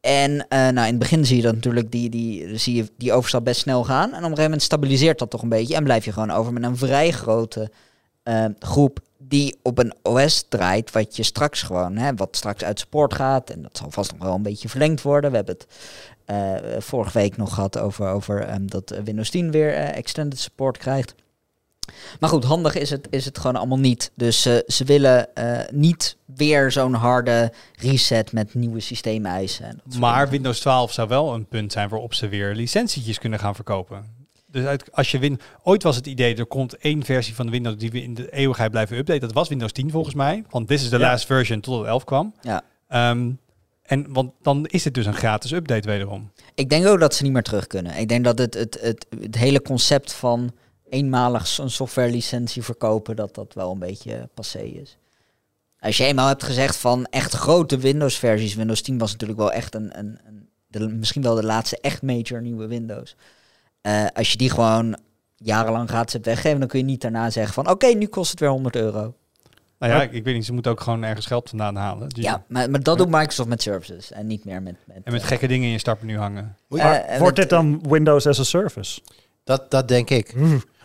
En 0.00 0.46
eh, 0.48 0.58
nou, 0.58 0.70
in 0.70 0.84
het 0.84 0.98
begin 0.98 1.24
zie 1.24 1.36
je 1.36 1.42
dat 1.42 1.54
natuurlijk 1.54 1.90
die, 1.90 2.10
die, 2.10 2.58
zie 2.58 2.74
je 2.74 2.90
die 2.96 3.12
overstap 3.12 3.44
best 3.44 3.60
snel 3.60 3.84
gaan. 3.84 4.02
En 4.02 4.08
op 4.08 4.14
een 4.14 4.22
gegeven 4.22 4.42
moment 4.42 4.62
stabiliseert 4.62 5.18
dat 5.18 5.30
toch 5.30 5.42
een 5.42 5.48
beetje. 5.48 5.74
En 5.74 5.84
blijf 5.84 6.04
je 6.04 6.12
gewoon 6.12 6.30
over 6.30 6.52
met 6.52 6.62
een 6.62 6.76
vrij 6.76 7.10
grote 7.10 7.70
eh, 8.22 8.44
groep 8.58 8.98
die 9.18 9.56
op 9.62 9.78
een 9.78 9.94
OS 10.02 10.44
draait. 10.48 10.90
Wat 10.90 11.16
je 11.16 11.22
straks 11.22 11.62
gewoon, 11.62 11.96
hè, 11.96 12.14
wat 12.14 12.36
straks 12.36 12.64
uit 12.64 12.78
support 12.78 13.14
gaat. 13.14 13.50
En 13.50 13.62
dat 13.62 13.76
zal 13.76 13.90
vast 13.90 14.12
nog 14.12 14.22
wel 14.22 14.34
een 14.34 14.42
beetje 14.42 14.68
verlengd 14.68 15.02
worden. 15.02 15.30
We 15.30 15.36
hebben 15.36 15.54
het 15.54 15.66
eh, 16.26 16.54
vorige 16.78 17.18
week 17.18 17.36
nog 17.36 17.54
gehad 17.54 17.78
over, 17.78 18.08
over 18.08 18.40
ehm, 18.42 18.66
dat 18.66 18.94
Windows 19.04 19.30
10 19.30 19.50
weer 19.50 19.74
eh, 19.74 19.96
extended 19.96 20.38
support 20.38 20.78
krijgt. 20.78 21.14
Maar 22.20 22.30
goed, 22.30 22.44
handig 22.44 22.74
is 22.74 22.90
het, 22.90 23.06
is 23.10 23.24
het 23.24 23.38
gewoon 23.38 23.56
allemaal 23.56 23.78
niet. 23.78 24.10
Dus 24.14 24.46
eh, 24.46 24.54
ze 24.66 24.84
willen 24.84 25.28
niet 25.72 26.16
weer 26.24 26.72
zo'n 26.72 26.94
harde 26.94 27.52
reset 27.74 28.32
met 28.32 28.54
nieuwe 28.54 28.80
systeemeisen. 28.80 29.80
Maar. 29.98 30.28
Windows 30.28 30.60
12 30.60 30.92
zou 30.92 31.08
wel 31.08 31.34
een 31.34 31.46
punt 31.46 31.72
zijn 31.72 31.88
waarop 31.88 32.14
ze 32.14 32.28
weer 32.28 32.54
licentietjes 32.54 33.18
kunnen 33.18 33.38
gaan 33.38 33.54
verkopen. 33.54 34.14
Dus 34.50 34.64
uit, 34.64 34.92
als 34.92 35.10
je 35.10 35.18
win, 35.18 35.40
ooit 35.62 35.82
was 35.82 35.96
het 35.96 36.06
idee, 36.06 36.34
er 36.36 36.46
komt 36.46 36.76
één 36.76 37.04
versie 37.04 37.34
van 37.34 37.46
de 37.46 37.52
Windows 37.52 37.76
die 37.76 37.90
we 37.90 38.02
in 38.02 38.14
de 38.14 38.32
eeuwigheid 38.32 38.70
blijven 38.70 38.96
updaten. 38.96 39.20
Dat 39.20 39.32
was 39.32 39.48
Windows 39.48 39.72
10 39.72 39.90
volgens 39.90 40.14
mij. 40.14 40.44
Want 40.50 40.68
this 40.68 40.82
is 40.82 40.88
the 40.88 40.98
Ja. 40.98 41.10
last 41.10 41.26
version 41.26 41.60
tot 41.60 41.78
het 41.78 41.86
11 41.86 42.04
kwam. 42.04 42.34
Ja. 42.40 42.62
Ehm, 42.88 43.30
en 43.86 44.12
want 44.12 44.32
dan 44.42 44.66
is 44.66 44.84
het 44.84 44.94
dus 44.94 45.06
een 45.06 45.14
gratis 45.14 45.52
update 45.52 45.88
wederom. 45.88 46.30
Ik 46.54 46.70
denk 46.70 46.86
ook 46.86 47.00
dat 47.00 47.14
ze 47.14 47.22
niet 47.22 47.32
meer 47.32 47.42
terug 47.42 47.66
kunnen. 47.66 47.96
Ik 47.96 48.08
denk 48.08 48.24
dat 48.24 48.38
het, 48.38 48.54
het, 48.54 48.78
het, 48.80 49.06
het 49.20 49.34
hele 49.34 49.62
concept 49.62 50.12
van 50.12 50.52
eenmalig 50.88 51.58
een 51.58 51.70
software 51.70 52.10
licentie 52.10 52.62
verkopen, 52.62 53.16
dat 53.16 53.34
dat 53.34 53.54
wel 53.54 53.72
een 53.72 53.78
beetje 53.78 54.28
passé 54.34 54.58
is. 54.58 54.98
Als 55.78 55.96
je 55.96 56.04
eenmaal 56.04 56.28
hebt 56.28 56.42
gezegd 56.42 56.76
van 56.76 57.04
echt 57.04 57.32
grote 57.32 57.78
Windows 57.78 58.18
versies, 58.18 58.54
Windows 58.54 58.82
10 58.82 58.98
was 58.98 59.12
natuurlijk 59.12 59.38
wel 59.38 59.52
echt 59.52 59.74
een, 59.74 59.98
een, 59.98 60.18
een 60.70 60.98
misschien 60.98 61.22
wel 61.22 61.34
de 61.34 61.44
laatste 61.44 61.78
echt 61.80 62.02
major 62.02 62.42
nieuwe 62.42 62.66
Windows. 62.66 63.16
Eh, 63.80 64.06
als 64.14 64.30
je 64.30 64.36
die 64.36 64.50
gewoon 64.50 64.98
jarenlang 65.36 65.88
gratis 65.88 66.12
hebt 66.12 66.26
weggeven, 66.26 66.58
dan 66.58 66.68
kun 66.68 66.78
je 66.78 66.84
niet 66.84 67.00
daarna 67.00 67.30
zeggen 67.30 67.54
van 67.54 67.70
oké, 67.70 67.86
nu 67.86 68.06
kost 68.06 68.30
het 68.30 68.40
weer 68.40 68.48
100 68.48 68.76
euro. 68.76 69.14
Nou 69.78 69.92
ja, 69.92 69.98
Maar- 69.98 70.06
ik, 70.06 70.12
ik 70.12 70.24
weet 70.24 70.34
niet, 70.34 70.44
ze 70.44 70.52
moeten 70.52 70.70
ook 70.72 70.80
gewoon 70.80 71.02
ergens 71.02 71.26
geld 71.26 71.48
vandaan 71.48 71.76
halen. 71.76 72.08
Dus 72.08 72.24
Ja, 72.24 72.44
maar, 72.48 72.70
maar 72.70 72.82
dat 72.82 72.98
doet 72.98 73.08
Microsoft 73.08 73.48
met 73.48 73.62
services 73.62 74.12
en 74.12 74.26
niet 74.26 74.44
meer 74.44 74.62
met... 74.62 74.74
met 74.86 74.96
En 75.04 75.12
met 75.12 75.20
eh, 75.22 75.26
gekke 75.28 75.46
dingen 75.46 75.66
in 75.66 75.72
je 75.72 75.78
startmenu 75.78 76.18
hangen. 76.18 76.56
Eh, 76.68 77.08
Wordt 77.18 77.22
met- 77.24 77.36
dit 77.36 77.48
dan 77.50 77.80
Windows 77.88 78.26
as 78.26 78.38
a 78.40 78.42
Service? 78.44 79.00
Dat, 79.44 79.70
dat 79.70 79.88
denk 79.88 80.10
ik. 80.10 80.34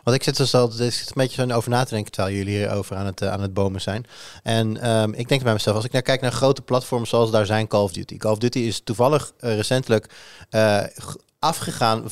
Want 0.03 0.15
ik 0.17 0.23
zit 0.23 0.37
dus 0.37 0.55
al, 0.55 0.67
er 0.69 0.91
zit 0.91 1.07
een 1.07 1.11
beetje 1.15 1.47
zo 1.47 1.53
over 1.55 1.69
na 1.69 1.83
te 1.83 1.93
denken 1.93 2.11
terwijl 2.11 2.35
jullie 2.35 2.57
hierover 2.57 2.95
aan 2.95 3.05
het, 3.05 3.21
eh, 3.21 3.31
aan 3.31 3.41
het 3.41 3.53
bomen 3.53 3.81
zijn. 3.81 4.05
En 4.43 4.81
ehm, 4.81 5.13
ik 5.13 5.27
denk 5.27 5.43
bij 5.43 5.53
mezelf, 5.53 5.75
als 5.75 5.85
ik 5.85 5.91
naar 5.91 6.01
kijk 6.01 6.21
naar 6.21 6.31
grote 6.31 6.61
platforms 6.61 7.09
zoals 7.09 7.31
daar 7.31 7.45
zijn 7.45 7.67
Call 7.67 7.81
of 7.83 7.91
Duty. 7.91 8.17
Call 8.17 8.31
of 8.31 8.37
Duty 8.37 8.59
is 8.59 8.81
toevallig 8.83 9.31
eh, 9.39 9.55
recentelijk 9.55 10.13
eh, 10.49 10.77
g- 10.83 11.15
afgegaan. 11.39 12.03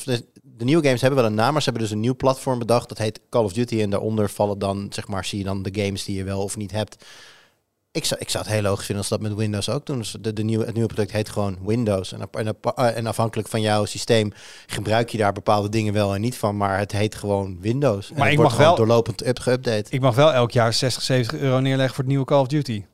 De, 0.60 0.66
nieuwe 0.66 0.84
games 0.84 1.00
hebben 1.00 1.18
wel 1.20 1.28
een 1.28 1.34
naam, 1.36 1.52
maar 1.52 1.62
ze 1.62 1.68
hebben 1.70 1.88
dus 1.88 1.92
een 1.96 2.00
nieuw 2.00 2.16
platform 2.16 2.58
bedacht. 2.58 2.88
Dat 2.88 2.98
heet 2.98 3.20
Call 3.30 3.44
of 3.44 3.52
Duty. 3.52 3.80
En 3.80 3.90
daaronder 3.90 4.30
vallen 4.30 4.58
dan, 4.58 4.86
zeg 4.90 5.08
maar, 5.08 5.24
zie 5.24 5.38
je 5.38 5.44
dan 5.44 5.62
de 5.62 5.82
games 5.82 6.04
die 6.04 6.16
je 6.16 6.24
wel 6.24 6.42
of 6.42 6.56
niet 6.56 6.70
hebt. 6.70 7.04
Ik 7.92 8.04
zou, 8.04 8.20
ik 8.20 8.28
zou 8.28 8.44
het 8.44 8.52
heel 8.52 8.62
logisch 8.62 8.86
vinden 8.86 8.96
als 8.96 9.06
ze 9.14 9.18
dat 9.18 9.28
met 9.28 9.38
Windows 9.38 9.68
ook 9.68 9.86
doen. 9.86 9.98
Dus 9.98 10.16
de, 10.20 10.32
de 10.32 10.42
nieuwe, 10.42 10.64
het 10.64 10.74
nieuwe 10.74 10.88
product 10.88 11.12
heet 11.12 11.28
gewoon 11.28 11.58
Windows. 11.64 12.12
En, 12.12 12.54
en, 12.74 13.06
afhankelijk 13.06 13.48
van 13.48 13.60
jouw 13.60 13.84
systeem 13.84 14.32
gebruik 14.66 15.08
je 15.08 15.18
daar 15.18 15.32
bepaalde 15.32 15.68
dingen 15.68 15.92
wel 15.92 16.14
en 16.14 16.20
niet 16.20 16.36
van. 16.36 16.56
Maar 16.56 16.78
het 16.78 16.92
heet 16.92 17.14
gewoon 17.14 17.58
Windows. 17.60 18.08
En 18.10 18.14
Maar 18.14 18.24
het 18.24 18.32
ik 18.32 18.38
wordt 18.38 18.56
mag 18.56 18.66
wel- 18.66 18.76
doorlopend 18.76 19.26
up, 19.26 19.38
geüpdate. 19.40 19.88
Ik 19.90 20.00
mag 20.00 20.14
wel 20.14 20.32
elk 20.32 20.50
jaar 20.50 20.72
60, 20.72 21.02
70 21.02 21.38
euro 21.38 21.60
neerleggen 21.60 21.94
voor 21.94 22.04
het 22.04 22.12
nieuwe 22.12 22.26
Call 22.26 22.40
of 22.40 22.46
Duty. 22.46 22.84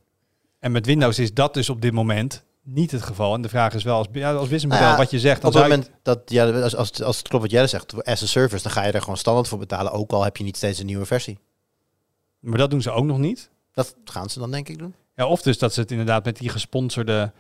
En 0.59 0.73
met 0.73 0.87
Windows 0.87 1.19
is 1.19 1.35
dat 1.35 1.55
dus 1.55 1.71
op 1.71 1.81
dit 1.81 1.93
moment 1.93 2.45
niet 2.69 2.91
het 2.91 3.03
geval. 3.03 3.35
En 3.35 3.43
de 3.43 3.49
vraag 3.49 3.75
is 3.75 3.83
wel, 3.83 3.97
als, 3.97 4.07
ja, 4.13 4.31
als 4.33 4.41
businessmodel 4.49 4.79
Nou 4.81 4.91
ja, 4.93 4.97
wat 4.99 5.11
je 5.11 5.19
zegt, 5.19 5.41
dan 5.41 5.51
Op 5.51 5.57
het 5.57 5.69
moment 5.69 5.91
dat, 6.03 6.21
ja, 6.25 6.51
als, 6.63 6.77
als, 6.77 6.89
het- 6.89 7.03
als 7.03 7.19
het 7.19 7.29
klopt 7.29 7.43
wat 7.43 7.53
jij 7.53 7.67
zegt, 7.67 8.05
as 8.05 8.23
a 8.23 8.27
service, 8.27 8.63
dan 8.63 8.73
ga 8.73 8.85
je 8.85 8.93
er 8.93 9.01
gewoon 9.01 9.17
standaard 9.17 9.49
voor 9.49 9.59
betalen. 9.59 9.93
Ook 9.93 10.13
al 10.13 10.25
heb 10.25 10.37
je 10.37 10.45
niet 10.45 10.57
steeds 10.57 10.79
een 10.79 10.87
nieuwe 10.87 11.07
versie. 11.07 11.39
Maar 12.41 12.59
dat 12.59 12.71
doen 12.71 12.83
ze 12.83 12.91
ook 12.91 13.05
nog 13.05 13.19
niet. 13.19 13.51
Dat 13.73 13.95
gaan 14.05 14.31
ze 14.31 14.39
dan 14.39 14.51
denk 14.51 14.69
ik 14.69 14.79
doen. 14.79 14.95
Ja, 15.15 15.27
of 15.27 15.43
dus 15.43 15.59
dat 15.59 15.75
ze 15.75 15.81
het 15.81 15.91
inderdaad 15.91 16.25
met 16.25 16.37
die 16.39 16.49
gesponsorde... 16.49 17.33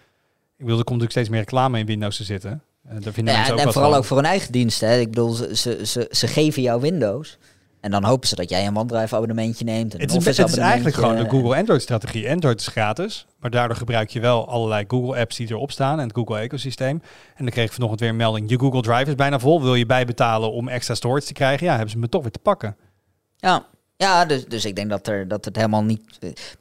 Ik 0.58 0.64
bedoel, 0.64 0.78
er 0.78 0.84
komt 0.84 1.00
natuurlijk 1.00 1.10
steeds 1.10 1.28
meer 1.28 1.40
reclame 1.40 1.78
in 1.78 1.86
Windows 1.86 2.16
te 2.16 2.24
zitten. 2.24 2.62
Eh, 2.88 2.96
daar 3.00 3.12
vinden 3.12 3.32
Ja, 3.32 3.38
mensen 3.38 3.52
ook 3.54 3.58
en 3.58 3.64
wat 3.64 3.72
vooral 3.74 3.90
van. 3.90 4.00
ook 4.00 4.06
voor 4.06 4.16
hun 4.16 4.26
eigen 4.26 4.52
diensten. 4.52 4.88
Hè. 4.88 4.98
Ik 4.98 5.08
bedoel, 5.10 5.32
ze, 5.32 5.56
ze, 5.56 5.86
ze, 5.86 6.08
ze 6.10 6.26
geven 6.26 6.62
jou 6.62 6.80
Windows. 6.80 7.38
En 7.86 7.92
dan 7.92 8.04
hopen 8.04 8.28
ze 8.28 8.34
dat 8.34 8.48
jij 8.48 8.66
een 8.66 8.76
OneDrive 8.76 9.14
abonnementje 9.14 9.64
neemt. 9.64 9.94
Een 9.94 10.00
Het 10.00 10.10
is, 10.10 10.16
Office 10.16 10.40
het 10.40 10.50
is 10.50 10.56
eigenlijk 10.56 10.94
gewoon 10.94 11.10
de 11.10 11.16
abonnementje. 11.16 11.48
Google 11.48 11.60
Android-strategie. 11.60 12.30
Android 12.30 12.60
is 12.60 12.66
gratis, 12.66 13.26
maar 13.38 13.50
daardoor 13.50 13.76
gebruik 13.76 14.10
je 14.10 14.20
wel 14.20 14.48
allerlei 14.48 14.84
Google-apps 14.88 15.36
die 15.36 15.50
erop 15.50 15.70
staan 15.70 15.98
en 15.98 16.06
het 16.06 16.16
Google-ecosysteem. 16.16 17.02
En 17.34 17.44
dan 17.44 17.48
kreeg 17.48 17.64
ik 17.64 17.72
vanochtend 17.72 18.00
weer 18.00 18.08
een 18.08 18.16
melding, 18.16 18.50
je 18.50 18.58
Google 18.58 18.80
Drive 18.80 19.08
is 19.10 19.14
bijna 19.14 19.38
vol. 19.38 19.62
Wil 19.62 19.74
je 19.74 19.86
bijbetalen 19.86 20.52
om 20.52 20.68
extra 20.68 20.94
storage 20.94 21.26
te 21.26 21.32
krijgen? 21.32 21.66
Ja, 21.66 21.72
hebben 21.72 21.90
ze 21.90 21.98
me 21.98 22.08
toch 22.08 22.22
weer 22.22 22.30
te 22.30 22.38
pakken. 22.38 22.76
Ja, 23.36 23.66
ja 23.96 24.24
dus, 24.24 24.44
dus 24.44 24.64
ik 24.64 24.76
denk 24.76 24.90
dat, 24.90 25.06
er, 25.06 25.28
dat 25.28 25.44
het 25.44 25.56
helemaal 25.56 25.84
niet... 25.84 26.02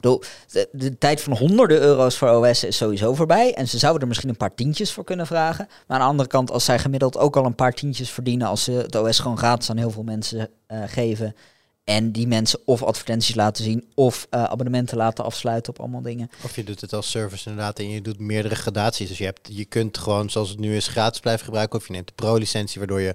Bedoel, 0.00 0.22
de, 0.52 0.68
de 0.72 0.98
tijd 0.98 1.20
van 1.20 1.36
honderden 1.36 1.80
euro's 1.80 2.16
voor 2.16 2.28
OS 2.28 2.64
is 2.64 2.76
sowieso 2.76 3.14
voorbij. 3.14 3.54
En 3.54 3.68
ze 3.68 3.78
zouden 3.78 4.02
er 4.02 4.08
misschien 4.08 4.28
een 4.28 4.36
paar 4.36 4.54
tientjes 4.54 4.92
voor 4.92 5.04
kunnen 5.04 5.26
vragen. 5.26 5.68
Maar 5.68 5.96
aan 5.96 6.04
de 6.04 6.10
andere 6.10 6.28
kant, 6.28 6.50
als 6.50 6.64
zij 6.64 6.78
gemiddeld 6.78 7.18
ook 7.18 7.36
al 7.36 7.44
een 7.44 7.54
paar 7.54 7.72
tientjes 7.72 8.10
verdienen... 8.10 8.48
als 8.48 8.64
ze 8.64 8.72
het 8.72 8.94
OS 8.94 9.18
gewoon 9.18 9.38
gratis 9.38 9.70
aan 9.70 9.76
heel 9.76 9.90
veel 9.90 10.02
mensen 10.02 10.50
eh, 10.66 10.82
geven... 10.86 11.36
en 11.84 12.12
die 12.12 12.26
mensen 12.26 12.60
of 12.64 12.82
advertenties 12.82 13.34
laten 13.34 13.64
zien... 13.64 13.84
of 13.94 14.26
eh, 14.30 14.44
abonnementen 14.44 14.96
laten 14.96 15.24
afsluiten 15.24 15.72
op 15.72 15.80
allemaal 15.80 16.02
dingen... 16.02 16.30
Of 16.44 16.56
je 16.56 16.64
doet 16.64 16.80
het 16.80 16.92
als 16.92 17.10
service 17.10 17.48
inderdaad 17.48 17.78
en 17.78 17.90
je 17.90 18.02
doet 18.02 18.18
meerdere 18.18 18.54
gradaties. 18.54 19.08
Dus 19.08 19.18
je, 19.18 19.24
hebt, 19.24 19.48
je 19.52 19.64
kunt 19.64 19.98
gewoon 19.98 20.30
zoals 20.30 20.48
het 20.48 20.58
nu 20.58 20.76
is 20.76 20.88
gratis 20.88 21.20
blijven 21.20 21.44
gebruiken. 21.44 21.78
Of 21.78 21.86
je 21.86 21.92
neemt 21.92 22.06
de 22.06 22.12
pro-licentie 22.14 22.78
waardoor 22.78 23.00
je 23.00 23.14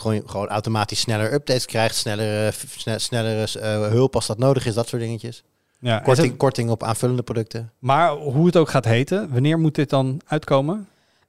gewoon, 0.00 0.22
gewoon 0.26 0.48
automatisch 0.48 1.00
sneller 1.00 1.32
updates 1.32 1.64
krijgt. 1.66 1.94
Snellere, 1.94 2.52
f- 2.52 2.64
sne- 2.76 2.98
snellere 2.98 3.58
eh, 3.60 3.88
hulp 3.88 4.14
als 4.14 4.26
dat 4.26 4.38
nodig 4.38 4.66
is. 4.66 4.74
Dat 4.74 4.88
soort 4.88 5.02
dingetjes. 5.02 5.42
Ja, 5.80 5.98
Korting, 5.98 6.36
korting 6.36 6.70
op 6.70 6.82
aanvullende 6.82 7.22
producten. 7.22 7.72
maar 7.78 8.10
hoe 8.10 8.46
het 8.46 8.56
ook 8.56 8.70
gaat 8.70 8.84
heten, 8.84 9.28
wanneer 9.32 9.58
moet 9.58 9.74
dit 9.74 9.90
dan 9.90 10.20
uitkomen? 10.26 10.88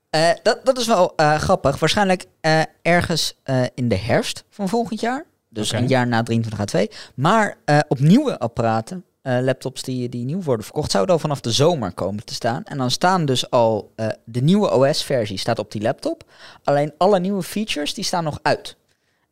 Eh, 0.10 0.30
dat, 0.44 0.60
dat 0.64 0.78
is 0.78 0.88
wel 0.88 1.14
eh, 1.16 1.36
grappig. 1.36 1.80
Waarschijnlijk 1.80 2.26
eh, 2.42 2.62
ergens 2.82 3.34
eh, 3.44 3.64
in 3.76 3.88
de 3.88 3.98
herfst 3.98 4.44
van 4.50 4.70
volgend 4.70 5.00
jaar. 5.00 5.26
Dus 5.50 5.72
een 5.72 5.88
jaar 5.88 6.08
na 6.08 6.24
23H2. 6.32 6.82
Maar 7.16 7.58
eh, 7.66 7.80
op 7.88 8.00
nieuwe 8.00 8.40
apparaten, 8.40 9.04
eh, 9.22 9.38
laptops 9.42 9.82
die, 9.82 10.10
die 10.10 10.26
nieuw 10.26 10.42
worden 10.42 10.66
verkocht, 10.66 10.92
zouden 10.92 11.16
al 11.16 11.22
vanaf 11.22 11.42
de 11.42 11.52
zomer 11.52 11.92
komen 11.92 12.26
te 12.26 12.34
staan. 12.34 12.64
En 12.64 12.78
dan 12.78 12.92
staan 12.92 13.26
dus 13.26 13.50
al 13.50 13.92
eh, 13.96 14.08
de 14.26 14.42
nieuwe 14.42 14.74
OS-versie 14.74 15.38
staat 15.38 15.60
op 15.60 15.72
die 15.72 15.82
laptop. 15.82 16.24
Alleen 16.64 16.94
alle 16.98 17.20
nieuwe 17.20 17.44
features 17.44 17.94
die 17.94 18.04
staan 18.04 18.24
nog 18.24 18.40
uit. 18.42 18.78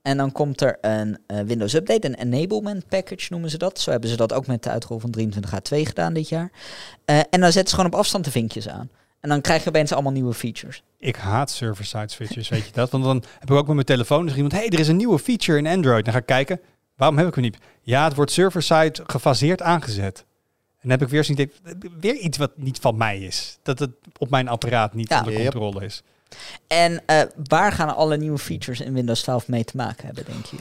En 0.02 0.17
dan 0.17 0.32
komt 0.32 0.62
er 0.62 0.78
een 0.82 1.17
eh, 1.28 1.39
Windows 1.39 1.73
Update, 1.73 2.08
een 2.08 2.34
enablement 2.34 2.88
package 2.88 3.28
noemen 3.30 3.49
ze 3.49 3.58
dat. 3.58 3.80
Zo 3.80 3.91
hebben 3.91 4.10
ze 4.10 4.15
dat 4.15 4.34
ook 4.34 4.47
met 4.47 4.63
de 4.63 4.69
uitrol 4.69 4.99
van 4.99 5.15
23H2 5.19 5.78
gedaan 5.78 6.13
dit 6.13 6.30
jaar. 6.30 6.52
En 7.06 7.41
dan 7.41 7.52
zetten 7.52 7.67
ze 7.67 7.75
gewoon 7.75 7.91
op 7.91 7.99
afstand 7.99 8.25
de 8.25 8.32
vinkjes 8.32 8.69
aan. 8.69 8.89
En 9.19 9.30
dan 9.30 9.41
krijg 9.41 9.63
je 9.63 9.69
opeens 9.69 9.91
allemaal 9.91 10.12
nieuwe 10.12 10.34
features. 10.34 10.84
Ik 10.97 11.15
haat 11.15 11.52
server-side 11.52 12.08
switches, 12.08 12.49
weet 12.49 12.65
je 12.65 12.71
dat? 12.71 12.89
Want 12.89 13.04
dan 13.04 13.23
heb 13.39 13.49
ik 13.49 13.56
ook 13.56 13.65
met 13.65 13.75
mijn 13.75 13.86
telefoon 13.86 14.25
dus 14.25 14.36
iemand, 14.36 14.54
hey, 14.54 14.67
er 14.67 14.80
is 14.80 14.88
een 14.88 14.97
nieuwe 14.97 15.19
feature 15.19 15.58
in 15.58 15.67
Android. 15.67 16.06
Dan 16.06 16.13
ga 16.13 16.19
ik 16.19 16.25
kijken, 16.25 16.60
waarom 16.99 17.17
heb 17.17 17.27
ik 17.27 17.33
hem 17.35 17.43
niet? 17.43 17.57
Ja, 17.81 18.03
het 18.03 18.15
wordt 18.15 18.31
server-side 18.31 19.03
gefaseerd 19.07 19.62
aangezet. 19.62 20.17
En 20.81 20.89
dan 20.89 20.91
heb 20.91 21.01
ik 21.01 21.07
weer 21.09 21.29
idee, 21.29 21.51
weer 21.99 22.15
iets 22.15 22.38
wat 22.38 22.51
niet 22.55 22.79
van 22.79 22.97
mij 22.97 23.19
is. 23.19 23.57
Dat 23.63 23.79
het 23.79 23.91
op 24.17 24.29
mijn 24.29 24.47
apparaat 24.47 24.93
niet 24.93 25.09
Ja. 25.09 25.17
onder 25.19 25.33
Yep. 25.33 25.41
controle 25.51 25.85
is. 25.85 26.03
En 26.67 27.01
eh, 27.05 27.21
waar 27.47 27.71
gaan 27.71 27.95
alle 27.95 28.17
nieuwe 28.17 28.38
features 28.38 28.79
in 28.79 28.93
Windows 28.93 29.21
12 29.21 29.47
mee 29.47 29.63
te 29.63 29.77
maken 29.77 30.05
hebben, 30.05 30.25
denk 30.25 30.45
je? 30.45 30.57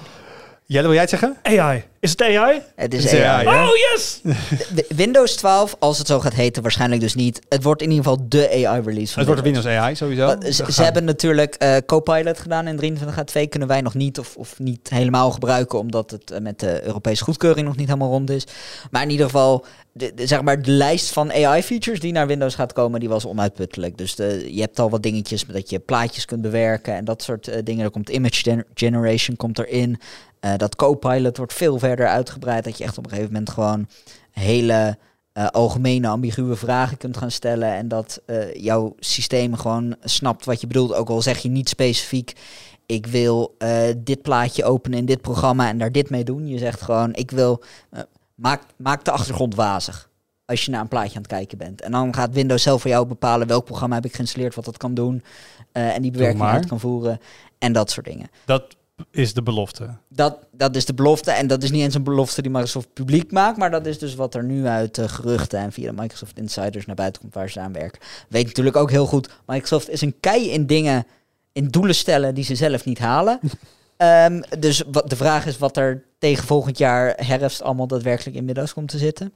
Jelle, 0.70 0.83
wil 0.83 0.92
jij 0.92 1.00
het 1.00 1.11
zeggen? 1.11 1.37
AI. 1.42 1.85
Is 2.00 2.11
het 2.11 2.22
AI? 2.22 2.61
Het 2.76 2.94
is 2.94 3.02
Het 3.04 3.12
is 3.12 3.20
AI. 3.20 3.46
Oh, 3.46 3.68
yes! 3.76 4.20
Windows 5.04 5.35
12, 5.37 5.76
als 5.78 5.98
het 5.98 6.07
zo 6.07 6.20
gaat 6.20 6.35
heten, 6.35 6.62
waarschijnlijk 6.62 7.00
dus 7.00 7.14
niet. 7.14 7.40
Het 7.48 7.62
wordt 7.62 7.83
in 7.83 7.90
ieder 7.90 8.04
geval 8.04 8.26
de 8.28 8.48
AI-release 8.66 9.12
van 9.12 9.18
Het 9.22 9.26
wordt 9.26 9.38
een 9.46 9.52
Windows 9.52 9.66
AI 9.66 9.96
sowieso. 9.96 10.26
Want 10.26 10.54
Ze, 10.74 10.83
hebben 10.83 11.04
natuurlijk 11.04 11.54
eh, 11.54 11.76
Copilot 11.87 12.38
gedaan 12.38 12.66
in 12.66 12.98
23H2. 12.98 13.48
Kunnen 13.48 13.68
wij 13.68 13.81
nog 13.81 13.94
niet 13.94 14.18
of, 14.18 14.37
of 14.37 14.59
niet 14.59 14.88
helemaal 14.88 15.31
gebruiken, 15.31 15.78
omdat 15.78 16.11
het 16.11 16.31
eh, 16.31 16.40
met 16.40 16.61
de 16.61 16.85
Europese 16.85 17.24
goedkeuring 17.24 17.66
nog 17.66 17.76
niet 17.76 17.87
helemaal 17.87 18.11
rond 18.11 18.31
is. 18.31 18.44
Maar 18.90 19.02
in 19.02 19.11
ieder 19.11 19.26
geval, 19.26 19.64
de, 19.92 20.12
de- 20.14 20.26
zeg 20.26 20.42
maar, 20.42 20.62
de 20.62 20.70
lijst 20.70 21.12
van 21.12 21.33
AI-features 21.33 22.00
die 22.00 22.12
naar 22.12 22.26
Windows 22.26 22.54
gaat 22.54 22.72
komen, 22.72 23.00
die 23.00 23.09
was 23.09 23.26
onuitputtelijk. 23.26 23.98
Dus 23.98 24.14
de, 24.14 24.54
je 24.54 24.61
hebt 24.61 24.78
al 24.78 24.90
wat 24.90 25.02
dingetjes 25.02 25.46
met 25.46 25.57
dat 25.57 25.70
je 25.70 25.78
plaatjes 25.78 26.24
kunt 26.24 26.42
bewerken 26.42 26.94
en 26.94 27.04
dat 27.04 27.22
soort 27.22 27.48
eh, 27.48 27.59
dingen. 27.64 27.85
Er 27.85 27.90
komt 27.90 28.09
image 28.09 28.42
gen- 28.42 28.64
generation 28.74 29.37
komt 29.37 29.59
erin. 29.59 30.00
Eh, 30.40 30.57
dat 30.57 30.77
Copilot 30.77 31.37
wordt 31.37 31.53
veel 31.53 31.79
verder 31.79 32.09
uitgebreid. 32.09 32.64
Dat 32.64 32.79
je 32.79 32.85
echt 32.85 32.98
op 32.98 33.05
een 33.05 33.11
gegeven 33.11 33.33
moment 33.33 33.51
gewoon 33.51 33.88
hele 34.31 34.98
eh, 35.33 35.46
algemene, 35.46 36.09
ambiguë 36.09 36.57
vragen 36.57 36.96
kunt 36.96 37.16
gaan 37.16 37.31
stellen. 37.31 37.72
En 37.72 37.88
dat 37.88 38.20
eh, 38.27 38.55
jouw 38.55 38.94
systeem 38.98 39.55
gewoon 39.55 39.96
snapt 40.01 40.44
wat 40.44 40.61
je 40.61 40.66
bedoelt. 40.66 40.94
Ook 40.94 41.09
al 41.09 41.22
zeg 41.22 41.38
je 41.38 41.48
niet 41.48 41.68
specifiek. 41.68 42.33
Ik 42.87 43.07
wil 43.07 43.57
dit 43.96 44.22
plaatje 44.22 44.64
openen 44.64 44.98
in 44.98 45.07
dit 45.07 45.20
programma 45.20 45.68
en 45.68 45.79
daar 45.79 45.92
dit 45.92 46.11
mee 46.11 46.24
doen. 46.24 46.46
Je 46.46 46.59
zegt 46.59 46.81
gewoon, 46.81 47.14
ik 47.14 47.31
wil. 47.31 47.62
maak, 48.35 48.62
maak 48.77 49.05
de 49.05 49.11
achtergrond 49.11 49.55
wazig. 49.55 50.11
als 50.44 50.64
je 50.64 50.70
naar 50.70 50.81
een 50.81 50.88
plaatje 50.88 51.16
aan 51.16 51.22
het 51.22 51.31
kijken 51.31 51.59
bent. 51.59 51.81
En 51.81 51.92
dan 51.92 52.14
gaat 52.14 52.33
Windows 52.33 52.62
zelf 52.62 52.81
voor 52.81 52.90
jou 52.90 53.07
bepalen 53.07 53.46
welk 53.46 53.64
programma 53.64 53.94
heb 53.94 54.05
ik 54.05 54.14
geïnstalleerd, 54.14 54.55
wat 54.55 54.64
dat 54.64 54.77
kan 54.77 54.94
doen. 54.94 55.22
en 55.72 56.03
die 56.03 56.11
bewerking 56.11 56.42
uit 56.42 56.66
kan 56.66 56.81
voeren. 56.81 57.20
En 57.59 57.72
dat 57.72 57.90
soort 57.90 58.07
dingen. 58.07 58.31
Dat 58.44 58.77
is 59.11 59.34
de 59.34 59.42
belofte. 59.42 59.96
Dat, 60.08 60.38
dat 60.52 60.76
is 60.76 60.84
de 60.84 60.94
belofte. 60.94 61.30
En 61.30 61.46
dat 61.46 61.62
is 61.62 61.70
niet 61.70 61.82
eens 61.82 61.94
een 61.94 62.02
belofte 62.02 62.42
die 62.42 62.50
Microsoft 62.50 62.92
publiek 62.92 63.32
maakt. 63.32 63.58
Maar 63.58 63.70
dat 63.70 63.87
is 63.87 63.98
dus 63.98 64.14
wat 64.14 64.34
er 64.34 64.44
nu 64.44 64.66
uit 64.66 64.98
eh, 64.98 65.08
geruchten 65.08 65.58
en 65.58 65.72
via 65.72 65.90
de 65.90 66.00
Microsoft 66.00 66.38
Insiders 66.38 66.87
naar 66.87 66.96
buiten 66.96 67.20
komt 67.20 67.34
waar 67.34 67.50
ze 67.50 67.61
aan 67.61 67.72
werken. 67.72 68.00
Weet 68.28 68.46
natuurlijk 68.46 68.76
ook 68.76 68.90
heel 68.90 69.06
goed. 69.06 69.28
Microsoft 69.46 69.88
is 69.88 70.00
een 70.00 70.20
kei 70.20 70.50
in 70.50 70.66
dingen, 70.66 71.06
in 71.52 71.68
doelen 71.68 71.94
stellen 71.94 72.34
die 72.34 72.44
ze 72.44 72.54
zelf 72.54 72.84
niet 72.84 72.98
halen. 72.98 73.40
Ehm, 73.96 74.42
dus 74.58 74.82
wat, 74.90 75.11
de 75.11 75.16
vraag 75.16 75.46
is 75.46 75.58
wat 75.58 75.76
er 75.76 76.04
tegen 76.18 76.44
volgend 76.46 76.78
jaar 76.78 77.14
herfst 77.26 77.62
allemaal 77.62 77.87
daadwerkelijk 77.87 78.37
in 78.37 78.46
Windows 78.46 78.72
komt 78.72 78.88
te 78.88 78.98
zitten. 78.98 79.32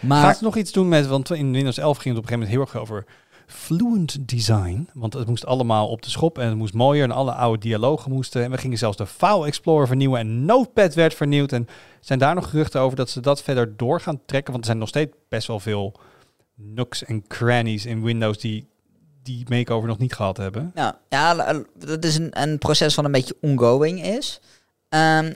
Maar 0.00 0.22
Gaat 0.22 0.32
het 0.32 0.40
nog 0.40 0.56
iets 0.56 0.72
doen 0.72 0.88
met, 0.88 1.06
want 1.06 1.30
in 1.30 1.52
Windows 1.52 1.78
11 1.78 1.96
ging 1.98 2.14
het 2.16 2.24
op 2.24 2.30
een 2.30 2.38
gegeven 2.38 2.58
moment 2.58 2.72
heel 2.72 2.80
erg 2.80 2.90
over 2.90 3.04
fluent 3.46 4.28
design. 4.28 4.88
Want 4.94 5.12
het 5.12 5.28
moest 5.28 5.46
allemaal 5.46 5.88
op 5.88 6.02
de 6.02 6.10
schop 6.10 6.38
en 6.38 6.48
het 6.48 6.56
moest 6.56 6.74
mooier 6.74 7.04
en 7.04 7.10
alle 7.10 7.32
oude 7.32 7.58
dialogen 7.60 8.12
moesten. 8.12 8.42
En 8.42 8.50
we 8.50 8.58
gingen 8.58 8.78
zelfs 8.78 8.96
de 8.96 9.06
File 9.06 9.46
Explorer 9.46 9.86
vernieuwen 9.86 10.18
en 10.20 10.44
Notepad 10.44 10.94
werd 10.94 11.14
vernieuwd. 11.14 11.52
En 11.52 11.68
zijn 12.00 12.18
daar 12.18 12.34
nog 12.34 12.50
geruchten 12.50 12.80
over 12.80 12.96
dat 12.96 13.10
ze 13.10 13.20
dat 13.20 13.42
verder 13.42 13.76
door 13.76 14.00
gaan 14.00 14.20
trekken? 14.26 14.52
Want 14.52 14.64
er 14.64 14.70
zijn 14.70 14.78
nog 14.78 14.88
steeds 14.88 15.12
best 15.28 15.46
wel 15.46 15.60
veel 15.60 15.94
nooks 16.54 17.04
en 17.04 17.26
crannies 17.26 17.86
in 17.86 18.02
Windows 18.02 18.38
die 18.38 18.68
die 19.22 19.46
makeover 19.48 19.88
nog 19.88 19.98
niet 19.98 20.14
gehad 20.14 20.36
hebben. 20.36 20.70
Nou, 20.74 20.94
ja, 21.08 21.52
l- 21.54 21.64
dat 21.78 22.04
is 22.04 22.16
een, 22.16 22.40
een 22.42 22.58
proces 22.58 22.94
wat 22.94 23.04
een 23.04 23.12
beetje 23.12 23.36
ongoing 23.40 24.02
is. 24.04 24.40
Ehm, 24.88 25.32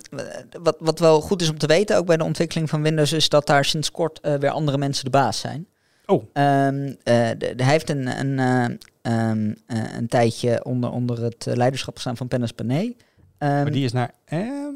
wat, 0.63 0.77
wat 0.79 0.99
wel 0.99 1.21
goed 1.21 1.43
is 1.43 1.51
om 1.51 1.59
te 1.59 1.67
weten, 1.67 1.97
ook 1.97 2.07
bij 2.07 2.17
de 2.17 2.25
ontwikkeling 2.25 2.69
van 2.69 2.83
Windows, 2.83 3.13
is 3.13 3.29
dat 3.29 3.47
daar 3.47 3.65
sinds 3.65 3.91
kort 3.91 4.21
eh, 4.21 4.35
weer 4.35 4.51
andere 4.51 4.79
mensen 4.79 5.05
de 5.05 5.11
baas 5.11 5.39
zijn. 5.39 5.67
Oh. 6.11 6.25
Ehm, 6.33 6.93
eh, 7.03 7.29
de- 7.39 7.55
de- 7.57 7.63
hij 7.63 7.73
heeft 7.73 7.91
een, 7.91 8.19
een, 8.21 8.39
eh, 8.39 8.65
ehm, 9.31 9.55
eh, 9.67 9.97
een 9.97 10.07
tijdje 10.09 10.65
onder, 10.65 10.91
onder 10.91 11.23
het 11.23 11.47
leiderschap 11.55 11.95
gestaan 11.95 12.17
van 12.17 12.29
Pennis 12.29 12.53
Panay. 12.53 12.97
Ehm, 13.39 13.53
maar 13.53 13.71
die 13.73 13.85
is 13.85 13.93
naar... 13.93 14.11
ehm, 14.25 14.75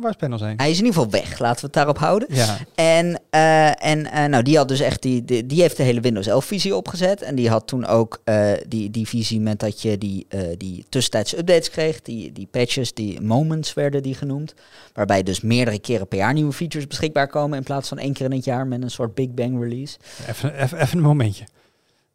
waar 0.00 0.10
is 0.10 0.16
Panels 0.16 0.40
heen? 0.40 0.54
Hij 0.56 0.70
is 0.70 0.78
in 0.78 0.84
ieder 0.84 1.02
geval 1.02 1.20
weg, 1.20 1.38
laten 1.38 1.60
we 1.60 1.66
het 1.66 1.74
daarop 1.74 1.98
houden. 1.98 2.28
Ja, 2.34 2.56
En, 2.74 3.20
eh, 3.30 3.84
en 3.84 4.06
eh, 4.06 4.24
nou, 4.24 4.42
die 4.42 4.56
had 4.56 4.68
dus 4.68 4.80
echt 4.80 5.02
die, 5.02 5.24
die, 5.24 5.46
die 5.46 5.60
heeft 5.60 5.76
de 5.76 5.82
hele 5.82 6.00
Windows 6.00 6.26
11 6.26 6.44
visie 6.44 6.76
opgezet. 6.76 7.22
En 7.22 7.34
die 7.34 7.48
had 7.48 7.66
toen 7.66 7.86
ook 7.86 8.20
eh, 8.24 8.52
die, 8.68 8.90
die 8.90 9.08
visie 9.08 9.40
met 9.40 9.60
dat 9.60 9.82
je 9.82 9.98
die, 9.98 10.26
die 10.56 10.84
tussentijdse 10.88 11.38
updates 11.38 11.70
kreeg. 11.70 12.02
Die, 12.02 12.32
die 12.32 12.48
patches, 12.50 12.94
die 12.94 13.20
moments 13.20 13.74
werden 13.74 14.02
die 14.02 14.14
genoemd. 14.14 14.54
Waarbij 14.92 15.22
dus 15.22 15.40
meerdere 15.40 15.78
keren 15.78 16.08
per 16.08 16.18
jaar 16.18 16.32
nieuwe 16.32 16.52
features 16.52 16.86
beschikbaar 16.86 17.28
komen. 17.28 17.58
In 17.58 17.64
plaats 17.64 17.88
van 17.88 17.98
één 17.98 18.12
keer 18.12 18.26
in 18.26 18.32
het 18.32 18.44
jaar 18.44 18.66
met 18.66 18.82
een 18.82 18.90
soort 18.90 19.14
Big 19.14 19.30
Bang 19.30 19.62
release. 19.62 19.96
even, 20.28 20.62
even, 20.62 20.80
even 20.80 20.98
een 20.98 21.04
momentje. 21.04 21.44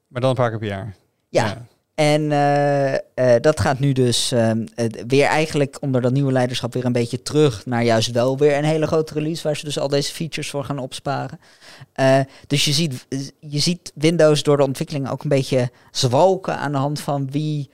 Maar 0.08 0.22
dan 0.22 0.30
een 0.30 0.36
paar 0.36 0.50
keer 0.50 0.60
per 0.60 0.68
jaar. 0.68 0.96
Ja, 1.30 1.66
En 1.96 2.32
eh, 2.32 2.94
eh, 2.94 3.42
dat 3.42 3.60
gaat 3.60 3.80
nu 3.80 3.92
dus 3.92 4.32
ehm, 4.32 4.66
weer 5.08 5.26
eigenlijk 5.26 5.78
onder 5.82 6.02
dat 6.02 6.14
nieuwe 6.14 6.32
leiderschap 6.32 6.74
weer 6.74 6.86
een 6.86 6.92
beetje 6.92 7.22
terug 7.22 7.66
naar 7.66 7.84
juist 7.84 8.12
wel 8.12 8.38
weer 8.38 8.58
een 8.58 8.64
hele 8.64 8.88
grote 8.88 9.14
release 9.14 9.44
waar 9.44 9.58
ze 9.58 9.66
dus 9.66 9.80
al 9.80 9.88
deze 9.88 10.14
features 10.14 10.50
voor 10.50 10.64
gaan 10.64 10.80
opsparen. 10.80 11.40
Eh, 11.94 12.20
dus 12.48 12.66
je 12.66 12.72
ziet, 12.72 13.06
je 13.40 13.60
ziet 13.60 13.92
Windows 13.96 14.44
door 14.44 14.58
de 14.58 14.64
ontwikkeling 14.64 15.10
ook 15.10 15.24
een 15.24 15.30
beetje 15.30 15.72
zwalken 15.92 16.58
aan 16.58 16.72
de 16.72 16.78
hand 16.78 17.00
van 17.00 17.32
wie, 17.32 17.70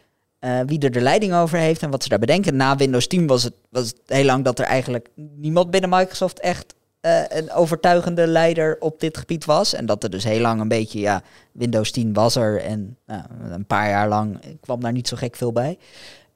wie 0.65 0.79
er 0.79 0.91
de 0.91 1.01
leiding 1.01 1.33
over 1.33 1.57
heeft 1.57 1.81
en 1.81 1.89
wat 1.89 2.03
ze 2.03 2.09
daar 2.09 2.19
bedenken. 2.19 2.55
Na 2.55 2.75
Windows 2.75 3.07
10 3.07 3.27
was 3.27 3.43
het, 3.43 3.53
was 3.69 3.87
het 3.87 4.01
heel 4.05 4.25
lang 4.25 4.43
dat 4.43 4.59
er 4.59 4.65
eigenlijk 4.65 5.09
niemand 5.15 5.71
binnen 5.71 5.89
Microsoft 5.89 6.39
echt 6.39 6.75
eh, 7.01 7.21
een 7.27 7.51
overtuigende 7.51 8.27
leider 8.27 8.77
op 8.79 8.99
dit 8.99 9.17
gebied 9.17 9.45
was. 9.45 9.73
En 9.73 9.85
dat 9.85 10.03
er 10.03 10.09
dus 10.09 10.23
heel 10.23 10.41
lang 10.41 10.61
een 10.61 10.67
beetje, 10.67 10.99
ja, 10.99 11.21
Windows 11.51 11.91
10 11.91 12.13
was 12.13 12.35
er 12.35 12.61
en 12.61 12.97
nou, 13.05 13.23
een 13.49 13.65
paar 13.65 13.89
jaar 13.89 14.07
lang 14.07 14.39
kwam 14.61 14.81
daar 14.81 14.91
niet 14.91 15.07
zo 15.07 15.17
gek 15.17 15.35
veel 15.35 15.51
bij. 15.51 15.77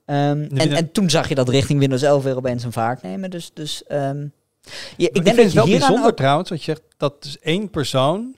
Ehm, 0.06 0.48
en, 0.56 0.72
en 0.72 0.92
toen 0.92 1.10
zag 1.10 1.30
je 1.30 1.36
dat 1.36 1.50
richting 1.50 1.80
Windows 1.80 2.02
11 2.02 2.24
weer 2.24 2.36
opeens 2.36 2.64
een 2.64 2.72
vaart 2.72 3.02
nemen. 3.02 3.30
Dus, 3.30 3.52
dus 3.54 3.84
ehm, 3.84 4.28
ja, 4.98 5.08
ik 5.08 5.14
denk 5.14 5.26
vind 5.26 5.36
dat 5.36 5.46
het 5.46 5.54
wel 5.54 5.66
bijzonder 5.66 6.10
ook... 6.10 6.16
trouwens, 6.16 6.50
wat 6.50 6.64
je 6.64 6.72
zegt, 6.72 6.82
dat 6.98 7.24
dus 7.24 7.40
één 7.40 7.70
persoon, 7.70 8.36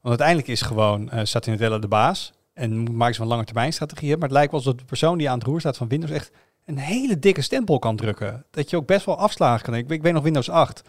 want 0.00 0.20
uiteindelijk 0.20 0.48
is 0.48 0.62
gewoon 0.62 1.10
uh, 1.14 1.20
Satya 1.22 1.52
Nadella 1.52 1.78
de 1.78 1.88
baas 1.88 2.32
en 2.52 2.82
Microsoft 2.82 3.18
een 3.18 3.26
lange 3.26 3.44
termijn 3.44 3.72
strategie 3.72 4.08
hebben, 4.08 4.28
maar 4.28 4.28
het 4.28 4.38
lijkt 4.38 4.52
wel 4.52 4.60
alsof 4.60 4.80
de 4.80 4.88
persoon 4.88 5.18
die 5.18 5.30
aan 5.30 5.38
het 5.38 5.46
roer 5.46 5.60
staat 5.60 5.76
van 5.76 5.88
Windows 5.88 6.12
echt 6.12 6.30
een 6.64 6.78
hele 6.78 7.18
dikke 7.18 7.42
stempel 7.42 7.78
kan 7.78 7.96
drukken. 7.96 8.44
Dat 8.50 8.70
je 8.70 8.76
ook 8.76 8.86
best 8.86 9.06
wel 9.06 9.18
afslagen 9.18 9.64
kan. 9.64 9.74
Ik, 9.74 9.90
ik 9.90 10.02
weet 10.02 10.12
nog 10.12 10.22
Windows 10.22 10.50
8, 10.50 10.82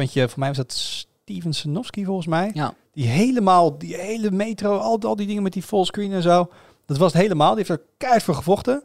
had 0.00 0.12
je, 0.12 0.28
voor 0.28 0.38
mij 0.38 0.48
was 0.48 0.56
dat 0.56 0.72
Steven 0.72 1.52
Sinofsky 1.52 2.04
volgens 2.04 2.26
mij, 2.26 2.50
Ja. 2.54 2.74
die 2.92 3.06
helemaal, 3.06 3.78
die 3.78 3.96
hele 3.96 4.30
metro, 4.30 4.76
al, 4.76 4.98
al 5.00 5.16
die 5.16 5.26
dingen 5.26 5.42
met 5.42 5.52
die 5.52 5.62
fullscreen 5.62 6.12
en 6.12 6.22
zo, 6.22 6.50
dat 6.86 6.96
was 6.96 7.12
het 7.12 7.22
helemaal. 7.22 7.48
Die 7.54 7.64
heeft 7.66 7.80
er 7.80 7.86
keihard 7.98 8.22
voor 8.24 8.34
gevochten. 8.34 8.82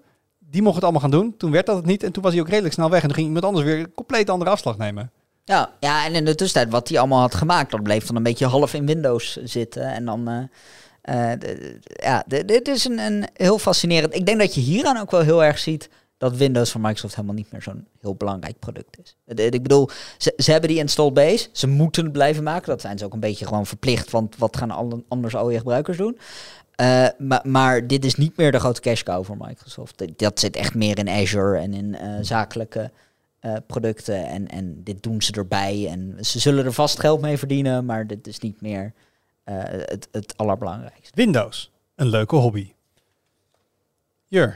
Die 0.50 0.62
mocht 0.62 0.76
het 0.76 0.84
allemaal 0.84 1.02
gaan 1.02 1.12
doen. 1.12 1.38
Toen 1.38 1.52
werd 1.52 1.66
dat 1.66 1.76
het 1.76 1.86
niet. 1.86 2.04
En 2.04 2.12
toen 2.12 2.24
was 2.24 2.32
hij 2.32 2.42
ook 2.42 2.50
redelijk 2.50 2.74
snel 2.74 2.90
weg. 2.90 3.02
En 3.02 3.06
toen 3.08 3.16
ging 3.16 3.28
iemand 3.28 3.46
anders 3.46 3.66
weer 3.66 3.80
een 3.80 3.94
compleet 3.94 4.30
andere 4.30 4.52
afslag 4.52 4.78
nemen. 4.78 5.12
Ja, 5.46 5.72
ja, 5.80 6.06
en 6.06 6.14
in 6.16 6.26
de 6.26 6.36
tussentijd 6.36 6.72
wat 6.74 6.90
hij 6.90 7.00
allemaal 7.00 7.20
had 7.20 7.36
gemaakt, 7.36 7.72
dat 7.72 7.84
bleef 7.84 8.06
dan 8.06 8.16
een 8.16 8.24
beetje 8.24 8.46
half 8.46 8.74
in 8.74 8.86
Windows 8.86 9.38
zitten. 9.44 9.84
En 9.94 10.06
dan, 10.06 10.50
eh, 11.02 11.32
eh, 11.32 11.40
ja, 11.84 12.24
dit 12.28 12.68
is 12.68 12.86
een, 12.86 13.00
een 13.00 13.28
heel 13.34 13.60
fascinerend. 13.60 14.16
Ik 14.16 14.26
denk 14.26 14.40
dat 14.40 14.56
je 14.56 14.62
hieraan 14.62 14.98
ook 14.98 15.12
wel 15.12 15.22
heel 15.22 15.44
erg 15.44 15.60
ziet 15.60 15.90
dat 16.18 16.36
Windows 16.36 16.72
voor 16.72 16.82
Microsoft 16.82 17.16
helemaal 17.16 17.36
niet 17.36 17.52
meer 17.52 17.62
zo'n 17.62 17.88
heel 18.00 18.16
belangrijk 18.16 18.60
product 18.60 18.98
is. 19.04 19.16
Ik 19.36 19.64
bedoel, 19.64 19.90
ze, 20.18 20.52
hebben 20.52 20.70
die 20.70 20.80
installed 20.80 21.14
base, 21.14 21.48
ze 21.52 21.68
moeten 21.68 22.04
het 22.04 22.14
blijven 22.14 22.44
maken. 22.44 22.68
Dat 22.68 22.82
zijn 22.82 22.98
ze 22.98 23.06
ook 23.06 23.14
een 23.14 23.20
beetje 23.20 23.46
gewoon 23.46 23.66
verplicht, 23.66 24.12
want 24.12 24.38
wat 24.38 24.58
gaan 24.58 24.72
alle, 24.72 25.04
anders 25.08 25.36
al 25.36 25.50
je 25.50 25.58
gebruikers 25.58 25.98
doen? 25.98 26.18
Eh, 26.76 27.08
maar, 27.18 27.42
maar 27.44 27.88
dit 27.88 28.06
is 28.06 28.16
niet 28.16 28.38
meer 28.38 28.52
de 28.52 28.60
grote 28.60 28.82
cash 28.82 29.04
cow 29.04 29.26
voor 29.26 29.38
Microsoft. 29.38 30.18
Dat- 30.18 30.40
zit 30.40 30.56
echt 30.56 30.74
meer 30.76 30.98
in 30.98 31.10
Azure 31.10 31.58
en 31.58 31.74
in 31.74 31.96
eh, 31.96 32.18
zakelijke 32.22 32.92
eh, 33.40 33.56
producten. 33.68 34.26
En, 34.26 34.48
en 34.48 34.84
dit 34.84 35.04
doen 35.04 35.22
ze 35.22 35.32
erbij. 35.32 35.88
En 35.90 36.18
ze 36.26 36.40
zullen 36.40 36.66
er 36.66 36.74
vast 36.74 37.00
geld 37.00 37.22
mee 37.22 37.38
verdienen, 37.38 37.86
maar 37.86 38.08
dit 38.08 38.28
is 38.28 38.40
niet 38.40 38.62
meer 38.62 38.94
het, 39.44 40.08
het 40.12 40.38
allerbelangrijkste. 40.38 41.12
Windows, 41.16 41.72
een 41.96 42.08
leuke 42.08 42.36
hobby. 42.36 42.74
Jur. 44.28 44.56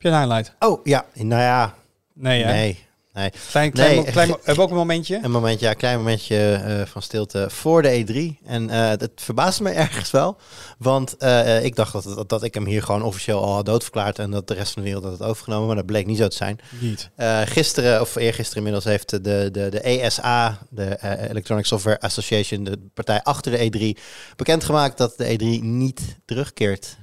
Heb 0.00 0.12
je 0.12 0.16
een 0.18 0.22
highlight? 0.22 0.54
Oh, 0.58 0.84
ja. 0.84 1.04
Nou 1.14 1.42
ja, 1.42 1.74
Nee, 2.14 2.44
hè? 2.44 2.52
nee. 2.52 2.86
Nee. 3.12 3.30
Klein, 3.50 3.72
klein, 3.72 3.94
Nee. 3.94 4.04
mo- 4.04 4.10
klein, 4.10 4.28
mo- 4.28 4.34
hebben 4.36 4.54
we 4.56 4.62
ook 4.62 4.70
een 4.70 4.76
momentje? 4.76 5.20
Een 5.22 5.30
momentje, 5.30 5.64
ja, 5.64 5.70
een 5.70 5.76
klein 5.78 5.96
momentje 5.98 6.52
eh, 6.52 6.86
van 6.86 7.02
stilte 7.02 7.46
voor 7.50 7.82
de 7.82 8.04
E3. 8.04 8.46
En 8.46 8.70
eh 8.70 8.88
het 8.88 9.10
verbaasde 9.14 9.62
me 9.62 9.70
ergens 9.86 10.10
wel. 10.10 10.36
Want 10.78 11.16
eh, 11.16 11.64
ik 11.64 11.76
dacht 11.76 11.92
dat, 11.92 12.04
dat, 12.04 12.28
dat 12.28 12.42
ik 12.42 12.54
hem 12.54 12.64
hier 12.66 12.82
gewoon 12.82 13.02
officieel 13.02 13.42
al 13.44 13.54
had 13.54 13.66
doodverklaard. 13.66 14.18
En 14.18 14.30
dat 14.30 14.48
de 14.48 14.54
rest 14.54 14.72
van 14.72 14.82
de 14.82 14.88
wereld 14.88 15.04
had 15.08 15.18
het 15.18 15.28
overgenomen. 15.28 15.66
Maar 15.66 15.76
dat 15.76 15.86
bleek 15.86 16.06
niet 16.06 16.18
zo 16.18 16.28
te 16.28 16.36
zijn. 16.36 16.58
Niet. 16.78 17.10
Gisteren, 17.44 18.00
of 18.00 18.16
eergisteren 18.16 18.56
inmiddels, 18.56 18.84
heeft 18.84 19.10
de, 19.10 19.20
de, 19.50 19.66
de 19.70 19.80
ESA, 19.80 20.58
de 20.70 20.98
Electronic 21.30 21.64
Software 21.66 22.00
Association, 22.00 22.64
de 22.64 22.78
partij 22.94 23.22
achter 23.22 23.52
de 23.52 23.94
E3, 23.96 24.00
bekendgemaakt 24.36 24.98
dat 24.98 25.14
de 25.16 25.24
E3 25.38 25.62
niet 25.64 26.00
terugkeert. 26.24 26.96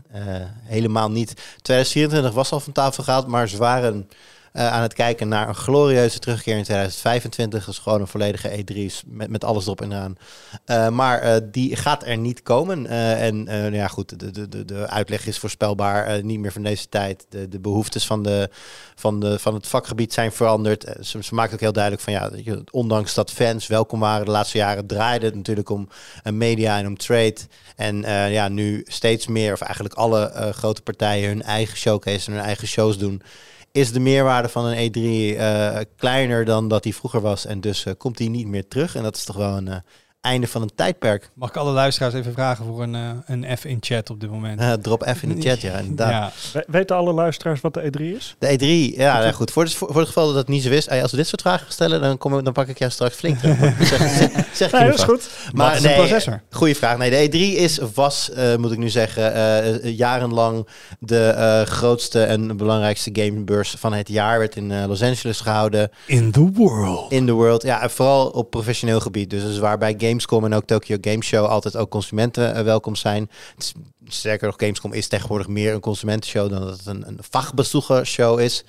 Helemaal 0.63 1.11
niet. 1.11 1.33
2024 1.61 2.31
was 2.33 2.51
al 2.51 2.59
van 2.59 2.73
tafel 2.73 3.03
gehaald, 3.03 3.27
maar 3.27 3.49
ze 3.49 3.57
waren 3.57 4.09
eh, 4.53 4.71
aan 4.71 4.81
het 4.81 4.93
kijken 4.93 5.27
naar 5.27 5.47
een 5.47 5.55
glorieuze 5.55 6.19
terugkeer 6.19 6.57
in 6.57 6.63
2025. 6.63 7.65
Dat 7.65 7.73
is 7.73 7.79
gewoon 7.79 8.01
een 8.01 8.07
volledige 8.07 8.49
E3 8.49 9.07
met, 9.07 9.29
met 9.29 9.43
alles 9.43 9.65
erop 9.65 9.81
en 9.81 9.91
eraan. 9.91 10.15
Eh, 10.65 10.89
maar 10.89 11.19
eh, 11.19 11.41
die 11.51 11.75
gaat 11.75 12.05
er 12.05 12.17
niet 12.17 12.43
komen. 12.43 12.85
En 13.17 13.43
nou 13.43 13.73
ja, 13.73 13.87
goed, 13.87 14.19
de, 14.19 14.47
de, 14.49 14.65
de, 14.65 14.87
uitleg 14.87 15.27
is 15.27 15.39
voorspelbaar. 15.39 16.23
niet 16.23 16.39
meer 16.39 16.51
van 16.51 16.63
deze 16.63 16.89
tijd. 16.89 17.25
De, 17.29 17.47
de 17.47 17.59
behoeftes 17.59 18.05
van, 18.05 18.23
de, 18.23 18.49
van, 18.95 19.19
de, 19.19 19.39
van 19.39 19.53
het 19.53 19.67
vakgebied 19.67 20.13
zijn 20.13 20.31
veranderd. 20.31 20.85
Ze, 21.01 21.23
ze 21.23 21.35
maakt 21.35 21.53
ook 21.53 21.59
heel 21.59 21.71
duidelijk 21.71 22.03
van 22.03 22.13
ja, 22.13 22.29
ondanks 22.71 23.13
dat 23.13 23.31
fans 23.31 23.67
welkom 23.67 23.99
waren 23.99 24.25
de 24.25 24.31
laatste 24.31 24.57
jaren, 24.57 24.87
draaide 24.87 25.25
het 25.25 25.35
natuurlijk 25.35 25.69
om 25.69 25.89
media 26.23 26.77
en 26.77 26.87
om 26.87 26.97
trade. 26.97 27.37
En 27.75 28.01
ja, 28.31 28.47
nu 28.47 28.85
steeds 28.87 29.27
meer, 29.27 29.53
of 29.53 29.61
eigenlijk 29.61 29.95
alle 29.95 30.51
grote 30.55 30.81
partijen 30.81 31.27
hun 31.27 31.43
eigen 31.43 31.77
showcase 31.77 32.27
en 32.27 32.33
hun 32.33 32.45
eigen 32.45 32.67
shows 32.67 32.97
doen. 32.97 33.21
Is 33.77 33.91
de 33.91 33.99
meerwaarde 33.99 34.49
van 34.49 34.65
een 34.65 34.91
E3 34.91 35.37
eh, 35.37 35.79
kleiner 35.95 36.45
dan 36.45 36.67
dat 36.67 36.83
die 36.83 36.95
vroeger 36.95 37.21
was. 37.21 37.45
En 37.45 37.61
dus 37.61 37.85
eh, 37.85 37.93
komt 37.97 38.17
die 38.17 38.29
niet 38.29 38.47
meer 38.47 38.67
terug. 38.67 38.95
En 38.95 39.03
dat 39.03 39.15
is 39.15 39.23
toch 39.23 39.35
wel 39.35 39.57
een 39.57 39.67
eh, 39.67 39.77
einde 40.27 40.47
van 40.47 40.61
een 40.61 40.71
tijdperk. 40.75 41.29
Mag 41.33 41.49
ik 41.49 41.55
alle 41.55 41.71
luisteraars 41.71 42.13
even 42.13 42.33
vragen 42.33 42.65
voor 42.65 42.81
een, 42.83 42.95
eh, 42.95 43.01
een 43.25 43.57
F 43.57 43.65
in 43.65 43.77
chat 43.79 44.09
op 44.09 44.19
dit 44.19 44.29
moment? 44.31 44.59
Eh, 44.59 44.73
drop 44.73 45.05
even 45.05 45.29
in 45.29 45.35
de 45.35 45.49
chat, 45.49 45.61
ja, 45.61 45.77
inderdaad. 45.77 46.11
Ja. 46.11 46.31
We- 46.53 46.65
Weten 46.67 46.95
alle 46.95 47.13
luisteraars 47.13 47.61
wat 47.61 47.73
de 47.73 47.81
E3 47.85 48.15
is? 48.15 48.35
De 48.39 48.47
E3, 48.47 48.97
ja, 48.97 49.23
ja, 49.23 49.31
goed. 49.31 49.51
Voor, 49.51 49.63
het- 49.63 49.73
voor, 49.73 49.87
voor 49.87 49.97
het 49.99 50.07
geval 50.07 50.27
dat 50.27 50.35
het 50.35 50.47
niet 50.47 50.63
zo 50.63 50.69
is, 50.69 50.87
eh, 50.87 51.01
als 51.01 51.11
we 51.11 51.17
dit 51.17 51.27
soort 51.27 51.41
vragen 51.41 51.59
gaan 51.61 51.71
stellen, 51.71 52.01
dan, 52.01 52.17
kom 52.17 52.37
ik, 52.37 52.43
dan 52.43 52.53
pak 52.53 52.67
ik 52.67 52.79
jou 52.79 52.91
straks 52.91 53.15
flink 53.15 53.37
terug. 53.39 53.57
zeg, 53.89 53.99
zeg, 54.09 54.31
zeg 54.53 54.71
Nee, 54.71 54.85
dat 54.85 54.93
is 54.97 55.03
goed. 55.03 55.29
Maar 55.53 55.75
is 55.75 55.83
een 55.83 55.93
processor? 55.93 56.41
Goeie 56.51 56.75
vraag. 56.75 56.97
Nee, 56.97 57.09
de 57.09 57.27
E3 57.37 57.57
is, 57.57 57.79
was, 57.93 58.31
eh, 58.31 58.55
moet 58.55 58.71
ik 58.71 58.77
nu 58.77 58.89
zeggen, 58.89 59.33
eh, 59.33 59.97
jarenlang 59.97 60.67
de 60.99 61.19
eh, 61.27 61.61
grootste 61.61 62.23
en 62.23 62.57
belangrijkste 62.57 63.09
gamebeurs 63.13 63.75
van 63.79 63.93
het 63.93 64.07
jaar. 64.09 64.39
Werd 64.39 64.55
in 64.55 64.85
Los 64.87 65.01
Angeles 65.01 65.39
gehouden. 65.39 65.89
In 66.05 66.31
the 66.31 66.51
world. 66.53 67.11
In 67.11 67.25
the 67.25 67.31
world. 67.31 67.63
Ja, 67.63 67.81
en 67.81 67.89
vooral 67.89 68.27
op 68.27 68.49
professioneel 68.49 68.99
gebied. 68.99 69.29
Dus, 69.29 69.43
dus 69.43 69.57
waarbij 69.57 69.95
game 69.97 70.16
Gamescom 70.17 70.45
en 70.45 70.53
ook 70.53 70.65
Tokyo 70.65 70.97
Game 71.01 71.23
Show 71.23 71.45
altijd 71.45 71.75
ook 71.75 71.89
consumenten 71.89 72.55
eh, 72.55 72.63
welkom 72.63 72.95
zijn. 72.95 73.29
Sterker 74.07 74.47
nog, 74.47 74.55
Gamescom 74.57 74.93
is 74.93 75.07
tegenwoordig 75.07 75.47
meer 75.47 75.73
een 75.73 75.79
consumentenshow 75.79 76.49
dan 76.49 76.61
dat 76.61 76.77
het 76.77 76.85
een, 76.85 77.05
een 77.07 78.05
show 78.05 78.39
is. 78.39 78.63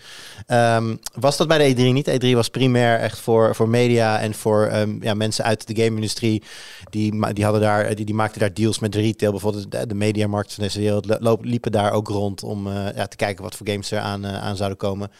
Ehm, 0.46 0.96
was 1.14 1.36
dat 1.36 1.48
bij 1.48 1.58
de 1.58 1.74
E3 1.74 1.92
niet? 1.92 2.10
E3 2.10 2.28
was 2.34 2.48
primair 2.48 2.98
echt 2.98 3.18
voor, 3.18 3.54
voor 3.54 3.68
media 3.68 4.18
en 4.20 4.34
voor 4.34 4.66
ehm, 4.66 5.02
ja, 5.02 5.14
mensen 5.14 5.44
uit 5.44 5.66
de 5.66 5.82
game-industrie. 5.82 6.42
Die, 6.90 7.32
die, 7.32 7.44
hadden 7.44 7.62
daar, 7.62 7.94
die, 7.94 8.04
die 8.04 8.14
maakten 8.14 8.40
daar 8.40 8.54
deals 8.54 8.78
met 8.78 8.94
retail. 8.94 9.30
Bijvoorbeeld 9.30 9.70
de, 9.70 9.86
de 9.86 9.94
mediamarkt 9.94 10.54
van 10.54 10.64
deze 10.64 10.80
wereld 10.80 11.06
liepen 11.40 11.72
daar 11.72 11.92
ook 11.92 12.08
rond 12.08 12.42
om 12.42 12.66
uh, 12.66 12.86
ja, 12.96 13.06
te 13.06 13.16
kijken 13.16 13.44
wat 13.44 13.56
voor 13.56 13.68
games 13.68 13.90
er 13.90 13.98
aan, 13.98 14.26
uh, 14.26 14.42
aan 14.42 14.56
zouden 14.56 14.78
komen. 14.78 15.10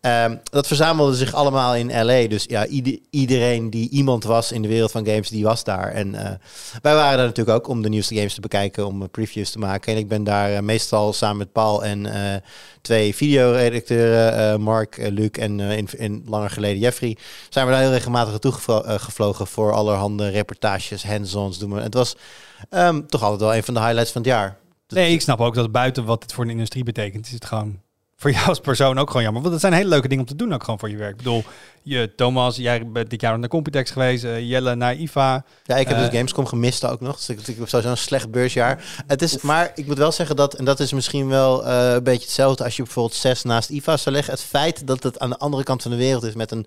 Um, 0.00 0.40
dat 0.50 0.66
verzamelde 0.66 1.16
zich 1.16 1.34
allemaal 1.34 1.74
in 1.74 2.04
LA. 2.04 2.26
Dus 2.26 2.44
ja, 2.48 2.66
iedereen 3.10 3.70
die 3.70 3.90
iemand 3.90 4.24
was 4.24 4.52
in 4.52 4.62
de 4.62 4.68
wereld 4.68 4.90
van 4.90 5.06
games, 5.06 5.28
die 5.28 5.44
was 5.44 5.64
daar. 5.64 5.92
En 5.92 6.08
uh, 6.14 6.20
wij 6.82 6.94
waren 6.94 7.16
daar 7.16 7.26
natuurlijk 7.26 7.56
ook 7.56 7.68
om 7.68 7.82
de 7.82 7.88
nieuwste 7.88 8.14
games 8.14 8.34
te 8.34 8.40
bekijken, 8.40 8.86
om 8.86 9.10
previews 9.10 9.50
te 9.50 9.58
maken. 9.58 9.67
En 9.76 9.96
ik 9.96 10.08
ben 10.08 10.24
daar 10.24 10.64
meestal 10.64 11.12
samen 11.12 11.36
met 11.36 11.52
Paul 11.52 11.84
en 11.84 12.06
twee 12.80 13.14
videoredacteuren, 13.14 14.60
Mark, 14.60 14.96
Luc 15.10 15.30
en 15.30 15.60
in, 15.60 16.22
langer 16.26 16.50
geleden 16.50 16.78
Jeffrey, 16.78 17.16
zijn 17.48 17.66
we 17.66 17.72
daar 17.72 17.80
heel 17.80 17.90
regelmatig 17.90 18.30
naartoe 18.30 18.52
gevlogen 18.98 19.46
voor 19.46 19.72
allerhande 19.72 20.28
reportages, 20.28 21.04
hands-ons 21.04 21.58
doen 21.58 21.74
we. 21.74 21.80
Het 21.80 21.94
was 21.94 22.16
um, 22.70 23.06
toch 23.06 23.22
altijd 23.22 23.40
wel 23.40 23.54
een 23.54 23.64
van 23.64 23.74
de 23.74 23.80
highlights 23.80 24.12
van 24.12 24.22
het 24.22 24.30
jaar. 24.30 24.58
Nee, 24.88 25.12
ik 25.12 25.20
snap 25.20 25.40
ook 25.40 25.54
dat 25.54 25.72
buiten 25.72 26.04
wat 26.04 26.22
het 26.22 26.32
voor 26.32 26.44
een 26.44 26.50
industrie 26.50 26.84
betekent, 26.84 27.26
is 27.26 27.32
het 27.32 27.44
gewoon 27.44 27.80
voor 28.18 28.30
jou 28.30 28.46
als 28.46 28.60
persoon 28.60 28.98
ook 28.98 29.06
gewoon 29.06 29.22
jammer. 29.22 29.42
Want 29.42 29.52
het 29.54 29.62
zijn 29.62 29.72
hele 29.72 29.88
leuke 29.88 30.08
dingen 30.08 30.24
om 30.24 30.30
te 30.30 30.36
doen 30.36 30.54
ook 30.54 30.64
gewoon 30.64 30.78
voor 30.78 30.90
je 30.90 30.96
werk. 30.96 31.10
Ik 31.10 31.16
bedoel, 31.16 31.44
je, 31.82 32.14
Thomas, 32.16 32.56
jij 32.56 32.86
bent 32.86 33.10
dit 33.10 33.20
jaar 33.20 33.38
naar 33.38 33.48
Computex 33.48 33.90
geweest. 33.90 34.24
Uh, 34.24 34.40
Jelle 34.40 34.74
naar 34.74 34.94
IFA. 34.94 35.44
Ja, 35.64 35.76
ik 35.76 35.88
heb 35.88 35.96
uh, 35.96 36.02
dus 36.02 36.14
Gamescom 36.14 36.46
gemist 36.46 36.84
ook 36.84 37.00
nog. 37.00 37.16
Dus 37.16 37.28
ik, 37.28 37.38
ik 37.38 37.58
heb 37.58 37.68
sowieso 37.68 37.90
een 37.90 37.96
slecht 37.96 38.30
beursjaar. 38.30 39.02
Het 39.06 39.22
is, 39.22 39.40
maar 39.40 39.72
ik 39.74 39.86
moet 39.86 39.98
wel 39.98 40.12
zeggen 40.12 40.36
dat, 40.36 40.54
en 40.54 40.64
dat 40.64 40.80
is 40.80 40.92
misschien 40.92 41.28
wel 41.28 41.66
uh, 41.66 41.92
een 41.92 42.02
beetje 42.02 42.24
hetzelfde 42.24 42.64
als 42.64 42.76
je 42.76 42.82
bijvoorbeeld 42.82 43.16
zes 43.16 43.42
naast 43.42 43.70
IFA 43.70 43.96
zou 43.96 44.14
leggen. 44.14 44.32
Het 44.32 44.42
feit 44.42 44.86
dat 44.86 45.02
het 45.02 45.18
aan 45.18 45.30
de 45.30 45.38
andere 45.38 45.62
kant 45.62 45.82
van 45.82 45.90
de 45.90 45.96
wereld 45.96 46.22
is 46.22 46.34
met 46.34 46.50
een 46.50 46.66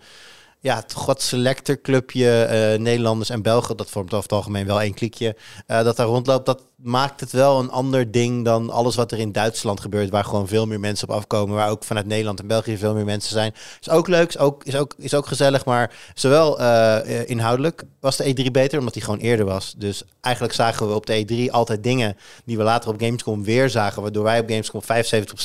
ja, 0.62 0.82
toch 0.82 1.06
wat 1.06 1.22
selecter 1.22 1.82
clubje 1.82 2.48
uh, 2.76 2.80
Nederlanders 2.84 3.30
en 3.30 3.42
Belgen, 3.42 3.78
dat 3.78 3.90
vormt 3.90 4.14
over 4.14 4.24
het 4.24 4.32
algemeen 4.32 4.66
wel 4.66 4.82
één 4.82 4.94
klikje, 4.94 5.36
uh, 5.68 5.84
dat 5.84 5.96
daar 5.96 6.06
rondloopt, 6.06 6.46
dat 6.46 6.64
maakt 6.76 7.20
het 7.20 7.32
wel 7.32 7.60
een 7.60 7.72
ander 7.72 8.12
ding 8.12 8.46
dan 8.46 8.70
alles 8.70 8.96
wat 8.96 9.12
er 9.12 9.20
in 9.20 9.32
Duitsland 9.32 9.80
gebeurt, 9.80 10.10
waar 10.10 10.24
gewoon 10.24 10.48
veel 10.48 10.66
meer 10.66 10.80
mensen 10.80 11.08
op 11.08 11.16
afkomen, 11.16 11.56
waar 11.56 11.70
ook 11.70 11.84
vanuit 11.84 12.06
Nederland 12.06 12.40
en 12.40 12.48
België 12.48 12.78
veel 12.78 12.94
meer 12.94 13.06
mensen 13.06 13.32
zijn. 13.32 13.54
Is 13.80 13.90
ook 13.90 14.08
leuk, 14.08 14.30
is 14.30 14.38
ook, 14.38 14.64
is 14.64 14.76
ook, 14.76 14.94
is 14.98 15.14
ook 15.14 15.28
gezellig, 15.28 15.66
maar 15.66 15.96
zowel 16.14 16.62
uh, 16.62 17.30
inhoudelijk 17.30 17.84
was 18.00 18.18
de 18.18 18.46
E3 18.48 18.52
beter, 18.52 18.80
omdat 18.80 18.94
die 18.94 19.04
gewoon 19.04 19.20
eerder 19.20 19.46
was. 19.46 19.74
Dus 19.78 20.04
eigenlijk 20.22 20.56
zagen 20.56 20.88
we 20.88 20.94
op 20.94 21.06
de 21.06 21.48
E3 21.48 21.52
altijd 21.52 21.84
dingen 21.84 22.18
die 22.46 22.58
we 22.58 22.64
later 22.64 22.90
op 22.90 23.02
Gamescom 23.02 23.44
weer 23.44 23.70
zagen, 23.70 24.02
waardoor 24.02 24.24
wij 24.24 24.40
op 24.40 24.50
Gamescom 24.50 24.82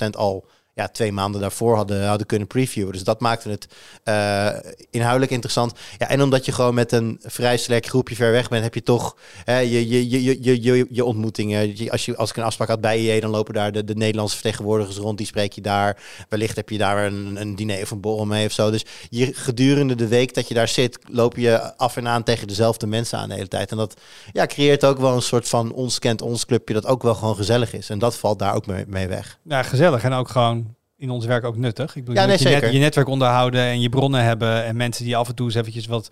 75% 0.07 0.11
al 0.11 0.45
ja, 0.77 0.89
twee 0.89 1.13
maanden 1.13 1.41
daarvoor 1.41 1.77
hadden, 1.77 2.07
hadden 2.07 2.27
kunnen 2.27 2.47
previewen. 2.47 2.93
Dus 2.93 3.05
dat 3.05 3.21
maakte 3.21 3.49
het 3.51 3.69
uh, 4.05 4.73
inhoudelijk 4.91 5.33
interessant. 5.33 5.73
Ja, 5.99 6.09
en 6.09 6.23
omdat 6.23 6.45
je 6.45 6.53
gewoon 6.53 6.75
met 6.75 6.93
een 6.93 7.21
vrij 7.23 7.57
select 7.57 7.89
groepje 7.89 8.15
ver 8.15 8.33
weg 8.33 8.49
bent, 8.49 8.63
heb 8.63 8.75
je 8.75 8.83
toch 8.83 9.17
hè, 9.45 9.59
je, 9.59 9.89
je, 9.89 10.11
je, 10.11 10.43
je, 10.43 10.63
je, 10.63 10.87
je 10.91 11.05
ontmoetingen. 11.05 11.91
Als, 11.91 12.05
je, 12.05 12.17
als 12.17 12.31
ik 12.31 12.37
een 12.37 12.43
afspraak 12.43 12.69
had 12.69 12.81
bij 12.81 12.99
IE, 12.99 13.21
dan 13.21 13.31
lopen 13.31 13.55
daar 13.55 13.73
de, 13.73 13.85
de 13.85 13.95
Nederlandse 13.95 14.35
vertegenwoordigers 14.35 14.97
rond. 14.97 15.19
Die 15.19 15.27
spreek 15.27 15.53
je 15.53 15.61
daar. 15.61 16.03
Wellicht 16.29 16.57
heb 16.57 16.69
je 16.69 16.79
daar 16.79 17.07
een, 17.07 17.37
een 17.41 17.57
diner 17.57 17.83
of 17.83 17.91
een 17.91 18.01
borrel 18.01 18.27
mee 18.27 18.47
of 18.47 18.53
zo. 18.53 18.71
Dus 18.71 18.85
je, 19.09 19.35
gedurende 19.35 19.95
de 19.95 20.09
week 20.09 20.35
dat 20.35 20.49
je 20.49 20.55
daar 20.55 20.69
zit, 20.69 20.99
loop 21.07 21.37
je 21.37 21.77
af 21.77 21.97
en 21.97 22.09
aan 22.09 22.23
tegen 22.23 22.49
dezelfde 22.49 22.87
mensen 22.87 23.19
aan 23.19 23.29
de 23.29 23.35
hele 23.35 23.49
tijd. 23.49 23.71
En 23.71 23.77
dat 23.77 24.01
ja, 24.33 24.47
creëert 24.47 24.85
ook 24.85 24.99
wel 24.99 25.15
een 25.15 25.23
soort 25.23 25.49
van 25.49 25.73
ons 25.73 25.99
kent 25.99 26.23
ons 26.23 26.47
clubje 26.47 26.75
dat 26.75 26.87
ook 26.87 27.03
wel 27.03 27.15
gewoon 27.15 27.37
gezellig 27.37 27.73
is. 27.73 27.91
En 27.91 27.99
dat 27.99 28.17
valt 28.17 28.39
daar 28.39 28.55
ook 28.55 28.67
mee, 28.67 28.85
mee 28.87 29.09
weg. 29.09 29.39
Ja, 29.43 29.63
gezellig 29.63 30.03
en 30.03 30.13
ook 30.13 30.29
gewoon 30.29 30.66
in 30.99 31.11
ons 31.11 31.27
werk 31.27 31.45
ook 31.45 31.57
nuttig. 31.57 31.97
Ik 31.97 32.05
bedoel, 32.05 32.23
ja, 32.23 32.27
nee, 32.27 32.39
je, 32.39 32.49
net, 32.49 32.73
je 32.73 32.79
netwerk 32.79 33.09
onderhouden 33.09 33.61
en 33.61 33.81
je 33.81 33.89
bronnen 33.89 34.23
hebben 34.23 34.65
en 34.65 34.77
mensen 34.77 35.05
die 35.05 35.17
af 35.17 35.29
en 35.29 35.35
toe 35.35 35.47
eens 35.47 35.55
eventjes 35.55 35.87
wat 35.87 36.11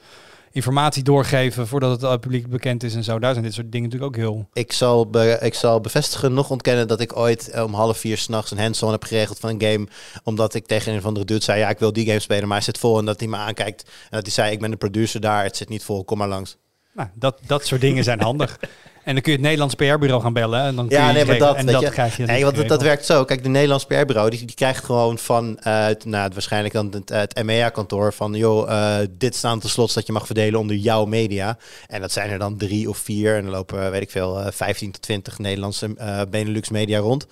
informatie 0.51 1.03
doorgeven 1.03 1.67
voordat 1.67 2.01
het 2.01 2.21
publiek 2.21 2.47
bekend 2.47 2.83
is 2.83 2.95
en 2.95 3.05
zo. 3.05 3.19
Daar 3.19 3.33
zijn 3.33 3.45
dit 3.45 3.55
soort 3.55 3.73
dingen 3.73 3.91
natuurlijk 3.91 4.17
ook 4.17 4.23
heel... 4.23 4.49
Ik 4.53 4.73
zal, 4.73 5.11
ik 5.41 5.55
zal 5.55 5.81
bevestigen, 5.81 6.35
nog 6.35 6.51
ontkennen 6.51 6.89
dat 6.89 7.01
ik 7.01 7.17
ooit 7.17 7.51
eh, 7.51 7.63
om 7.63 7.75
half 7.75 7.99
vier 7.99 8.19
s'nachts 8.19 8.51
een 8.51 8.59
hands-on 8.59 8.91
heb 8.91 9.05
geregeld 9.05 9.39
van 9.39 9.51
een 9.51 9.63
game. 9.63 9.89
Omdat 10.23 10.55
ik 10.55 10.67
tegen 10.67 10.93
een 10.93 11.01
van 11.01 11.15
de 11.15 11.25
dude 11.25 11.43
zei, 11.45 11.59
ja, 11.59 11.69
ik 11.69 11.79
wil 11.79 11.93
die 11.93 12.07
game 12.07 12.21
spelen, 12.21 12.49
maar 12.49 12.57
hij 12.57 12.67
zit 12.67 12.79
vol. 12.79 12.99
En 12.99 13.05
dat 13.05 13.21
hij 13.21 13.29
me 13.29 13.37
aankijkt 13.37 13.83
en 13.83 14.11
dat 14.11 14.23
hij 14.23 14.33
zei, 14.33 14.53
ik 14.53 14.61
ben 14.61 14.71
de 14.71 14.77
producer 14.77 15.21
daar, 15.21 15.45
het 15.45 15.57
zit 15.57 15.69
niet 15.69 15.85
vol, 15.85 16.05
kom 16.05 16.19
maar 16.19 16.29
langs. 16.29 16.57
Nou, 16.95 17.09
dat, 17.15 17.41
dat 17.47 17.67
soort 17.67 17.81
dingen 17.81 18.05
zijn 18.05 18.21
handig. 18.21 18.59
En 19.05 19.13
dan 19.13 19.23
kun 19.23 19.33
je 19.33 19.39
het 19.39 19.47
Nederlands 19.47 19.75
PR-bureau 19.75 20.23
gaan 20.23 20.33
bellen. 20.33 20.63
En 20.63 20.77
dan 20.77 20.89
kun 20.89 20.97
ja, 20.97 21.09
je 21.09 21.15
nee, 21.15 21.25
maar 21.25 21.39
dat, 21.39 21.57
en 21.57 21.67
dat 21.67 21.81
je, 21.81 21.91
krijg 21.91 22.17
je. 22.17 22.25
Nee, 22.25 22.45
want 22.45 22.69
dat, 22.69 22.83
werkt 22.83 23.05
zo. 23.05 23.25
Kijk, 23.25 23.43
de 23.43 23.49
Nederlands 23.49 23.85
PR-bureau 23.85 24.31
die, 24.31 24.45
die 24.45 24.55
krijgt 24.55 24.85
gewoon 24.85 25.19
van, 25.19 25.59
uh, 25.67 25.87
nou, 26.05 26.31
waarschijnlijk 26.33 26.75
dan 26.75 26.91
het, 26.91 27.09
het 27.09 27.45
MEA-kantoor 27.45 28.13
van, 28.13 28.35
joh, 28.35 28.69
uh, 28.69 28.97
dit 29.11 29.35
staan 29.35 29.61
te 29.61 29.69
slot 29.69 29.95
dat 29.95 30.07
je 30.07 30.13
mag 30.13 30.27
verdelen 30.27 30.61
onder 30.61 30.77
jouw 30.77 31.05
media. 31.05 31.59
En 31.87 32.01
dat 32.01 32.13
zijn 32.13 32.31
er 32.31 32.39
dan 32.39 32.57
drie 32.57 32.89
of 32.89 32.99
vier. 32.99 33.37
En 33.37 33.43
dan 33.43 33.53
lopen, 33.53 33.91
weet 33.91 34.03
ik 34.03 34.11
veel, 34.11 34.41
uh, 34.41 34.47
15 34.51 34.91
tot 34.91 35.03
20 35.03 35.39
Nederlandse 35.39 35.91
uh, 35.99 36.21
Benelux 36.31 36.69
media 36.69 36.99
rond 36.99 37.27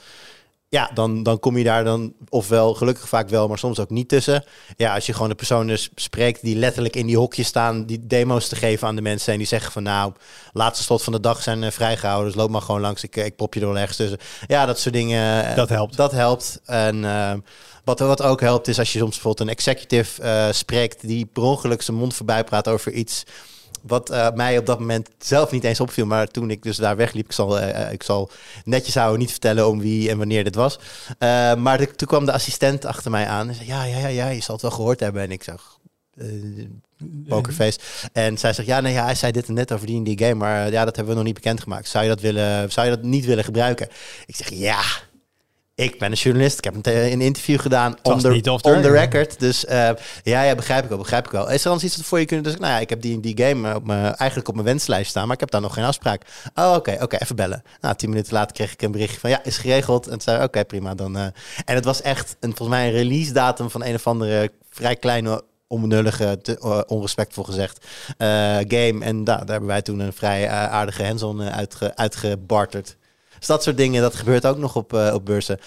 ja, 0.73 0.91
dan, 0.95 1.23
dan 1.23 1.39
kom 1.39 1.57
je 1.59 1.65
daar 1.65 1.85
dan 1.85 2.13
ofwel 2.29 2.75
gelukkig 2.75 3.09
vaak 3.09 3.29
wel, 3.29 3.49
maar 3.49 3.59
soms 3.59 3.79
ook 3.79 3.91
niet 3.91 4.09
tussen. 4.09 4.45
Ja, 4.77 4.95
als 4.95 5.07
je 5.07 5.13
gewoon 5.13 5.29
de 5.29 5.35
personen 5.35 5.79
spreekt 5.95 6.43
die 6.43 6.57
letterlijk 6.57 6.97
in 6.97 7.07
die 7.07 7.17
hokjes 7.17 7.47
staan, 7.47 7.87
die 7.87 8.07
demo's 8.07 8.49
te 8.49 8.57
geven 8.57 8.89
aan 8.89 8.97
de 8.97 9.03
mensen 9.03 9.33
en 9.33 9.39
die 9.39 9.47
zeggen 9.47 9.73
van 9.73 9.83
nou, 9.83 10.13
laatste 10.53 10.85
slot 10.85 11.03
van 11.03 11.13
de 11.13 11.21
dag 11.21 11.43
zijn 11.43 11.63
uh, 11.63 11.71
vrijgehouden, 11.71 12.27
dus 12.27 12.41
loop 12.41 12.51
maar 12.51 12.63
gewoon 12.63 12.81
langs, 12.81 13.03
ik, 13.03 13.17
ik 13.17 13.37
pop 13.37 13.55
je 13.55 13.61
er 13.61 13.67
wel 13.67 13.79
ergens 13.79 13.97
tussen. 13.97 14.19
Ja, 14.47 14.67
dat 14.67 14.79
soort 14.79 14.95
dingen. 14.95 15.45
Uh, 15.45 15.57
dat 15.57 15.69
helpt. 15.69 15.97
Dat 15.97 16.13
helpt. 16.13 16.61
En 16.65 16.97
uh, 16.97 17.33
wat, 17.85 17.99
wat 17.99 18.23
ook 18.23 18.41
helpt 18.41 18.69
is 18.69 18.79
als 18.79 18.93
je 18.93 18.99
soms 18.99 19.13
bijvoorbeeld 19.13 19.49
een 19.49 19.55
executive 19.55 20.51
spreekt 20.53 21.07
die 21.07 21.27
per 21.27 21.43
ongeluk 21.43 21.83
zijn 21.83 21.97
mond 21.97 22.15
voorbij 22.15 22.45
praat 22.45 22.69
over 22.69 22.93
iets 22.93 23.25
wat 23.83 24.11
uh, 24.11 24.31
mij 24.31 24.59
op 24.59 24.67
dat 24.67 24.79
moment 24.79 25.09
zelf 25.19 25.51
niet 25.51 25.65
eens 25.65 25.81
opviel. 25.81 26.07
Maar 26.07 26.27
toen 26.27 26.51
ik 26.51 26.63
dus 26.63 26.77
daar 26.77 26.97
wegliep, 26.97 27.25
ik 27.25 27.33
zal, 27.33 27.61
uh, 27.61 27.93
ik 27.93 28.03
zal 28.03 28.31
netjes 28.65 28.95
houden, 28.95 29.19
niet 29.19 29.31
vertellen 29.31 29.69
om 29.69 29.81
wie 29.81 30.11
en 30.11 30.19
wanneer 30.19 30.45
dit 30.45 30.55
was. 30.55 30.79
Maar 31.59 31.95
toen 31.97 32.09
kwam 32.09 32.25
de 32.25 32.33
assistent 32.33 32.85
achter 32.85 33.11
mij 33.11 33.27
aan 33.27 33.49
en 33.49 33.55
zei, 33.55 33.67
ja, 33.67 33.85
ja, 33.85 33.99
ja, 33.99 34.07
ja, 34.07 34.29
je 34.29 34.41
zal 34.41 34.55
het 34.55 34.63
wel 34.63 34.73
gehoord 34.73 35.01
hebben. 35.01 35.23
En 35.23 35.31
ik 35.31 35.43
zag, 35.43 35.79
pokerface. 37.29 37.79
En 38.13 38.39
zij 38.39 38.53
zegt, 38.53 38.69
ja, 38.69 38.81
nee, 38.81 38.93
ja, 38.93 39.05
hij 39.05 39.15
zei 39.15 39.33
dit 39.33 39.49
net 39.49 39.73
over 39.73 39.87
die 39.87 40.03
die 40.03 40.19
game, 40.19 40.35
maar 40.35 40.71
ja, 40.71 40.85
dat 40.85 40.97
hebben 40.97 41.13
we 41.15 41.19
nog 41.19 41.29
niet 41.29 41.43
bekendgemaakt. 41.43 41.89
Zou 41.89 42.05
je 42.05 42.11
dat 42.11 42.21
willen, 42.21 42.73
zou 42.73 42.89
je 42.89 42.97
dat 42.97 43.05
niet 43.05 43.25
willen 43.25 43.45
gebruiken? 43.45 43.89
Ik 44.27 44.37
zeg, 44.37 44.51
ja, 44.51 44.83
ik 45.75 45.99
ben 45.99 46.11
een 46.11 46.17
journalist. 46.17 46.59
Ik 46.59 46.65
heb 46.65 46.75
een, 46.75 47.13
een 47.13 47.21
interview 47.21 47.61
gedaan 47.61 47.97
on 48.03 48.19
the, 48.19 48.51
on 48.63 48.83
the 48.83 48.91
record. 48.91 49.41
Dus 49.41 49.65
uh, 49.65 49.91
ja, 50.23 50.43
ja, 50.43 50.55
begrijp 50.55 50.83
ik 50.83 50.89
wel, 50.89 50.99
begrijp 50.99 51.27
ik 51.27 51.31
wel. 51.31 51.51
Is 51.51 51.65
er 51.65 51.71
anders 51.71 51.93
iets 51.93 52.07
voor 52.07 52.19
je 52.19 52.25
kunnen... 52.25 52.45
Dus 52.45 52.57
nou 52.57 52.73
ja, 52.73 52.79
ik 52.79 52.91
heb 52.91 53.01
die, 53.01 53.21
die 53.21 53.45
game 53.45 53.75
op 53.75 53.87
mijn, 53.87 54.15
eigenlijk 54.15 54.49
op 54.49 54.55
mijn 54.55 54.67
wenslijst 54.67 55.11
staan, 55.11 55.25
maar 55.25 55.35
ik 55.35 55.41
heb 55.41 55.51
daar 55.51 55.61
nog 55.61 55.75
geen 55.75 55.85
afspraak. 55.85 56.23
Oh, 56.55 56.75
oké, 56.77 56.97
oké, 57.01 57.17
even 57.17 57.37
bellen. 57.37 57.63
Nou, 57.81 57.95
tien 57.95 58.09
minuten 58.09 58.33
later 58.33 58.53
kreeg 58.53 58.73
ik 58.73 58.83
een 58.83 58.93
berichtje 58.93 59.21
van 59.21 59.31
ja, 59.31 59.45
is 59.45 59.59
geregeld. 59.59 60.07
En 60.07 60.21
zei 60.21 60.43
oké, 60.43 60.65
prima. 60.65 60.95
Dan, 60.95 61.17
uh, 61.17 61.23
en 61.65 61.75
het 61.75 61.85
was 61.85 62.03
echt 62.03 62.37
een, 62.41 62.57
volgens 62.57 62.79
mij 62.79 62.87
een 62.87 62.93
release 62.93 63.33
datum 63.33 63.71
van 63.71 63.85
een 63.85 63.95
of 63.95 64.07
andere 64.07 64.53
vrij 64.71 64.97
kleine 64.97 65.43
onbenullige, 65.67 66.39
te, 66.43 66.59
uh, 66.65 66.81
onrespectvol 66.87 67.45
gezegd, 67.45 67.87
uh, 68.19 68.27
game. 68.69 68.99
En 69.01 69.25
da, 69.25 69.37
daar 69.37 69.47
hebben 69.47 69.69
wij 69.69 69.83
toen 69.83 70.01
een 70.01 70.13
vrij 70.13 70.45
uh, 70.45 70.53
aardige 70.53 71.05
hands-on 71.05 71.43
uitge, 71.43 71.97
uitgebarterd. 71.97 72.97
Dus 73.43 73.51
dat 73.51 73.63
soort 73.63 73.77
dingen, 73.77 74.03
dat 74.03 74.15
gebeurt 74.15 74.47
ook 74.47 74.59
nog 74.59 74.77
op, 74.77 74.93
uh, 74.93 75.11
op 75.15 75.25
beurzen. 75.25 75.59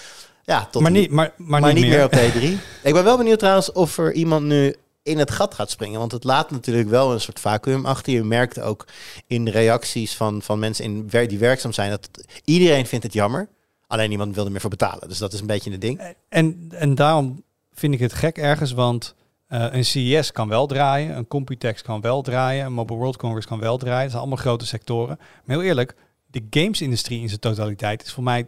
Ja, 0.44 0.68
tot 0.72 0.82
maar 0.82 0.92
niet, 0.92 1.12
maar, 1.12 1.34
maar, 1.38 1.62
maar 1.62 1.74
niet, 1.74 1.88
meer. 1.88 1.92
meer 1.92 2.06
op 2.06 2.14
T3. 2.14 2.44
ik 2.84 2.94
ben 2.94 3.04
wel 3.04 3.18
benieuwd 3.18 3.40
trouwens 3.40 3.72
of 3.72 3.98
er 3.98 4.14
iemand 4.14 4.46
nu 4.46 4.76
in 5.04 5.18
het 5.18 5.32
gat 5.32 5.54
gaat 5.54 5.72
springen. 5.72 6.00
Want 6.00 6.12
het 6.12 6.24
laat 6.24 6.52
natuurlijk 6.52 6.90
wel 6.90 7.14
een 7.14 7.22
soort 7.22 7.40
vacuüm 7.40 7.86
achter. 7.86 8.14
Je 8.14 8.24
merkt 8.24 8.60
ook 8.60 8.86
in 9.28 9.46
de 9.46 9.52
reacties 9.52 10.16
van, 10.16 10.42
van 10.42 10.60
mensen 10.60 10.86
in, 10.86 11.28
die 11.28 11.40
werkzaam 11.40 11.74
zijn... 11.74 11.90
dat 11.90 12.10
iedereen 12.44 12.86
vindt 12.86 13.04
het 13.04 13.14
jammer. 13.14 13.48
Alleen 13.88 14.10
niemand 14.10 14.36
wil 14.36 14.46
er 14.46 14.52
meer 14.52 14.62
voor 14.62 14.70
betalen. 14.70 15.08
Dus 15.08 15.18
dat 15.18 15.34
is 15.34 15.40
een 15.40 15.48
beetje 15.48 15.72
een 15.72 15.80
ding. 15.80 16.16
En, 16.30 16.68
en 16.70 16.96
daarom 16.96 17.44
vind 17.74 17.94
ik 17.94 18.00
het 18.00 18.14
gek 18.14 18.38
ergens, 18.38 18.72
want... 18.72 19.16
Uh, 19.50 19.66
een 19.72 19.86
CES 19.86 20.32
kan 20.32 20.48
wel 20.48 20.68
draaien, 20.68 21.18
een 21.18 21.28
Computex 21.28 21.82
kan 21.82 22.02
wel 22.02 22.22
draaien, 22.22 22.66
een 22.66 22.74
Mobile 22.74 23.00
World 23.00 23.18
Congress 23.18 23.48
kan 23.48 23.60
wel 23.60 23.78
draaien. 23.78 24.02
Dat 24.02 24.10
zijn 24.10 24.22
allemaal 24.22 24.44
grote 24.44 24.66
sectoren. 24.66 25.18
Maar 25.18 25.56
heel 25.58 25.66
eerlijk, 25.66 25.96
de 26.36 26.60
gamesindustrie 26.60 27.22
in 27.22 27.28
zijn 27.28 27.40
totaliteit 27.40 28.04
is 28.04 28.12
voor 28.12 28.24
mij 28.24 28.48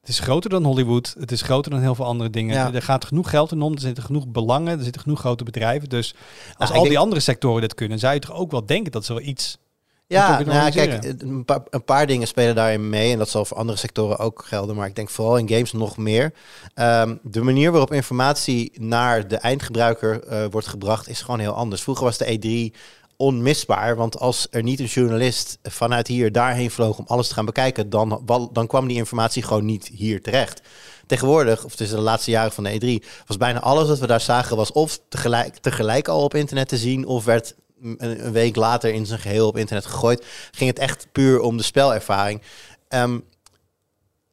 het 0.00 0.10
is 0.10 0.18
groter 0.18 0.50
dan 0.50 0.64
Hollywood. 0.64 1.14
Het 1.18 1.32
is 1.32 1.42
groter 1.42 1.70
dan 1.70 1.80
heel 1.80 1.94
veel 1.94 2.04
andere 2.04 2.30
dingen. 2.30 2.54
Ja. 2.54 2.72
Er 2.72 2.82
gaat 2.82 3.04
genoeg 3.04 3.30
geld 3.30 3.52
in 3.52 3.62
om. 3.62 3.72
Er 3.72 3.80
zitten 3.80 4.04
genoeg 4.04 4.28
belangen. 4.28 4.78
Er 4.78 4.84
zitten 4.84 5.02
genoeg 5.02 5.20
grote 5.20 5.44
bedrijven. 5.44 5.88
Dus 5.88 6.14
als 6.56 6.68
nou, 6.68 6.80
al 6.80 6.88
die 6.88 6.98
andere 6.98 7.20
sectoren 7.20 7.60
dit 7.60 7.74
kunnen, 7.74 7.98
zou 7.98 8.14
je 8.14 8.20
toch 8.20 8.34
ook 8.34 8.50
wel 8.50 8.66
denken 8.66 8.92
dat 8.92 9.04
ze 9.04 9.12
wel 9.12 9.22
iets. 9.22 9.58
Ja, 10.06 10.40
nou, 10.40 10.70
kijk, 10.70 11.04
een 11.18 11.44
paar, 11.44 11.62
een 11.70 11.84
paar, 11.84 12.06
dingen 12.06 12.26
spelen 12.26 12.54
daarin 12.54 12.88
mee. 12.88 13.12
En 13.12 13.18
dat 13.18 13.28
zal 13.28 13.44
voor 13.44 13.56
andere 13.56 13.78
sectoren 13.78 14.18
ook 14.18 14.44
gelden. 14.44 14.76
Maar 14.76 14.86
ik 14.86 14.94
denk 14.94 15.10
vooral 15.10 15.36
in 15.36 15.48
games 15.48 15.72
nog 15.72 15.96
meer. 15.96 16.32
Um, 16.74 17.20
de 17.22 17.42
manier 17.42 17.70
waarop 17.70 17.92
informatie 17.92 18.72
naar 18.80 19.28
de 19.28 19.36
eindgebruiker 19.36 20.32
uh, 20.32 20.44
wordt 20.50 20.66
gebracht 20.66 21.08
is 21.08 21.20
gewoon 21.20 21.40
heel 21.40 21.52
anders. 21.52 21.82
Vroeger 21.82 22.04
was 22.04 22.18
de 22.18 22.70
E3 22.72 22.78
onmisbaar. 23.22 23.96
Want 23.96 24.18
als 24.18 24.46
er 24.50 24.62
niet 24.62 24.80
een 24.80 24.86
journalist 24.86 25.58
vanuit 25.62 26.06
hier 26.06 26.32
daarheen 26.32 26.70
vloog 26.70 26.98
om 26.98 27.04
alles 27.08 27.28
te 27.28 27.34
gaan 27.34 27.44
bekijken, 27.44 27.90
dan, 27.90 28.22
dan 28.52 28.66
kwam 28.66 28.88
die 28.88 28.96
informatie 28.96 29.42
gewoon 29.42 29.64
niet 29.64 29.90
hier 29.94 30.22
terecht. 30.22 30.60
Tegenwoordig, 31.06 31.64
of 31.64 31.74
tussen 31.74 31.96
de 31.96 32.02
laatste 32.02 32.30
jaren 32.30 32.52
van 32.52 32.64
de 32.64 33.00
E3, 33.00 33.06
was 33.26 33.36
bijna 33.36 33.60
alles 33.60 33.88
wat 33.88 33.98
we 33.98 34.06
daar 34.06 34.20
zagen, 34.20 34.56
was 34.56 34.72
of 34.72 35.00
tegelijk, 35.08 35.56
tegelijk 35.56 36.08
al 36.08 36.22
op 36.22 36.34
internet 36.34 36.68
te 36.68 36.76
zien, 36.76 37.06
of 37.06 37.24
werd 37.24 37.54
een, 37.98 38.32
week 38.32 38.56
later 38.56 38.94
in 38.94 39.06
zijn 39.06 39.20
geheel 39.20 39.46
op 39.46 39.56
internet 39.56 39.86
gegooid. 39.86 40.26
Ging 40.50 40.70
het 40.70 40.78
echt 40.78 41.06
puur 41.12 41.40
om 41.40 41.56
de 41.56 41.62
spelervaring. 41.62 42.42
Ehm, 42.88 43.18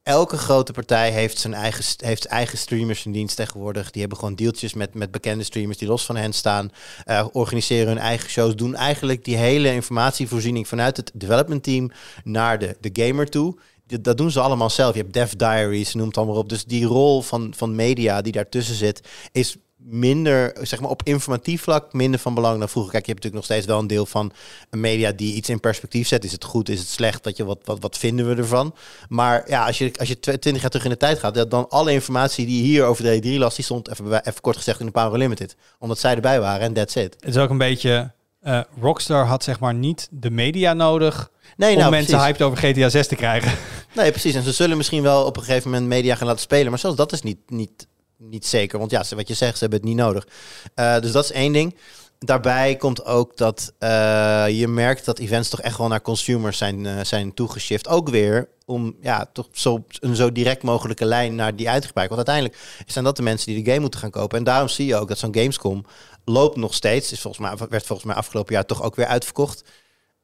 elke 0.10 0.38
grote 0.38 0.72
partij 0.72 1.12
heeft 1.12 1.39
zijn 1.39 1.53
eigen, 1.53 1.84
heeft 1.97 2.26
eigen 2.26 2.57
streamers 2.57 3.05
in 3.05 3.12
dienst 3.12 3.36
tegenwoordig. 3.36 3.91
Die 3.91 4.01
hebben 4.01 4.20
gewoon 4.20 4.36
deeltjes 4.36 4.74
met, 4.74 4.93
met 4.93 5.12
bekende 5.12 5.43
streamers 5.43 5.78
die 5.78 5.88
los 5.88 6.05
van 6.05 6.16
hen 6.16 6.34
staan. 6.34 6.72
Uh, 7.07 7.26
organiseren 7.32 7.88
hun 7.88 7.97
eigen 7.97 8.30
shows. 8.30 8.55
Doen 8.55 8.76
eigenlijk 8.76 9.26
die 9.26 9.38
hele 9.38 9.74
informatievoorziening 9.74 10.68
vanuit 10.68 10.97
het 10.97 11.12
development 11.14 11.64
team 11.64 11.91
naar 12.24 12.60
de, 12.60 12.78
de 12.80 12.89
gamer 12.93 13.30
toe. 13.30 13.57
Dat 14.01 14.18
doen 14.18 14.32
ze 14.32 14.39
allemaal 14.39 14.70
zelf. 14.70 14.93
Je 14.95 15.01
hebt 15.01 15.14
Dev 15.14 15.32
Diaries, 15.32 15.93
noemt 15.93 16.07
het 16.07 16.18
allemaal 16.18 16.36
op. 16.36 16.49
Dus 16.49 16.66
die 16.66 16.86
rol 16.86 17.22
van, 17.22 17.53
van 17.55 17.76
media 17.76 18.22
die 18.22 18.32
daartussen 18.32 18.76
zit, 18.76 19.07
is 19.32 19.57
minder, 19.84 20.58
zeg 20.62 20.80
maar 20.80 20.90
op 20.90 21.02
informatief 21.04 21.62
vlak, 21.62 21.94
minder 21.94 22.20
van 22.20 22.34
belang 22.34 22.60
dan 22.60 22.70
vroeger. 22.70 22.92
Kijk, 22.92 23.06
je 23.06 23.12
hebt 23.12 23.24
natuurlijk 23.24 23.50
nog 23.50 23.58
steeds 23.58 23.74
wel 23.74 23.82
een 23.82 23.88
deel 23.88 24.06
van 24.06 24.32
een 24.70 24.80
media 24.80 25.12
die 25.12 25.34
iets 25.34 25.50
in 25.50 25.60
perspectief 25.60 26.08
zet. 26.08 26.24
Is 26.24 26.32
het 26.32 26.44
goed, 26.44 26.70
is 26.70 26.80
het 26.80 26.88
slecht? 26.88 27.24
Dat 27.24 27.38
je, 27.38 27.46
wat, 27.46 27.60
wat, 27.64 27.80
wat 27.80 27.98
vinden 27.98 28.30
we 28.30 28.36
ervan? 28.36 28.76
Maar 29.10 29.44
ja, 29.48 29.66
als 29.66 29.78
je, 29.78 29.92
als 30.00 30.08
je 30.08 30.20
twintig 30.20 30.62
jaar 30.62 30.70
terug 30.70 30.86
in 30.86 30.92
de 30.92 30.98
tijd 30.98 31.20
gaat, 31.20 31.50
dan 31.50 31.70
alle 31.70 31.92
informatie 31.92 32.46
die 32.46 32.64
hier 32.64 32.86
over 32.86 33.04
de 33.04 33.22
E3 33.24 33.38
las, 33.38 33.56
die 33.56 33.66
stond 33.66 33.90
even, 33.90 34.28
even 34.28 34.42
kort 34.42 34.58
gezegd 34.58 34.80
in 34.80 34.86
de 34.86 34.92
Power 34.92 35.18
Limited. 35.18 35.56
Omdat 35.80 36.00
zij 36.00 36.16
erbij 36.16 36.40
waren 36.40 36.62
en 36.62 36.74
that's 36.74 36.96
it. 36.96 37.16
Het 37.20 37.36
is 37.36 37.38
ook 37.38 37.50
een 37.50 37.58
beetje, 37.58 38.12
uh, 38.44 38.62
Rockstar 38.82 39.26
had 39.26 39.44
zeg 39.44 39.60
maar 39.60 39.74
niet 39.74 40.08
de 40.12 40.30
media 40.30 40.74
nodig 40.74 41.32
nee, 41.58 41.74
om 41.74 41.80
nou, 41.80 41.92
mensen 41.92 42.12
precies. 42.12 42.26
hyped 42.26 42.42
over 42.42 42.58
GTA 42.58 42.90
6 42.90 43.08
te 43.08 43.16
krijgen. 43.16 43.52
Nee, 43.96 44.12
precies. 44.12 44.36
En 44.36 44.44
ze 44.44 44.52
zullen 44.52 44.78
misschien 44.78 45.02
wel 45.02 45.26
op 45.26 45.38
een 45.38 45.44
gegeven 45.44 45.72
moment 45.72 45.90
media 45.90 46.16
gaan 46.16 46.28
laten 46.28 46.42
spelen. 46.42 46.70
Maar 46.70 46.80
zelfs 46.80 46.98
dat 46.98 47.12
is 47.12 47.22
niet, 47.22 47.38
niet 47.48 47.88
niet 48.20 48.45
zeker. 48.45 48.80
Want 48.80 48.91
ja, 48.91 49.03
wat 49.15 49.28
je 49.28 49.34
zegt, 49.34 49.53
ze 49.53 49.59
hebben 49.59 49.80
het 49.80 49.88
niet 49.88 49.97
nodig. 49.97 50.28
Uh, 50.76 50.99
dus 50.99 51.11
dat 51.11 51.24
is 51.24 51.32
één 51.32 51.53
ding. 51.53 51.76
Daarbij 52.20 52.76
komt 52.76 53.05
ook 53.05 53.38
dat 53.38 53.74
uh, 53.80 54.45
je 54.49 54.67
merkt 54.67 55.05
dat 55.05 55.20
events 55.20 55.49
toch 55.49 55.61
echt 55.61 55.78
wel 55.78 55.88
naar 55.88 56.01
consumers 56.01 56.57
zijn, 56.57 56.86
uh, 56.86 57.03
zijn 57.03 57.34
toegeshift. 57.34 57.88
Ook 57.88 58.09
weer 58.09 58.49
om 58.65 58.95
ja, 59.01 59.30
toch 59.34 59.47
zo, 59.51 59.84
een 59.99 60.15
zo 60.15 60.32
direct 60.32 60.63
mogelijke 60.63 61.05
lijn 61.05 61.36
naar 61.36 61.55
die 61.55 61.70
uit 61.70 61.82
te 61.82 61.88
gebruiken. 61.88 62.15
Want 62.15 62.28
uiteindelijk 62.30 62.86
zijn 62.88 63.05
dat 63.05 63.15
de 63.15 63.22
mensen 63.22 63.53
die 63.53 63.63
de 63.63 63.70
game 63.70 63.82
moeten 63.82 63.99
gaan 63.99 64.09
kopen. 64.09 64.38
En 64.38 64.43
daarom 64.43 64.67
zie 64.67 64.86
je 64.86 64.95
ook 64.95 65.07
dat 65.07 65.17
zo'n 65.17 65.36
Gamescom 65.36 65.86
loopt 66.26 66.55
nog 66.55 66.74
steeds. 66.74 67.11
Is 67.11 67.22
volgens 67.22 67.43
mij, 67.43 67.67
werd 67.70 67.86
volgens 67.86 68.07
mij 68.07 68.15
afgelopen 68.15 68.53
jaar 68.53 68.65
toch 68.65 68.84
ook 68.84 68.95
weer 68.95 69.05
uitverkocht. 69.05 69.63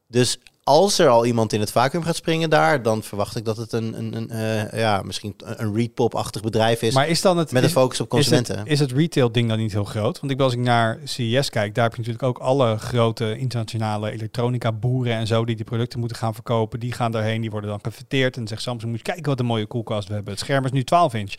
Dus 0.07 0.39
als 0.68 0.99
er 0.99 1.07
al 1.07 1.26
iemand 1.26 1.53
in 1.53 1.59
het 1.59 1.72
vacuüm 1.72 2.03
gaat 2.03 2.16
springen 2.16 2.49
daar, 2.49 2.82
dan 2.82 3.03
verwacht 3.03 3.36
ik 3.36 3.45
dat 3.45 3.57
het 3.57 3.72
een, 3.72 3.97
een, 3.97 4.16
een 4.16 4.30
uh, 4.32 4.80
ja, 4.80 5.01
misschien 5.01 5.34
een 5.38 5.76
Repop-achtig 5.76 6.41
bedrijf 6.41 6.82
is. 6.82 6.93
Maar 6.93 7.07
is 7.07 7.22
dan 7.22 7.38
het, 7.38 7.51
met 7.51 7.63
een 7.63 7.70
focus 7.70 8.01
op 8.01 8.09
consumenten. 8.09 8.55
Is 8.55 8.61
het, 8.61 8.72
is 8.72 8.80
het 8.80 8.91
retail-ding 8.91 9.49
dan 9.49 9.57
niet 9.57 9.72
heel 9.72 9.84
groot? 9.84 10.20
Want 10.20 10.32
ik, 10.32 10.39
als 10.39 10.53
ik 10.53 10.59
naar 10.59 10.99
CES 11.03 11.49
kijk, 11.49 11.76
daar 11.76 11.84
heb 11.84 11.95
je 11.95 11.99
natuurlijk 12.01 12.24
ook 12.24 12.38
alle 12.38 12.78
grote 12.78 13.38
internationale 13.38 14.11
elektronica-boeren 14.11 15.13
en 15.13 15.28
zo 15.28 15.45
die 15.45 15.55
die 15.55 15.66
producten 15.66 15.99
moeten 15.99 16.18
gaan 16.18 16.34
verkopen. 16.34 16.80
Die 16.80 16.91
gaan 16.91 17.11
daarheen, 17.11 17.41
die 17.41 17.51
worden 17.51 17.70
dan 17.70 17.80
gefeteerd 17.82 18.38
en 18.38 18.47
zegt 18.47 18.61
Samsung, 18.61 18.91
moet 18.91 18.99
je 19.05 19.11
kijken 19.11 19.26
wat 19.26 19.39
een 19.39 19.45
mooie 19.45 19.66
koelkast 19.66 20.07
we 20.07 20.13
hebben. 20.13 20.34
Het 20.34 20.41
scherm 20.41 20.66
is 20.66 20.72
nu 20.72 20.84
12 20.84 21.13
inch 21.13 21.34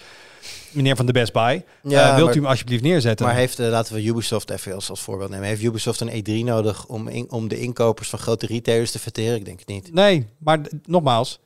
meneer 0.70 0.96
van 0.96 1.06
de 1.06 1.12
Best 1.12 1.32
Buy. 1.32 1.64
Ja, 1.82 2.10
uh, 2.10 2.16
wilt 2.16 2.34
u 2.34 2.38
hem 2.38 2.46
alsjeblieft 2.46 2.82
neerzetten? 2.82 3.26
Maar 3.26 3.34
heeft, 3.34 3.60
uh, 3.60 3.68
laten 3.68 3.94
we 3.94 4.04
Ubisoft 4.04 4.50
even 4.50 4.74
als, 4.74 4.90
als 4.90 5.00
voorbeeld 5.00 5.30
nemen. 5.30 5.46
Heeft 5.46 5.62
Ubisoft 5.62 6.00
een 6.00 6.24
E3 6.24 6.44
nodig 6.44 6.86
om, 6.86 7.08
in, 7.08 7.30
om 7.30 7.48
de 7.48 7.60
inkopers 7.60 8.08
van 8.08 8.18
grote 8.18 8.46
retailers 8.46 8.90
te 8.90 8.98
verteren? 8.98 9.36
Ik 9.36 9.44
denk 9.44 9.58
het 9.58 9.68
niet. 9.68 9.92
Nee, 9.92 10.26
maar 10.38 10.60
nogmaals, 10.84 11.40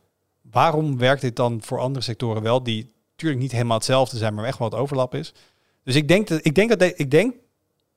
waarom 0.50 0.98
werkt 0.98 1.20
dit 1.20 1.36
dan 1.36 1.60
voor 1.62 1.78
andere 1.78 2.04
sectoren 2.04 2.42
wel, 2.42 2.62
die 2.62 2.92
natuurlijk 3.10 3.40
niet 3.40 3.52
helemaal 3.52 3.76
hetzelfde 3.76 4.16
zijn, 4.16 4.34
maar 4.34 4.44
echt 4.44 4.58
wel 4.58 4.70
wat 4.70 4.80
overlap 4.80 5.14
is? 5.14 5.32
Dus 5.84 5.94
ik 5.94 6.08
denk 6.08 6.28
dat, 6.28 6.40
ik 6.42 6.54
denk 6.54 6.78
dat, 6.78 6.82
ik 6.82 7.10
denk 7.10 7.34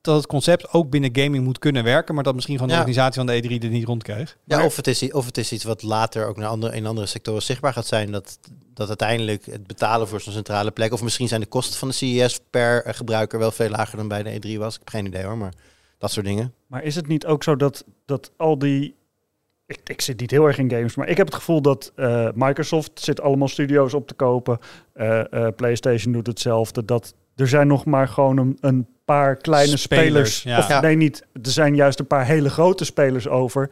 dat 0.04 0.16
het 0.16 0.28
concept 0.28 0.74
ook 0.74 0.90
binnen 0.90 1.10
gaming 1.14 1.44
moet 1.44 1.60
kunnen 1.60 1.84
werken, 1.84 2.16
maar 2.16 2.24
dat 2.24 2.36
misschien 2.36 2.56
gewoon 2.56 2.70
de 2.70 2.76
organisatie 2.76 3.24
van 3.24 3.26
de 3.26 3.44
E3 3.44 3.64
er 3.64 3.70
niet 3.70 3.86
rondkrijgt. 3.86 4.38
Ja, 4.44 4.66
of 4.66 4.76
het, 4.76 4.88
is, 4.88 5.12
of 5.12 5.26
het 5.26 5.38
is 5.38 5.52
iets 5.52 5.64
wat 5.64 5.82
later 5.82 6.28
ook 6.28 6.38
naar 6.38 6.48
andere, 6.48 6.76
in 6.76 6.86
andere 6.86 7.08
sectoren 7.08 7.42
zichtbaar 7.42 7.74
gaat 7.74 7.86
zijn. 7.86 8.12
Dat, 8.12 8.40
dat 8.74 8.88
uiteindelijk 8.88 9.46
het 9.46 9.68
betalen 9.68 10.08
voor 10.08 10.22
zo'n 10.22 10.34
centrale 10.34 10.72
plek, 10.72 10.94
of 10.94 11.04
misschien 11.04 11.28
zijn 11.28 11.42
de 11.42 11.48
kosten 11.48 11.80
van 11.80 11.88
de 11.88 11.94
CES 11.94 12.40
per 12.50 12.84
gebruiker 12.86 13.40
wel 13.40 13.52
veel 13.52 13.70
lager 13.70 13.98
dan 13.98 14.08
bij 14.08 14.24
de 14.24 14.56
E3 14.56 14.58
was. 14.58 14.74
Ik 14.74 14.80
heb 14.80 14.90
geen 14.90 15.06
idee 15.06 15.24
hoor, 15.24 15.38
maar 15.38 15.54
dat 15.98 16.12
soort 16.12 16.26
dingen. 16.26 16.54
Maar 16.68 16.84
is 16.84 16.96
het 16.96 17.08
niet 17.08 17.26
ook 17.26 17.44
zo 17.44 17.56
dat, 17.56 17.86
dat 18.06 18.32
al 18.38 18.58
die 18.58 18.96
ik, 19.66 19.80
ik, 19.84 20.02
zit 20.02 20.20
niet 20.20 20.32
heel 20.32 20.46
erg 20.46 20.58
in 20.58 20.70
games, 20.70 20.96
maar 20.96 21.08
ik 21.08 21.18
heb 21.18 21.26
het 21.26 21.36
gevoel 21.36 21.62
dat 21.62 21.92
uh, 21.96 22.30
Microsoft 22.34 22.92
zit 23.00 23.22
allemaal 23.22 23.48
studio's 23.48 23.94
op 23.94 24.08
te 24.08 24.14
kopen. 24.14 24.60
Uh, 24.96 25.24
uh, 25.32 25.48
PlayStation 25.56 26.14
doet 26.14 26.28
hetzelfde. 26.28 26.86
Dat 26.86 27.14
er 27.36 27.48
zijn 27.48 27.68
nog 27.68 27.86
maar 27.86 28.08
gewoon 28.08 28.38
een, 28.38 28.58
een 28.60 28.88
paar 29.06 29.36
kleine 29.36 29.78
spelers. 29.78 30.36
spelers 30.38 30.68
ja. 30.68 30.78
Of 30.78 30.82
nee, 30.82 30.96
niet. 30.96 31.26
Er 31.34 31.52
zijn 31.52 31.76
juist 31.76 32.00
een 32.00 32.08
paar 32.08 32.26
hele 32.26 32.50
grote 32.50 32.86
spelers 32.86 33.28
over. 33.28 33.70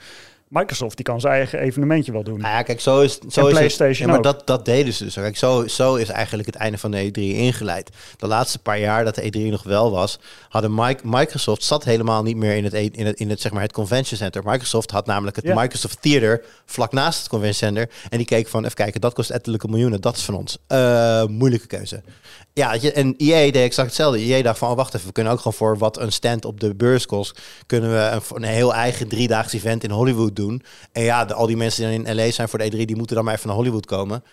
Microsoft 0.51 0.95
die 0.95 1.05
kan 1.05 1.19
zijn 1.19 1.34
eigen 1.34 1.59
evenementje 1.59 2.11
wel 2.11 2.23
doen. 2.23 2.39
Nou 2.39 2.53
ja, 2.53 2.61
kijk, 2.61 2.79
zo 2.79 3.01
is, 3.01 3.19
zo 3.29 3.47
is 3.47 3.53
PlayStation 3.53 4.07
ja, 4.07 4.13
maar 4.13 4.21
dat, 4.21 4.47
dat 4.47 4.65
deden 4.65 4.93
ze 4.93 5.03
dus. 5.03 5.13
Kijk, 5.13 5.38
zo, 5.38 5.67
zo 5.67 5.95
is 5.95 6.09
eigenlijk 6.09 6.47
het 6.47 6.55
einde 6.55 6.77
van 6.77 6.91
de 6.91 7.07
E3 7.07 7.11
ingeleid. 7.13 7.89
De 8.17 8.27
laatste 8.27 8.59
paar 8.59 8.79
jaar 8.79 9.03
dat 9.03 9.15
de 9.15 9.23
E3 9.23 9.49
nog 9.49 9.63
wel 9.63 9.91
was, 9.91 10.19
hadden 10.49 10.75
Mike, 10.75 11.01
Microsoft 11.03 11.63
zat 11.63 11.84
helemaal 11.84 12.23
niet 12.23 12.36
meer 12.36 12.55
in 12.55 12.63
het, 12.63 12.73
in 12.73 13.05
het, 13.05 13.19
in 13.19 13.29
het, 13.29 13.41
zeg 13.41 13.51
maar, 13.51 13.61
het 13.61 13.71
convention 13.71 14.17
center. 14.17 14.41
Microsoft 14.45 14.91
had 14.91 15.05
namelijk 15.05 15.36
het 15.36 15.45
Microsoft 15.45 16.01
Theater 16.01 16.43
vlak 16.65 16.91
naast 16.91 17.19
het 17.19 17.27
convention 17.27 17.73
center. 17.73 17.89
En 18.09 18.17
die 18.17 18.27
keek 18.27 18.47
van, 18.47 18.63
even 18.63 18.75
kijken, 18.75 19.01
dat 19.01 19.13
kost 19.13 19.29
ettelijke 19.29 19.67
miljoenen. 19.67 20.01
Dat 20.01 20.15
is 20.15 20.23
van 20.23 20.36
ons. 20.36 20.57
Uh, 20.67 21.25
moeilijke 21.25 21.67
keuze. 21.67 22.01
Ja, 22.54 22.76
en 22.78 23.16
EA 23.18 23.52
deed 23.52 23.56
exact 23.56 23.88
hetzelfde. 23.88 24.20
EA 24.20 24.41
dacht 24.41 24.58
van, 24.58 24.70
oh, 24.70 24.76
wacht 24.76 24.93
even, 24.93 25.08
we 25.08 25.14
kunnen 25.14 25.34
ook 25.34 25.39
gewoon 25.39 25.54
voor 25.54 25.78
wat 25.78 25.99
een 25.99 26.12
stand 26.12 26.45
op 26.45 26.60
de 26.60 26.76
beurs 26.76 27.06
kost, 27.06 27.41
kunnen 27.66 27.91
we 27.91 27.97
een, 27.97 28.22
een 28.36 28.49
heel 28.49 28.74
eigen 28.74 29.08
driedaags 29.08 29.54
event 29.54 29.84
in 29.84 29.91
Hollywood 29.91 30.36
doen. 30.36 30.64
En 30.91 31.04
ja, 31.04 31.24
al 31.24 31.47
die 31.47 31.58
mensen 31.58 31.89
die 31.89 32.04
in 32.04 32.16
LA 32.16 32.32
zijn 32.32 32.49
voor 32.49 32.60
de 32.60 32.66
E3, 32.66 32.86
die 32.86 32.95
moeten 32.95 33.16
dan 33.16 33.26
maar 33.26 33.34
even 33.34 33.47
naar 33.47 33.56
Hollywood 33.56 33.86
komen. 33.86 34.24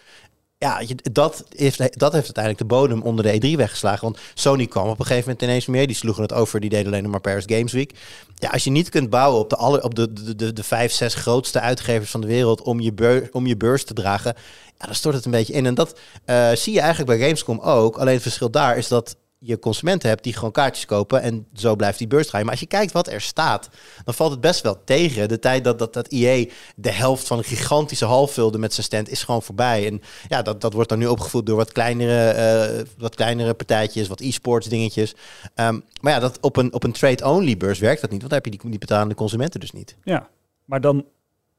Ja, 0.61 0.83
dat 1.13 1.45
heeft, 1.49 1.79
dat 1.79 2.13
heeft 2.13 2.25
uiteindelijk 2.25 2.59
de 2.59 2.65
bodem 2.65 3.03
onder 3.03 3.25
de 3.25 3.53
E3 3.53 3.57
weggeslagen. 3.57 4.05
Want 4.05 4.19
Sony 4.35 4.67
kwam 4.67 4.89
op 4.89 4.99
een 4.99 5.07
gegeven 5.07 5.29
moment 5.29 5.43
ineens 5.43 5.67
meer. 5.67 5.87
Die 5.87 5.97
sloegen 5.97 6.23
het 6.23 6.33
over, 6.33 6.61
die 6.61 6.71
deden 6.71 6.87
alleen 6.87 7.11
maar 7.11 7.21
Paris 7.21 7.45
Games 7.47 7.73
Week. 7.73 7.99
Ja, 8.35 8.49
als 8.49 8.65
je 8.65 8.71
niet 8.71 8.89
kunt 8.89 9.11
bouwen 9.11 9.41
op 9.41 9.51
de, 9.51 9.57
alle, 9.57 9.83
op 9.83 9.95
de, 9.95 10.13
de, 10.13 10.37
de, 10.37 10.53
de 10.53 10.63
vijf, 10.63 10.93
zes 10.93 11.15
grootste 11.15 11.61
uitgevers 11.61 12.11
van 12.11 12.21
de 12.21 12.27
wereld 12.27 12.63
om 12.63 12.81
je, 12.81 12.93
beurs, 12.93 13.31
om 13.31 13.47
je 13.47 13.57
beurs 13.57 13.85
te 13.85 13.95
dragen, 13.95 14.35
ja, 14.79 14.87
dan 14.87 14.95
stort 14.95 15.15
het 15.15 15.25
een 15.25 15.31
beetje 15.31 15.53
in. 15.53 15.67
En 15.67 15.75
dat 15.75 15.99
uh, 16.27 16.51
zie 16.53 16.73
je 16.73 16.81
eigenlijk 16.81 17.19
bij 17.19 17.27
Gamescom 17.27 17.61
ook. 17.61 17.99
Alleen 17.99 18.15
het 18.15 18.23
verschil 18.23 18.51
daar 18.51 18.77
is 18.77 18.89
dat 18.89 19.17
je 19.41 19.59
consumenten 19.59 20.09
hebt 20.09 20.23
die 20.23 20.33
gewoon 20.33 20.53
kaartjes 20.53 20.85
kopen 20.85 21.23
en 21.23 21.47
zo 21.55 21.77
blijft 21.77 21.99
die 21.99 22.07
beurs 22.07 22.27
draaien. 22.27 22.47
Maar 22.47 22.55
als 22.55 22.65
je 22.65 22.71
kijkt 22.71 22.93
wat 22.93 23.09
er 23.09 23.21
staat, 23.21 23.69
dan 24.05 24.15
valt 24.15 24.31
het 24.31 24.41
best 24.41 24.61
wel 24.61 24.85
tegen. 24.85 25.29
De 25.29 25.39
tijd 25.39 25.65
dat, 25.65 25.79
dat, 25.79 25.93
dat 25.93 26.13
IE 26.13 26.53
de 26.77 26.91
helft 26.91 27.27
van 27.27 27.39
een 27.39 27.45
gigantische 27.45 28.05
hal 28.05 28.27
vulde 28.27 28.59
met 28.59 28.75
zijn 28.75 28.87
stand 28.87 29.09
is 29.09 29.23
gewoon 29.23 29.43
voorbij. 29.43 29.87
En 29.87 30.03
ja, 30.29 30.43
dat, 30.43 30.61
dat 30.61 30.73
wordt 30.73 30.89
dan 30.89 30.99
nu 30.99 31.07
opgevoed 31.07 31.47
door 31.47 31.57
wat 31.57 31.73
kleinere, 31.73 32.79
uh, 32.79 32.87
wat 32.99 33.15
kleinere 33.15 33.55
partijtjes, 33.55 34.09
wat 34.09 34.21
e-sports 34.21 34.67
dingetjes. 34.67 35.15
Um, 35.55 35.85
maar 36.01 36.13
ja, 36.13 36.19
dat 36.19 36.41
op 36.41 36.57
een, 36.57 36.73
op 36.73 36.85
een 36.85 36.93
trade-only 36.93 37.57
beurs 37.57 37.79
werkt 37.79 38.01
dat 38.01 38.11
niet, 38.11 38.21
want 38.21 38.33
dan 38.33 38.43
heb 38.43 38.53
je 38.53 38.61
die, 38.61 38.71
die 38.71 38.79
betalende 38.79 39.15
consumenten 39.15 39.61
dus 39.61 39.73
niet. 39.73 39.97
Ja, 40.05 40.29
maar 40.65 40.81
dan 40.81 41.05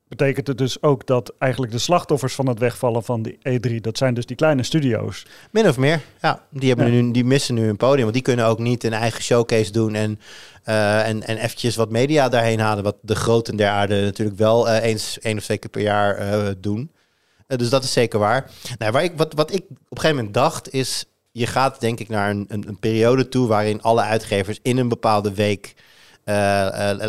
betekent 0.10 0.48
het 0.48 0.58
dus 0.58 0.82
ook 0.82 1.08
dat 1.08 1.34
eigenlijk 1.38 1.72
de 1.72 1.78
slachtoffers 1.78 2.36
van 2.36 2.48
het 2.48 2.60
wegvallen 2.60 3.04
van 3.04 3.22
de 3.22 3.36
E3, 3.36 3.76
dat 3.82 3.98
zijn 3.98 4.14
dus 4.14 4.26
die 4.26 4.36
kleine 4.36 4.64
studio's. 4.64 5.26
Min 5.52 5.68
of 5.68 5.78
meer, 5.78 6.02
ja. 6.22 6.44
Die, 6.50 6.70
hebben 6.70 6.92
Nu, 6.92 7.12
die 7.12 7.26
missen 7.26 7.56
nu 7.56 7.68
een 7.68 7.78
podium, 7.78 8.02
want 8.02 8.14
die 8.14 8.24
kunnen 8.24 8.46
ook 8.46 8.60
niet 8.60 8.84
een 8.84 8.94
eigen 8.94 9.24
showcase 9.24 9.72
doen 9.72 9.96
en, 9.96 10.20
uh, 10.66 11.08
en, 11.08 11.24
en 11.24 11.38
eventjes 11.38 11.76
wat 11.76 11.90
media 11.90 12.30
daarheen 12.30 12.60
halen, 12.60 12.84
wat 12.84 12.96
de 13.02 13.16
groten 13.16 13.56
der 13.56 13.70
aarde 13.70 14.02
natuurlijk 14.02 14.38
wel 14.38 14.68
uh, 14.68 14.84
eens 14.84 15.20
één 15.20 15.38
of 15.38 15.44
twee 15.44 15.58
keer 15.58 15.70
per 15.70 15.82
jaar 15.82 16.22
uh, 16.22 16.48
doen. 16.58 16.92
dus 17.48 17.70
dat 17.70 17.84
is 17.84 17.94
zeker 17.94 18.20
waar. 18.20 18.52
Nou, 18.78 18.92
waar 18.92 19.04
ik, 19.04 19.14
wat, 19.16 19.34
wat 19.34 19.54
ik 19.54 19.64
op 19.70 19.70
een 19.70 19.98
gegeven 19.98 20.16
moment 20.16 20.34
dacht 20.34 20.74
is, 20.74 21.06
je 21.32 21.48
gaat 21.48 21.80
denk 21.80 22.00
ik 22.00 22.10
naar 22.10 22.30
een, 22.30 22.46
een, 22.48 22.68
een 22.68 22.80
periode 22.80 23.28
toe 23.28 23.48
waarin 23.48 23.82
alle 23.82 24.02
uitgevers 24.02 24.60
in 24.62 24.78
een 24.78 24.90
bepaalde 24.90 25.34
week 25.34 25.76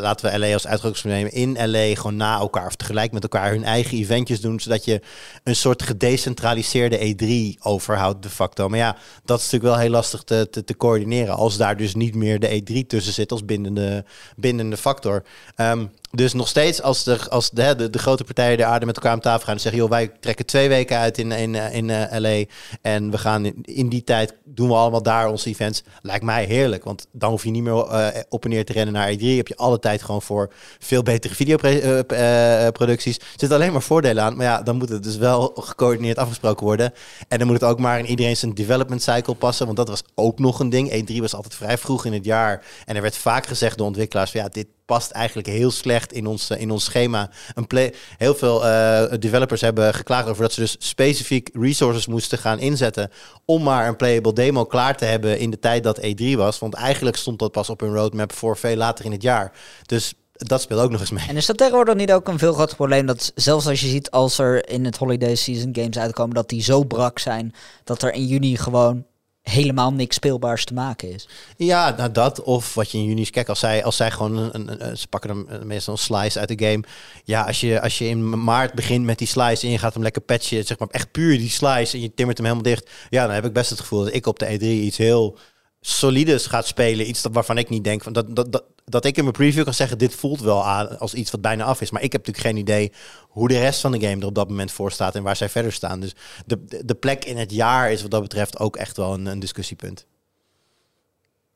laten 0.00 0.32
we 0.32 0.38
LA 0.38 0.52
als 0.52 0.66
uitgangspunt 0.66 1.14
nemen. 1.14 1.32
In 1.32 1.70
LA 1.70 1.94
gewoon 1.94 2.16
na 2.16 2.38
elkaar 2.38 2.66
of 2.66 2.76
tegelijk 2.76 3.12
met 3.12 3.22
elkaar 3.22 3.50
hun 3.50 3.64
eigen 3.64 3.98
eventjes 3.98 4.40
doen. 4.40 4.60
Zodat 4.60 4.84
je 4.84 5.00
een 5.44 5.56
soort 5.56 5.82
gedecentraliseerde 5.82 7.14
E3 7.14 7.58
overhoudt 7.62 8.22
de 8.22 8.28
facto. 8.28 8.68
Maar 8.68 8.78
ja, 8.78 8.96
dat 9.24 9.38
is 9.38 9.44
natuurlijk 9.44 9.72
wel 9.72 9.82
heel 9.82 9.90
lastig 9.90 10.22
te, 10.22 10.48
te, 10.50 10.64
te 10.64 10.76
coördineren. 10.76 11.34
Als 11.34 11.56
daar 11.56 11.76
dus 11.76 11.94
niet 11.94 12.14
meer 12.14 12.40
de 12.40 12.60
E3 12.60 12.86
tussen 12.86 13.12
zit 13.12 13.32
als 13.32 13.44
bindende, 13.44 14.04
bindende 14.36 14.76
factor. 14.76 15.22
Um, 15.56 15.90
Dus 16.12 16.32
nog 16.32 16.48
steeds 16.48 16.82
als, 16.82 17.04
de, 17.04 17.18
als 17.28 17.50
de, 17.50 17.74
de, 17.76 17.90
de 17.90 17.98
grote 17.98 18.24
partijen 18.24 18.56
de 18.56 18.64
aarde 18.64 18.86
met 18.86 18.96
elkaar 18.96 19.12
aan 19.12 19.20
tafel 19.20 19.44
gaan 19.44 19.54
en 19.54 19.60
zeggen, 19.60 19.80
joh, 19.80 19.90
wij 19.90 20.08
trekken 20.20 20.46
twee 20.46 20.68
weken 20.68 20.96
uit 20.96 21.18
in, 21.18 21.32
in, 21.32 21.54
eh, 21.54 21.74
in 21.74 21.88
uh, 21.88 22.18
LA 22.18 22.44
en 22.82 23.10
we 23.10 23.18
gaan 23.18 23.44
in, 23.62 23.88
die 23.88 24.04
tijd 24.04 24.34
doen 24.44 24.68
we 24.68 24.74
allemaal 24.74 25.02
daar 25.02 25.28
onze 25.28 25.48
events. 25.48 25.82
Lijkt 26.02 26.24
mij 26.24 26.44
heerlijk, 26.44 26.84
want 26.84 27.06
dan 27.12 27.30
hoef 27.30 27.44
je 27.44 27.50
niet 27.50 27.62
meer 27.62 27.72
uh, 27.72 28.06
op 28.28 28.44
en 28.44 28.50
neer 28.50 28.64
te 28.64 28.72
rennen 28.72 28.94
naar 28.94 29.12
E3. 29.12 29.18
Heb 29.18 29.48
je 29.48 29.56
alle 29.56 29.78
tijd 29.78 30.02
gewoon 30.02 30.22
voor 30.22 30.52
veel 30.78 31.02
betere 31.02 31.34
videoproducties. 31.34 33.16
Er 33.16 33.24
zitten 33.36 33.58
alleen 33.58 33.72
maar 33.72 33.82
voordelen 33.82 34.22
aan, 34.22 34.36
maar 34.36 34.46
ja, 34.46 34.62
dan 34.62 34.76
moet 34.76 34.88
het 34.88 35.02
dus 35.02 35.16
wel 35.16 35.52
gecoördineerd 35.54 36.18
afgesproken 36.18 36.66
worden. 36.66 36.92
En 37.28 37.38
dan 37.38 37.46
moet 37.46 37.60
het 37.60 37.70
ook 37.70 37.78
maar 37.78 37.98
in 37.98 38.06
iedereen 38.06 38.36
zijn 38.36 38.54
development 38.54 39.02
cycle 39.02 39.34
passen, 39.34 39.64
want 39.66 39.78
dat 39.78 39.88
was 39.88 40.02
ook 40.14 40.38
nog 40.38 40.60
een 40.60 40.70
ding. 40.70 41.10
E3 41.10 41.16
was 41.16 41.34
altijd 41.34 41.54
vrij 41.54 41.78
vroeg 41.78 42.04
in 42.04 42.12
het 42.12 42.24
jaar 42.24 42.64
en 42.86 42.96
er 42.96 43.02
werd 43.02 43.16
vaak 43.16 43.46
gezegd 43.46 43.78
door 43.78 43.86
ontwikkelaars 43.86 44.30
van 44.30 44.40
ja, 44.40 44.48
dit 44.48 44.66
past 44.90 45.10
eigenlijk 45.10 45.48
heel 45.48 45.70
slecht 45.70 46.12
in 46.12 46.26
ons, 46.26 46.50
in 46.50 46.70
ons 46.70 46.84
schema. 46.84 47.30
Een 47.54 47.66
play, 47.66 47.94
heel 48.18 48.34
veel 48.34 48.64
uh, 48.64 49.02
developers 49.18 49.60
hebben 49.60 49.94
geklaagd 49.94 50.28
over 50.28 50.42
dat 50.42 50.52
ze 50.52 50.60
dus 50.60 50.76
specifiek 50.78 51.50
resources 51.52 52.06
moesten 52.06 52.38
gaan 52.38 52.58
inzetten 52.58 53.10
om 53.44 53.62
maar 53.62 53.88
een 53.88 53.96
playable 53.96 54.32
demo 54.32 54.64
klaar 54.64 54.96
te 54.96 55.04
hebben 55.04 55.38
in 55.38 55.50
de 55.50 55.58
tijd 55.58 55.82
dat 55.82 56.00
E3 56.00 56.36
was. 56.36 56.58
Want 56.58 56.74
eigenlijk 56.74 57.16
stond 57.16 57.38
dat 57.38 57.52
pas 57.52 57.70
op 57.70 57.80
hun 57.80 57.94
roadmap 57.94 58.32
voor 58.32 58.56
veel 58.56 58.76
later 58.76 59.04
in 59.04 59.12
het 59.12 59.22
jaar. 59.22 59.52
Dus 59.86 60.14
dat 60.32 60.60
speelt 60.60 60.80
ook 60.80 60.90
nog 60.90 61.00
eens 61.00 61.10
mee. 61.10 61.28
En 61.28 61.36
is 61.36 61.46
dat 61.46 61.56
tegenwoordig 61.56 61.94
niet 61.94 62.12
ook 62.12 62.28
een 62.28 62.38
veel 62.38 62.52
groter 62.52 62.76
probleem? 62.76 63.06
Dat 63.06 63.32
zelfs 63.34 63.66
als 63.66 63.80
je 63.80 63.86
ziet 63.86 64.10
als 64.10 64.38
er 64.38 64.68
in 64.68 64.84
het 64.84 64.96
holiday 64.96 65.34
season 65.34 65.74
games 65.74 65.98
uitkomen, 65.98 66.34
dat 66.34 66.48
die 66.48 66.62
zo 66.62 66.84
brak 66.84 67.18
zijn 67.18 67.54
dat 67.84 68.02
er 68.02 68.12
in 68.12 68.26
juni 68.26 68.56
gewoon 68.56 69.04
helemaal 69.42 69.92
niks 69.92 70.16
speelbaars 70.16 70.64
te 70.64 70.74
maken 70.74 71.12
is. 71.12 71.28
Ja, 71.56 71.94
nou 71.96 72.12
dat. 72.12 72.42
Of 72.42 72.74
wat 72.74 72.90
je 72.90 72.98
in 72.98 73.04
juni... 73.04 73.30
Kijk, 73.30 73.48
als 73.48 73.58
zij, 73.58 73.84
als 73.84 73.96
zij 73.96 74.10
gewoon... 74.10 74.36
Een, 74.36 74.88
een, 74.88 74.98
ze 74.98 75.08
pakken 75.08 75.30
hem 75.30 75.66
meestal 75.66 75.92
een 75.92 75.98
slice 75.98 76.38
uit 76.38 76.58
de 76.58 76.66
game. 76.66 76.84
Ja, 77.24 77.42
als 77.42 77.60
je, 77.60 77.80
als 77.80 77.98
je 77.98 78.08
in 78.08 78.44
maart 78.44 78.74
begint 78.74 79.04
met 79.04 79.18
die 79.18 79.26
slice... 79.26 79.66
en 79.66 79.72
je 79.72 79.78
gaat 79.78 79.94
hem 79.94 80.02
lekker 80.02 80.22
patchen, 80.22 80.64
zeg 80.64 80.78
maar 80.78 80.88
echt 80.88 81.10
puur 81.10 81.38
die 81.38 81.50
slice... 81.50 81.96
en 81.96 82.02
je 82.02 82.14
timmert 82.14 82.38
hem 82.38 82.46
helemaal 82.46 82.70
dicht... 82.72 82.90
ja, 83.10 83.26
dan 83.26 83.34
heb 83.34 83.44
ik 83.44 83.52
best 83.52 83.70
het 83.70 83.80
gevoel 83.80 84.04
dat 84.04 84.14
ik 84.14 84.26
op 84.26 84.38
de 84.38 84.58
E3 84.58 84.62
iets 84.62 84.96
heel 84.96 85.38
solides 85.80 86.46
gaat 86.46 86.66
spelen. 86.66 87.08
Iets 87.08 87.24
waarvan 87.32 87.58
ik 87.58 87.68
niet 87.68 87.84
denk... 87.84 88.02
Van 88.02 88.12
dat, 88.12 88.36
dat, 88.36 88.52
dat, 88.52 88.64
dat 88.90 89.04
ik 89.04 89.16
in 89.16 89.22
mijn 89.22 89.36
preview 89.36 89.64
kan 89.64 89.74
zeggen... 89.74 89.98
dit 89.98 90.14
voelt 90.14 90.40
wel 90.40 90.66
aan 90.66 90.98
als 90.98 91.14
iets 91.14 91.30
wat 91.30 91.40
bijna 91.40 91.64
af 91.64 91.80
is. 91.80 91.90
Maar 91.90 92.02
ik 92.02 92.12
heb 92.12 92.26
natuurlijk 92.26 92.54
geen 92.54 92.62
idee 92.62 92.92
hoe 93.28 93.48
de 93.48 93.58
rest 93.58 93.80
van 93.80 93.92
de 93.92 94.00
game 94.00 94.20
er 94.20 94.26
op 94.26 94.34
dat 94.34 94.48
moment 94.48 94.72
voor 94.72 94.92
staat... 94.92 95.14
en 95.14 95.22
waar 95.22 95.36
zij 95.36 95.48
verder 95.48 95.72
staan. 95.72 96.00
Dus 96.00 96.14
de, 96.46 96.84
de 96.84 96.94
plek 96.94 97.24
in 97.24 97.36
het 97.36 97.52
jaar 97.52 97.92
is 97.92 98.02
wat 98.02 98.10
dat 98.10 98.22
betreft 98.22 98.58
ook 98.58 98.76
echt 98.76 98.96
wel 98.96 99.14
een, 99.14 99.26
een 99.26 99.40
discussiepunt. 99.40 100.06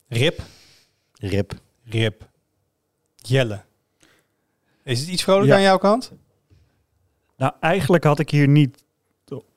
Rip. 0.07 0.41
Rip. 1.13 1.53
Rip. 1.83 2.27
Jelle. 3.15 3.61
Is 4.83 4.99
het 4.99 5.09
iets 5.09 5.23
vrolijk 5.23 5.47
ja. 5.47 5.55
aan 5.55 5.61
jouw 5.61 5.77
kant? 5.77 6.11
Nou, 7.37 7.53
eigenlijk 7.59 8.03
had 8.03 8.19
ik 8.19 8.29
hier 8.29 8.47
niet 8.47 8.83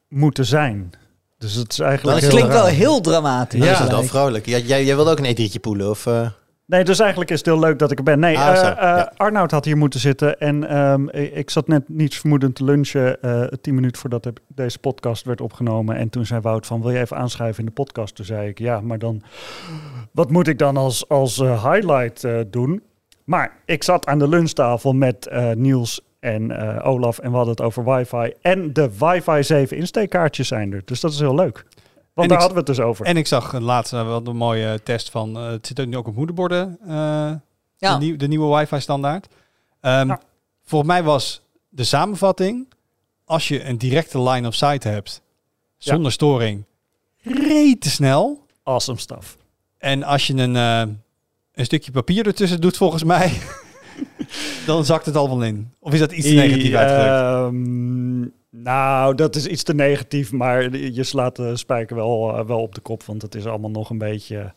moeten 0.09 0.45
zijn. 0.45 0.91
Dus 1.39 1.55
het 1.55 1.73
is 1.73 1.79
eigenlijk. 1.79 2.21
Dat 2.21 2.31
klinkt 2.31 2.53
wel 2.53 2.67
heel 2.67 3.01
dramatisch. 3.01 3.65
Ja, 3.65 3.73
dat 3.73 3.83
is 3.83 3.89
wel 3.89 4.03
vrolijk. 4.03 4.47
Jij, 4.47 4.63
jij, 4.63 4.85
wilde 4.85 5.11
ook 5.11 5.19
een 5.19 5.37
E3'tje 5.37 5.61
poelen? 5.61 5.91
Of, 5.91 6.07
uh... 6.07 6.31
Nee, 6.69 6.85
dus 6.85 6.99
eigenlijk 6.99 7.31
is 7.31 7.39
het 7.39 7.47
heel 7.47 7.59
leuk 7.59 7.79
dat 7.79 7.91
ik 7.91 7.99
er 7.99 8.05
ben. 8.05 8.19
Nee, 8.19 8.39
ah, 8.39 8.55
uh, 8.55 8.63
uh, 8.63 8.73
ja. 8.77 9.13
Arnoud 9.17 9.51
had 9.51 9.65
hier 9.65 9.77
moeten 9.77 10.01
zitten. 10.01 10.39
En 10.39 10.79
um, 10.79 11.11
ik 11.11 11.51
zat 11.51 11.69
net 11.69 11.89
niets 11.89 12.19
vermoedend 12.19 12.55
te 12.55 12.65
lunchen. 12.65 13.19
tien 13.61 13.75
minuten 13.75 14.01
voordat 14.01 14.33
deze 14.47 14.79
podcast 14.79 15.25
werd 15.25 15.41
opgenomen. 15.41 15.97
En 15.97 16.09
toen 16.09 16.27
zei 16.27 16.41
Wout 16.41 16.67
van, 16.67 16.83
wil 16.83 16.91
je 16.91 16.99
even 16.99 17.17
aanschrijven 17.17 17.59
in 17.59 17.67
de 17.67 17.73
podcast? 17.73 18.15
Toen 18.15 18.25
zei 18.25 18.49
ik, 18.49 18.59
ja, 18.59 18.81
maar 18.81 18.99
dan... 18.99 19.23
Wat 20.13 20.31
moet 20.31 20.49
ik 20.49 20.59
dan 20.59 20.77
als, 20.77 21.09
als 21.09 21.37
highlight 21.37 22.27
doen? 22.47 22.83
Maar 23.25 23.53
ik 23.65 23.83
zat 23.83 24.07
aan 24.07 24.19
de 24.19 24.29
lunchtafel 24.29 24.93
met 24.93 25.31
Niels 25.55 26.03
en 26.21 26.51
uh, 26.51 26.79
Olaf 26.83 27.19
en 27.19 27.31
we 27.31 27.37
hadden 27.37 27.55
het 27.55 27.65
over 27.65 27.85
wifi. 27.85 28.33
En 28.41 28.73
de 28.73 28.91
wifi 28.99 29.43
7 29.43 29.77
insteekkaartjes 29.77 30.49
zijn 30.49 30.73
er. 30.73 30.83
Dus 30.85 31.01
dat 31.01 31.13
is 31.13 31.19
heel 31.19 31.35
leuk. 31.35 31.65
Want 32.19 32.31
daar 32.31 32.39
hadden 32.39 32.65
we 32.65 32.71
het 32.71 32.77
dus 32.77 32.87
over. 32.87 33.07
En 33.07 33.17
ik 33.17 33.27
zag 33.27 33.59
laatst 33.59 33.93
wel 33.93 34.27
een 34.27 34.37
mooie 34.37 34.83
test 34.83 35.11
van... 35.11 35.37
Uh, 35.37 35.51
het 35.51 35.67
zit 35.67 35.81
ook 35.81 35.87
nu 35.87 35.97
ook 35.97 36.07
op 36.07 36.15
moederborden. 36.15 36.79
Uh, 36.83 36.91
ja. 37.77 37.99
de, 37.99 38.05
nieuw, 38.05 38.17
de, 38.17 38.29
nieuwe 38.29 38.57
wifi 38.57 38.81
standaard. 38.81 39.27
Um, 39.81 40.09
ja. 40.09 40.21
Volgens 40.65 40.91
mij 40.91 41.03
was 41.03 41.43
de 41.69 41.85
samenvatting... 41.85 42.67
Als 43.25 43.49
je 43.49 43.65
een 43.65 43.79
directe 43.79 44.23
line 44.23 44.47
of 44.47 44.55
sight 44.55 44.85
hebt... 44.85 45.23
Zonder 45.77 46.05
ja. 46.05 46.11
storing... 46.11 46.65
Rete 47.23 47.91
snel. 47.91 48.47
Awesome 48.63 48.99
stuff. 48.99 49.37
En 49.79 50.03
als 50.03 50.27
je 50.27 50.35
een, 50.35 50.55
een 50.55 51.65
stukje 51.65 51.91
papier 51.91 52.27
ertussen 52.27 52.61
doet 52.61 52.77
volgens 52.77 53.05
mij... 53.05 53.33
dan 54.67 54.85
zakt 54.85 55.07
het 55.07 55.17
al 55.17 55.29
wel 55.29 55.43
in. 55.43 55.73
Of 55.81 55.93
is 55.93 55.99
dat 55.99 56.13
iets 56.13 56.27
negatief 56.27 56.75
uitgedrukt? 56.75 58.33
Nou, 58.51 59.15
dat 59.15 59.37
is 59.37 59.47
iets 59.47 59.63
te 59.63 59.75
negatief, 59.75 60.33
maar 60.33 60.77
je 60.77 61.05
slaat 61.05 61.37
de 61.37 61.57
spijker 61.57 61.97
wel, 61.97 62.39
uh, 62.39 62.47
wel 62.47 62.61
op 62.61 62.75
de 62.75 62.81
kop, 62.81 63.03
want 63.03 63.23
het 63.23 63.35
is 63.35 63.47
allemaal 63.47 63.71
nog 63.71 63.91
een 63.91 63.99
beetje... 63.99 64.53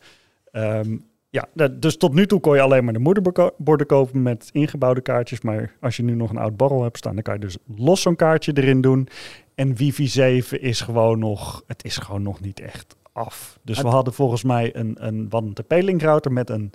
Um, 0.52 1.10
ja, 1.28 1.48
dus 1.72 1.96
tot 1.96 2.14
nu 2.14 2.26
toe 2.26 2.40
kon 2.40 2.54
je 2.54 2.60
alleen 2.60 2.84
maar 2.84 2.92
de 2.92 2.98
moederborden 2.98 3.86
kopen 3.86 4.22
met 4.22 4.48
ingebouwde 4.52 5.00
kaartjes. 5.00 5.40
Maar 5.40 5.74
als 5.80 5.96
je 5.96 6.02
nu 6.02 6.14
nog 6.14 6.30
een 6.30 6.36
oud 6.36 6.56
borrel 6.56 6.82
hebt 6.82 6.98
staan, 6.98 7.14
dan 7.14 7.22
kan 7.22 7.34
je 7.34 7.40
dus 7.40 7.56
los 7.76 8.00
zo'n 8.00 8.16
kaartje 8.16 8.52
erin 8.54 8.80
doen. 8.80 9.08
En 9.54 9.74
Wifi 9.74 10.06
7 10.06 10.60
is 10.60 10.80
gewoon 10.80 11.18
nog, 11.18 11.62
het 11.66 11.84
is 11.84 11.96
gewoon 11.96 12.22
nog 12.22 12.40
niet 12.40 12.60
echt 12.60 12.96
af. 13.12 13.58
Dus 13.62 13.80
we 13.80 13.88
hadden 13.88 14.14
volgens 14.14 14.42
mij 14.42 14.76
een, 14.76 15.06
een, 15.06 15.28
een 15.30 16.00
router 16.00 16.32
met 16.32 16.50
een 16.50 16.72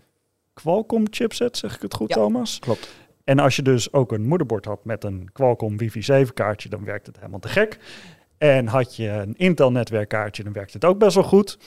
Qualcomm 0.54 1.06
chipset, 1.10 1.58
zeg 1.58 1.76
ik 1.76 1.82
het 1.82 1.94
goed, 1.94 2.10
ja, 2.10 2.16
Thomas? 2.16 2.60
Klopt. 2.60 2.90
En 3.28 3.40
als 3.40 3.56
je 3.56 3.62
dus 3.62 3.94
ook 3.94 4.12
een 4.12 4.28
moederbord 4.28 4.66
had 4.66 4.86
met 4.86 5.04
een 5.04 5.30
Qualcomm 5.34 5.78
Wifi 5.78 6.02
7 6.02 6.34
kaartje, 6.34 6.70
dan 6.70 6.84
werkt 6.84 7.08
het 7.08 7.16
helemaal 7.18 7.40
te 7.40 7.48
gek. 7.48 7.78
En 8.38 8.68
had 8.68 8.96
je 8.96 9.08
een 9.08 9.34
Intel 9.38 9.72
netwerkkaartje, 9.72 10.44
dan 10.44 10.54
werkt 10.54 10.74
het 10.74 10.86
ook 10.86 10.98
best 10.98 11.16
wel 11.16 11.24
goed. 11.24 11.58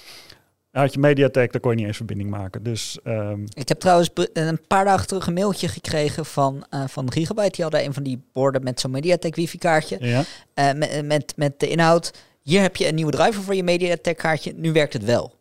Had 0.70 0.92
je 0.94 1.00
Mediatek, 1.00 1.52
dan 1.52 1.60
kon 1.60 1.70
je 1.70 1.76
niet 1.76 1.86
eens 1.86 1.96
verbinding 1.96 2.30
maken. 2.30 2.62
Dus, 2.62 2.98
um... 3.04 3.44
Ik 3.48 3.68
heb 3.68 3.80
trouwens 3.80 4.10
een 4.32 4.60
paar 4.66 4.84
dagen 4.84 5.06
terug 5.06 5.26
een 5.26 5.32
mailtje 5.32 5.68
gekregen 5.68 6.26
van, 6.26 6.66
uh, 6.70 6.84
van 6.86 7.12
Gigabyte. 7.12 7.50
Die 7.50 7.62
hadden 7.62 7.84
een 7.84 7.94
van 7.94 8.02
die 8.02 8.22
borden 8.32 8.62
met 8.62 8.80
zo'n 8.80 8.90
Mediatek 8.90 9.34
wifi 9.34 9.58
kaartje. 9.58 9.96
Ja. 10.00 10.24
Uh, 10.54 10.78
met, 10.78 11.06
met, 11.06 11.32
met 11.36 11.60
de 11.60 11.68
inhoud, 11.68 12.12
hier 12.42 12.60
heb 12.60 12.76
je 12.76 12.88
een 12.88 12.94
nieuwe 12.94 13.12
driver 13.12 13.42
voor 13.42 13.54
je 13.54 13.64
Mediatek 13.64 14.16
kaartje. 14.16 14.52
Nu 14.56 14.72
werkt 14.72 14.92
het 14.92 15.04
wel. 15.04 15.34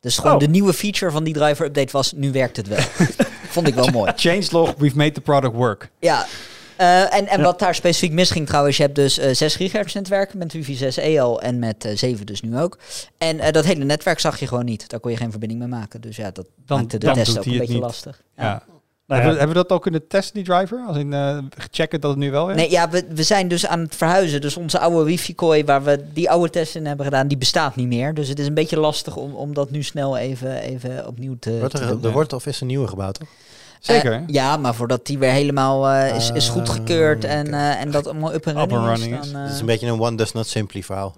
Dus 0.00 0.18
gewoon 0.18 0.34
oh. 0.34 0.40
de 0.40 0.48
nieuwe 0.48 0.72
feature 0.72 1.10
van 1.10 1.24
die 1.24 1.34
driver 1.34 1.66
update 1.66 1.92
was, 1.92 2.12
nu 2.12 2.32
werkt 2.32 2.56
het 2.56 2.68
wel. 2.68 2.84
Vond 3.54 3.66
ik 3.66 3.74
wel 3.74 3.88
mooi. 4.00 4.12
Changelog, 4.16 4.74
we've 4.78 4.96
made 4.96 5.12
the 5.12 5.20
product 5.20 5.54
work. 5.54 5.90
Ja, 5.98 6.26
uh, 6.80 7.14
en, 7.14 7.26
en 7.26 7.38
ja. 7.38 7.44
wat 7.44 7.58
daar 7.58 7.74
specifiek 7.74 8.12
misging 8.12 8.46
trouwens, 8.46 8.76
je 8.76 8.82
hebt 8.82 8.94
dus 8.94 9.18
uh, 9.18 9.32
6 9.32 9.56
gigahertz 9.56 9.94
netwerken 9.94 10.38
met 10.38 10.52
wifi 10.52 10.74
6 10.74 10.96
e 10.96 11.20
al 11.20 11.42
en 11.42 11.58
met 11.58 11.84
uh, 11.84 11.96
7 11.96 12.26
dus 12.26 12.40
nu 12.40 12.58
ook. 12.58 12.78
En 13.18 13.52
dat 13.52 13.64
hele 13.64 13.84
netwerk 13.84 14.20
zag 14.20 14.40
je 14.40 14.46
gewoon 14.46 14.64
niet. 14.64 14.88
Daar 14.88 15.00
kon 15.00 15.10
je 15.10 15.16
geen 15.16 15.30
verbinding 15.30 15.60
mee 15.60 15.68
maken. 15.68 16.00
Dus 16.00 16.16
ja, 16.16 16.30
dat 16.30 16.46
dan, 16.66 16.78
maakte 16.78 16.98
de 16.98 17.10
test 17.10 17.38
ook 17.38 17.44
een 17.44 17.58
beetje 17.58 17.72
niet. 17.72 17.82
lastig. 17.82 18.22
Ja. 18.36 18.44
ja. 18.44 18.62
Nou 19.06 19.20
hebben, 19.20 19.38
hebben, 19.38 19.56
we 19.56 19.62
dat 19.62 19.76
ook 19.76 19.82
kunnen 19.82 20.06
testen, 20.06 20.34
die 20.34 20.44
driver? 20.44 20.84
Als 20.86 20.96
in 20.96 21.12
uh, 21.12 21.38
checken 21.70 22.00
dat 22.00 22.10
het 22.10 22.18
nu 22.18 22.30
wel 22.30 22.46
werkt? 22.46 22.60
Nee, 22.60 22.70
ja, 22.70 22.90
we, 22.90 23.04
we 23.08 23.22
zijn 23.22 23.48
dus 23.48 23.66
aan 23.66 23.80
het 23.80 23.96
verhuizen. 23.96 24.40
Dus 24.40 24.56
onze 24.56 24.78
oude 24.78 25.04
wifi-kooi 25.04 25.64
waar 25.64 25.84
we 25.84 26.04
die 26.12 26.30
oude 26.30 26.50
tests 26.50 26.76
in 26.76 26.86
hebben 26.86 27.04
gedaan, 27.04 27.28
die 27.28 27.38
bestaat 27.38 27.76
niet 27.76 27.86
meer. 27.86 28.14
Dus 28.14 28.28
het 28.28 28.38
is 28.38 28.46
een 28.46 28.54
beetje 28.54 28.78
lastig 28.78 29.16
om, 29.16 29.34
om 29.34 29.54
dat 29.54 29.70
nu 29.70 29.82
snel 29.82 30.16
even, 30.16 30.58
even 30.58 31.06
opnieuw 31.06 31.36
te, 31.38 31.58
wordt 31.58 31.74
er, 31.74 31.80
te 31.80 31.86
doen. 31.86 32.04
Er 32.04 32.10
wordt 32.10 32.32
of 32.32 32.46
is 32.46 32.60
een 32.60 32.66
nieuwe 32.66 32.88
gebouwd, 32.88 33.18
toch? 33.18 33.28
Zeker. 33.80 34.12
Uh, 34.12 34.22
ja, 34.26 34.56
maar 34.56 34.74
voordat 34.74 35.06
die 35.06 35.18
weer 35.18 35.30
helemaal 35.30 35.90
uh, 35.90 36.16
is, 36.16 36.30
is 36.30 36.48
goedgekeurd 36.48 37.24
uh, 37.24 37.32
en, 37.32 37.54
en 37.54 37.90
dat 37.90 38.06
allemaal 38.06 38.34
up 38.34 38.46
en 38.46 38.54
running, 38.54 38.80
up 38.80 38.86
running 38.86 39.20
is. 39.20 39.26
is. 39.26 39.32
Dan, 39.32 39.40
Het 39.40 39.52
is 39.52 39.60
een 39.60 39.66
beetje 39.66 39.86
een 39.86 40.00
one 40.00 40.16
does 40.16 40.32
not 40.32 40.46
simply 40.46 40.82
verhaal. 40.82 41.14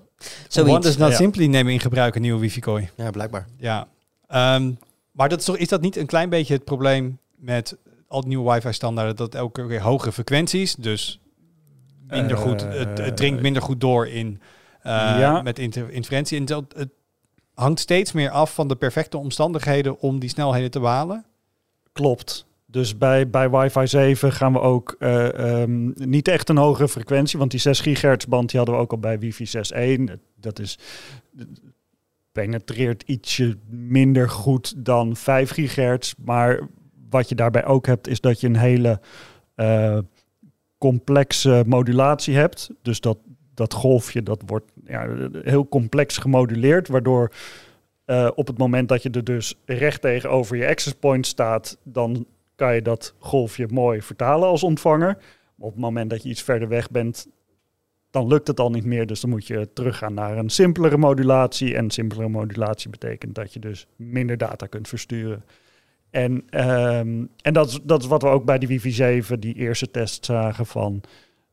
Zoiets. 0.48 0.72
One 0.72 0.82
does 0.82 0.96
not 0.96 1.10
ja. 1.10 1.16
simply 1.16 1.46
nemen 1.46 1.72
in 1.72 1.80
gebruik 1.80 2.14
een 2.14 2.22
nieuwe 2.22 2.40
wifi-kooi. 2.40 2.90
Ja, 2.94 3.10
blijkbaar. 3.10 3.46
Ja. 3.58 3.86
Um, 4.56 4.78
maar 5.10 5.28
dat 5.28 5.38
is, 5.38 5.44
toch, 5.44 5.56
is 5.56 5.68
dat 5.68 5.80
niet 5.80 5.96
een 5.96 6.06
klein 6.06 6.28
beetje 6.28 6.54
het 6.54 6.64
probleem 6.64 7.18
met 7.38 7.76
al 8.08 8.20
die 8.20 8.28
nieuwe 8.28 8.52
wifi-standaarden? 8.52 9.16
Dat 9.16 9.34
elke 9.34 9.66
keer 9.66 9.80
hogere 9.80 10.12
frequenties, 10.12 10.74
dus 10.74 11.20
minder 12.08 12.36
goed, 12.36 12.62
het, 12.62 12.98
het 12.98 13.16
dringt 13.16 13.42
minder 13.42 13.62
goed 13.62 13.80
door 13.80 14.08
in, 14.08 14.40
ja. 14.82 15.42
met 15.42 15.58
inter 15.58 15.82
interferentie. 15.82 16.38
En 16.38 16.44
dat, 16.44 16.64
het 16.76 16.90
hangt 17.54 17.80
steeds 17.80 18.12
meer 18.12 18.30
af 18.30 18.54
van 18.54 18.68
de 18.68 18.76
perfecte 18.76 19.18
omstandigheden 19.18 20.00
om 20.00 20.18
die 20.18 20.28
snelheden 20.28 20.70
te 20.70 20.80
behalen. 20.80 21.24
Klopt. 21.92 22.46
Dus 22.66 22.98
bij, 22.98 23.30
bij 23.30 23.50
Wi-Fi 23.50 23.86
7 23.86 24.32
gaan 24.32 24.52
we 24.52 24.60
ook 24.60 24.96
uh, 24.98 25.60
um, 25.60 25.92
niet 25.94 26.28
echt 26.28 26.48
een 26.48 26.56
hogere 26.56 26.88
frequentie, 26.88 27.38
want 27.38 27.50
die 27.50 27.60
6 27.60 27.80
gigahertz 27.80 28.24
band 28.24 28.48
die 28.50 28.58
hadden 28.58 28.76
we 28.76 28.82
ook 28.82 28.90
al 28.90 28.98
bij 28.98 29.18
Wi-Fi 29.18 29.46
6.1. 30.08 30.12
Dat 30.40 30.58
is 30.58 30.78
penetreert 32.32 33.02
ietsje 33.02 33.56
minder 33.68 34.30
goed 34.30 34.74
dan 34.84 35.16
5 35.16 35.50
gigahertz, 35.50 36.14
maar 36.24 36.60
wat 37.10 37.28
je 37.28 37.34
daarbij 37.34 37.64
ook 37.64 37.86
hebt 37.86 38.08
is 38.08 38.20
dat 38.20 38.40
je 38.40 38.46
een 38.46 38.56
hele 38.56 39.00
uh, 39.56 39.98
complexe 40.78 41.64
modulatie 41.66 42.36
hebt. 42.36 42.70
Dus 42.82 43.00
dat, 43.00 43.18
dat 43.54 43.72
golfje 43.72 44.22
dat 44.22 44.42
wordt 44.46 44.72
ja, 44.84 45.28
heel 45.42 45.68
complex 45.68 46.18
gemoduleerd, 46.18 46.88
waardoor 46.88 47.32
uh, 48.06 48.30
op 48.34 48.46
het 48.46 48.58
moment 48.58 48.88
dat 48.88 49.02
je 49.02 49.10
er 49.10 49.24
dus 49.24 49.54
recht 49.64 50.00
tegenover 50.00 50.56
je 50.56 50.66
access 50.66 50.94
point 50.94 51.26
staat, 51.26 51.78
dan 51.82 52.26
kan 52.54 52.74
je 52.74 52.82
dat 52.82 53.14
golfje 53.18 53.66
mooi 53.70 54.02
vertalen 54.02 54.48
als 54.48 54.62
ontvanger. 54.62 55.18
Op 55.58 55.70
het 55.70 55.80
moment 55.80 56.10
dat 56.10 56.22
je 56.22 56.28
iets 56.28 56.42
verder 56.42 56.68
weg 56.68 56.90
bent, 56.90 57.26
dan 58.10 58.26
lukt 58.26 58.46
het 58.46 58.60
al 58.60 58.70
niet 58.70 58.84
meer. 58.84 59.06
Dus 59.06 59.20
dan 59.20 59.30
moet 59.30 59.46
je 59.46 59.68
teruggaan 59.72 60.14
naar 60.14 60.38
een 60.38 60.50
simpelere 60.50 60.96
modulatie. 60.96 61.74
En 61.74 61.90
simpelere 61.90 62.28
modulatie 62.28 62.90
betekent 62.90 63.34
dat 63.34 63.52
je 63.52 63.58
dus 63.58 63.86
minder 63.96 64.36
data 64.36 64.66
kunt 64.66 64.88
versturen. 64.88 65.44
En, 66.16 66.44
ehm, 66.50 67.24
en 67.42 67.52
dat, 67.52 67.68
is, 67.68 67.78
dat 67.82 68.02
is 68.02 68.08
wat 68.08 68.22
we 68.22 68.28
ook 68.28 68.44
bij 68.44 68.58
die 68.58 68.68
Wifi 68.68 68.90
7, 68.90 69.40
die 69.40 69.54
eerste 69.54 69.90
test 69.90 70.24
zagen 70.24 70.66
van... 70.66 71.00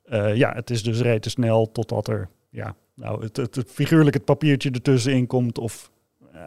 eh, 0.03 0.35
ja, 0.35 0.53
het 0.53 0.69
is 0.69 0.83
dus 0.83 0.99
rete 1.01 1.29
snel 1.29 1.71
totdat 1.71 2.07
er 2.07 2.29
ja, 2.49 2.75
nou, 2.95 3.23
het, 3.23 3.37
het, 3.37 3.55
het 3.55 3.69
figuurlijk 3.71 4.13
het 4.15 4.25
papiertje 4.25 4.71
ertussenin 4.71 5.27
komt 5.27 5.57
of 5.57 5.91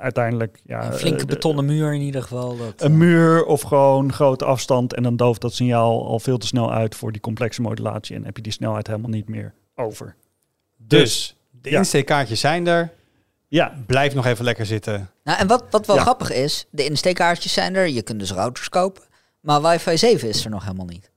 uiteindelijk 0.00 0.60
ja, 0.64 0.86
Een 0.86 0.92
flinke 0.92 1.20
eh, 1.20 1.26
de- 1.26 1.34
betonnen 1.34 1.64
muur 1.64 1.94
in 1.94 2.00
ieder 2.00 2.22
geval. 2.22 2.56
Dat, 2.56 2.82
een 2.82 2.90
eh, 2.92 2.96
muur 2.98 3.44
of 3.44 3.60
gewoon 3.62 4.12
grote 4.12 4.44
afstand 4.44 4.94
en 4.94 5.02
dan 5.02 5.16
dooft 5.16 5.40
dat 5.40 5.52
signaal 5.54 6.06
al 6.06 6.18
veel 6.18 6.38
te 6.38 6.46
snel 6.46 6.72
uit 6.72 6.94
voor 6.94 7.12
die 7.12 7.20
complexe 7.20 7.62
modulatie 7.62 8.16
en 8.16 8.24
heb 8.24 8.36
je 8.36 8.42
die 8.42 8.52
snelheid 8.52 8.86
helemaal 8.86 9.10
niet 9.10 9.28
meer 9.28 9.54
over. 9.74 10.14
Dus 10.76 11.36
de 11.50 11.70
Ja. 11.70 11.78
insteekkaartjes 11.78 12.40
zijn 12.40 12.66
er. 12.66 12.90
Ja, 13.48 13.74
Blijf 13.86 14.14
nog 14.14 14.26
even 14.26 14.44
lekker 14.44 14.66
zitten. 14.66 15.10
Nou, 15.24 15.38
en 15.38 15.46
wat, 15.46 15.64
wat 15.70 15.86
wel 15.86 15.96
Ja. 15.96 16.02
grappig 16.02 16.32
is, 16.32 16.66
de 16.70 16.84
insteekkaartjes 16.84 17.52
zijn 17.52 17.74
er, 17.74 17.88
je 17.88 18.02
kunt 18.02 18.18
dus 18.18 18.32
routers 18.32 18.68
kopen. 18.68 19.02
Maar 19.40 19.62
wifi 19.62 19.96
7 19.98 20.28
is 20.28 20.44
er 20.44 20.50
nog 20.50 20.62
helemaal 20.64 20.86
niet. 20.86 21.10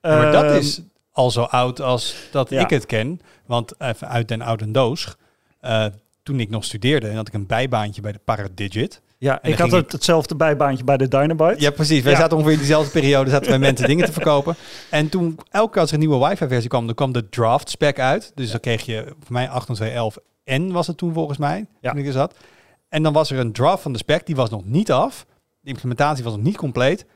Maar 0.00 0.32
dat 0.32 0.44
Ehm, 0.44 0.54
is 0.56 0.80
al 1.12 1.30
zo 1.30 1.42
oud 1.42 1.80
als 1.80 2.14
dat 2.30 2.50
ja. 2.50 2.60
ik 2.60 2.70
het 2.70 2.86
ken. 2.86 3.20
Want 3.46 3.72
even 3.80 4.08
uit 4.08 4.28
den 4.28 4.42
oude 4.42 4.70
doos. 4.70 5.14
eh, 5.60 5.86
toen 6.22 6.40
ik 6.40 6.50
nog 6.50 6.64
studeerde, 6.64 7.14
had 7.14 7.28
ik 7.28 7.34
een 7.34 7.46
bijbaantje 7.46 8.00
bij 8.00 8.12
de 8.12 8.20
Paradigit. 8.24 9.00
Ja, 9.18 9.42
ik 9.42 9.58
had 9.58 9.70
het, 9.70 9.92
hetzelfde 9.92 10.34
bijbaantje 10.36 10.84
bij 10.84 10.96
de 10.96 11.08
Dynabyte. 11.08 11.60
Ja, 11.60 11.70
precies. 11.70 12.02
Wij 12.02 12.12
Ja. 12.12 12.18
zaten 12.18 12.32
ongeveer 12.36 12.52
in 12.54 12.58
diezelfde 12.60 12.90
periode, 12.90 13.30
zaten 13.30 13.48
wij 13.48 13.58
mensen 13.68 13.86
dingen 13.86 14.04
te 14.06 14.12
verkopen. 14.12 14.54
En 14.90 15.08
toen, 15.08 15.38
elke 15.50 15.70
keer 15.72 15.80
als 15.80 15.88
er 15.90 15.94
een 15.94 16.08
nieuwe 16.08 16.28
wifi-versie 16.28 16.68
kwam, 16.68 16.86
dan 16.86 16.94
kwam 16.94 17.12
de 17.12 17.28
draft 17.28 17.70
spec 17.70 17.98
uit. 18.00 18.32
Dus 18.34 18.50
dan 18.50 18.60
kreeg 18.60 18.82
je, 18.86 19.04
voor 19.04 19.32
mij 19.32 19.48
802.11n 20.50 20.72
was 20.72 20.86
het 20.86 20.96
toen 20.96 21.12
volgens 21.12 21.38
mij, 21.38 21.66
Ja. 21.80 21.90
toen 21.90 22.00
ik 22.00 22.06
er 22.06 22.12
zat. 22.12 22.34
En 22.88 23.02
dan 23.02 23.12
was 23.12 23.30
er 23.30 23.38
een 23.38 23.52
draft 23.52 23.82
van 23.82 23.92
de 23.92 23.98
spec, 23.98 24.26
die 24.26 24.36
was 24.36 24.50
nog 24.50 24.64
niet 24.64 24.92
af. 24.92 25.26
De 25.60 25.68
implementatie 25.68 26.24
was 26.24 26.32
nog 26.32 26.42
niet 26.42 26.56
compleet. 26.56 27.06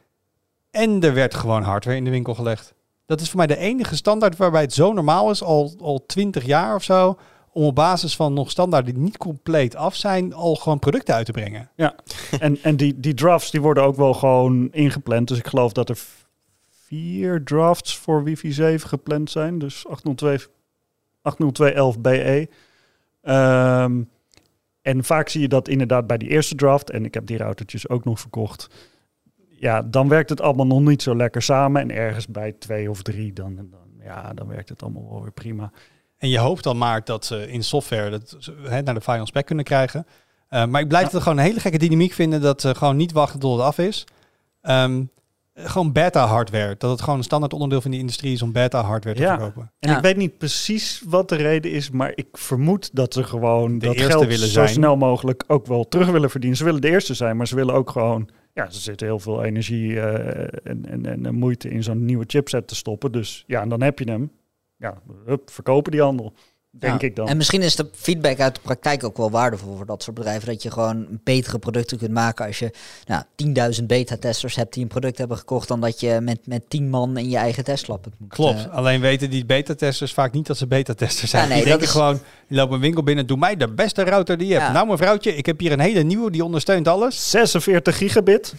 En 0.70 1.00
er 1.02 1.14
werd 1.14 1.34
gewoon 1.34 1.62
hardware 1.62 1.96
in 1.96 2.04
de 2.04 2.10
winkel 2.10 2.34
gelegd. 2.34 2.74
Dat 3.06 3.20
is 3.20 3.28
voor 3.28 3.36
mij 3.38 3.46
de 3.46 3.56
enige 3.56 3.96
standaard 3.96 4.36
waarbij 4.36 4.60
het 4.60 4.72
zo 4.72 4.92
normaal 4.92 5.30
is, 5.30 5.42
al, 5.42 5.74
al 5.80 6.06
20 6.06 6.44
jaar 6.44 6.74
of 6.74 6.82
zo, 6.82 7.18
om 7.52 7.64
op 7.64 7.74
basis 7.74 8.16
van 8.16 8.32
nog 8.32 8.50
standaarden 8.50 8.94
die 8.94 9.02
niet 9.02 9.16
compleet 9.16 9.76
af 9.76 9.94
zijn, 9.94 10.34
al 10.34 10.54
gewoon 10.54 10.78
producten 10.78 11.14
uit 11.14 11.26
te 11.26 11.32
brengen. 11.32 11.70
En, 12.40 12.58
en 12.62 12.76
die, 12.76 13.00
die 13.00 13.14
drafts 13.14 13.50
die 13.50 13.60
worden 13.60 13.82
ook 13.82 13.96
wel 13.96 14.14
gewoon 14.14 14.68
ingepland. 14.72 15.28
Dus 15.28 15.38
ik 15.38 15.46
geloof 15.46 15.72
dat 15.72 15.88
er 15.88 15.98
vier 16.68 17.44
drafts 17.44 17.96
voor 17.96 18.24
Wifi 18.24 18.52
7 18.52 18.88
gepland 18.88 19.30
zijn. 19.30 19.58
Dus 19.58 19.86
802 19.88 20.46
802.11be. 21.18 22.48
Ehm, 23.22 24.02
en 24.82 25.04
vaak 25.04 25.28
zie 25.28 25.40
je 25.40 25.48
dat 25.48 25.68
inderdaad 25.68 26.06
bij 26.06 26.18
die 26.18 26.28
eerste 26.28 26.54
draft. 26.54 26.90
En 26.90 27.04
ik 27.04 27.14
heb 27.14 27.26
die 27.26 27.36
routertjes 27.36 27.88
ook 27.88 28.04
nog 28.04 28.20
verkocht. 28.20 28.68
Ja, 29.48 29.82
dan 29.82 30.08
werkt 30.08 30.30
het 30.30 30.40
allemaal 30.40 30.66
nog 30.66 30.80
niet 30.80 31.02
zo 31.02 31.16
lekker 31.16 31.42
samen. 31.42 31.82
En 31.82 31.90
ergens 31.90 32.26
bij 32.26 32.52
twee 32.52 32.90
of 32.90 33.02
drie, 33.02 33.32
dan, 33.32 33.54
dan, 33.56 33.90
ja, 34.02 34.32
dan 34.32 34.46
werkt 34.46 34.68
het 34.68 34.82
allemaal 34.82 35.10
wel 35.10 35.22
weer 35.22 35.32
prima. 35.32 35.72
En 36.18 36.28
je 36.28 36.38
hoopt 36.38 36.64
dan 36.64 36.78
maar 36.78 37.04
dat 37.04 37.24
ze 37.24 37.50
in 37.50 37.64
software 37.64 38.10
dat 38.10 38.36
ze, 38.38 38.80
naar 38.84 38.94
de 38.94 39.00
final 39.00 39.26
spec 39.26 39.46
kunnen 39.46 39.64
krijgen. 39.64 40.06
Eh, 40.48 40.66
maar 40.66 40.80
ik 40.80 40.88
blijf 40.88 41.10
het 41.10 41.22
gewoon 41.22 41.38
een 41.38 41.44
hele 41.44 41.60
gekke 41.60 41.78
dynamiek 41.78 42.12
vinden 42.12 42.40
dat 42.40 42.60
ze 42.60 42.74
gewoon 42.74 42.96
niet 42.96 43.12
wachten 43.12 43.40
tot 43.40 43.56
het 43.56 43.66
af 43.66 43.78
is. 43.78 44.06
Ehm, 44.62 45.02
gewoon 45.54 45.92
beta 45.92 46.26
hardware. 46.26 46.74
Dat 46.78 46.90
het 46.90 47.00
gewoon 47.02 47.18
een 47.18 47.24
standaard 47.24 47.52
onderdeel 47.52 47.80
van 47.80 47.90
die 47.90 48.00
industrie 48.00 48.32
is 48.32 48.42
om 48.42 48.52
beta 48.52 48.82
hardware 48.82 49.16
te 49.16 49.22
Ja. 49.22 49.36
verkopen. 49.38 49.72
En 49.78 49.90
Ja. 49.90 49.96
ik 49.96 50.02
weet 50.02 50.16
niet 50.16 50.38
precies 50.38 51.02
wat 51.06 51.28
de 51.28 51.36
reden 51.36 51.70
is, 51.72 51.90
maar 51.90 52.12
ik 52.14 52.26
vermoed 52.32 52.90
dat 52.92 53.14
ze 53.14 53.24
gewoon 53.24 53.78
De 53.78 53.86
dat 53.86 54.00
geld 54.00 54.24
willen 54.24 54.38
zo 54.38 54.52
zijn. 54.52 54.68
snel 54.68 54.96
mogelijk 54.96 55.44
ook 55.46 55.66
wel 55.66 55.88
terug 55.88 56.10
willen 56.10 56.30
verdienen. 56.30 56.58
Ze 56.58 56.64
willen 56.64 56.80
de 56.80 56.88
eerste 56.90 57.14
zijn, 57.14 57.36
maar 57.36 57.46
ze 57.46 57.54
willen 57.54 57.74
ook 57.74 57.90
gewoon, 57.90 58.28
ja, 58.54 58.70
ze 58.70 58.80
zitten 58.80 59.06
heel 59.06 59.18
veel 59.18 59.42
energie 59.44 60.00
eh, 60.00 60.58
en, 60.70 60.86
en, 60.86 61.06
en, 61.06 61.26
en 61.26 61.34
moeite 61.34 61.68
in 61.70 61.82
zo'n 61.82 62.04
nieuwe 62.04 62.24
chipset 62.26 62.68
te 62.68 62.74
stoppen. 62.74 63.12
Dus 63.12 63.44
ja, 63.46 63.60
en 63.62 63.68
dan 63.68 63.82
heb 63.82 63.98
je 63.98 64.10
hem. 64.10 64.30
Ja, 64.76 65.02
hup, 65.26 65.50
verkopen 65.50 65.92
die 65.92 66.00
handel, 66.02 66.34
denk 66.70 67.00
Ja. 67.00 67.06
ik 67.08 67.16
dan. 67.16 67.28
En 67.28 67.36
misschien 67.36 67.62
is 67.62 67.76
de 67.76 67.88
feedback 67.94 68.40
uit 68.40 68.54
de 68.54 68.60
praktijk 68.60 69.04
ook 69.04 69.16
wel 69.16 69.30
waardevol 69.30 69.76
voor 69.76 69.86
dat 69.86 70.02
soort 70.02 70.16
bedrijven. 70.16 70.48
Dat 70.48 70.62
je 70.62 70.70
gewoon 70.70 71.06
betere 71.24 71.58
producten 71.58 71.98
kunt 71.98 72.10
maken 72.10 72.46
als 72.46 72.58
je 72.58 72.70
nou, 73.06 73.22
10.000 73.80 73.84
beta-testers 73.86 74.56
hebt 74.56 74.72
die 74.74 74.82
een 74.82 74.88
product 74.88 75.18
hebben 75.18 75.36
gekocht. 75.36 75.68
Dan 75.68 75.80
dat 75.80 76.00
je 76.00 76.18
met, 76.22 76.46
met 76.46 76.62
10 76.70 76.88
man 76.90 77.16
in 77.16 77.28
je 77.30 77.36
eigen 77.36 77.64
testlab 77.64 78.04
het 78.04 78.14
moet. 78.18 78.28
Klopt. 78.28 78.64
eh, 78.66 78.72
Alleen 78.74 79.00
weten 79.00 79.30
die 79.30 79.44
beta-testers 79.46 80.12
vaak 80.12 80.32
niet 80.32 80.46
dat 80.46 80.56
ze 80.56 80.66
beta-testers 80.66 81.30
zijn. 81.30 81.42
Ja, 81.42 81.48
nee, 81.48 81.58
die 81.58 81.66
denken 81.66 81.84
is- 81.86 81.90
gewoon, 81.92 82.20
lopen 82.48 82.74
een 82.74 82.80
winkel 82.80 83.02
binnen, 83.02 83.26
doe 83.26 83.36
mij 83.38 83.56
de 83.56 83.68
beste 83.68 84.02
router 84.04 84.38
die 84.38 84.46
je 84.46 84.52
hebt. 84.52 84.66
Ja. 84.66 84.72
Nou 84.72 84.86
mevrouwtje, 84.86 85.36
ik 85.36 85.46
heb 85.46 85.60
hier 85.60 85.72
een 85.72 85.80
hele 85.80 86.02
nieuwe, 86.02 86.30
die 86.30 86.44
ondersteunt 86.44 86.88
alles. 86.88 87.30
46 87.30 87.96
gigabit. 87.96 88.54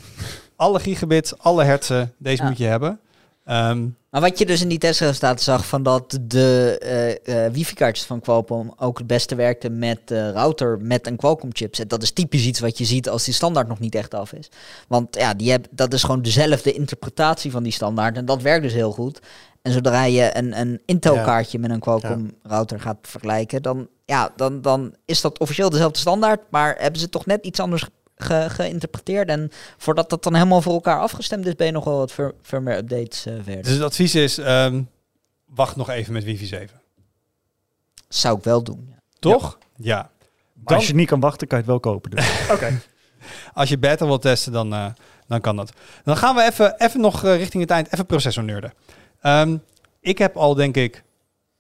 Alle 0.56 0.80
gigabits, 0.80 1.38
alle 1.38 1.64
hertzen, 1.64 2.14
deze 2.18 2.42
Ja. 2.44 2.48
moet 2.50 2.58
je 2.58 2.66
hebben. 2.66 3.00
Ehm, 3.46 3.86
Maar 4.12 4.22
wat 4.22 4.38
je 4.38 4.46
dus 4.46 4.62
in 4.62 4.68
die 4.68 4.78
testresultaten 4.78 5.44
zag, 5.44 5.68
van 5.68 5.84
dat 5.84 6.20
de 6.22 6.78
eh, 6.80 7.46
eh, 7.46 7.54
wifi-kaartjes 7.54 8.06
van 8.06 8.20
Qualcomm 8.20 8.74
ook 8.78 8.98
het 8.98 9.08
beste 9.08 9.36
werkten 9.36 9.80
met 9.80 10.00
de 10.06 10.32
router 10.32 10.80
met 10.82 11.08
een 11.08 11.16
Qualcomm-chipset. 11.16 11.90
Dat 11.90 12.04
is 12.04 12.12
typisch 12.12 12.46
iets 12.46 12.60
wat 12.60 12.78
je 12.78 12.86
ziet 12.86 13.10
als 13.10 13.24
die 13.24 13.34
standaard 13.34 13.68
nog 13.68 13.80
niet 13.80 13.96
echt 13.96 14.14
af 14.14 14.34
is. 14.34 14.50
Want 14.88 15.16
ja, 15.16 15.34
die 15.34 15.52
heb, 15.52 15.68
dat 15.70 15.94
is 15.94 16.04
gewoon 16.04 16.22
dezelfde 16.22 16.74
interpretatie 16.74 17.52
van 17.52 17.64
die 17.64 17.72
standaard 17.72 18.18
en 18.18 18.26
dat 18.26 18.42
werkt 18.42 18.64
dus 18.64 18.74
heel 18.74 18.92
goed. 18.92 19.20
En 19.62 19.72
zodra 19.72 20.04
je 20.04 20.38
een, 20.38 20.60
een 20.60 20.82
Intel-kaartje 20.86 21.60
met 21.60 21.72
een 21.72 21.80
Qualcomm-router 21.80 22.80
gaat 22.80 22.98
vergelijken, 23.02 23.62
dan, 23.62 23.88
ja, 24.06 24.32
dan, 24.36 24.62
dan 24.62 24.96
is 25.06 25.22
dat 25.22 25.40
officieel 25.40 25.70
dezelfde 25.70 26.00
standaard, 26.00 26.42
maar 26.50 26.76
hebben 26.80 27.00
ze 27.00 27.10
toch 27.10 27.26
net 27.26 27.46
iets 27.46 27.60
anders 27.60 27.86
ge- 28.22 28.48
geïnterpreteerd. 28.50 29.30
En 29.30 29.52
voordat 29.78 30.10
dat 30.10 30.24
dan 30.24 30.34
helemaal 30.34 30.62
voor 30.62 30.74
elkaar 30.74 31.00
afgestemd 31.00 31.46
is, 31.46 31.56
ben 31.56 31.66
je 31.66 31.72
nog 31.74 31.84
wel 31.84 31.98
wat 31.98 32.12
fir- 32.12 32.34
firmware-updates 32.42 33.26
eh, 33.26 33.34
verder. 33.44 33.64
dus 33.64 33.74
het 33.74 33.82
advies 33.82 34.16
is, 34.16 34.38
ehm, 34.38 34.82
wacht 35.46 35.76
nog 35.76 35.90
even 35.90 36.14
met 36.14 36.24
wifi 36.24 36.46
7. 36.46 36.82
Zou 38.08 38.38
ik 38.38 38.44
wel 38.44 38.64
doen. 38.64 38.86
Ja. 38.90 39.00
Toch? 39.20 39.58
Ja. 39.76 40.10
Maar 40.66 40.76
als 40.76 40.88
je 40.88 40.94
niet 40.96 41.08
kan 41.08 41.20
wachten, 41.20 41.48
kan 41.48 41.58
je 41.58 41.64
het 41.64 41.74
wel 41.74 41.92
kopen. 41.94 42.12
Dus. 42.12 42.40
Oké. 42.52 42.82
Als 43.54 43.70
je 43.70 43.78
beta 43.78 44.06
wilt 44.06 44.22
testen, 44.22 44.52
dan, 44.52 44.74
eh, 44.74 44.86
dan 45.28 45.42
kan 45.42 45.56
dat. 45.56 45.72
Dan 46.04 46.18
gaan 46.18 46.36
we 46.36 46.44
even, 46.44 46.76
even 46.78 47.00
nog 47.02 47.24
eh, 47.24 47.36
richting 47.36 47.62
het 47.64 47.72
eind, 47.72 47.94
even 47.94 48.06
processor 48.06 48.44
nerden. 48.44 48.74
Ehm, 49.22 49.58
ik 50.00 50.18
heb 50.18 50.38
al, 50.38 50.54
denk 50.56 50.76
ik, 50.76 51.04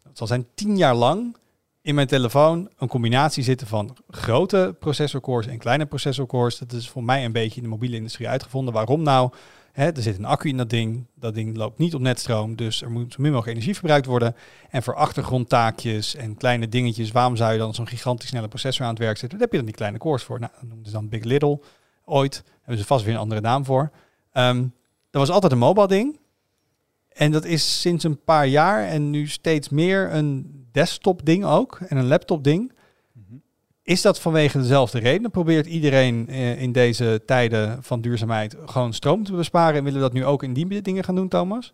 het 0.03 0.17
zal 0.17 0.27
zijn 0.27 0.47
tien 0.55 0.77
jaar 0.77 0.95
lang 0.95 1.35
in 1.81 1.95
mijn 1.95 2.07
telefoon 2.07 2.69
een 2.77 2.87
combinatie 2.87 3.43
zitten 3.43 3.67
van 3.67 3.97
grote 4.09 4.75
processorcores 4.79 5.47
en 5.47 5.57
kleine 5.57 5.85
processorcores. 5.85 6.57
Dat 6.57 6.71
is 6.71 6.89
voor 6.89 7.03
mij 7.03 7.25
een 7.25 7.31
beetje 7.31 7.55
in 7.55 7.63
de 7.63 7.69
mobiele 7.69 7.95
industrie 7.95 8.27
uitgevonden. 8.27 8.73
Waarom 8.73 9.03
nou? 9.03 9.31
Er 9.73 10.01
zit 10.01 10.17
een 10.17 10.25
accu 10.25 10.49
in 10.49 10.57
dat 10.57 10.69
ding. 10.69 11.05
Dat 11.15 11.33
ding 11.33 11.57
loopt 11.57 11.77
niet 11.77 11.95
op 11.95 12.01
netstroom, 12.01 12.55
dus 12.55 12.81
er 12.81 12.91
moet 12.91 13.13
zo 13.13 13.21
min 13.21 13.31
mogelijk 13.31 13.55
energie 13.57 13.75
verbruikt 13.75 14.05
worden. 14.05 14.35
En 14.69 14.83
voor 14.83 14.95
achtergrondtaakjes 14.95 16.15
en 16.15 16.37
kleine 16.37 16.69
dingetjes, 16.69 17.11
waarom 17.11 17.35
zou 17.35 17.51
je 17.51 17.57
dan 17.57 17.73
zo'n 17.73 17.87
gigantisch 17.87 18.29
snelle 18.29 18.47
processor 18.47 18.85
aan 18.85 18.91
het 18.91 18.99
werk 18.99 19.17
zetten? 19.17 19.37
Daar 19.37 19.47
heb 19.47 19.51
je 19.51 19.57
dan 19.57 19.67
die 19.67 19.75
kleine 19.75 19.97
cores 19.97 20.23
voor. 20.23 20.39
Nou, 20.39 20.51
dat 20.53 20.69
noemden 20.69 20.85
ze 20.85 20.91
dan 20.91 21.09
Big 21.09 21.23
Little 21.23 21.59
ooit. 22.05 22.43
hebben 22.57 22.77
ze 22.77 22.85
vast 22.85 23.05
weer 23.05 23.13
een 23.13 23.19
andere 23.19 23.41
naam 23.41 23.65
voor. 23.65 23.91
Ehm 24.31 24.63
dat 25.11 25.21
was 25.21 25.29
altijd 25.29 25.51
een 25.51 25.57
mobile 25.57 25.87
ding. 25.87 26.19
En 27.13 27.31
dat 27.31 27.45
is 27.45 27.81
sinds 27.81 28.03
een 28.03 28.23
paar 28.23 28.47
jaar 28.47 28.87
en 28.87 29.09
nu 29.09 29.27
steeds 29.27 29.69
meer 29.69 30.13
een 30.13 30.59
desktop 30.71 31.25
ding 31.25 31.45
ook. 31.45 31.79
En 31.87 31.97
een 31.97 32.07
laptop 32.07 32.43
ding. 32.43 32.71
Is 33.83 34.01
dat 34.01 34.19
vanwege 34.19 34.57
dezelfde 34.57 34.99
reden? 34.99 35.31
Probeert 35.31 35.65
iedereen 35.65 36.27
eh, 36.29 36.61
in 36.61 36.71
deze 36.71 37.21
tijden 37.25 37.83
van 37.83 38.01
duurzaamheid 38.01 38.55
gewoon 38.65 38.93
stroom 38.93 39.23
te 39.23 39.33
besparen? 39.33 39.77
En 39.77 39.83
willen 39.83 39.99
we 39.99 40.05
dat 40.05 40.13
nu 40.13 40.25
ook 40.25 40.43
in 40.43 40.53
die 40.53 40.81
dingen 40.81 41.03
gaan 41.03 41.15
doen, 41.15 41.27
Thomas? 41.27 41.73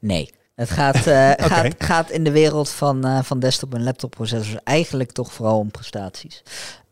Nee. 0.00 0.30
Het 0.54 0.70
gaat, 0.70 1.06
eh, 1.06 1.30
gaat, 1.50 1.74
gaat 1.78 2.10
in 2.10 2.24
de 2.24 2.30
wereld 2.30 2.70
van, 2.70 3.04
eh, 3.04 3.22
van 3.22 3.38
desktop- 3.38 3.74
en 3.74 3.82
laptopprocessors 3.82 4.62
eigenlijk 4.64 5.12
toch 5.12 5.32
vooral 5.32 5.58
om 5.58 5.70
prestaties. 5.70 6.42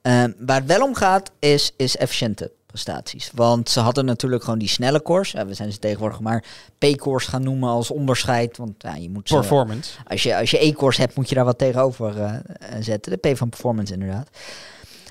Ehm, 0.03 0.33
waar 0.39 0.57
het 0.57 0.67
wel 0.67 0.83
om 0.83 0.95
gaat, 0.95 1.31
is, 1.39 1.73
is 1.77 1.97
efficiënte 1.97 2.53
prestaties. 2.73 3.31
Want 3.35 3.71
ze 3.71 3.81
hadden 3.81 4.05
natuurlijk 4.05 4.45
gewoon 4.45 4.59
die 4.59 4.69
snelle. 4.69 5.01
Ja, 5.23 5.47
we 5.47 5.55
zijn 5.55 5.73
ze 5.73 5.79
tegenwoordig 5.79 6.21
maar 6.21 6.45
P-cores 6.79 7.27
gaan 7.27 7.43
noemen 7.43 7.69
als 7.69 7.91
onderscheid. 7.91 8.57
Want 8.57 8.75
ja, 8.79 8.95
je 8.95 9.11
moet 9.11 9.29
ze, 9.29 9.35
Performance. 9.35 9.91
als 10.07 10.23
je, 10.23 10.37
als 10.37 10.51
je 10.51 10.65
E-cores 10.65 10.97
hebt, 10.97 11.15
moet 11.15 11.29
je 11.29 11.35
daar 11.35 11.45
wat 11.45 11.59
tegenover 11.59 12.21
eh, 12.21 12.35
eh, 12.35 12.41
zetten. 12.81 13.13
De 13.13 13.31
P 13.31 13.37
van 13.37 13.49
performance 13.49 13.93
inderdaad. 13.93 14.29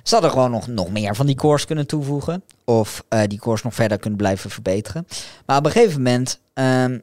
Ze 0.03 0.13
hadden 0.13 0.31
gewoon 0.31 0.51
nog, 0.51 0.67
nog 0.67 0.89
meer 0.91 1.15
van 1.15 1.25
die 1.25 1.35
cores 1.35 1.65
kunnen 1.65 1.87
toevoegen. 1.87 2.43
Of 2.65 3.03
eh, 3.09 3.21
die 3.27 3.39
cores 3.39 3.63
nog 3.63 3.73
verder 3.73 3.97
kunnen 3.97 4.17
blijven 4.17 4.49
verbeteren. 4.49 5.07
Maar 5.45 5.57
op 5.57 5.65
een 5.65 5.71
gegeven 5.71 6.01
moment... 6.01 6.39
ehm, 6.53 6.99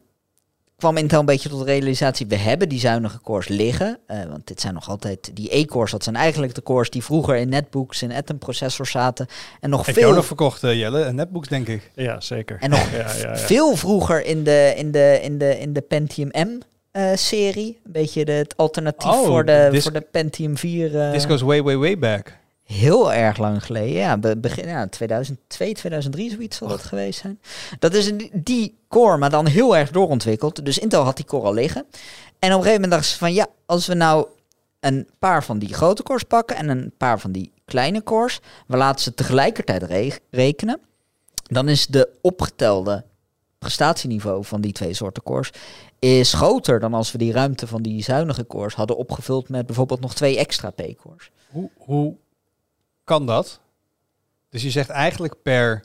kwam 0.79 0.97
Intel 0.97 1.21
een 1.21 1.27
beetje 1.27 1.49
tot 1.49 1.59
de 1.59 1.65
realisatie, 1.65 2.27
we 2.27 2.37
hebben 2.37 2.69
die 2.69 2.79
zuinige 2.81 3.21
cores 3.21 3.49
liggen. 3.49 3.99
eh, 4.07 4.25
want 4.25 4.47
dit 4.47 4.61
zijn 4.61 4.75
nog 4.75 4.89
altijd, 4.89 5.31
die 5.35 5.57
E-cores, 5.57 5.91
dat 5.91 6.05
zijn 6.05 6.17
eigenlijk 6.17 6.55
de 6.55 6.63
cores 6.63 6.91
die 6.91 7.05
vroeger 7.05 7.37
in 7.37 7.49
netbooks 7.49 8.03
en 8.03 8.13
Atom 8.13 8.39
processors 8.39 8.91
zaten. 8.91 9.27
En 9.61 9.71
nog 9.71 9.87
Heb 9.87 9.95
je 9.95 10.01
ook 10.01 10.07
veel, 10.07 10.17
nog 10.17 10.27
verkocht, 10.27 10.65
eh, 10.65 10.75
Jelle? 10.79 11.13
Netbooks, 11.13 11.49
denk 11.49 11.69
ik. 11.69 11.91
Ja, 11.95 12.21
zeker. 12.21 12.57
en 12.61 12.71
nog 12.71 12.91
Ja, 12.93 12.99
ja, 12.99 13.15
ja. 13.21 13.37
veel 13.37 13.77
vroeger 13.77 14.25
in 14.25 14.45
de, 14.45 14.73
in 14.77 14.91
de, 14.91 15.19
in 15.23 15.39
de, 15.39 15.59
in 15.61 15.73
de 15.73 15.81
Pentium 15.81 16.29
M 16.33 16.59
eh, 16.91 17.11
serie. 17.15 17.81
Een 17.85 17.93
beetje 17.93 18.25
de, 18.25 18.33
het 18.33 18.57
alternatief 18.57 19.11
Oh, 19.11 19.25
voor, 19.27 19.45
de, 19.45 19.69
voor 19.83 19.93
de 19.93 20.01
Pentium 20.11 20.57
4. 20.57 21.01
eh, 21.01 21.13
This 21.13 21.25
goes 21.25 21.41
way, 21.41 21.63
way, 21.63 21.77
way 21.77 21.99
back. 21.99 22.37
Heel 22.69 23.13
erg 23.13 23.37
lang 23.39 23.65
geleden. 23.65 23.93
Ja, 23.93 24.19
be- 24.19 24.37
begin 24.37 24.69
ja, 24.69 24.89
2002, 24.89 25.73
2003 25.75 26.31
zoiets 26.31 26.57
zal 26.57 26.69
dat 26.69 26.83
geweest 26.83 27.21
zijn. 27.21 27.41
Dat 27.79 27.95
is 27.95 28.07
een, 28.07 28.31
die 28.35 28.79
core, 28.89 29.17
maar 29.17 29.31
dan 29.31 29.47
heel 29.47 29.77
erg 29.77 29.91
doorontwikkeld. 29.91 30.65
Dus 30.65 30.79
Intel 30.79 31.03
had 31.03 31.17
die 31.17 31.25
core 31.25 31.47
al 31.47 31.55
liggen. 31.55 31.85
En 32.39 32.49
op 32.53 32.57
een 32.59 32.63
gegeven 32.65 32.73
moment 32.73 32.91
dachten 32.91 33.11
ze 33.11 33.19
van 33.19 33.33
ja, 33.33 33.47
als 33.67 33.87
we 33.87 33.95
nou 33.95 34.27
een 34.81 35.09
paar 35.19 35.45
van 35.45 35.59
die 35.59 35.75
grote 35.75 36.03
cores 36.03 36.23
pakken 36.23 36.57
en 36.57 36.69
een 36.69 36.93
paar 36.97 37.21
van 37.21 37.33
die 37.33 37.53
kleine 37.65 38.03
cores, 38.03 38.41
we 38.67 38.77
laten 38.77 39.01
ze 39.03 39.15
tegelijkertijd 39.15 39.83
re- 39.83 40.19
rekenen, 40.31 40.81
dan 41.43 41.69
is 41.69 41.87
de 41.87 42.09
opgetelde 42.21 43.05
prestatieniveau 43.59 44.45
van 44.45 44.61
die 44.61 44.73
twee 44.73 44.95
soorten 44.95 45.23
cores 45.23 45.51
is 45.99 46.33
groter 46.33 46.81
dan 46.81 46.95
als 46.95 47.13
we 47.13 47.19
die 47.19 47.33
ruimte 47.33 47.67
van 47.67 47.83
die 47.83 48.03
zuinige 48.03 48.47
cores 48.47 48.75
hadden 48.75 48.97
opgevuld 48.97 49.49
met 49.49 49.67
bijvoorbeeld 49.67 50.01
nog 50.01 50.15
twee 50.15 50.39
extra 50.39 50.71
P-cores. 50.71 51.31
Hoe, 51.49 51.71
hoe 51.77 52.15
kan 53.09 53.27
dat? 53.27 53.61
Dus 54.51 54.63
je 54.63 54.71
zegt 54.71 54.89
eigenlijk 54.89 55.35
per 55.43 55.85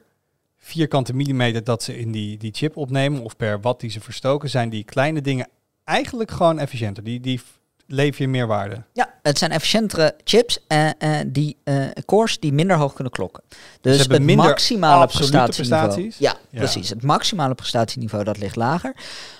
vierkante 0.57 1.13
millimeter 1.13 1.63
dat 1.63 1.83
ze 1.83 1.97
in 1.97 2.11
die, 2.11 2.37
die 2.37 2.53
chip 2.53 2.77
opnemen, 2.77 3.21
of 3.21 3.35
per 3.35 3.61
watt 3.61 3.79
die 3.79 3.89
ze 3.89 3.99
verstoken, 4.01 4.49
zijn 4.49 4.69
die 4.69 4.83
kleine 4.83 5.21
dingen 5.21 5.47
eigenlijk 5.83 6.31
gewoon 6.31 6.59
efficiënter. 6.59 7.03
Die, 7.03 7.19
die 7.19 7.41
leveren 7.87 8.25
je 8.25 8.31
meer 8.31 8.47
waarde. 8.47 8.83
Ja, 8.93 9.13
het 9.21 9.37
zijn 9.37 9.51
efficiëntere 9.51 10.15
chips 10.23 10.59
eh, 10.67 10.89
eh, 10.89 11.27
die 11.27 11.57
eh, 11.63 11.85
cores 12.05 12.39
die 12.39 12.53
minder 12.53 12.77
hoog 12.77 12.93
kunnen 12.93 13.13
klokken. 13.13 13.43
Dus 13.81 13.97
hebben 13.97 14.17
het 14.17 14.25
minder 14.25 14.45
maximale 14.45 15.07
prestatieniveau. 15.07 16.11
Ja, 16.17 16.35
Ja. 16.49 16.59
precies. 16.59 16.89
Het 16.89 17.03
maximale 17.03 17.55
prestatieniveau 17.55 18.23
dat 18.23 18.37
ligt 18.37 18.55
lager. 18.55 18.95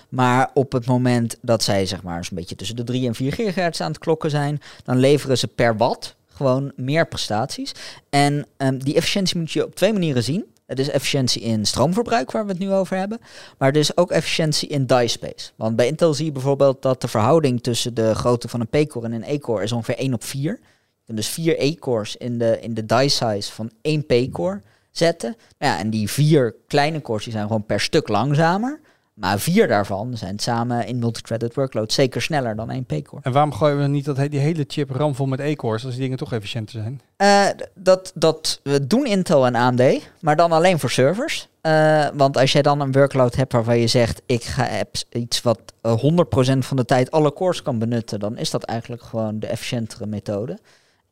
Maar 0.08 0.50
op 0.54 0.72
het 0.72 0.86
moment 0.86 1.36
dat 1.40 1.62
zij 1.62 1.86
zeg 1.86 2.02
maar 2.02 2.24
zo'n 2.24 2.36
beetje 2.36 2.54
tussen 2.54 2.76
de 2.76 2.84
3 2.84 3.06
en 3.06 3.14
4 3.14 3.32
gigahertz 3.32 3.80
aan 3.80 3.90
het 3.90 3.98
klokken 3.98 4.30
zijn, 4.30 4.60
dan 4.84 4.96
leveren 4.98 5.38
ze 5.38 5.46
per 5.48 5.76
watt 5.76 6.16
gewoon 6.34 6.72
meer 6.76 7.06
prestaties. 7.08 7.72
En 8.10 8.46
ehm, 8.56 8.78
die 8.78 8.94
efficiëntie 8.94 9.38
moet 9.38 9.52
je 9.52 9.64
op 9.64 9.74
twee 9.74 9.92
manieren 9.92 10.22
zien. 10.22 10.44
Het 10.66 10.78
is 10.78 10.88
efficiëntie 10.88 11.42
in 11.42 11.66
stroomverbruik, 11.66 12.30
waar 12.30 12.44
we 12.44 12.50
het 12.50 12.60
nu 12.60 12.72
over 12.72 12.96
hebben. 12.96 13.20
Maar 13.58 13.68
het 13.68 13.76
is 13.76 13.96
ook 13.96 14.10
efficiëntie 14.10 14.68
in 14.68 14.86
die 14.86 15.08
space. 15.08 15.50
Want 15.56 15.76
bij 15.76 15.86
Intel 15.86 16.14
zie 16.14 16.24
je 16.24 16.32
bijvoorbeeld 16.32 16.82
dat 16.82 17.00
de 17.00 17.08
verhouding 17.08 17.62
tussen 17.62 17.94
de 17.94 18.14
grootte 18.14 18.48
van 18.48 18.60
een 18.60 18.86
P-core 18.86 19.06
en 19.06 19.12
een 19.12 19.24
E-core 19.24 19.62
is 19.62 19.72
ongeveer 19.72 19.98
1 19.98 20.14
op 20.14 20.24
4. 20.24 20.52
Je 20.52 20.60
kunt 21.04 21.16
dus 21.16 21.28
vier 21.28 21.58
E-cores 21.58 22.16
in 22.16 22.38
de, 22.38 22.60
in 22.60 22.74
de 22.74 22.86
die 22.86 23.08
size 23.08 23.52
van 23.52 23.70
één 23.82 24.06
P-core 24.06 24.62
zetten. 24.90 25.36
Ja, 25.58 25.78
en 25.78 25.90
die 25.90 26.10
vier 26.10 26.54
kleine 26.66 27.00
cores 27.00 27.24
die 27.24 27.32
zijn 27.32 27.46
gewoon 27.46 27.66
per 27.66 27.80
stuk 27.80 28.08
langzamer. 28.08 28.80
Maar 29.14 29.38
vier 29.40 29.68
daarvan 29.68 30.16
zijn 30.16 30.38
samen 30.38 30.86
in 30.86 30.98
multithreaded 30.98 31.54
workload 31.54 31.92
zeker 31.92 32.22
sneller 32.22 32.56
dan 32.56 32.70
één 32.70 32.84
P-core. 32.84 33.22
En 33.22 33.32
waarom 33.32 33.52
gooien 33.52 33.78
we 33.78 33.86
niet 33.86 34.04
dat, 34.04 34.16
he- 34.16 34.28
die 34.28 34.40
hele 34.40 34.64
chip 34.68 34.90
ramvol 34.90 35.26
met 35.26 35.40
E-cores, 35.40 35.84
als 35.84 35.92
die 35.92 36.02
dingen 36.02 36.18
toch 36.18 36.32
efficiënter 36.32 36.80
zijn? 36.82 37.00
Eh, 37.16 37.46
dat, 37.74 38.12
dat 38.14 38.60
we 38.62 38.86
doen 38.86 39.06
Intel 39.06 39.46
en 39.46 39.54
AMD, 39.54 39.82
maar 40.20 40.36
dan 40.36 40.52
alleen 40.52 40.78
voor 40.78 40.90
servers. 40.90 41.48
Eh, 41.60 42.06
want 42.14 42.36
als 42.36 42.52
jij 42.52 42.62
dan 42.62 42.80
een 42.80 42.92
workload 42.92 43.34
hebt 43.34 43.52
waarvan 43.52 43.78
je 43.78 43.86
zegt, 43.86 44.22
ik 44.26 44.42
ga, 44.44 44.64
heb 44.64 44.96
s- 44.96 45.04
iets 45.12 45.42
wat 45.42 45.58
eh, 45.80 45.92
100% 46.00 46.64
van 46.66 46.76
de 46.76 46.84
tijd 46.84 47.10
alle 47.10 47.32
cores 47.32 47.62
kan 47.62 47.78
benutten, 47.78 48.20
dan 48.20 48.36
is 48.38 48.50
dat 48.50 48.62
eigenlijk 48.64 49.02
gewoon 49.02 49.38
de 49.38 49.46
efficiëntere 49.46 50.06
methode. 50.06 50.58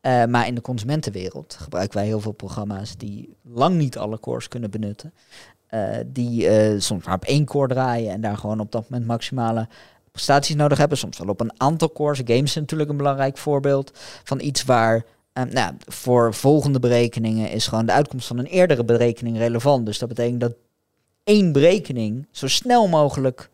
Eh, 0.03 0.25
maar 0.25 0.47
in 0.47 0.55
de 0.55 0.61
consumentenwereld 0.61 1.57
gebruiken 1.61 1.99
wij 1.99 2.07
heel 2.07 2.21
veel 2.21 2.33
programma's 2.33 2.97
die 2.97 3.37
lang 3.43 3.77
niet 3.77 3.99
alle 3.99 4.21
cores 4.21 4.49
kunnen 4.49 4.71
benutten. 4.71 5.13
Eh, 5.67 5.99
die 6.07 6.49
eh, 6.49 6.81
soms 6.81 7.05
maar 7.05 7.15
op 7.15 7.25
één 7.25 7.45
core 7.45 7.69
draaien 7.69 8.13
en 8.13 8.21
daar 8.21 8.37
gewoon 8.37 8.61
op 8.61 8.73
dat 8.73 8.89
moment 8.89 9.09
maximale 9.09 9.69
prestaties 10.11 10.57
nodig 10.57 10.79
hebben. 10.79 10.99
Soms 10.99 11.19
wel 11.19 11.29
op 11.29 11.41
een 11.41 11.61
aantal 11.61 11.93
cores. 11.93 12.21
Games 12.25 12.43
is 12.43 12.55
natuurlijk 12.55 12.91
een 12.91 12.97
belangrijk 12.97 13.39
voorbeeld 13.39 13.91
van 14.25 14.41
iets 14.41 14.65
waar 14.65 15.05
eh, 15.33 15.45
nou, 15.45 15.75
voor 15.87 16.35
volgende 16.35 16.79
berekeningen 16.79 17.51
is 17.51 17.67
gewoon 17.67 17.87
de 17.87 17.93
uitkomst 17.93 18.27
van 18.27 18.39
een 18.39 18.47
eerdere 18.47 18.85
berekening 18.85 19.37
relevant. 19.37 19.87
Dus 19.87 19.99
dat 19.99 20.09
betekent 20.09 20.41
dat 20.41 20.55
één 21.25 21.53
berekening 21.53 22.27
zo 22.31 22.49
snel 22.49 22.89
mogelijk 22.89 23.51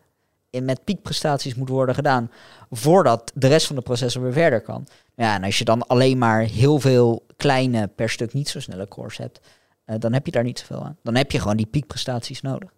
in, 0.49 0.65
met 0.65 0.83
piekprestaties 0.83 1.55
moet 1.55 1.69
worden 1.69 1.95
gedaan 1.95 2.31
voordat 2.71 3.31
de 3.35 3.47
rest 3.47 3.67
van 3.67 3.75
de 3.75 3.81
processor 3.81 4.21
weer 4.21 4.33
verder 4.33 4.61
kan. 4.61 4.87
Ja, 5.19 5.35
en 5.35 5.43
als 5.43 5.57
je 5.57 5.65
dan 5.65 5.87
alleen 5.87 6.17
maar 6.17 6.41
heel 6.41 6.79
veel 6.79 7.25
kleine 7.37 7.87
per 7.87 8.09
stuk 8.09 8.33
niet 8.33 8.49
zo 8.49 8.59
snelle 8.59 8.87
cores 8.87 9.17
hebt, 9.17 9.39
eh, 9.85 9.95
dan 9.99 10.13
heb 10.13 10.25
je 10.25 10.31
daar 10.31 10.43
niet 10.43 10.59
zoveel 10.59 10.83
aan. 10.83 10.97
Dan 11.03 11.15
heb 11.15 11.31
je 11.31 11.39
gewoon 11.39 11.57
die 11.57 11.65
piekprestaties 11.65 12.41
nodig. 12.41 12.69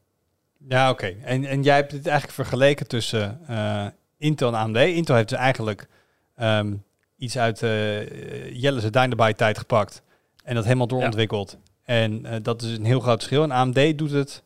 Ja, 0.68 0.90
oké. 0.90 1.16
En, 1.24 1.46
en 1.46 1.64
jij 1.64 1.76
hebt 1.76 1.92
het 1.92 2.08
eigenlijk 2.08 2.36
vergeleken 2.36 2.88
tussen 2.88 3.40
eh, 3.48 3.86
Intel 4.18 4.48
en 4.48 4.54
AMD. 4.54 4.78
Intel 4.78 5.16
heeft 5.16 5.30
dus 5.30 5.38
eigenlijk 5.38 5.88
ehm, 6.36 6.74
iets 7.18 7.38
uit 7.38 7.64
eh 7.64 8.62
Jelle's 8.62 8.84
Dynabyte 8.84 9.36
tijd 9.36 9.58
gepakt 9.58 10.02
en 10.44 10.56
dat 10.56 10.64
helemaal 10.64 10.88
doorontwikkeld. 10.88 11.58
En 11.84 12.26
eh, 12.26 12.36
dat 12.42 12.62
is 12.62 12.78
een 12.78 12.86
heel 12.86 13.00
groot 13.00 13.18
verschil. 13.18 13.44
En 13.44 13.52
AMD 13.52 13.98
doet 13.98 14.12
het 14.12 14.44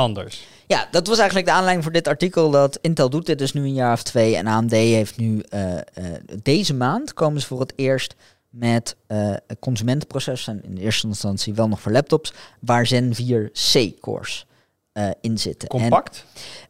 anders. 0.00 0.46
Ja, 0.66 0.88
dat 0.90 1.06
was 1.06 1.18
eigenlijk 1.18 1.48
de 1.48 1.54
aanleiding 1.54 1.82
voor 1.84 1.92
dit 1.92 2.08
artikel. 2.08 2.50
Dat 2.50 2.78
Intel 2.80 3.10
doet 3.10 3.26
dit 3.26 3.38
dus 3.38 3.52
nu 3.52 3.62
een 3.62 3.74
jaar 3.74 3.92
of 3.92 4.02
twee. 4.02 4.36
En 4.36 4.46
AMD 4.46 4.72
heeft 4.72 5.16
nu 5.16 5.40
eh, 5.48 5.76
eh, 5.76 5.82
deze 6.42 6.74
maand 6.74 7.14
komen 7.14 7.40
ze 7.40 7.46
voor 7.46 7.60
het 7.60 7.72
eerst 7.76 8.14
met 8.50 8.96
eh 9.06 9.32
consumentenprocessen. 9.60 10.52
En 10.52 10.64
in 10.64 10.74
de 10.74 10.80
eerste 10.80 11.06
instantie 11.06 11.54
wel 11.54 11.68
nog 11.68 11.80
voor 11.80 11.92
laptops. 11.92 12.32
Waar 12.60 12.86
Zen 12.86 13.14
4 13.14 13.50
C-cores 13.52 14.46
eh, 14.92 15.08
in 15.20 15.38
zitten. 15.38 15.68
En, 15.68 15.80
Compact. 15.80 16.24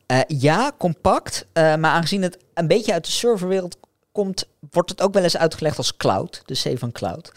eh, 0.06 0.18
ja, 0.26 0.72
compact. 0.78 1.46
eh, 1.52 1.62
maar 1.76 1.90
aangezien 1.90 2.22
het 2.22 2.38
een 2.54 2.66
beetje 2.66 2.92
uit 2.92 3.04
de 3.04 3.10
serverwereld 3.12 3.76
komt, 4.12 4.46
wordt 4.70 4.90
het 4.90 5.02
ook 5.02 5.14
wel 5.14 5.22
eens 5.22 5.36
uitgelegd 5.36 5.76
als 5.76 5.96
cloud. 5.96 6.42
De 6.44 6.54
C 6.74 6.78
van 6.78 6.92
cloud. 6.92 7.32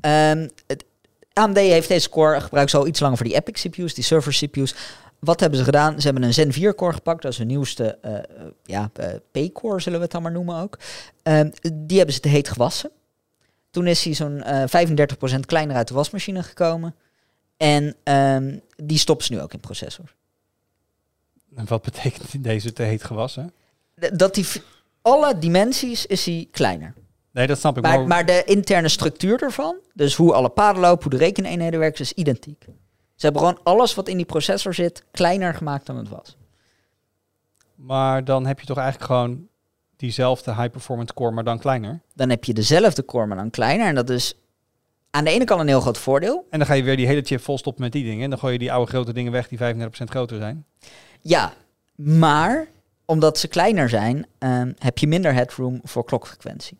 Ehm, 0.00 0.48
het, 0.66 0.84
AMD 1.32 1.56
heeft 1.56 1.88
deze 1.88 2.08
core 2.08 2.40
gebruikt 2.40 2.70
zo 2.70 2.86
iets 2.86 3.00
langer 3.00 3.16
voor 3.16 3.26
die 3.26 3.34
Epic 3.34 3.62
CPU's, 3.62 3.94
die 3.94 4.04
server 4.04 4.32
CPU's. 4.32 4.74
Wat 5.24 5.40
hebben 5.40 5.58
ze 5.58 5.64
gedaan? 5.64 6.00
Ze 6.00 6.04
hebben 6.04 6.22
een 6.22 6.34
Zen 6.34 6.52
4 6.52 6.74
core 6.74 6.92
gepakt. 6.92 7.22
Dat 7.22 7.32
is 7.32 7.38
hun 7.38 7.46
nieuwste 7.46 7.98
eh, 8.02 8.14
ja, 8.62 8.90
eh, 8.94 9.14
P-core, 9.48 9.80
zullen 9.80 9.98
we 9.98 10.04
het 10.04 10.12
dan 10.12 10.22
maar 10.22 10.32
noemen 10.32 10.56
ook. 10.60 10.78
Ehm, 11.22 11.50
die 11.72 11.96
hebben 11.96 12.14
ze 12.14 12.20
te 12.20 12.28
heet 12.28 12.48
gewassen. 12.48 12.90
Toen 13.70 13.86
is 13.86 14.04
hij 14.04 14.14
zo'n 14.14 14.42
eh 14.42 14.64
35% 15.36 15.40
kleiner 15.46 15.76
uit 15.76 15.88
de 15.88 15.94
wasmachine 15.94 16.42
gekomen. 16.42 16.94
En 17.56 17.96
ehm, 18.02 18.58
die 18.76 18.98
stoppen 18.98 19.26
ze 19.26 19.32
nu 19.32 19.40
ook 19.40 19.52
in 19.52 19.60
processor. 19.60 20.14
En 21.54 21.66
wat 21.66 21.82
betekent 21.82 22.42
deze 22.44 22.72
te 22.72 22.82
heet 22.82 23.04
gewassen? 23.04 23.52
D- 24.00 24.18
Dat 24.18 24.34
die 24.34 24.46
alle 25.02 25.38
dimensies 25.38 26.06
is 26.06 26.24
hij 26.26 26.48
kleiner. 26.50 26.94
Nee, 27.30 27.46
dat 27.46 27.58
snap 27.58 27.76
ik. 27.76 27.82
Maar, 27.82 28.06
maar 28.06 28.26
de 28.26 28.42
interne 28.44 28.88
structuur 28.88 29.42
ervan, 29.42 29.76
dus 29.94 30.14
hoe 30.14 30.32
alle 30.34 30.48
paden 30.48 30.80
lopen, 30.82 31.02
hoe 31.02 31.18
de 31.18 31.24
rekeneenheden 31.24 31.80
werken, 31.80 32.00
is 32.00 32.12
identiek. 32.12 32.64
Ze 33.24 33.30
hebben 33.30 33.48
gewoon 33.48 33.64
alles 33.64 33.94
wat 33.94 34.08
in 34.08 34.16
die 34.16 34.26
processor 34.26 34.74
zit 34.74 35.04
kleiner 35.10 35.54
gemaakt 35.54 35.86
dan 35.86 35.96
het 35.96 36.08
was. 36.08 36.36
maar 37.74 38.24
dan 38.24 38.46
heb 38.46 38.60
je 38.60 38.66
toch 38.66 38.76
eigenlijk 38.76 39.10
gewoon 39.10 39.48
diezelfde 39.96 40.54
high-performance 40.54 41.14
core, 41.14 41.30
maar 41.30 41.44
dan 41.44 41.58
kleiner. 41.58 42.00
Dan 42.14 42.30
heb 42.30 42.44
je 42.44 42.54
dezelfde 42.54 43.04
core, 43.04 43.26
maar 43.26 43.36
dan 43.36 43.50
kleiner. 43.50 43.86
En 43.86 43.94
dat 43.94 44.10
is 44.10 44.34
aan 45.10 45.24
de 45.24 45.30
ene 45.30 45.44
kant 45.44 45.60
een 45.60 45.66
heel 45.66 45.80
groot 45.80 45.98
voordeel. 45.98 46.46
En 46.50 46.58
dan 46.58 46.68
ga 46.68 46.74
je 46.74 46.82
weer 46.82 46.96
die 46.96 47.06
hele 47.06 47.22
chip 47.22 47.40
vol 47.40 47.58
stoppen 47.58 47.82
met 47.82 47.92
die 47.92 48.04
dingen. 48.04 48.24
En 48.24 48.30
dan 48.30 48.38
gooi 48.38 48.52
je 48.52 48.58
die 48.58 48.72
oude 48.72 48.90
grote 48.90 49.12
dingen 49.12 49.32
weg 49.32 49.48
die 49.48 49.58
35% 49.58 50.10
groter 50.10 50.38
zijn. 50.38 50.64
Ja, 51.20 51.52
maar 51.94 52.66
omdat 53.04 53.38
ze 53.38 53.48
kleiner 53.48 53.88
zijn, 53.88 54.26
ehm, 54.38 54.72
heb 54.78 54.98
je 54.98 55.06
minder 55.06 55.32
headroom 55.32 55.80
voor 55.82 56.04
klokfrequentie. 56.04 56.78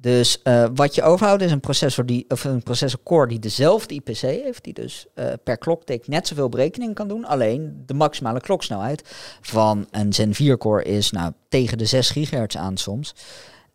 Dus 0.00 0.42
eh, 0.42 0.64
wat 0.74 0.94
je 0.94 1.02
overhoudt 1.02 1.42
is 1.42 1.50
een 1.52 1.60
processor 1.60 2.06
die, 2.06 2.24
of 2.28 2.44
een 2.44 2.62
processor 2.62 3.00
core 3.02 3.26
die 3.28 3.38
dezelfde 3.38 3.94
IPC 3.94 4.18
heeft, 4.20 4.64
die 4.64 4.72
dus 4.72 5.06
eh, 5.14 5.26
per 5.44 5.58
kloktik 5.58 6.08
net 6.08 6.26
zoveel 6.26 6.48
berekeningen 6.48 6.94
kan 6.94 7.08
doen. 7.08 7.24
Alleen 7.24 7.82
de 7.86 7.94
maximale 7.94 8.40
kloksnelheid 8.40 9.02
van 9.40 9.86
een 9.90 10.12
Zen 10.12 10.34
4 10.34 10.58
core 10.58 10.82
is 10.84 11.10
nou 11.10 11.32
tegen 11.48 11.78
de 11.78 11.84
6 11.84 12.10
gigahertz 12.10 12.56
aan 12.56 12.76
soms. 12.76 13.14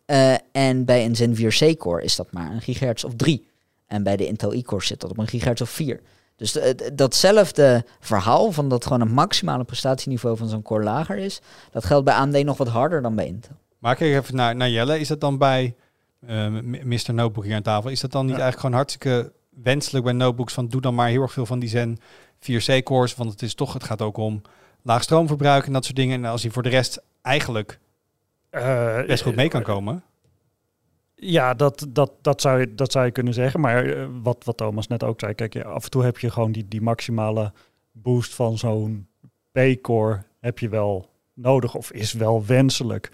Eh, 0.06 0.34
en 0.52 0.84
bij 0.84 1.04
een 1.04 1.16
Zen 1.16 1.36
4 1.36 1.74
C 1.74 1.78
core 1.78 2.02
is 2.02 2.16
dat 2.16 2.32
maar 2.32 2.50
een 2.52 2.60
gigahertz 2.60 3.04
of 3.04 3.12
3. 3.16 3.46
En 3.86 4.02
bij 4.02 4.16
de 4.16 4.26
Intel 4.26 4.52
e-core 4.52 4.84
zit 4.84 5.00
dat 5.00 5.10
op 5.10 5.18
een 5.18 5.28
gigahertz 5.28 5.60
of 5.60 5.70
4. 5.70 6.00
Dus 6.36 6.52
de- 6.52 6.74
de- 6.74 6.94
datzelfde 6.94 7.84
verhaal 8.00 8.52
van 8.52 8.68
dat 8.68 8.82
gewoon 8.84 9.00
een 9.00 9.12
maximale 9.12 9.64
prestatieniveau 9.64 10.36
van 10.36 10.48
zo'n 10.48 10.62
core 10.62 10.84
lager 10.84 11.16
is, 11.18 11.40
dat 11.70 11.84
geldt 11.84 12.04
bij 12.04 12.14
AMD 12.14 12.44
nog 12.44 12.56
wat 12.56 12.68
harder 12.68 13.02
dan 13.02 13.14
bij 13.14 13.26
Intel. 13.26 13.56
Maar 13.78 13.96
kijk 13.96 14.14
even 14.22 14.36
naar, 14.36 14.56
naar 14.56 14.70
Jelle. 14.70 14.98
Is 15.00 15.08
dat 15.08 15.20
dan 15.20 15.38
bij 15.38 15.74
Mr. 16.84 17.14
Notebook 17.14 17.44
hier 17.44 17.54
aan 17.54 17.62
tafel? 17.62 17.90
Is 17.90 18.00
dat 18.00 18.12
dan 18.12 18.26
niet 18.26 18.36
Ja. 18.36 18.40
eigenlijk 18.42 18.60
gewoon 18.60 18.76
hartstikke 18.76 19.32
wenselijk 19.62 20.04
bij 20.04 20.14
notebooks 20.14 20.52
van 20.52 20.68
doe 20.68 20.80
dan 20.80 20.94
maar 20.94 21.08
heel 21.08 21.22
erg 21.22 21.32
veel 21.32 21.46
van 21.46 21.58
die 21.58 21.68
Zen 21.68 21.98
4C 22.38 22.82
cores, 22.82 23.14
want 23.14 23.30
het 23.30 23.42
is 23.42 23.54
toch, 23.54 23.72
het 23.72 23.84
gaat 23.84 24.02
ook 24.02 24.16
om 24.16 24.42
laag 24.82 25.02
stroomverbruik 25.02 25.66
en 25.66 25.72
dat 25.72 25.84
soort 25.84 25.96
dingen. 25.96 26.24
En 26.24 26.30
als 26.30 26.42
hij 26.42 26.50
voor 26.50 26.62
de 26.62 26.68
rest 26.68 27.02
eigenlijk 27.22 27.78
Eh, 28.50 29.04
best 29.06 29.22
goed 29.22 29.34
mee 29.36 29.48
kan 29.48 29.62
komen. 29.62 30.02
Ja, 31.14 31.54
dat, 31.54 31.86
dat, 31.88 32.12
dat, 32.20 32.40
zou 32.40 32.60
je, 32.60 32.74
dat 32.74 32.92
zou 32.92 33.04
je 33.04 33.10
kunnen 33.10 33.34
zeggen. 33.34 33.60
Maar 33.60 33.84
eh, 33.86 34.06
wat, 34.22 34.44
wat 34.44 34.56
Thomas 34.56 34.86
net 34.86 35.02
ook 35.04 35.20
zei, 35.20 35.34
kijk, 35.34 35.56
af 35.56 35.84
en 35.84 35.90
toe 35.90 36.04
heb 36.04 36.18
je 36.18 36.30
gewoon 36.30 36.52
die, 36.52 36.68
die 36.68 36.80
maximale 36.80 37.52
boost 37.92 38.34
van 38.34 38.58
zo'n 38.58 39.08
P-core 39.52 40.22
heb 40.40 40.58
je 40.58 40.68
wel 40.68 41.08
nodig 41.34 41.74
of 41.74 41.92
is 41.92 42.12
wel 42.12 42.44
wenselijk. 42.46 43.10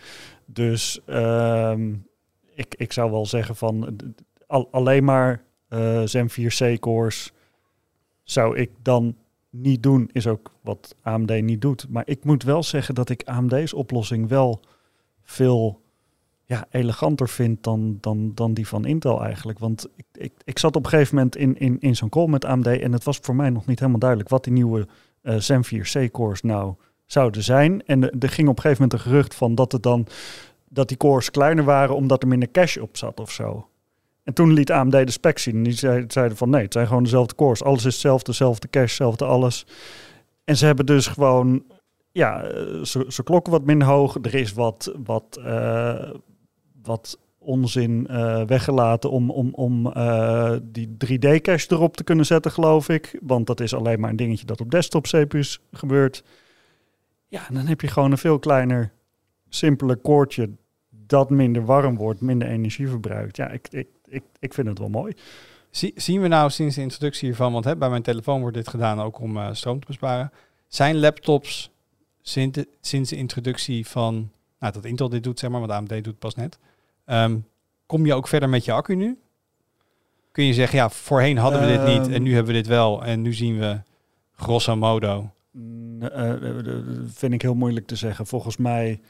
Dus 0.46 1.00
ehm, 1.06 1.92
ik, 2.60 2.74
ik 2.76 2.92
zou 2.92 3.10
wel 3.10 3.26
zeggen 3.26 3.56
van 3.56 3.98
al, 4.46 4.68
alleen 4.70 5.04
maar 5.04 5.42
eh 5.68 6.02
Zen 6.04 6.30
4C-cores 6.30 7.32
zou 8.22 8.56
ik 8.56 8.70
dan 8.82 9.16
niet 9.50 9.82
doen, 9.82 10.10
is 10.12 10.26
ook 10.26 10.52
wat 10.60 10.94
AMD 11.02 11.42
niet 11.42 11.60
doet. 11.60 11.86
Maar 11.88 12.02
ik 12.06 12.24
moet 12.24 12.42
wel 12.42 12.62
zeggen 12.62 12.94
dat 12.94 13.08
ik 13.08 13.22
AMD's 13.24 13.74
oplossing 13.74 14.28
wel 14.28 14.60
veel 15.22 15.80
ja, 16.44 16.66
eleganter 16.70 17.28
vind 17.28 17.62
dan, 17.62 17.98
dan, 18.00 18.32
dan 18.34 18.54
die 18.54 18.66
van 18.66 18.84
Intel 18.84 19.24
eigenlijk. 19.24 19.58
Want 19.58 19.88
ik, 19.96 20.04
ik, 20.12 20.32
ik 20.44 20.58
zat 20.58 20.76
op 20.76 20.84
een 20.84 20.90
gegeven 20.90 21.14
moment 21.14 21.36
in, 21.36 21.58
in, 21.58 21.80
in 21.80 21.96
zo'n 21.96 22.08
call 22.08 22.26
met 22.26 22.44
AMD 22.44 22.66
en 22.66 22.92
het 22.92 23.04
was 23.04 23.18
voor 23.22 23.36
mij 23.36 23.50
nog 23.50 23.66
niet 23.66 23.78
helemaal 23.78 24.00
duidelijk 24.00 24.30
wat 24.30 24.44
die 24.44 24.52
nieuwe 24.52 24.86
eh 25.22 25.36
Zen 25.36 25.64
4C 25.64 26.10
cores 26.10 26.42
nou 26.42 26.74
zouden 27.06 27.42
zijn. 27.42 27.86
En 27.86 28.02
er 28.20 28.28
ging 28.28 28.48
op 28.48 28.56
een 28.56 28.62
gegeven 28.62 28.82
moment 28.82 28.92
een 28.92 29.10
gerucht 29.10 29.34
van 29.34 29.54
dat 29.54 29.72
het 29.72 29.82
dan 29.82 30.06
dat 30.72 30.88
die 30.88 30.96
cores 30.96 31.30
kleiner 31.30 31.64
waren 31.64 31.94
omdat 31.94 32.22
er 32.22 32.28
minder 32.28 32.50
cache 32.50 32.82
op 32.82 32.96
zat 32.96 33.20
of 33.20 33.30
zo. 33.30 33.68
En 34.22 34.34
toen 34.34 34.52
liet 34.52 34.70
AMD 34.70 34.92
de 34.92 35.10
specs 35.10 35.42
zien 35.42 35.56
en 35.56 35.62
die 35.62 35.72
zei- 35.72 36.04
zeiden 36.08 36.36
van 36.36 36.50
nee, 36.50 36.62
het 36.62 36.72
zijn 36.72 36.86
gewoon 36.86 37.02
dezelfde 37.02 37.34
cores. 37.34 37.62
Alles 37.62 37.84
is 37.84 37.92
hetzelfde, 37.92 38.30
dezelfde 38.30 38.68
cache, 38.68 38.86
hetzelfde 38.86 39.24
alles. 39.24 39.66
En 40.44 40.56
ze 40.56 40.66
hebben 40.66 40.86
dus 40.86 41.06
gewoon, 41.06 41.64
ja, 42.12 42.42
eh, 42.42 42.82
ze, 42.82 43.04
ze 43.08 43.22
klokken 43.22 43.52
wat 43.52 43.64
minder 43.64 43.88
hoog. 43.88 44.16
Er 44.22 44.34
is 44.34 44.52
wat, 44.52 44.92
wat, 45.04 45.40
eh, 45.44 46.10
wat 46.82 47.18
onzin 47.38 48.06
eh, 48.06 48.42
weggelaten 48.44 49.10
om, 49.10 49.30
om, 49.30 49.54
om 49.54 49.92
die 50.62 50.88
3D-cache 50.88 51.66
erop 51.68 51.96
te 51.96 52.04
kunnen 52.04 52.26
zetten, 52.26 52.50
geloof 52.50 52.88
ik. 52.88 53.18
Want 53.22 53.46
dat 53.46 53.60
is 53.60 53.74
alleen 53.74 54.00
maar 54.00 54.10
een 54.10 54.16
dingetje 54.16 54.46
dat 54.46 54.60
op 54.60 54.70
desktop-CPU's 54.70 55.60
gebeurt. 55.72 56.24
Ja, 57.28 57.46
dan 57.52 57.66
heb 57.66 57.80
je 57.80 57.88
gewoon 57.88 58.10
een 58.10 58.18
veel 58.18 58.38
kleiner, 58.38 58.92
simpeler 59.48 59.96
koordje 59.96 60.50
dat 61.10 61.30
minder 61.30 61.64
warm 61.64 61.96
wordt, 61.96 62.20
minder 62.20 62.48
energie 62.48 62.88
verbruikt. 62.88 63.36
Ja, 63.36 63.48
ik, 63.48 63.68
ik, 63.70 63.86
ik, 64.06 64.22
ik 64.38 64.54
vind 64.54 64.66
het 64.66 64.78
wel 64.78 64.88
mooi. 64.88 65.12
Zie- 65.70 65.92
zien 65.96 66.20
we 66.20 66.28
nou 66.28 66.50
sinds 66.50 66.74
de 66.74 66.80
introductie 66.82 67.26
hiervan, 67.28 67.52
want 67.52 67.64
hè, 67.64 67.76
bij 67.76 67.90
mijn 67.90 68.02
telefoon 68.02 68.40
wordt 68.40 68.56
dit 68.56 68.68
gedaan 68.68 69.00
ook 69.00 69.20
om 69.20 69.36
eh, 69.36 69.48
stroom 69.52 69.80
te 69.80 69.86
besparen. 69.86 70.32
Zijn 70.68 70.98
laptops 70.98 71.70
sinds 72.22 72.58
de, 72.58 72.68
sinds 72.80 73.10
de 73.10 73.16
introductie 73.16 73.86
van, 73.86 74.30
nou 74.58 74.72
dat 74.72 74.84
Intel 74.84 75.08
dit 75.08 75.22
doet 75.22 75.38
zeg 75.38 75.50
maar, 75.50 75.60
want 75.60 75.72
AMD 75.72 75.88
doet 75.88 76.06
het 76.06 76.18
pas 76.18 76.34
net. 76.34 76.58
Ehm, 77.04 77.38
kom 77.86 78.06
je 78.06 78.14
ook 78.14 78.28
verder 78.28 78.48
met 78.48 78.64
je 78.64 78.72
accu 78.72 78.94
nu? 78.94 79.18
Kun 80.32 80.44
je 80.44 80.54
zeggen, 80.54 80.78
ja, 80.78 80.90
voorheen 80.90 81.36
hadden 81.38 81.60
we 81.60 81.66
dit 81.66 81.86
niet 81.86 82.06
en 82.06 82.12
Ehm. 82.12 82.22
nu 82.22 82.34
hebben 82.34 82.52
we 82.52 82.58
dit 82.58 82.68
wel 82.68 83.04
en 83.04 83.22
nu 83.22 83.32
zien 83.32 83.58
we 83.58 83.80
grosso 84.32 84.76
modo. 84.76 85.30
Eh, 86.00 86.32
vind 87.06 87.32
ik 87.32 87.42
heel 87.42 87.54
moeilijk 87.54 87.86
te 87.86 87.96
zeggen. 87.96 88.26
Volgens 88.26 88.56
mij 88.56 89.00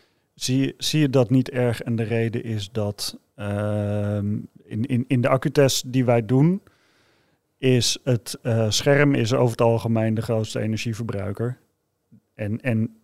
zie, 0.43 0.75
zie 0.79 1.01
je 1.01 1.11
dat 1.11 1.31
niet 1.31 1.51
erg. 1.51 1.83
En 1.83 1.97
de 1.97 2.03
reden 2.03 2.45
is 2.45 2.71
dat 2.73 3.19
ehm, 3.35 4.39
in, 4.65 4.85
in, 4.87 5.05
in 5.07 5.21
de 5.21 5.29
accutest 5.29 5.93
die 5.93 6.05
wij 6.05 6.27
doen, 6.27 6.63
is 7.59 7.99
het 8.05 8.39
eh, 8.43 8.71
scherm 8.71 9.15
is 9.15 9.35
over 9.35 9.51
het 9.51 9.61
algemeen 9.61 10.15
de 10.15 10.23
grootste 10.23 10.61
energieverbruiker. 10.61 11.59
En, 12.35 12.61
en 12.61 12.97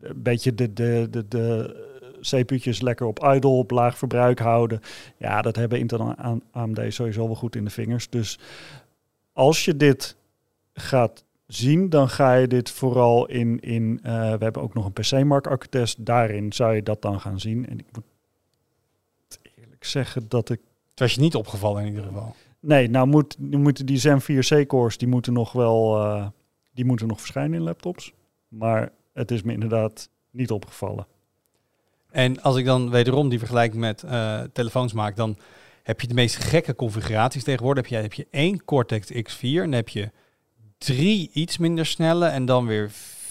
een 0.00 0.22
beetje 0.22 0.54
de, 0.54 0.72
de, 0.72 1.06
de, 1.10 1.28
de 1.28 1.82
CPU'tjes 2.20 2.80
lekker 2.80 3.06
op 3.06 3.24
idle, 3.24 3.50
op 3.50 3.70
laag 3.70 3.98
verbruik 3.98 4.38
houden. 4.38 4.80
Ja, 5.16 5.42
dat 5.42 5.56
hebben 5.56 5.78
Intel 5.78 6.14
en 6.16 6.42
AMD 6.50 6.80
sowieso 6.88 7.26
wel 7.26 7.34
goed 7.34 7.56
in 7.56 7.64
de 7.64 7.70
vingers. 7.70 8.08
Dus 8.08 8.38
als 9.32 9.64
je 9.64 9.76
dit 9.76 10.16
gaat 10.72 11.24
zien, 11.54 11.88
dan 11.88 12.08
ga 12.08 12.34
je 12.34 12.46
dit 12.46 12.70
vooral 12.70 13.26
in, 13.26 13.60
in 13.60 14.00
eh, 14.02 14.12
we 14.12 14.44
hebben 14.44 14.62
ook 14.62 14.74
nog 14.74 14.84
een 14.84 14.92
PC-mark 14.92 15.68
daarin 15.98 16.52
zou 16.52 16.74
je 16.74 16.82
dat 16.82 17.02
dan 17.02 17.20
gaan 17.20 17.40
zien. 17.40 17.68
En 17.68 17.78
ik 17.78 17.86
moet 17.92 18.04
eerlijk 19.56 19.84
zeggen 19.84 20.28
dat 20.28 20.50
ik 20.50 20.60
Het 20.90 21.00
was 21.00 21.14
je 21.14 21.20
niet 21.20 21.34
opgevallen 21.34 21.82
in 21.82 21.88
ieder 21.88 22.04
geval. 22.04 22.34
Nee, 22.60 22.90
nou 22.90 23.06
moet, 23.06 23.36
moeten 23.38 23.86
die 23.86 23.98
Zen 23.98 24.22
4C 24.22 24.66
cores, 24.66 24.98
die 24.98 25.08
moeten 25.08 25.32
nog 25.32 25.52
wel, 25.52 26.04
eh, 26.04 26.26
die 26.72 26.84
moeten 26.84 27.06
nog 27.06 27.18
verschijnen 27.18 27.58
in 27.58 27.64
laptops. 27.64 28.12
Maar 28.48 28.92
het 29.12 29.30
is 29.30 29.42
me 29.42 29.52
inderdaad 29.52 30.08
niet 30.30 30.50
opgevallen. 30.50 31.06
En 32.10 32.42
als 32.42 32.56
ik 32.56 32.64
dan 32.64 32.90
wederom 32.90 33.28
die 33.28 33.38
vergelijking 33.38 33.80
met 33.80 34.02
eh, 34.02 34.40
telefoons 34.52 34.92
maak, 34.92 35.16
dan 35.16 35.36
heb 35.82 36.00
je 36.00 36.06
de 36.06 36.14
meest 36.14 36.36
gekke 36.36 36.74
configuraties 36.74 37.44
tegenwoordig. 37.44 37.88
Heb 37.88 37.92
je, 37.92 38.02
heb 38.02 38.12
je 38.12 38.26
één 38.30 38.64
Cortex 38.64 39.12
X4 39.12 39.40
en 39.40 39.60
dan 39.60 39.72
heb 39.72 39.88
je 39.88 40.10
drie 40.84 41.30
iets 41.32 41.58
minder 41.58 41.86
snelle 41.86 42.26
en 42.26 42.44
dan 42.46 42.66
weer 42.66 42.90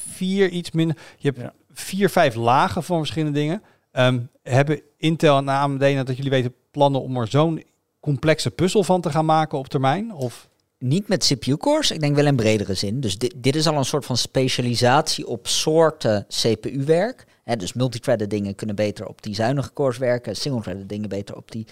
vier 0.09 0.49
iets 0.49 0.71
minder. 0.71 0.97
Je 1.17 1.27
hebt 1.27 1.41
Ja. 1.41 1.53
vier, 1.73 2.09
vijf 2.09 2.35
lagen 2.35 2.83
van 2.83 2.97
verschillende 2.97 3.39
dingen. 3.39 3.61
Ehm, 3.91 4.19
hebben 4.43 4.81
Intel 4.97 5.37
en 5.37 5.49
AMD, 5.49 5.79
dat 6.05 6.15
jullie 6.15 6.31
weten, 6.31 6.53
plannen 6.71 7.01
om 7.01 7.17
er 7.17 7.27
zo'n 7.27 7.63
complexe 7.99 8.51
puzzel 8.51 8.83
van 8.83 9.01
te 9.01 9.09
gaan 9.09 9.25
maken 9.25 9.57
op 9.57 9.67
termijn? 9.67 10.13
Of 10.13 10.49
Niet 10.77 11.07
met 11.07 11.25
CPU-cores, 11.25 11.91
ik 11.91 11.99
denk 11.99 12.15
wel 12.15 12.25
in 12.25 12.35
bredere 12.35 12.73
zin. 12.73 12.99
Dus 12.99 13.17
dit, 13.17 13.33
dit 13.37 13.55
is 13.55 13.67
al 13.67 13.77
een 13.77 13.85
soort 13.85 14.05
van 14.05 14.17
specialisatie 14.17 15.27
op 15.27 15.47
soorten 15.47 16.25
CPU-werk. 16.27 17.25
Hè, 17.43 17.55
dus 17.55 17.73
multithreaded 17.73 18.29
dingen 18.29 18.55
kunnen 18.55 18.75
beter 18.75 19.07
op 19.07 19.21
die 19.21 19.35
zuinige 19.35 19.73
cores 19.73 19.97
werken, 19.97 20.35
single-threaded 20.35 20.89
dingen 20.89 21.09
beter 21.09 21.35
op 21.35 21.51
die 21.51 21.67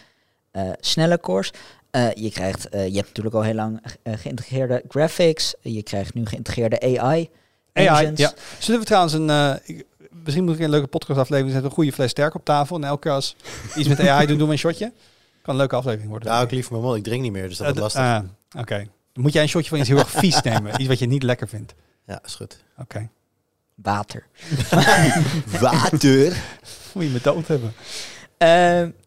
eh, 0.51 0.69
snelle 0.79 1.19
cores. 1.19 1.51
Eh, 1.91 2.11
je, 2.13 2.31
krijgt, 2.31 2.69
eh, 2.69 2.87
je 2.87 2.95
hebt 2.95 3.07
natuurlijk 3.07 3.35
al 3.35 3.41
heel 3.41 3.53
lang 3.53 3.81
eh, 4.03 4.13
geïntegreerde 4.17 4.83
graphics, 4.87 5.55
je 5.61 5.83
krijgt 5.83 6.13
nu 6.13 6.25
geïntegreerde 6.25 6.79
AI. 6.99 6.99
AI, 7.73 7.87
engines. 7.87 8.19
ja. 8.19 8.33
Zullen 8.59 8.79
we 8.79 8.85
trouwens 8.85 9.13
een... 9.13 9.29
eh, 9.29 9.53
ik- 9.63 9.85
misschien 10.23 10.43
moet 10.43 10.55
ik 10.55 10.61
een 10.61 10.69
leuke 10.69 10.87
podcast 10.87 11.19
aflevering 11.19 11.51
zetten. 11.51 11.69
Een 11.69 11.75
goede 11.75 11.91
fles 11.93 12.11
sterk 12.11 12.35
op 12.35 12.45
tafel. 12.45 12.75
En 12.75 12.83
elke 12.83 13.01
keer 13.01 13.11
als 13.11 13.35
iets 13.75 13.87
met 13.87 13.99
AI 13.99 14.25
doen, 14.27 14.37
doen 14.37 14.47
we 14.47 14.53
een 14.53 14.59
shotje. 14.59 14.91
Kan 15.41 15.53
een 15.53 15.59
leuke 15.59 15.75
aflevering 15.75 16.09
worden. 16.09 16.29
Nou, 16.29 16.43
ik 16.45 16.51
lief 16.51 16.69
mijn 16.71 16.81
mond. 16.83 16.97
Ik 16.97 17.03
drink 17.03 17.21
niet 17.21 17.31
meer, 17.31 17.47
dus 17.47 17.57
dat 17.57 17.75
is 17.75 17.81
lastig. 17.81 18.01
ah, 18.01 18.19
Oké. 18.57 18.77
Dan 19.13 19.23
moet 19.23 19.33
jij 19.33 19.41
een 19.43 19.49
shotje 19.49 19.69
van 19.69 19.79
iets 19.79 19.87
heel 19.87 19.97
erg 19.97 20.09
vies 20.11 20.41
nemen. 20.51 20.79
Iets 20.79 20.87
wat 20.89 20.99
je 20.99 21.05
niet 21.07 21.23
lekker 21.23 21.47
vindt. 21.47 21.73
ja, 22.05 22.21
is 22.25 22.35
goed. 22.35 22.63
Oké. 22.77 23.09
Water. 23.75 24.25
Water. 25.59 26.35
Moet 26.93 27.03
je 27.03 27.09
me 27.09 27.19
dood 27.21 27.47
hebben. 27.47 27.73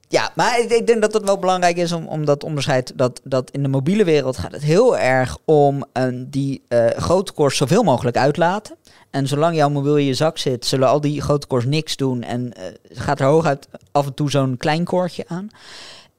Ja, 0.09 0.31
maar 0.35 0.61
ik, 0.61 0.87
denk 0.87 1.03
dat 1.03 1.13
het 1.13 1.25
wel 1.25 1.39
belangrijk 1.39 1.77
is 1.77 1.93
om, 1.93 2.07
om 2.07 2.25
dat 2.25 2.45
onderscheid. 2.45 2.93
Dat, 2.95 3.21
dat 3.25 3.51
in 3.51 3.63
de 3.63 3.69
mobiele 3.69 4.05
wereld 4.05 4.39
gaat 4.39 4.53
het 4.53 4.63
heel 4.63 4.99
erg 4.99 5.39
om 5.45 5.85
eh, 5.93 6.07
die 6.15 6.63
eh, 6.69 6.87
grote 6.87 7.33
cores 7.33 7.57
zoveel 7.57 7.83
mogelijk 7.83 8.17
uitlaten. 8.17 8.77
En 9.11 9.27
zolang 9.27 9.57
jouw 9.57 9.69
mobiel 9.69 9.97
in 9.97 10.05
je 10.05 10.15
zak 10.15 10.39
zit, 10.39 10.67
zullen 10.67 10.89
al 10.89 11.01
die 11.01 11.21
grote 11.21 11.47
cores 11.47 11.65
niks 11.65 11.97
doen. 11.97 12.23
En 12.23 12.53
eh, 12.53 12.65
gaat 12.93 13.21
er 13.21 13.27
hooguit 13.27 13.69
af 13.93 14.07
en 14.07 14.15
toe 14.15 14.31
zo'n 14.31 14.57
klein 14.57 14.85
koordje 14.85 15.25
aan. 15.29 15.51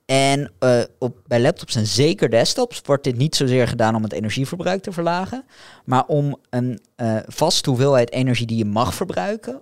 En 0.06 0.52
eh, 0.60 0.82
op, 1.00 1.18
bij 1.28 1.42
laptops 1.42 1.76
en 1.76 1.88
zeker 1.88 2.30
desktops 2.30 2.82
wordt 2.86 3.04
dit 3.04 3.18
niet 3.18 3.36
zozeer 3.36 3.68
gedaan 3.68 3.96
om 3.96 4.04
het 4.04 4.14
energieverbruik 4.14 4.82
te 4.82 4.92
verlagen, 4.92 5.44
maar 5.86 6.06
om 6.06 6.36
een 6.50 6.80
eh, 6.96 7.18
vaste 7.28 7.70
hoeveelheid 7.70 8.12
energie 8.12 8.48
die 8.48 8.58
je 8.58 8.66
mag 8.66 8.94
verbruiken, 8.94 9.62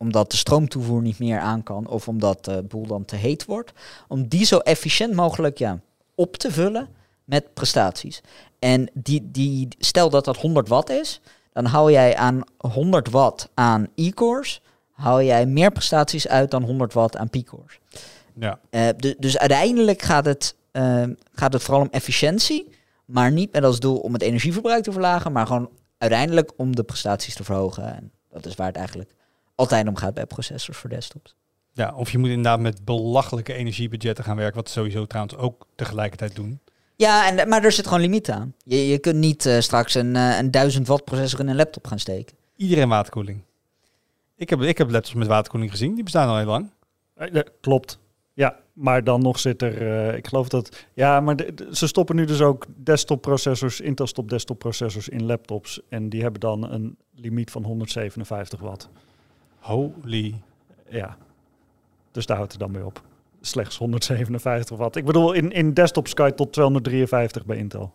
omdat 0.00 0.30
de 0.30 0.36
stroomtoevoer 0.36 1.02
niet 1.02 1.18
meer 1.18 1.38
aan 1.38 1.62
kan 1.62 1.86
of 1.86 2.08
omdat 2.08 2.44
de 2.44 2.62
boel 2.62 2.86
dan 2.86 3.04
te 3.04 3.16
heet 3.16 3.44
wordt, 3.44 3.72
om 4.08 4.28
die 4.28 4.44
zo 4.44 4.58
efficiënt 4.58 5.14
mogelijk 5.14 5.58
ja, 5.58 5.80
op 6.14 6.36
te 6.36 6.50
vullen 6.50 6.88
met 7.24 7.54
prestaties. 7.54 8.20
En 8.58 8.90
die, 8.94 9.30
die, 9.30 9.68
stel 9.78 10.10
dat 10.10 10.24
dat 10.24 10.36
100 10.36 10.68
watt 10.68 10.90
is, 10.90 11.20
dan 11.52 11.64
hou 11.64 11.92
jij 11.92 12.16
aan 12.16 12.42
100 12.58 13.10
watt 13.10 13.48
aan 13.54 13.86
e-cores, 13.94 14.62
hou 14.90 15.24
jij 15.24 15.46
meer 15.46 15.70
prestaties 15.70 16.28
uit 16.28 16.50
dan 16.50 16.62
100 16.62 16.92
watt 16.92 17.16
aan 17.16 17.30
p-cores. 17.30 17.78
Ja. 18.34 18.58
Eh, 18.70 18.88
du- 18.96 19.16
dus 19.18 19.38
uiteindelijk 19.38 20.02
gaat 20.02 20.24
het, 20.24 20.54
eh, 20.72 21.02
gaat 21.32 21.52
het 21.52 21.62
vooral 21.62 21.82
om 21.82 21.90
efficiëntie, 21.90 22.68
maar 23.04 23.32
niet 23.32 23.52
met 23.52 23.64
als 23.64 23.80
doel 23.80 23.98
om 23.98 24.12
het 24.12 24.22
energieverbruik 24.22 24.82
te 24.82 24.92
verlagen, 24.92 25.32
maar 25.32 25.46
gewoon 25.46 25.70
uiteindelijk 25.98 26.52
om 26.56 26.76
de 26.76 26.82
prestaties 26.82 27.34
te 27.34 27.44
verhogen. 27.44 27.96
En 27.96 28.12
dat 28.30 28.46
is 28.46 28.54
waar 28.54 28.66
het 28.66 28.76
eigenlijk 28.76 29.14
altijd 29.60 29.88
om 29.88 29.96
gaat 29.96 30.14
bij 30.14 30.26
processors 30.26 30.76
voor 30.76 30.90
desktops. 30.90 31.34
ja. 31.72 31.94
Of 31.96 32.10
je 32.12 32.18
moet 32.18 32.28
inderdaad 32.28 32.60
met 32.60 32.84
belachelijke 32.84 33.52
energiebudgetten 33.52 34.24
gaan 34.24 34.36
werken. 34.36 34.54
Wat 34.56 34.64
we 34.66 34.70
sowieso 34.72 35.06
trouwens 35.06 35.36
ook 35.36 35.66
tegelijkertijd 35.74 36.34
doen. 36.36 36.60
Ja, 36.96 37.30
en, 37.38 37.48
maar 37.48 37.64
er 37.64 37.72
zit 37.72 37.86
gewoon 37.86 38.00
limiet 38.02 38.30
aan. 38.30 38.54
Je, 38.64 38.88
je 38.88 38.98
kunt 38.98 39.16
niet 39.16 39.46
eh, 39.46 39.58
straks 39.60 39.94
een, 39.94 40.16
eh, 40.16 40.38
een 40.38 40.50
1000 40.50 40.86
watt 40.86 41.04
processor 41.04 41.40
in 41.40 41.48
een 41.48 41.56
laptop 41.56 41.86
gaan 41.86 41.98
steken. 41.98 42.36
Iedereen 42.56 42.88
waterkoeling. 42.88 43.40
Ik 44.36 44.50
heb, 44.50 44.60
ik 44.62 44.78
heb 44.78 44.90
laptops 44.90 45.14
met 45.16 45.26
waterkoeling 45.26 45.70
gezien. 45.70 45.94
Die 45.94 46.04
bestaan 46.04 46.28
al 46.28 46.36
heel 46.36 46.46
lang. 46.46 46.70
Eh, 47.14 47.32
ja, 47.32 47.44
klopt. 47.60 47.98
Ja, 48.34 48.56
maar 48.72 49.04
dan 49.04 49.22
nog 49.22 49.38
zit 49.38 49.62
er, 49.62 50.08
eh, 50.08 50.16
ik 50.16 50.26
geloof 50.26 50.48
dat, 50.48 50.86
ja, 50.94 51.20
maar 51.20 51.36
de- 51.36 51.54
de- 51.54 51.68
ze 51.76 51.86
stoppen 51.86 52.16
nu 52.16 52.24
dus 52.24 52.40
ook 52.40 52.66
desktop 52.76 53.20
processors, 53.22 53.80
Intel 53.80 54.06
stopt 54.06 54.30
desktop 54.30 54.58
processors 54.58 55.08
in 55.08 55.24
laptops 55.26 55.80
en 55.88 56.08
die 56.08 56.22
hebben 56.22 56.40
dan 56.40 56.70
een 56.72 56.96
limiet 57.14 57.50
van 57.50 57.64
157 57.64 58.60
watt. 58.60 58.88
Holy. 59.60 60.34
Ja, 60.88 61.16
dus 62.12 62.26
daar 62.26 62.36
houdt 62.36 62.52
het 62.52 62.60
dan 62.60 62.70
mee 62.70 62.84
op. 62.84 63.02
Slechts 63.40 63.76
157 63.76 64.76
watt. 64.76 64.96
Ik 64.96 65.04
bedoel, 65.04 65.32
in, 65.32 65.52
in 65.52 65.74
desktop 65.74 66.08
Sky 66.08 66.30
tot 66.30 66.52
253 66.52 67.44
bij 67.46 67.56
Intel. 67.56 67.94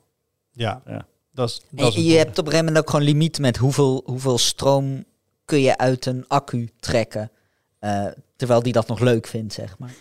Ja, 0.51 0.81
Ja. 0.85 1.05
dat 1.31 1.49
is... 1.49 1.61
En 1.71 1.77
Dat 1.77 1.87
is 1.87 1.95
je, 1.95 2.03
je 2.03 2.17
hebt 2.17 2.29
op 2.29 2.45
een 2.45 2.51
gegeven 2.51 2.65
moment 2.65 2.83
ook 2.83 2.89
gewoon 2.89 3.05
limiet 3.05 3.39
met 3.39 3.57
hoeveel, 3.57 4.01
hoeveel 4.05 4.37
stroom 4.37 5.03
kun 5.45 5.59
je 5.61 5.77
uit 5.77 6.05
een 6.05 6.25
accu 6.27 6.69
trekken. 6.79 7.31
eh, 7.79 8.05
terwijl 8.35 8.63
die 8.63 8.73
dat 8.73 8.87
nog 8.87 8.99
leuk 8.99 9.27
vindt, 9.27 9.53
zeg 9.53 9.77
maar. 9.79 9.93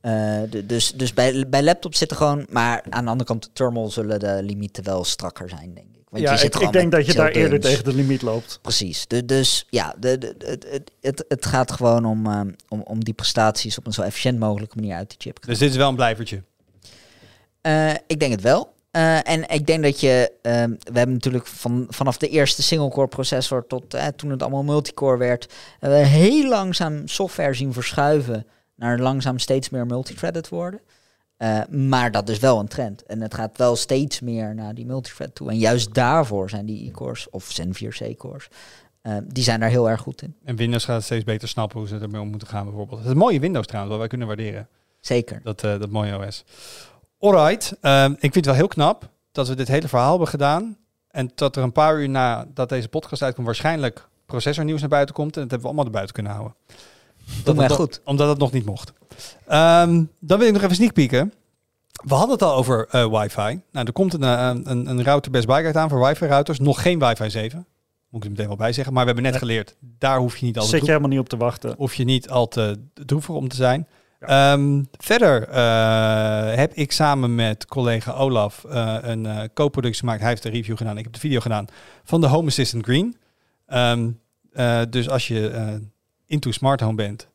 Eh, 0.00 0.50
de- 0.50 0.66
dus 0.66 0.92
dus 0.92 1.14
bij, 1.14 1.48
bij 1.48 1.62
laptops 1.62 1.98
zitten 1.98 2.16
gewoon... 2.16 2.46
Maar 2.50 2.82
aan 2.90 3.04
de 3.04 3.10
andere 3.10 3.28
kant, 3.28 3.42
de 3.44 3.52
thermal 3.52 3.90
zullen 3.90 4.18
de 4.20 4.42
limieten 4.42 4.84
wel 4.84 5.04
strakker 5.04 5.48
zijn, 5.48 5.74
denk 5.74 5.96
ik. 5.96 5.97
Want 6.10 6.22
ja, 6.22 6.32
je 6.32 6.38
zit 6.38 6.54
ik, 6.54 6.60
ik 6.60 6.72
denk 6.72 6.92
dat 6.92 7.06
je 7.06 7.14
daar 7.14 7.30
eerder 7.30 7.60
tegen 7.60 7.84
de 7.84 7.94
limiet 7.94 8.22
loopt. 8.22 8.58
Precies. 8.62 9.06
De, 9.06 9.24
dus 9.24 9.66
ja, 9.70 9.94
de, 9.98 10.18
de, 10.18 10.34
het, 10.38 10.66
het, 10.70 10.92
het, 11.00 11.24
het 11.28 11.46
gaat 11.46 11.72
gewoon 11.72 12.04
om, 12.04 12.26
eh, 12.26 12.40
om, 12.68 12.80
om 12.80 13.04
die 13.04 13.14
prestaties 13.14 13.78
op 13.78 13.86
een 13.86 13.92
zo 13.92 14.02
efficiënt 14.02 14.38
mogelijke 14.38 14.76
manier 14.76 14.94
uit 14.94 15.10
de 15.10 15.16
chip. 15.18 15.46
Dus 15.46 15.58
dit 15.58 15.70
is 15.70 15.76
wel 15.76 15.88
een 15.88 15.94
blijvertje. 15.94 16.42
Eh, 17.60 17.90
ik 18.06 18.20
denk 18.20 18.32
het 18.32 18.40
wel. 18.40 18.76
Eh, 18.90 19.28
en 19.28 19.48
ik 19.48 19.66
denk 19.66 19.82
dat 19.82 20.00
je, 20.00 20.32
ehm, 20.42 20.70
we 20.70 20.98
hebben 20.98 21.12
natuurlijk 21.14 21.46
van, 21.46 21.86
vanaf 21.88 22.16
de 22.16 22.28
eerste 22.28 22.62
single-core 22.62 23.08
processor 23.08 23.66
tot 23.66 23.94
eh, 23.94 24.06
toen 24.06 24.30
het 24.30 24.42
allemaal 24.42 24.64
multicore 24.64 25.16
werd, 25.16 25.52
hebben 25.78 25.98
we 25.98 26.06
heel 26.06 26.48
langzaam 26.48 27.08
software 27.08 27.54
zien 27.54 27.72
verschuiven 27.72 28.46
naar 28.74 28.98
langzaam 28.98 29.38
steeds 29.38 29.68
meer 29.68 29.86
multithreaded 29.86 30.48
worden. 30.48 30.80
Eh, 31.38 31.60
maar 31.70 32.10
dat 32.10 32.28
is 32.28 32.38
wel 32.38 32.58
een 32.58 32.68
trend. 32.68 33.02
En 33.02 33.20
het 33.20 33.34
gaat 33.34 33.58
wel 33.58 33.76
steeds 33.76 34.20
meer 34.20 34.54
naar 34.54 34.74
die 34.74 34.86
multithread 34.86 35.34
toe. 35.34 35.50
En 35.50 35.58
juist 35.58 35.94
daarvoor 35.94 36.50
zijn 36.50 36.66
die 36.66 36.88
e-cores 36.88 37.30
of 37.30 37.50
Zen 37.50 37.74
4 37.74 37.96
C-cores, 37.98 38.48
eh, 39.00 39.16
die 39.24 39.42
zijn 39.42 39.60
daar 39.60 39.68
heel 39.68 39.90
erg 39.90 40.00
goed 40.00 40.22
in. 40.22 40.36
En 40.44 40.56
Windows 40.56 40.84
gaat 40.84 41.02
steeds 41.02 41.24
beter 41.24 41.48
snappen 41.48 41.78
hoe 41.78 41.88
ze 41.88 41.98
ermee 41.98 42.20
om 42.20 42.28
moeten 42.28 42.48
gaan 42.48 42.64
bijvoorbeeld. 42.64 42.96
Het 42.98 43.06
is 43.06 43.12
een 43.12 43.18
mooie 43.18 43.40
Windows 43.40 43.66
trouwens, 43.66 43.90
wat 43.90 44.00
wij 44.00 44.08
kunnen 44.08 44.26
waarderen. 44.26 44.68
Zeker. 45.00 45.40
Dat, 45.42 45.64
eh, 45.64 45.78
dat 45.78 45.90
mooie 45.90 46.26
OS. 46.26 46.44
Alright, 47.18 47.76
ehm, 47.80 48.12
ik 48.12 48.18
vind 48.20 48.34
het 48.34 48.46
wel 48.46 48.54
heel 48.54 48.68
knap 48.68 49.08
dat 49.32 49.48
we 49.48 49.54
dit 49.54 49.68
hele 49.68 49.88
verhaal 49.88 50.10
hebben 50.10 50.28
gedaan. 50.28 50.76
En 51.08 51.30
dat 51.34 51.56
er 51.56 51.62
een 51.62 51.72
paar 51.72 52.00
uur 52.00 52.08
na 52.08 52.46
dat 52.54 52.68
deze 52.68 52.88
podcast 52.88 53.22
uitkomt 53.22 53.46
waarschijnlijk 53.46 54.08
processornieuws 54.26 54.80
naar 54.80 54.88
buiten 54.88 55.14
komt. 55.14 55.36
En 55.36 55.40
dat 55.42 55.50
hebben 55.50 55.60
we 55.60 55.66
allemaal 55.66 55.84
naar 55.84 55.92
buiten 55.92 56.14
kunnen 56.14 56.32
houden. 56.32 56.56
Nog- 57.44 57.72
goed. 57.72 58.00
Omdat 58.04 58.28
het 58.28 58.38
nog 58.38 58.52
niet 58.52 58.64
mocht. 58.64 58.92
Ehm, 59.46 60.04
dan 60.20 60.38
wil 60.38 60.46
ik 60.48 60.52
nog 60.52 60.62
even 60.62 60.74
sneak 60.74 60.92
peeken. 60.92 61.32
We 62.04 62.14
hadden 62.14 62.32
het 62.32 62.42
al 62.42 62.54
over 62.54 62.86
eh, 62.90 63.20
wifi. 63.20 63.60
Nou, 63.72 63.86
er 63.86 63.92
komt 63.92 64.12
een, 64.14 64.22
eh, 64.22 64.50
een, 64.64 64.88
een 64.88 65.04
router 65.04 65.30
Best 65.30 65.46
Buy 65.46 65.70
aan 65.72 65.88
voor 65.88 66.06
wifi 66.06 66.26
routers. 66.26 66.58
Nog 66.58 66.82
geen 66.82 66.98
wifi 66.98 67.30
7. 67.30 67.66
Moet 68.08 68.20
ik 68.20 68.24
er 68.24 68.30
meteen 68.30 68.46
wel 68.46 68.56
bij 68.56 68.72
zeggen. 68.72 68.92
Maar 68.94 69.04
we 69.04 69.12
hebben 69.12 69.30
net 69.30 69.40
geleerd, 69.40 69.76
daar 69.80 70.18
hoef 70.18 70.36
je 70.36 70.46
niet 70.46 70.58
al 70.58 70.64
te 70.64 70.68
Zit 70.68 70.80
je 70.80 70.86
helemaal 70.86 71.08
niet 71.08 71.18
op 71.18 71.28
te 71.28 71.36
wachten. 71.36 71.74
hoef 71.78 71.94
je 71.94 72.04
niet 72.04 72.30
al 72.30 72.48
te 72.48 72.78
droevig 72.94 73.34
om 73.34 73.48
te 73.48 73.56
zijn. 73.56 73.86
Ehm, 74.20 74.82
verder 74.98 75.48
eh, 75.48 76.54
heb 76.56 76.72
ik 76.74 76.92
samen 76.92 77.34
met 77.34 77.66
collega 77.66 78.12
Olaf 78.12 78.64
een 79.00 79.26
eh, 79.26 79.42
co-productie 79.54 80.00
gemaakt. 80.00 80.20
Hij 80.20 80.28
heeft 80.28 80.42
de 80.42 80.48
review 80.50 80.76
gedaan, 80.76 80.98
ik 80.98 81.04
heb 81.04 81.12
de 81.12 81.20
video 81.20 81.40
gedaan 81.40 81.66
van 82.04 82.20
de 82.20 82.26
Home 82.26 82.46
Assistant 82.48 82.84
Green. 82.84 83.16
Ehm, 83.66 84.10
eh, 84.52 84.80
dus 84.90 85.08
als 85.08 85.28
je 85.28 85.50
into 86.28 86.50
smart 86.50 86.80
home 86.80 86.94
bent, 86.94 87.28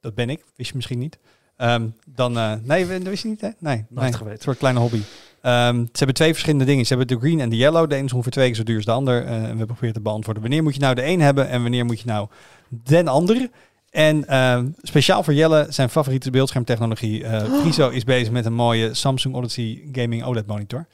dat 0.00 0.14
ben 0.14 0.30
ik, 0.30 0.44
wist 0.56 0.68
je 0.70 0.76
misschien 0.76 0.98
niet. 0.98 1.18
Ehm, 1.56 1.86
dan, 2.06 2.38
eh, 2.38 2.52
nee, 2.62 2.86
dat 2.86 3.02
wist 3.02 3.22
je 3.22 3.28
niet 3.28 3.40
hè? 3.40 3.48
Nee, 3.58 3.84
nee 3.88 4.12
geweten. 4.12 4.30
een 4.30 4.40
soort 4.40 4.58
kleine 4.58 4.80
hobby. 4.80 5.00
Ehm, 5.40 5.76
ze 5.76 5.90
hebben 5.92 6.14
twee 6.14 6.30
verschillende 6.32 6.64
dingen. 6.64 6.86
Ze 6.86 6.96
hebben 6.96 7.16
de 7.16 7.22
green 7.22 7.40
en 7.40 7.48
de 7.48 7.56
yellow. 7.56 7.90
De 7.90 7.96
een 7.96 8.04
is 8.04 8.12
ongeveer 8.12 8.32
twee 8.32 8.46
keer 8.46 8.56
zo 8.56 8.62
duur 8.62 8.76
als 8.76 8.84
de 8.84 8.90
ander. 8.90 9.24
Eh, 9.24 9.44
en 9.44 9.58
we 9.58 9.66
proberen 9.66 9.94
te 9.94 10.00
beantwoorden. 10.00 10.42
Wanneer 10.42 10.62
moet 10.62 10.74
je 10.74 10.80
nou 10.80 10.94
de 10.94 11.06
een 11.06 11.20
hebben 11.20 11.48
en 11.48 11.62
wanneer 11.62 11.84
moet 11.84 12.00
je 12.00 12.06
nou 12.06 12.28
den 12.68 13.08
ander? 13.08 13.50
En 13.90 14.28
ehm, 14.28 14.68
speciaal 14.82 15.22
voor 15.22 15.34
Jelle, 15.34 15.66
zijn 15.68 15.90
favoriete 15.90 16.30
beeldschermtechnologie. 16.30 17.24
Friso 17.60 17.88
is 17.88 18.04
bezig 18.04 18.30
met 18.32 18.44
een 18.44 18.54
mooie 18.54 18.94
Samsung 18.94 19.34
Odyssey 19.34 19.88
Gaming 19.92 20.24
OLED 20.24 20.46
monitor. 20.46 20.86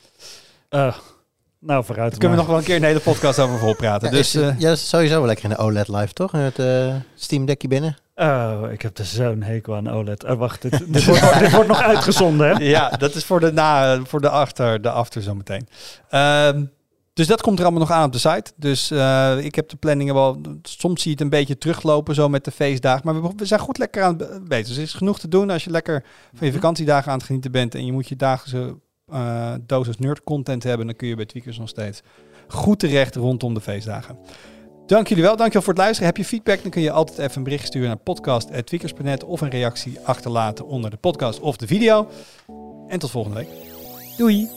Nou, 1.65 1.85
vooruit. 1.85 2.11
Daar 2.11 2.19
kunnen 2.19 2.39
we 2.39 2.43
nog 2.43 2.51
wel 2.53 2.59
een 2.61 2.65
keer 2.67 2.77
een 2.77 2.85
hele 2.85 3.01
podcast 3.01 3.39
over 3.39 3.59
volpraten. 3.59 4.11
Ja, 4.11 4.15
dus 4.17 4.35
is- 4.35 4.43
eh, 4.43 4.59
ja, 4.59 4.69
dat 4.69 4.77
is 4.77 4.89
sowieso 4.89 5.15
wel 5.17 5.27
lekker 5.27 5.45
in 5.45 5.51
de 5.51 5.57
OLED 5.57 5.89
live, 5.89 6.13
toch? 6.13 6.33
Met 6.33 6.59
eh 6.59 6.95
Steam 7.15 7.45
Deckje 7.47 7.69
binnen. 7.69 7.97
Oh, 8.15 8.63
ik 8.73 8.83
heb 8.83 8.99
er 8.99 9.05
zo'n 9.05 9.43
hekel 9.43 9.75
aan 9.77 9.91
OLED. 9.91 10.25
Eh, 10.25 10.37
wacht, 10.37 10.63
dit, 10.63 10.71
dit, 10.93 11.05
wordt, 11.05 11.21
nog- 11.23 11.39
dit 11.39 11.51
wordt 11.53 11.69
nog 11.69 11.81
uitgezonden, 11.83 12.49
hè? 12.57 12.65
ja, 12.65 12.89
dat 12.91 13.15
is 13.15 13.25
voor 13.25 13.41
de, 13.41 13.53
na, 13.53 14.01
voor 14.05 14.21
de 14.21 14.29
after, 14.29 14.83
de 14.83 14.91
after 14.91 15.23
zometeen. 15.23 15.69
Ehm 16.09 16.65
dus 17.15 17.27
dat 17.27 17.41
komt 17.43 17.59
er 17.59 17.65
allemaal 17.65 17.83
nog 17.83 17.91
aan 17.91 18.05
op 18.05 18.13
de 18.13 18.19
site. 18.19 18.53
Dus 18.57 18.91
eh, 18.91 19.37
ik 19.39 19.55
heb 19.55 19.69
de 19.69 19.77
planningen 19.77 20.15
wel. 20.15 20.41
Soms 20.63 21.03
zie 21.03 21.11
je 21.11 21.17
het 21.17 21.21
een 21.21 21.39
beetje 21.39 21.59
teruglopen 21.59 22.15
zo 22.15 22.29
met 22.29 22.45
de 22.45 22.51
feestdagen. 22.51 23.01
Maar 23.05 23.23
we, 23.23 23.31
we 23.37 23.45
zijn 23.47 23.61
goed 23.61 23.79
lekker 23.79 24.03
aan 24.03 24.19
het 24.19 24.19
be- 24.19 24.41
bezig. 24.49 24.67
Dus 24.67 24.77
er 24.77 24.83
is 24.83 24.93
genoeg 24.95 25.19
te 25.19 25.29
doen 25.29 25.51
als 25.51 25.65
je 25.65 25.71
lekker 25.71 26.05
van 26.35 26.47
je 26.47 26.53
vakantiedagen 26.53 27.13
aan 27.13 27.17
het 27.19 27.27
genieten 27.27 27.53
bent. 27.53 27.75
En 27.75 27.85
je 27.87 27.93
moet 27.93 28.09
je 28.09 28.17
dagelijkse 28.17 28.75
eh 29.13 29.53
dosis 29.67 29.99
nerd 29.99 30.25
content 30.25 30.63
hebben. 30.63 30.87
Dan 30.87 30.97
kun 30.97 31.09
je 31.09 31.17
bij 31.17 31.27
Tweakers 31.27 31.59
nog 31.59 31.69
steeds 31.69 32.03
goed 32.49 32.79
terecht 32.79 33.15
rondom 33.15 33.55
de 33.55 33.61
feestdagen. 33.61 34.19
Dank 34.87 35.09
jullie 35.09 35.25
wel. 35.25 35.37
Dank 35.37 35.49
je 35.49 35.53
wel 35.53 35.63
voor 35.63 35.73
het 35.73 35.83
luisteren. 35.83 36.09
Heb 36.09 36.17
je 36.17 36.25
feedback, 36.25 36.63
dan 36.63 36.71
kun 36.71 36.83
je 36.83 36.91
altijd 36.91 37.19
even 37.19 37.37
een 37.37 37.43
bericht 37.43 37.67
sturen 37.67 37.89
naar 37.89 37.97
podcast.tweakers.net 37.97 39.25
of 39.25 39.41
een 39.41 39.51
reactie 39.51 39.99
achterlaten 40.05 40.67
onder 40.67 40.91
de 40.91 40.97
podcast 40.97 41.41
of 41.41 41.57
de 41.57 41.67
video. 41.67 42.09
En 42.89 42.99
tot 42.99 43.11
volgende 43.11 43.37
week. 43.37 43.49
Doei! 44.17 44.49